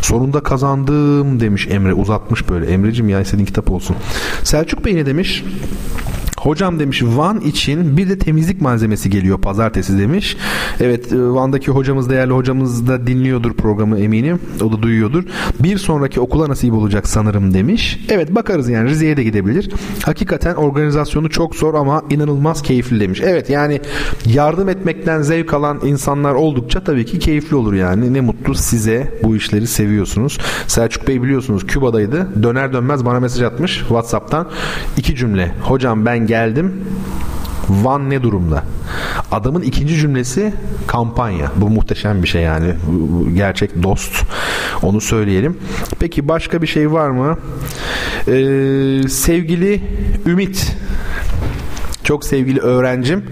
Sonunda 0.00 0.40
kazandım 0.40 1.40
demiş 1.40 1.68
Emre 1.70 1.94
uzatmış 1.94 2.48
böyle. 2.48 2.66
Emre'cim 2.66 3.08
ya 3.08 3.20
istediğin 3.20 3.46
kitap 3.46 3.70
olsun. 3.70 3.96
Selçuk 4.44 4.84
Bey 4.84 4.96
ne 4.96 5.06
demiş? 5.06 5.44
Hocam 6.40 6.78
demiş 6.78 7.02
Van 7.02 7.40
için 7.40 7.96
bir 7.96 8.08
de 8.08 8.18
temizlik 8.18 8.60
malzemesi 8.60 9.10
geliyor 9.10 9.40
pazartesi 9.40 9.98
demiş. 9.98 10.36
Evet 10.80 11.12
e, 11.12 11.16
Van'daki 11.30 11.70
hocamız 11.70 12.10
değerli 12.10 12.32
hocamız 12.32 12.88
da 12.88 13.06
dinliyordur 13.06 13.52
programı 13.52 13.98
eminim. 13.98 14.40
O 14.64 14.72
da 14.72 14.82
duyuyordur. 14.82 15.24
Bir 15.60 15.78
sonraki 15.78 16.20
okula 16.20 16.48
nasip 16.48 16.72
olacak 16.72 17.08
sanırım 17.08 17.54
demiş. 17.54 18.06
Evet 18.08 18.34
bakarız 18.34 18.68
yani 18.68 18.90
Rize'ye 18.90 19.16
de 19.16 19.24
gidebilir. 19.24 19.70
Hakikaten 20.02 20.54
organizasyonu 20.54 21.30
çok 21.30 21.56
zor 21.56 21.74
ama 21.74 22.02
inanılmaz 22.10 22.62
keyifli 22.62 23.00
demiş. 23.00 23.20
Evet 23.24 23.50
yani 23.50 23.80
yardım 24.26 24.68
etmekten 24.68 25.22
zevk 25.22 25.54
alan 25.54 25.80
insanlar 25.84 26.34
oldukça 26.34 26.84
tabii 26.84 27.04
ki 27.04 27.18
keyifli 27.18 27.56
olur 27.56 27.74
yani. 27.74 28.12
Ne 28.12 28.20
mutlu 28.20 28.54
size 28.54 29.18
bu 29.22 29.36
işleri 29.36 29.66
seviyorsunuz. 29.66 30.38
Selçuk 30.66 31.08
Bey 31.08 31.22
biliyorsunuz 31.22 31.66
Küba'daydı. 31.66 32.42
Döner 32.42 32.72
dönmez 32.72 33.04
bana 33.04 33.20
mesaj 33.20 33.42
atmış 33.42 33.78
WhatsApp'tan. 33.78 34.48
iki 34.96 35.16
cümle. 35.16 35.54
Hocam 35.62 36.06
ben 36.06 36.29
geldim. 36.30 36.84
Van 37.68 38.10
ne 38.10 38.22
durumda? 38.22 38.64
Adamın 39.32 39.62
ikinci 39.62 39.96
cümlesi 39.96 40.52
kampanya. 40.86 41.52
Bu 41.56 41.70
muhteşem 41.70 42.22
bir 42.22 42.28
şey 42.28 42.42
yani. 42.42 42.74
Gerçek 43.34 43.82
dost. 43.82 44.24
Onu 44.82 45.00
söyleyelim. 45.00 45.56
Peki 46.00 46.28
başka 46.28 46.62
bir 46.62 46.66
şey 46.66 46.92
var 46.92 47.10
mı? 47.10 47.38
Ee, 48.28 49.08
sevgili 49.08 49.80
Ümit 50.26 50.76
çok 52.04 52.24
sevgili 52.24 52.60
öğrencim. 52.60 53.24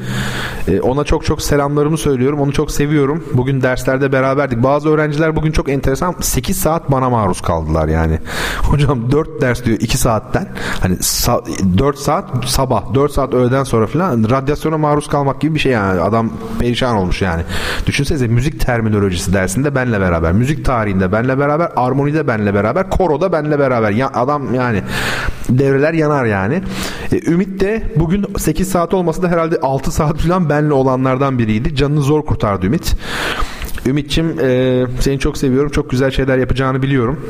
Ee, 0.69 0.81
ona 0.81 1.05
çok 1.05 1.25
çok 1.25 1.43
selamlarımı 1.43 1.99
söylüyorum. 1.99 2.41
Onu 2.41 2.53
çok 2.53 2.71
seviyorum. 2.71 3.25
Bugün 3.35 3.63
derslerde 3.63 4.13
beraberdik. 4.13 4.63
Bazı 4.63 4.89
öğrenciler 4.89 5.37
bugün 5.37 5.53
çok 5.53 5.69
enteresan 5.69 6.15
8 6.21 6.61
saat 6.61 6.91
bana 6.91 7.11
maruz 7.11 7.41
kaldılar 7.41 7.89
yani. 7.89 8.19
Hocam 8.63 9.13
4 9.13 9.41
ders 9.41 9.65
diyor 9.65 9.79
2 9.81 9.99
saatten. 9.99 10.49
Hani 10.81 10.97
4 11.79 11.99
saat 11.99 12.45
sabah 12.47 12.95
4 12.95 13.13
saat 13.13 13.35
öğleden 13.35 13.65
sonra 13.65 13.87
falan 13.87 14.31
radyasyona 14.31 14.79
maruz 14.79 15.09
kalmak 15.09 15.41
gibi 15.41 15.55
bir 15.55 15.61
şey 15.61 15.73
yani. 15.73 16.01
Adam 16.01 16.31
perişan 16.59 16.97
olmuş 16.97 17.23
yani. 17.23 17.43
Düşünsenize 17.87 18.27
müzik 18.29 18.61
terminolojisi 18.61 19.33
dersinde 19.33 19.75
benle 19.75 20.01
beraber. 20.01 20.33
Müzik 20.33 20.65
tarihinde 20.65 21.13
benle 21.13 21.39
beraber. 21.39 21.71
Armonide 21.77 22.29
benle 22.29 22.55
beraber. 22.55 22.91
Koroda 22.91 23.33
benle 23.33 23.59
beraber. 23.59 23.91
Ya 23.91 24.11
adam 24.15 24.55
yani 24.55 24.83
devreler 25.49 25.93
yanar 25.93 26.25
yani. 26.25 26.63
E, 27.13 27.31
Ümit 27.31 27.61
de 27.61 27.83
bugün 27.97 28.27
8 28.39 28.69
saat 28.71 28.95
olmasa 28.95 29.23
da 29.23 29.29
herhalde 29.29 29.57
6 29.63 29.93
saat 29.93 30.19
falan 30.19 30.49
benle 30.59 30.73
olanlardan 30.73 31.39
biriydi. 31.39 31.77
Canını 31.77 32.03
zor 32.03 32.25
kurtardı 32.25 32.67
Ümit. 32.67 32.97
Ümitçim 33.87 34.41
e, 34.41 34.87
seni 35.01 35.19
çok 35.19 35.39
seviyorum. 35.39 35.71
Çok 35.71 35.91
güzel 35.91 36.11
şeyler 36.11 36.39
yapacağını 36.39 36.83
biliyorum. 36.83 37.21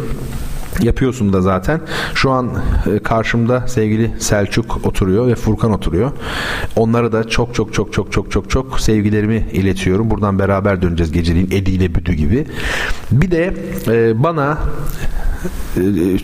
Yapıyorsun 0.82 1.32
da 1.32 1.40
zaten. 1.40 1.80
Şu 2.14 2.30
an 2.30 2.50
e, 2.86 2.98
karşımda 2.98 3.68
sevgili 3.68 4.12
Selçuk 4.18 4.86
oturuyor 4.86 5.26
ve 5.26 5.34
Furkan 5.34 5.72
oturuyor. 5.72 6.12
Onlara 6.76 7.12
da 7.12 7.28
çok 7.28 7.54
çok 7.54 7.74
çok 7.74 7.92
çok 7.92 8.12
çok 8.12 8.30
çok 8.30 8.50
çok 8.50 8.80
sevgilerimi 8.80 9.46
iletiyorum. 9.52 10.10
Buradan 10.10 10.38
beraber 10.38 10.82
döneceğiz 10.82 11.12
geceliğin 11.12 11.46
Edi 11.50 11.70
ile 11.70 11.94
Büdü 11.94 12.12
gibi. 12.12 12.46
Bir 13.10 13.30
de 13.30 13.54
e, 13.88 14.22
bana 14.22 14.58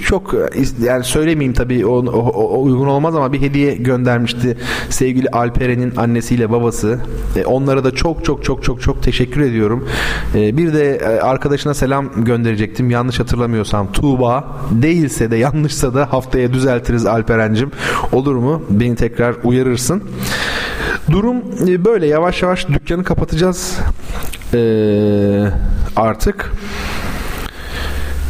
çok 0.02 0.34
yani 0.82 1.04
söylemeyeyim 1.04 1.52
tabii 1.52 1.86
o, 1.86 1.92
o, 1.92 2.18
o 2.28 2.62
uygun 2.62 2.86
olmaz 2.86 3.16
ama 3.16 3.32
bir 3.32 3.40
hediye 3.40 3.74
göndermişti 3.74 4.56
sevgili 4.90 5.28
Alperen'in 5.28 5.96
annesiyle 5.96 6.50
babası. 6.50 6.98
E, 7.36 7.44
onlara 7.44 7.84
da 7.84 7.90
çok 7.90 8.24
çok 8.24 8.44
çok 8.44 8.62
çok 8.62 8.80
çok 8.80 9.02
teşekkür 9.02 9.40
ediyorum. 9.40 9.88
E, 10.34 10.56
bir 10.56 10.74
de 10.74 10.96
e, 10.96 11.20
arkadaşına 11.20 11.74
selam 11.74 12.24
gönderecektim. 12.24 12.90
Yanlış 12.90 13.20
hatırlamıyorsam 13.20 13.92
Tuğba 13.92 14.58
değilse 14.70 15.30
de 15.30 15.36
yanlışsa 15.36 15.94
da 15.94 16.12
haftaya 16.12 16.52
düzeltiriz 16.52 17.06
Alperen'cim. 17.06 17.70
Olur 18.12 18.34
mu? 18.34 18.62
Beni 18.70 18.96
tekrar 18.96 19.34
uyarırsın. 19.44 20.02
Durum 21.10 21.36
e, 21.68 21.84
böyle 21.84 22.06
yavaş 22.06 22.42
yavaş 22.42 22.68
dükkanı 22.68 23.04
kapatacağız. 23.04 23.78
Ee, 24.54 25.44
artık 25.96 26.52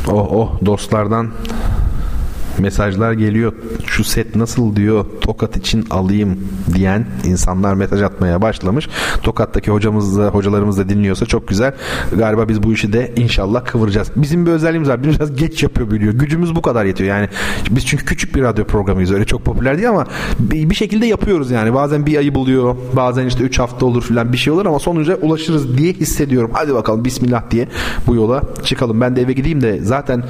Oh 0.07 0.33
oh 0.41 0.57
dostlardan 0.61 1.33
mesajlar 2.59 3.13
geliyor. 3.13 3.53
Şu 3.87 4.05
set 4.05 4.37
nasıl 4.37 4.77
diyor 4.77 5.05
Tokat 5.21 5.57
için 5.57 5.87
alayım 5.91 6.41
diyen 6.75 7.07
insanlar 7.25 7.75
mesaj 7.75 8.03
atmaya 8.03 8.43
başlamış. 8.43 8.89
Tokat'taki 9.23 9.71
hocamız 9.71 10.19
da 10.19 10.27
hocalarımız 10.29 10.79
da 10.79 10.89
dinliyorsa 10.89 11.27
çok 11.27 11.49
güzel. 11.49 11.75
Galiba 12.17 12.49
biz 12.49 12.63
bu 12.63 12.73
işi 12.73 12.93
de 12.93 13.13
inşallah 13.17 13.65
kıvıracağız. 13.65 14.11
Bizim 14.17 14.47
bir 14.47 14.51
özelliğimiz 14.51 14.89
var. 14.89 15.05
Biraz 15.05 15.37
geç 15.37 15.63
yapıyor 15.63 15.91
biliyor. 15.91 16.15
Gücümüz 16.15 16.55
bu 16.55 16.63
kadar 16.63 16.85
yetiyor. 16.85 17.11
Yani 17.11 17.29
biz 17.71 17.87
çünkü 17.87 18.05
küçük 18.05 18.35
bir 18.35 18.43
radyo 18.43 18.65
programıyız. 18.65 19.13
Öyle 19.13 19.25
çok 19.25 19.45
popüler 19.45 19.77
değil 19.77 19.89
ama 19.89 20.07
bir 20.41 20.75
şekilde 20.75 21.07
yapıyoruz 21.07 21.51
yani. 21.51 21.75
Bazen 21.75 22.07
bir 22.07 22.17
ayı 22.17 22.35
buluyor. 22.35 22.77
Bazen 22.93 23.27
işte 23.27 23.45
3 23.45 23.59
hafta 23.59 23.87
olur 23.87 24.03
falan 24.03 24.33
bir 24.33 24.39
şey 24.39 24.53
olur 24.53 24.67
ama 24.67 24.79
sonuca 24.79 25.17
ulaşırız 25.17 25.79
diye 25.79 25.93
hissediyorum. 25.93 26.51
Hadi 26.53 26.75
bakalım 26.75 27.05
bismillah 27.05 27.51
diye 27.51 27.69
bu 28.07 28.15
yola 28.15 28.43
çıkalım. 28.65 29.01
Ben 29.01 29.17
de 29.17 29.23
eve 29.23 29.33
gideyim 29.33 29.61
de 29.61 29.79
zaten 29.83 30.25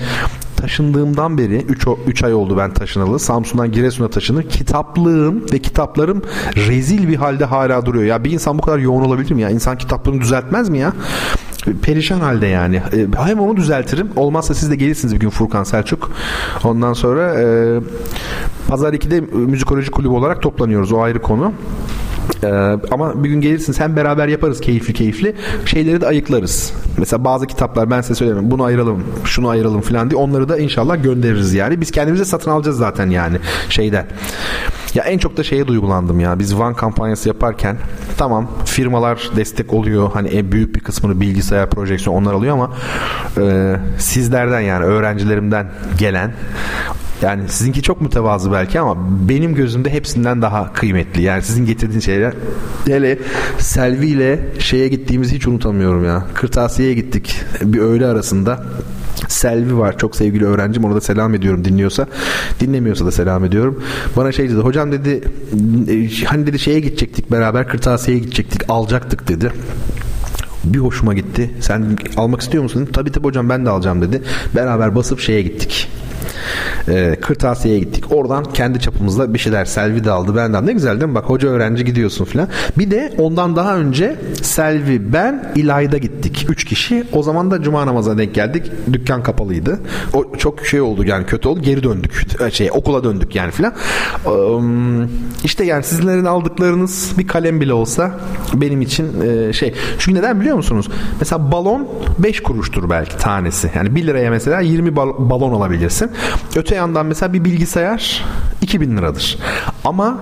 taşındığımdan 0.65 1.39
beri 1.39 1.57
3 1.57 1.87
3 2.07 2.25
ay 2.25 2.35
oldu 2.35 2.57
ben 2.57 2.75
taşınalı. 2.75 3.19
Samsun'dan 3.19 3.73
Giresun'a 3.73 4.11
taşınır. 4.11 4.43
Kitaplığım 4.43 5.45
ve 5.53 5.59
kitaplarım 5.59 6.23
rezil 6.57 7.09
bir 7.09 7.17
halde 7.17 7.45
hala 7.45 7.87
duruyor. 7.87 8.05
Ya 8.05 8.25
bir 8.25 8.31
insan 8.31 8.59
bu 8.59 8.63
kadar 8.63 8.79
yoğun 8.79 9.05
olabilir 9.05 9.31
mi 9.31 9.43
ya? 9.43 9.51
İnsan 9.51 9.79
kitaplarını 9.79 10.21
düzeltmez 10.21 10.69
mi 10.69 10.79
ya? 10.79 10.93
perişan 11.83 12.21
halde 12.21 12.47
yani. 12.47 12.77
E, 12.77 13.07
hem 13.25 13.41
onu 13.41 13.57
düzeltirim. 13.57 14.09
Olmazsa 14.17 14.55
siz 14.55 14.71
de 14.71 14.77
gelirsiniz 14.77 15.15
bir 15.15 15.21
gün 15.21 15.31
Furkan 15.31 15.65
Selçuk. 15.65 16.11
Ondan 16.65 16.93
sonra 16.93 17.35
e, 17.35 17.45
Pazar 18.69 18.93
2'de 18.93 19.21
müzikoloji 19.21 19.91
kulübü 19.91 20.13
olarak 20.13 20.43
toplanıyoruz. 20.43 20.93
O 20.93 21.01
ayrı 21.01 21.23
konu. 21.23 21.53
Ee, 22.45 22.79
ama 22.91 23.25
bir 23.25 23.29
gün 23.29 23.41
gelirsin 23.41 23.75
hem 23.79 23.97
beraber 23.97 24.29
yaparız 24.29 24.61
keyifli 24.61 24.95
keyifli. 24.95 25.35
Şeyleri 25.65 26.01
de 26.01 26.07
ayıklarız. 26.07 26.73
Mesela 26.99 27.25
bazı 27.25 27.47
kitaplar 27.47 27.91
ben 27.91 28.01
size 28.01 28.15
söyleyeyim 28.15 28.51
bunu 28.51 28.65
ayıralım, 28.65 29.05
şunu 29.25 29.49
ayıralım 29.49 29.81
falan 29.81 30.11
diye 30.11 30.21
onları 30.21 30.49
da 30.49 30.59
inşallah 30.59 31.03
göndeririz 31.03 31.55
yani. 31.55 31.81
Biz 31.81 31.91
kendimize 31.91 32.25
satın 32.25 32.51
alacağız 32.51 32.77
zaten 32.77 33.11
yani 33.11 33.37
şeyden. 33.69 34.07
Ya 34.95 35.05
en 35.05 35.19
çok 35.19 35.37
da 35.37 35.43
şeye 35.43 35.67
duygulandım 35.67 36.21
ya. 36.21 36.39
Biz 36.39 36.59
Van 36.59 36.75
kampanyası 36.75 37.29
yaparken 37.29 37.77
tamam 38.17 38.51
firmalar 38.65 39.31
destek 39.37 39.73
oluyor. 39.73 40.11
Hani 40.13 40.29
en 40.29 40.53
büyük 40.53 40.75
bir 40.75 40.81
kısmını 40.81 41.21
bilgisayar, 41.21 41.71
projeksiyon 41.71 42.17
onlar 42.17 42.35
alıyor 42.35 42.55
ama 42.55 42.71
e, 43.39 43.77
sizlerden 43.99 44.61
yani 44.61 44.85
öğrencilerimden 44.85 45.67
gelen 45.99 46.33
yani 47.23 47.49
sizinki 47.49 47.83
çok 47.83 48.01
mütevazı 48.01 48.53
belki 48.53 48.81
ama 48.81 48.97
benim 49.29 49.55
gözümde 49.55 49.91
hepsinden 49.91 50.43
daha 50.43 50.73
kıymetli. 50.73 51.23
Yani 51.23 51.43
sizin 51.43 51.67
getirdiğiniz 51.67 52.09
şeyler. 52.15 52.35
Hele 52.87 53.19
Selvi 53.59 54.07
ile 54.07 54.41
şeye 54.59 54.89
gittiğimizi 54.89 55.35
hiç 55.35 55.47
unutamıyorum 55.47 56.05
ya. 56.05 56.27
Kırtasiye'ye 56.35 56.95
gittik 56.95 57.41
bir 57.63 57.79
öğle 57.79 58.07
arasında. 58.07 58.65
Selvi 59.29 59.79
var 59.79 59.99
çok 59.99 60.17
sevgili 60.17 60.45
öğrencim 60.45 60.85
ona 60.85 60.95
da 60.95 61.01
selam 61.01 61.35
ediyorum 61.35 61.65
dinliyorsa. 61.65 62.07
Dinlemiyorsa 62.61 63.07
da 63.07 63.11
selam 63.11 63.45
ediyorum. 63.45 63.83
Bana 64.17 64.33
şey 64.33 64.49
dedi 64.51 64.59
hocam 64.59 64.93
dedi 64.93 65.21
hani 66.27 66.47
dedi 66.47 66.59
şeye 66.59 66.81
gidecektik 66.81 67.33
beraber 67.33 67.69
kırtasiyeye 67.69 68.23
gidecektik 68.23 68.71
alacaktık 68.71 69.29
dedi. 69.29 69.53
Bir 70.65 70.79
hoşuma 70.79 71.15
gitti. 71.15 71.51
Sen 71.61 71.99
almak 72.17 72.41
istiyor 72.41 72.63
musun? 72.63 72.89
Tabii 72.93 73.13
tabii 73.13 73.25
hocam 73.25 73.49
ben 73.49 73.67
de 73.67 73.71
alacağım 73.71 74.03
dedi. 74.03 74.23
Beraber 74.57 74.95
basıp 74.95 75.21
şeye 75.21 75.43
gittik 75.43 75.89
e, 76.89 77.17
kırtasiyeye 77.21 77.81
gittik. 77.81 78.05
Oradan 78.13 78.45
kendi 78.45 78.81
çapımızda 78.81 79.35
bir 79.35 79.39
şeyler 79.39 79.65
Selvi 79.65 80.05
de 80.05 80.11
aldı 80.11 80.37
ben 80.37 80.53
de 80.53 80.57
aldım. 80.57 80.69
Ne 80.69 80.73
güzel 80.73 81.01
değil 81.01 81.09
mi? 81.09 81.15
Bak 81.15 81.25
hoca 81.25 81.49
öğrenci 81.49 81.85
gidiyorsun 81.85 82.25
falan. 82.25 82.49
Bir 82.79 82.91
de 82.91 83.15
ondan 83.19 83.57
daha 83.57 83.77
önce 83.77 84.17
Selvi 84.43 85.13
ben 85.13 85.53
İlayda 85.55 85.99
gittik. 85.99 86.47
Üç 86.49 86.65
kişi. 86.65 87.05
O 87.13 87.23
zaman 87.23 87.51
da 87.51 87.63
cuma 87.63 87.87
namazına 87.87 88.19
denk 88.19 88.35
geldik. 88.35 88.73
Dükkan 88.93 89.23
kapalıydı. 89.23 89.81
O 90.13 90.37
çok 90.39 90.67
şey 90.67 90.81
oldu 90.81 91.05
yani 91.05 91.27
kötü 91.27 91.49
oldu. 91.49 91.61
Geri 91.63 91.83
döndük. 91.83 92.27
Şey 92.53 92.71
okula 92.73 93.05
döndük 93.05 93.35
yani 93.35 93.51
filan. 93.51 93.73
Um, 94.27 95.11
işte 95.45 95.65
yani 95.65 95.85
sizlerin 95.85 96.25
aldıklarınız 96.25 97.13
bir 97.19 97.27
kalem 97.27 97.61
bile 97.61 97.73
olsa 97.73 98.11
benim 98.55 98.83
için 98.83 99.07
e, 99.21 99.53
şey. 99.53 99.75
Çünkü 99.99 100.19
neden 100.19 100.41
biliyor 100.41 100.57
musunuz? 100.57 100.89
Mesela 101.21 101.53
balon 101.53 101.89
5 102.19 102.43
kuruştur 102.43 102.91
belki 102.91 103.17
tanesi. 103.17 103.71
Yani 103.75 103.95
1 103.95 104.07
liraya 104.07 104.31
mesela 104.31 104.61
20 104.61 104.97
bal- 104.97 105.31
balon 105.31 105.53
alabilirsin. 105.53 106.11
Öte 106.57 106.75
yandan 106.75 107.07
mesela 107.07 107.33
bir 107.33 107.45
bilgisayar 107.45 108.25
2000 108.63 108.97
liradır. 108.97 109.39
Ama 109.85 110.19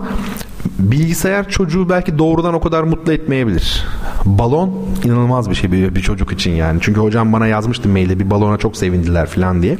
bilgisayar 0.78 1.48
çocuğu 1.48 1.88
belki 1.88 2.18
doğrudan 2.18 2.54
o 2.54 2.60
kadar 2.60 2.82
mutlu 2.82 3.12
etmeyebilir. 3.12 3.86
Balon 4.24 4.86
inanılmaz 5.04 5.50
bir 5.50 5.54
şey 5.54 5.72
bir, 5.72 5.94
bir 5.94 6.00
çocuk 6.00 6.32
için 6.32 6.50
yani. 6.50 6.78
Çünkü 6.82 7.00
hocam 7.00 7.32
bana 7.32 7.46
yazmıştı 7.46 7.88
mailde 7.88 8.18
bir 8.18 8.30
balona 8.30 8.58
çok 8.58 8.76
sevindiler 8.76 9.26
falan 9.26 9.62
diye. 9.62 9.78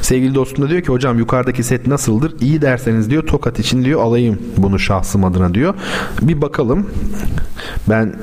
Sevgili 0.00 0.34
dostum 0.34 0.64
da 0.64 0.68
diyor 0.70 0.82
ki 0.82 0.88
hocam 0.88 1.18
yukarıdaki 1.18 1.62
set 1.62 1.86
nasıldır? 1.86 2.34
İyi 2.40 2.62
derseniz 2.62 3.10
diyor 3.10 3.26
tokat 3.26 3.58
için 3.58 3.84
diyor 3.84 4.02
alayım 4.02 4.38
bunu 4.56 4.78
şahsım 4.78 5.24
adına 5.24 5.54
diyor. 5.54 5.74
Bir 6.22 6.42
bakalım. 6.42 6.90
Ben 7.88 8.14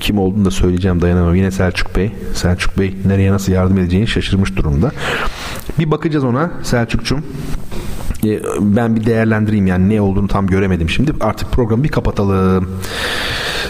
kim 0.00 0.18
olduğunu 0.18 0.44
da 0.44 0.50
söyleyeceğim 0.50 1.02
dayanamam. 1.02 1.34
Yine 1.34 1.50
Selçuk 1.50 1.96
Bey. 1.96 2.12
Selçuk 2.34 2.78
Bey 2.78 2.96
nereye 3.06 3.32
nasıl 3.32 3.52
yardım 3.52 3.78
edeceğini 3.78 4.08
şaşırmış 4.08 4.56
durumda. 4.56 4.92
Bir 5.78 5.90
bakacağız 5.90 6.24
ona 6.24 6.50
Selçuk'cum. 6.62 7.22
E, 8.24 8.42
ben 8.60 8.96
bir 8.96 9.06
değerlendireyim 9.06 9.66
yani 9.66 9.88
ne 9.88 10.00
olduğunu 10.00 10.28
tam 10.28 10.46
göremedim 10.46 10.90
şimdi. 10.90 11.12
Artık 11.20 11.52
programı 11.52 11.84
bir 11.84 11.88
kapatalım. 11.88 12.68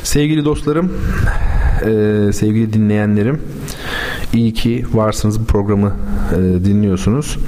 Sevgili 0.03 0.45
dostlarım, 0.45 0.93
e, 1.83 2.33
sevgili 2.33 2.73
dinleyenlerim, 2.73 3.43
iyi 4.35 4.55
ki 4.55 4.85
varsınız 4.93 5.41
bu 5.41 5.45
programı 5.45 5.93
e, 6.33 6.65
dinliyorsunuz. 6.65 7.39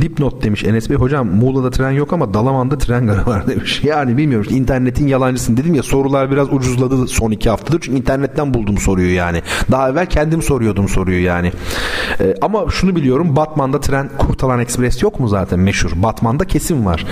Dipnot 0.00 0.42
demiş 0.42 0.64
Enes 0.64 0.90
Bey. 0.90 0.96
Hocam 0.96 1.28
Muğla'da 1.28 1.70
tren 1.70 1.90
yok 1.90 2.12
ama 2.12 2.34
Dalaman'da 2.34 2.78
tren 2.78 3.06
garı 3.06 3.26
var 3.26 3.46
demiş. 3.46 3.80
Yani 3.92 4.16
bilmiyorum. 4.16 4.46
internetin 4.54 5.06
yalancısın 5.06 5.56
dedim 5.56 5.74
ya 5.74 5.82
sorular 5.82 6.30
biraz 6.30 6.52
ucuzladı 6.52 7.08
son 7.08 7.30
iki 7.30 7.50
haftadır. 7.50 7.80
Çünkü 7.80 7.98
internetten 7.98 8.54
buldum 8.54 8.78
soruyu 8.78 9.14
yani. 9.14 9.42
Daha 9.70 9.90
evvel 9.90 10.06
kendim 10.06 10.42
soruyordum 10.42 10.88
soruyu 10.88 11.22
yani. 11.24 11.52
Ee, 12.20 12.34
ama 12.40 12.70
şunu 12.70 12.96
biliyorum. 12.96 13.36
Batman'da 13.36 13.80
tren 13.80 14.10
Kurtalan 14.18 14.60
Ekspres 14.60 15.02
yok 15.02 15.20
mu 15.20 15.28
zaten 15.28 15.60
meşhur? 15.60 15.90
Batman'da 15.94 16.44
kesin 16.44 16.84
var. 16.86 17.06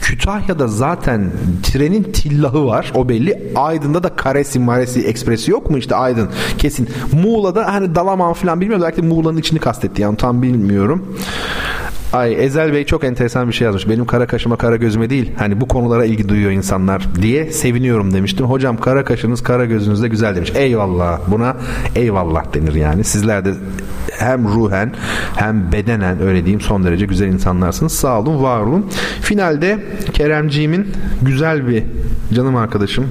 Kütahya'da 0.00 0.68
zaten 0.68 1.30
trenin 1.62 2.02
tillahı 2.02 2.66
var. 2.66 2.92
O 2.94 3.08
belli. 3.08 3.52
Aydın'da 3.56 4.02
da 4.02 4.16
Karesi 4.16 4.58
Maresi 4.58 5.00
Ekspresi 5.06 5.50
yok 5.50 5.70
mu 5.70 5.78
işte 5.78 5.96
Aydın 5.96 6.28
kesin. 6.58 6.88
Muğla'da 7.22 7.72
hani 7.74 7.94
Dalaman 7.94 8.32
falan 8.32 8.60
bilmiyorum. 8.60 8.84
Belki 8.86 9.02
Muğla'nın 9.02 9.38
içini 9.38 9.58
kastetti. 9.58 10.02
Yani 10.02 10.16
tam 10.16 10.42
bilmiyorum. 10.42 11.16
Ay 12.12 12.44
Ezel 12.44 12.72
Bey 12.72 12.84
çok 12.84 13.04
enteresan 13.04 13.48
bir 13.48 13.52
şey 13.52 13.64
yazmış. 13.64 13.88
Benim 13.88 14.06
kara 14.06 14.26
kaşıma 14.26 14.56
kara 14.56 14.76
gözüme 14.76 15.10
değil. 15.10 15.32
Hani 15.38 15.60
bu 15.60 15.68
konulara 15.68 16.04
ilgi 16.04 16.28
duyuyor 16.28 16.50
insanlar 16.50 17.08
diye 17.22 17.52
seviniyorum 17.52 18.14
demiştim. 18.14 18.46
Hocam 18.46 18.76
kara 18.76 19.04
kaşınız 19.04 19.42
kara 19.42 19.64
gözünüz 19.64 20.02
de 20.02 20.08
güzel 20.08 20.36
demiş. 20.36 20.52
Eyvallah. 20.54 21.20
Buna 21.28 21.56
eyvallah 21.96 22.54
denir 22.54 22.74
yani. 22.74 23.04
Sizler 23.04 23.44
de 23.44 23.54
hem 24.18 24.48
ruhen 24.48 24.94
hem 25.36 25.72
bedenen 25.72 26.22
öyle 26.22 26.40
diyeyim 26.40 26.60
son 26.60 26.84
derece 26.84 27.06
güzel 27.06 27.26
insanlarsınız. 27.26 27.92
Sağ 27.92 28.20
olun, 28.20 28.42
var 28.42 28.60
olun. 28.60 28.90
Finalde 29.20 29.78
Keremciğimin 30.12 30.86
güzel 31.22 31.68
bir 31.68 31.84
canım 32.34 32.56
arkadaşım. 32.56 33.06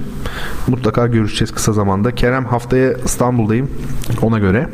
Mutlaka 0.68 1.06
görüşeceğiz 1.06 1.50
kısa 1.50 1.72
zamanda. 1.72 2.14
Kerem 2.14 2.44
haftaya 2.44 2.92
İstanbul'dayım. 3.04 3.70
Ona 4.22 4.38
göre. 4.38 4.68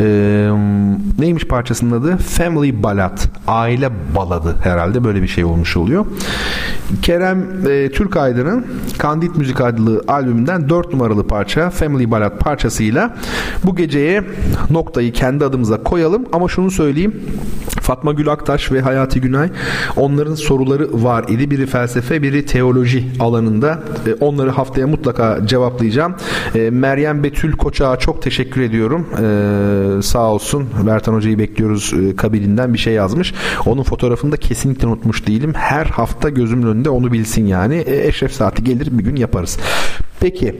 Ee, 0.00 0.50
neymiş 1.18 1.44
parçasının 1.44 2.00
adı? 2.00 2.16
Family 2.16 2.82
Ballad. 2.82 3.19
Aile 3.46 3.90
baladı 4.16 4.56
herhalde 4.62 5.04
böyle 5.04 5.22
bir 5.22 5.28
şey 5.28 5.44
olmuş 5.44 5.76
oluyor. 5.76 6.06
Kerem 7.02 7.66
e, 7.68 7.90
Türk 7.90 8.16
Aydın'ın 8.16 8.66
Kandit 8.98 9.36
Müzik 9.36 9.60
adlı 9.60 10.02
albümünden 10.08 10.68
4 10.68 10.92
numaralı 10.92 11.26
parça 11.26 11.70
Family 11.70 12.10
Ballad 12.10 12.38
parçasıyla 12.38 13.16
bu 13.64 13.76
geceye 13.76 14.24
noktayı 14.70 15.12
kendi 15.12 15.44
adımıza 15.44 15.82
koyalım 15.82 16.26
ama 16.32 16.48
şunu 16.48 16.70
söyleyeyim 16.70 17.20
Fatma 17.80 18.12
Gül 18.12 18.28
Aktaş 18.28 18.72
ve 18.72 18.80
Hayati 18.80 19.20
Günay 19.20 19.50
onların 19.96 20.34
soruları 20.34 21.02
var 21.04 21.24
idi. 21.28 21.50
Biri 21.50 21.66
felsefe, 21.66 22.22
biri 22.22 22.46
teoloji 22.46 23.04
alanında. 23.20 23.82
E, 24.06 24.14
onları 24.14 24.50
haftaya 24.50 24.86
mutlaka 24.86 25.46
cevaplayacağım. 25.46 26.14
E, 26.54 26.70
Meryem 26.70 27.24
Betül 27.24 27.52
Koçak'a 27.52 27.98
çok 27.98 28.22
teşekkür 28.22 28.60
ediyorum. 28.60 29.06
E, 29.98 30.02
sağ 30.02 30.32
olsun. 30.32 30.68
Bertan 30.86 31.14
Hoca'yı 31.14 31.38
bekliyoruz 31.38 31.94
kabilinden 32.16 32.74
bir 32.74 32.78
şey 32.78 32.94
yazmış. 32.94 33.34
Onun 33.66 33.82
fotoğrafını 33.82 34.32
da 34.32 34.36
kesinlikle 34.36 34.86
unutmuş 34.86 35.26
değilim. 35.26 35.52
Her 35.54 35.86
hafta 35.86 36.28
gözümün 36.28 36.66
önünde 36.66 36.79
onu 36.88 37.12
bilsin 37.12 37.46
yani. 37.46 37.84
Eşref 37.86 38.32
saati 38.32 38.64
gelir 38.64 38.98
bir 38.98 39.04
gün 39.04 39.16
yaparız. 39.16 39.58
Peki 40.20 40.56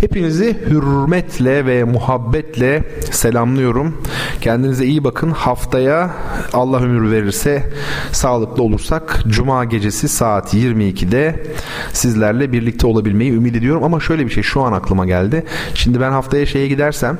hepinizi 0.00 0.56
hürmetle 0.70 1.66
ve 1.66 1.84
muhabbetle 1.84 2.84
selamlıyorum. 3.10 4.02
Kendinize 4.40 4.86
iyi 4.86 5.04
bakın. 5.04 5.30
Haftaya 5.30 6.10
Allah 6.52 6.80
ömür 6.80 7.10
verirse 7.10 7.72
sağlıklı 8.12 8.62
olursak 8.62 9.22
Cuma 9.28 9.64
gecesi 9.64 10.08
saat 10.08 10.54
22'de 10.54 11.46
sizlerle 11.92 12.52
birlikte 12.52 12.86
olabilmeyi 12.86 13.32
ümit 13.32 13.56
ediyorum. 13.56 13.84
Ama 13.84 14.00
şöyle 14.00 14.26
bir 14.26 14.30
şey 14.30 14.42
şu 14.42 14.62
an 14.62 14.72
aklıma 14.72 15.06
geldi. 15.06 15.44
Şimdi 15.74 16.00
ben 16.00 16.10
haftaya 16.10 16.46
şeye 16.46 16.68
gidersem 16.68 17.18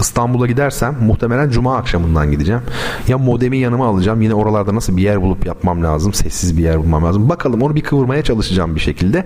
İstanbul'a 0.00 0.46
gidersem 0.46 0.96
muhtemelen 1.00 1.50
Cuma 1.50 1.76
akşamından 1.76 2.30
gideceğim. 2.30 2.62
Ya 3.08 3.18
modemi 3.18 3.58
yanıma 3.58 3.86
alacağım. 3.86 4.22
Yine 4.22 4.34
oralarda 4.34 4.74
nasıl 4.74 4.96
bir 4.96 5.02
yer 5.02 5.22
bulup 5.22 5.46
yapmam 5.46 5.82
lazım. 5.84 6.12
Sessiz 6.12 6.58
bir 6.58 6.62
yer 6.62 6.78
bulmam 6.78 7.04
lazım. 7.04 7.28
Bakalım 7.28 7.62
onu 7.62 7.74
bir 7.74 7.82
kıvırmaya 7.82 8.22
çalışacağım 8.22 8.74
bir 8.74 8.80
şekilde. 8.80 9.24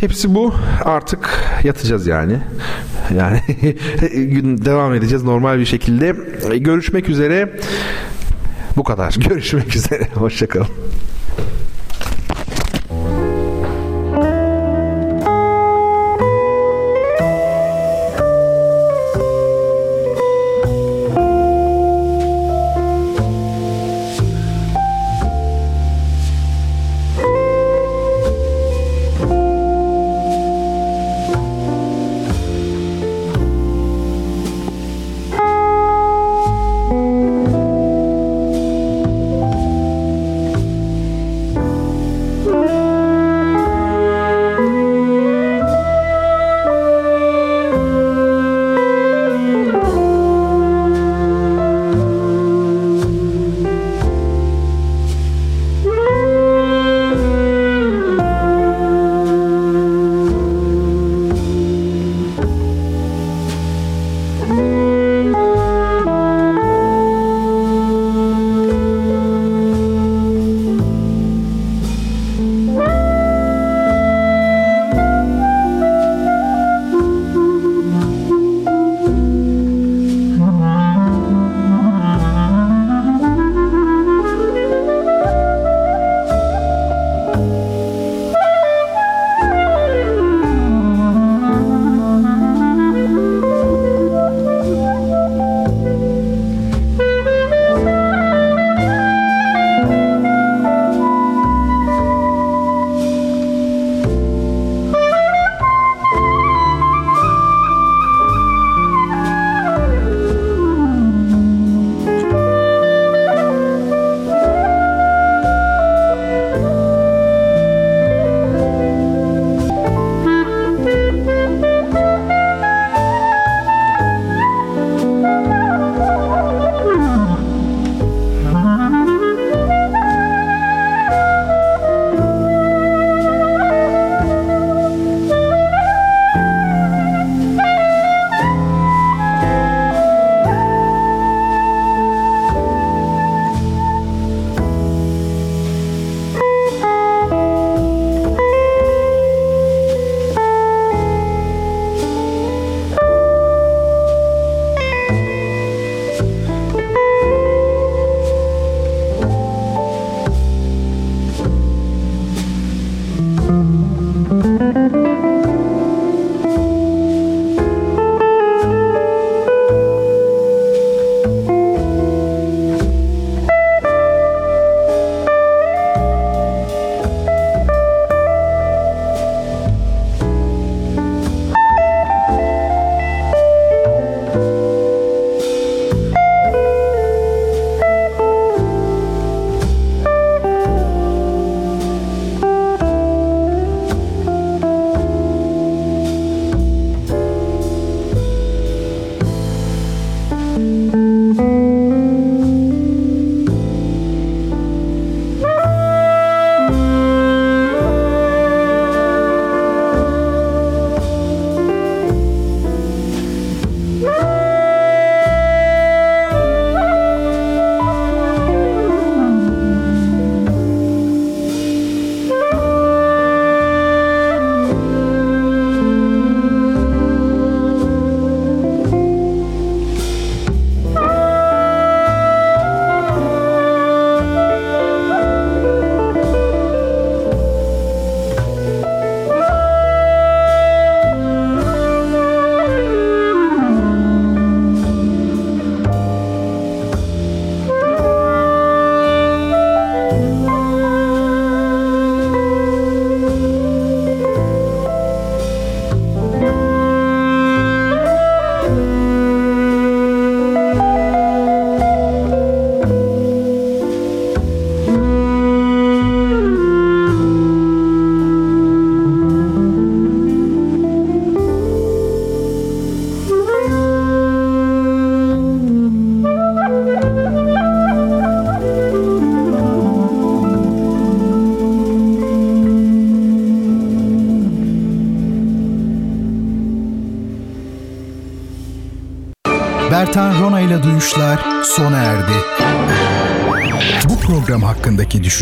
Hepsi 0.00 0.34
bu. 0.34 0.54
Artık 0.84 1.30
yatacağız 1.64 2.06
yani. 2.06 2.38
Yani 3.16 3.40
devam 4.64 4.94
edeceğiz 4.94 5.24
normal 5.24 5.58
bir 5.58 5.66
şekilde. 5.66 6.16
Görüşmek 6.58 7.08
üzere. 7.08 7.56
Bu 8.76 8.84
kadar. 8.84 9.14
Görüşmek 9.28 9.76
üzere. 9.76 10.08
Hoşçakalın. 10.14 10.68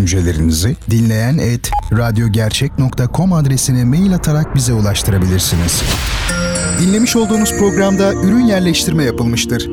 Düşüncelerinizi 0.06 0.76
dinleyen 0.90 1.38
et 1.38 1.70
radyogercek.com 1.92 3.32
adresine 3.32 3.84
mail 3.84 4.14
atarak 4.14 4.54
bize 4.54 4.72
ulaştırabilirsiniz. 4.72 5.82
Dinlemiş 6.80 7.16
olduğunuz 7.16 7.58
programda 7.58 8.14
ürün 8.14 8.46
yerleştirme 8.46 9.04
yapılmıştır. 9.04 9.68